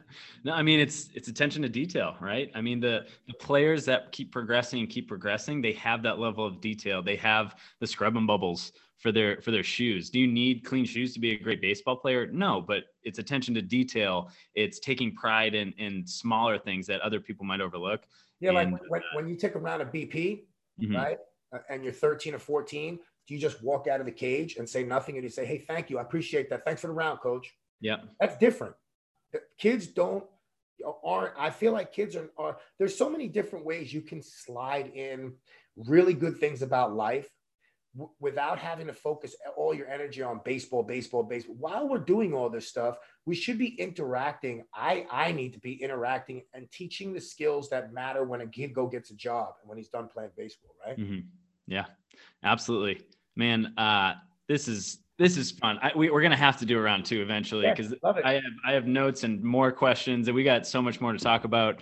No, 0.44 0.52
I 0.52 0.62
mean 0.62 0.80
it's 0.80 1.08
it's 1.14 1.28
attention 1.28 1.62
to 1.62 1.68
detail, 1.68 2.16
right? 2.20 2.50
I 2.54 2.60
mean 2.60 2.80
the 2.80 3.06
the 3.26 3.34
players 3.34 3.84
that 3.86 4.12
keep 4.12 4.32
progressing 4.32 4.80
and 4.80 4.88
keep 4.88 5.08
progressing, 5.08 5.60
they 5.60 5.72
have 5.72 6.02
that 6.02 6.18
level 6.18 6.46
of 6.46 6.60
detail. 6.60 7.02
They 7.02 7.16
have 7.16 7.56
the 7.80 7.86
Scrubbing 7.86 8.26
Bubbles 8.26 8.72
for 8.98 9.12
their 9.12 9.40
for 9.40 9.50
their 9.50 9.64
shoes. 9.64 10.10
Do 10.10 10.18
you 10.18 10.26
need 10.26 10.64
clean 10.64 10.84
shoes 10.84 11.12
to 11.14 11.20
be 11.20 11.32
a 11.32 11.38
great 11.38 11.60
baseball 11.60 11.96
player? 11.96 12.26
No, 12.26 12.60
but 12.60 12.84
it's 13.02 13.18
attention 13.18 13.54
to 13.54 13.62
detail. 13.62 14.30
It's 14.54 14.78
taking 14.78 15.14
pride 15.14 15.54
in 15.54 15.72
in 15.72 16.06
smaller 16.06 16.58
things 16.58 16.86
that 16.86 17.00
other 17.00 17.20
people 17.20 17.44
might 17.44 17.60
overlook. 17.60 18.02
Yeah, 18.40 18.50
and, 18.50 18.72
like 18.72 18.82
when, 18.88 19.02
when 19.14 19.28
you 19.28 19.34
take 19.34 19.56
a 19.56 19.58
round 19.58 19.82
of 19.82 19.88
BP, 19.88 20.44
mm-hmm. 20.80 20.94
right? 20.94 21.18
Uh, 21.52 21.58
and 21.70 21.82
you're 21.82 21.92
13 21.92 22.34
or 22.34 22.38
14, 22.38 22.98
do 23.26 23.34
you 23.34 23.40
just 23.40 23.64
walk 23.64 23.88
out 23.88 23.98
of 23.98 24.06
the 24.06 24.12
cage 24.12 24.56
and 24.58 24.68
say 24.68 24.84
nothing 24.84 25.16
and 25.16 25.24
you 25.24 25.30
say, 25.30 25.44
"Hey, 25.44 25.58
thank 25.58 25.90
you. 25.90 25.98
I 25.98 26.02
appreciate 26.02 26.48
that. 26.50 26.64
Thanks 26.64 26.80
for 26.80 26.86
the 26.88 26.92
round, 26.92 27.20
coach." 27.20 27.52
Yeah. 27.80 27.96
That's 28.20 28.36
different 28.38 28.74
kids 29.58 29.86
don't 29.86 30.24
aren't 31.04 31.34
i 31.38 31.50
feel 31.50 31.72
like 31.72 31.92
kids 31.92 32.14
are, 32.14 32.30
are 32.38 32.56
there's 32.78 32.96
so 32.96 33.10
many 33.10 33.26
different 33.28 33.64
ways 33.64 33.92
you 33.92 34.00
can 34.00 34.22
slide 34.22 34.86
in 34.94 35.32
really 35.76 36.14
good 36.14 36.38
things 36.38 36.62
about 36.62 36.94
life 36.94 37.28
w- 37.94 38.12
without 38.20 38.58
having 38.58 38.86
to 38.86 38.92
focus 38.92 39.34
all 39.56 39.74
your 39.74 39.88
energy 39.88 40.22
on 40.22 40.40
baseball 40.44 40.82
baseball 40.82 41.22
baseball. 41.22 41.56
While 41.58 41.88
we're 41.88 41.98
doing 41.98 42.32
all 42.32 42.48
this 42.48 42.68
stuff 42.68 42.98
we 43.26 43.34
should 43.34 43.58
be 43.58 43.74
interacting. 43.78 44.64
I 44.74 45.06
i 45.10 45.32
need 45.32 45.52
to 45.52 45.60
be 45.60 45.74
interacting 45.82 46.42
and 46.54 46.70
teaching 46.70 47.12
the 47.12 47.20
skills 47.20 47.68
that 47.70 47.92
matter 47.92 48.24
when 48.24 48.40
a 48.40 48.46
kid 48.46 48.72
go 48.72 48.86
gets 48.86 49.10
a 49.10 49.14
job 49.14 49.54
and 49.60 49.68
when 49.68 49.76
he's 49.76 49.90
done 49.90 50.08
playing 50.08 50.30
baseball 50.36 50.74
right? 50.84 50.98
Mm-hmm. 50.98 51.26
yeah 51.66 51.84
absolutely. 52.42 53.02
Man 53.36 53.74
uh 53.76 54.14
this 54.48 54.66
is 54.66 54.98
this 55.18 55.36
is 55.36 55.50
fun. 55.50 55.78
I, 55.82 55.90
we, 55.96 56.08
are 56.08 56.20
going 56.20 56.30
to 56.30 56.36
have 56.36 56.58
to 56.58 56.66
do 56.66 56.78
a 56.78 56.80
round 56.80 57.04
two 57.04 57.20
eventually 57.20 57.68
because 57.68 57.92
yeah, 58.02 58.12
I 58.24 58.34
have 58.34 58.42
I 58.66 58.72
have 58.72 58.86
notes 58.86 59.24
and 59.24 59.42
more 59.42 59.72
questions, 59.72 60.28
and 60.28 60.34
we 60.34 60.44
got 60.44 60.66
so 60.66 60.80
much 60.80 61.00
more 61.00 61.12
to 61.12 61.18
talk 61.18 61.44
about. 61.44 61.80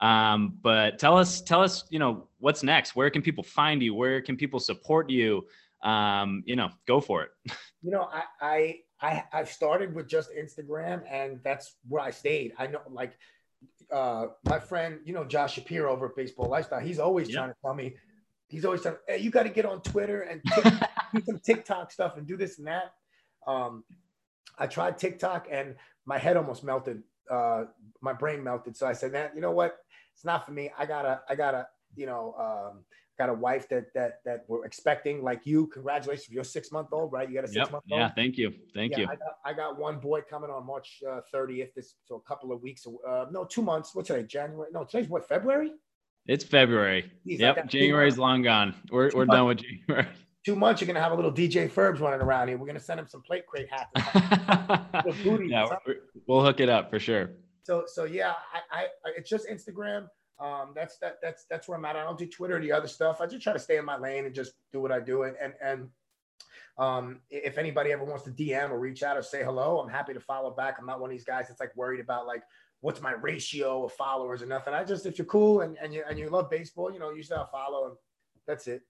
Um, 0.00 0.58
but 0.62 0.98
tell 0.98 1.18
us, 1.18 1.40
tell 1.40 1.62
us, 1.62 1.84
you 1.90 1.98
know, 1.98 2.28
what's 2.38 2.62
next? 2.62 2.94
Where 2.94 3.10
can 3.10 3.22
people 3.22 3.42
find 3.42 3.82
you? 3.82 3.94
Where 3.94 4.20
can 4.20 4.36
people 4.36 4.60
support 4.60 5.10
you? 5.10 5.46
Um, 5.82 6.42
you 6.46 6.54
know, 6.54 6.70
go 6.86 7.00
for 7.00 7.24
it. 7.24 7.30
You 7.82 7.92
know, 7.92 8.08
I 8.12 8.22
I 8.40 8.80
I 9.00 9.24
I 9.32 9.44
started 9.44 9.94
with 9.94 10.08
just 10.08 10.30
Instagram, 10.32 11.02
and 11.08 11.38
that's 11.44 11.76
where 11.86 12.02
I 12.02 12.10
stayed. 12.10 12.52
I 12.58 12.66
know, 12.66 12.80
like, 12.90 13.16
uh, 13.92 14.28
my 14.44 14.58
friend, 14.58 14.98
you 15.04 15.12
know, 15.12 15.24
Josh 15.24 15.54
Shapiro 15.54 15.92
over 15.92 16.06
at 16.06 16.16
Baseball 16.16 16.48
Lifestyle. 16.48 16.80
He's 16.80 16.98
always 16.98 17.28
trying 17.28 17.50
to 17.50 17.54
tell 17.62 17.74
me 17.74 17.94
he's 18.48 18.64
always 18.64 18.82
saying, 18.82 18.96
"Hey, 19.08 19.18
you 19.18 19.30
got 19.30 19.44
to 19.44 19.48
get 19.48 19.66
on 19.66 19.82
Twitter 19.82 20.22
and 20.22 20.42
do 21.14 21.22
some 21.24 21.38
TikTok 21.38 21.92
stuff 21.92 22.16
and 22.16 22.26
do 22.26 22.36
this 22.36 22.58
and 22.58 22.66
that." 22.66 22.92
Um, 23.46 23.84
I 24.58 24.66
tried 24.66 24.98
TikTok 24.98 25.48
and 25.50 25.76
my 26.04 26.18
head 26.18 26.36
almost 26.36 26.64
melted. 26.64 27.02
Uh, 27.30 27.64
my 28.00 28.12
brain 28.12 28.42
melted. 28.42 28.76
So 28.76 28.86
I 28.86 28.92
said, 28.92 29.12
"Man, 29.12 29.30
you 29.34 29.40
know 29.40 29.52
what? 29.52 29.76
It's 30.14 30.24
not 30.24 30.46
for 30.46 30.52
me. 30.52 30.70
I 30.78 30.86
gotta, 30.86 31.20
I 31.28 31.34
gotta, 31.34 31.66
you 31.94 32.06
know, 32.06 32.34
um, 32.38 32.84
got 33.18 33.28
a 33.28 33.34
wife 33.34 33.68
that 33.68 33.92
that 33.94 34.20
that 34.24 34.44
we're 34.48 34.64
expecting, 34.64 35.22
like 35.22 35.44
you. 35.44 35.66
Congratulations, 35.68 36.30
your 36.30 36.44
six 36.44 36.70
month 36.70 36.88
old, 36.92 37.12
right? 37.12 37.28
You 37.28 37.34
got 37.34 37.44
a 37.44 37.48
six 37.48 37.70
month 37.70 37.84
old. 37.90 38.00
Yeah, 38.00 38.10
thank 38.14 38.36
you, 38.36 38.52
thank 38.74 38.92
yeah, 38.92 39.00
you. 39.00 39.04
I 39.06 39.16
got, 39.16 39.38
I 39.44 39.52
got 39.52 39.78
one 39.78 39.98
boy 39.98 40.20
coming 40.28 40.50
on 40.50 40.66
March 40.66 41.02
uh, 41.08 41.20
thirtieth. 41.32 41.68
Uh, 41.68 41.72
this 41.76 41.94
so 42.04 42.16
a 42.16 42.20
couple 42.20 42.52
of 42.52 42.62
weeks. 42.62 42.86
Uh, 42.86 43.26
no, 43.30 43.44
two 43.44 43.62
months. 43.62 43.94
What's 43.94 44.08
today? 44.08 44.22
January? 44.22 44.70
No, 44.72 44.84
today's 44.84 45.08
what? 45.08 45.28
February? 45.28 45.72
It's 46.28 46.44
February. 46.44 47.10
Jeez, 47.26 47.38
yep, 47.38 47.68
January's 47.68 48.18
long 48.18 48.42
gone. 48.42 48.74
We're, 48.90 49.10
we're 49.14 49.26
done 49.26 49.46
with 49.46 49.58
January. 49.58 50.08
Two 50.44 50.56
months, 50.56 50.80
you're 50.80 50.86
gonna 50.86 51.00
have 51.00 51.12
a 51.12 51.14
little 51.14 51.32
DJ 51.32 51.70
Ferbs 51.70 52.00
running 52.00 52.20
around 52.20 52.48
here. 52.48 52.56
We're 52.56 52.66
gonna 52.66 52.80
send 52.80 53.00
him 53.00 53.06
some 53.08 53.22
plate 53.22 53.46
crate 53.46 53.68
hats. 53.70 53.90
yeah, 55.26 55.66
we'll 56.26 56.42
hook 56.42 56.60
it 56.60 56.68
up 56.68 56.90
for 56.90 56.98
sure. 57.00 57.30
So, 57.64 57.84
so 57.86 58.04
yeah, 58.04 58.34
I, 58.70 58.82
I, 58.82 58.86
it's 59.16 59.28
just 59.28 59.48
Instagram. 59.48 60.06
Um, 60.38 60.72
that's 60.74 60.98
that, 60.98 61.16
that's 61.22 61.46
that's 61.50 61.66
where 61.68 61.78
I'm 61.78 61.84
at. 61.84 61.96
I 61.96 62.04
don't 62.04 62.18
do 62.18 62.26
Twitter 62.26 62.56
or 62.56 62.60
the 62.60 62.70
other 62.72 62.86
stuff. 62.88 63.20
I 63.20 63.26
just 63.26 63.42
try 63.42 63.52
to 63.52 63.58
stay 63.58 63.76
in 63.76 63.84
my 63.84 63.98
lane 63.98 64.24
and 64.26 64.34
just 64.34 64.52
do 64.72 64.80
what 64.80 64.92
I 64.92 65.00
do. 65.00 65.24
And 65.24 65.36
and, 65.40 65.54
and 65.62 65.88
Um, 66.78 67.20
if 67.30 67.56
anybody 67.58 67.90
ever 67.92 68.04
wants 68.04 68.24
to 68.24 68.30
DM 68.30 68.70
or 68.70 68.78
reach 68.78 69.02
out 69.02 69.16
or 69.16 69.22
say 69.22 69.42
hello, 69.42 69.80
I'm 69.80 69.88
happy 69.88 70.12
to 70.12 70.20
follow 70.20 70.50
back. 70.50 70.76
I'm 70.78 70.86
not 70.86 71.00
one 71.00 71.10
of 71.10 71.12
these 71.12 71.24
guys 71.24 71.48
that's 71.48 71.58
like 71.60 71.74
worried 71.74 72.00
about 72.00 72.26
like 72.26 72.42
what's 72.80 73.00
my 73.00 73.12
ratio 73.12 73.84
of 73.84 73.92
followers 73.92 74.42
or 74.42 74.46
nothing. 74.46 74.74
I 74.74 74.84
just 74.84 75.06
if 75.06 75.18
you're 75.18 75.26
cool 75.26 75.62
and, 75.62 75.76
and 75.82 75.92
you 75.92 76.04
and 76.08 76.18
you 76.18 76.28
love 76.28 76.50
baseball, 76.50 76.92
you 76.92 76.98
know, 76.98 77.10
you 77.10 77.22
should 77.22 77.36
follow 77.50 77.86
and 77.86 77.96
that's 78.46 78.66
it. 78.68 78.82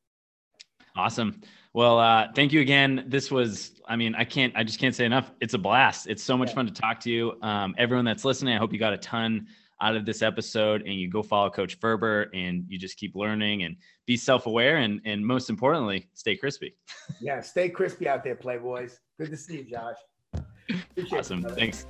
Awesome. 0.97 1.41
Well, 1.75 1.99
uh, 1.99 2.29
thank 2.35 2.53
you 2.53 2.61
again. 2.61 3.05
This 3.07 3.31
was, 3.31 3.81
I 3.87 3.97
mean, 3.97 4.15
I 4.15 4.25
can't, 4.25 4.55
I 4.57 4.65
just 4.65 4.79
can't 4.79 4.95
say 4.95 5.05
enough. 5.05 5.31
It's 5.41 5.53
a 5.53 5.59
blast. 5.59 6.07
It's 6.07 6.23
so 6.23 6.39
much 6.39 6.51
yeah. 6.51 6.55
fun 6.55 6.67
to 6.67 6.73
talk 6.73 7.01
to 7.01 7.11
you. 7.11 7.35
Um, 7.43 7.75
everyone 7.77 8.07
that's 8.07 8.25
listening, 8.25 8.55
I 8.55 8.59
hope 8.59 8.73
you 8.73 8.79
got 8.79 8.95
a 8.95 8.99
ton 8.99 9.47
out 9.83 9.95
of 9.95 10.07
this 10.07 10.23
episode 10.23 10.83
and 10.87 10.95
you 10.95 11.11
go 11.11 11.23
follow 11.23 11.51
Coach 11.51 11.79
Ferber 11.79 12.31
and 12.33 12.65
you 12.67 12.79
just 12.79 12.97
keep 12.97 13.15
learning 13.15 13.65
and 13.65 13.77
be 14.07 14.17
self-aware 14.17 14.79
and, 14.79 15.03
and 15.05 15.27
most 15.27 15.51
importantly, 15.51 16.09
stay 16.15 16.35
crispy. 16.35 16.75
yeah. 17.21 17.41
Stay 17.43 17.69
crispy 17.69 18.09
out 18.09 18.25
there, 18.25 18.37
playboys. 18.37 18.99
Good 19.21 19.31
to 19.31 19.37
see 19.37 19.59
you, 19.59 19.65
Josh. 19.65 19.97
Appreciate 20.71 21.19
awesome. 21.19 21.43
You, 21.43 21.51
Thanks. 21.51 21.87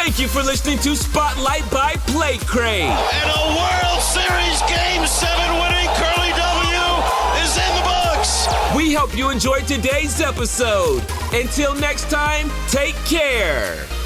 Thank 0.00 0.20
you 0.20 0.28
for 0.28 0.44
listening 0.44 0.78
to 0.78 0.94
Spotlight 0.94 1.68
by 1.72 1.94
Plate 2.06 2.40
Crate. 2.46 2.84
And 2.84 3.30
a 3.30 3.48
World 3.58 4.00
Series 4.00 4.62
Game 4.62 5.04
7 5.04 5.60
winning 5.60 5.88
Curly 5.98 6.30
W 6.30 6.84
is 7.42 7.56
in 7.56 7.74
the 7.74 7.82
books. 7.82 8.46
We 8.76 8.94
hope 8.94 9.16
you 9.18 9.30
enjoyed 9.30 9.66
today's 9.66 10.20
episode. 10.20 11.02
Until 11.32 11.74
next 11.74 12.08
time, 12.08 12.48
take 12.68 12.94
care. 13.06 13.97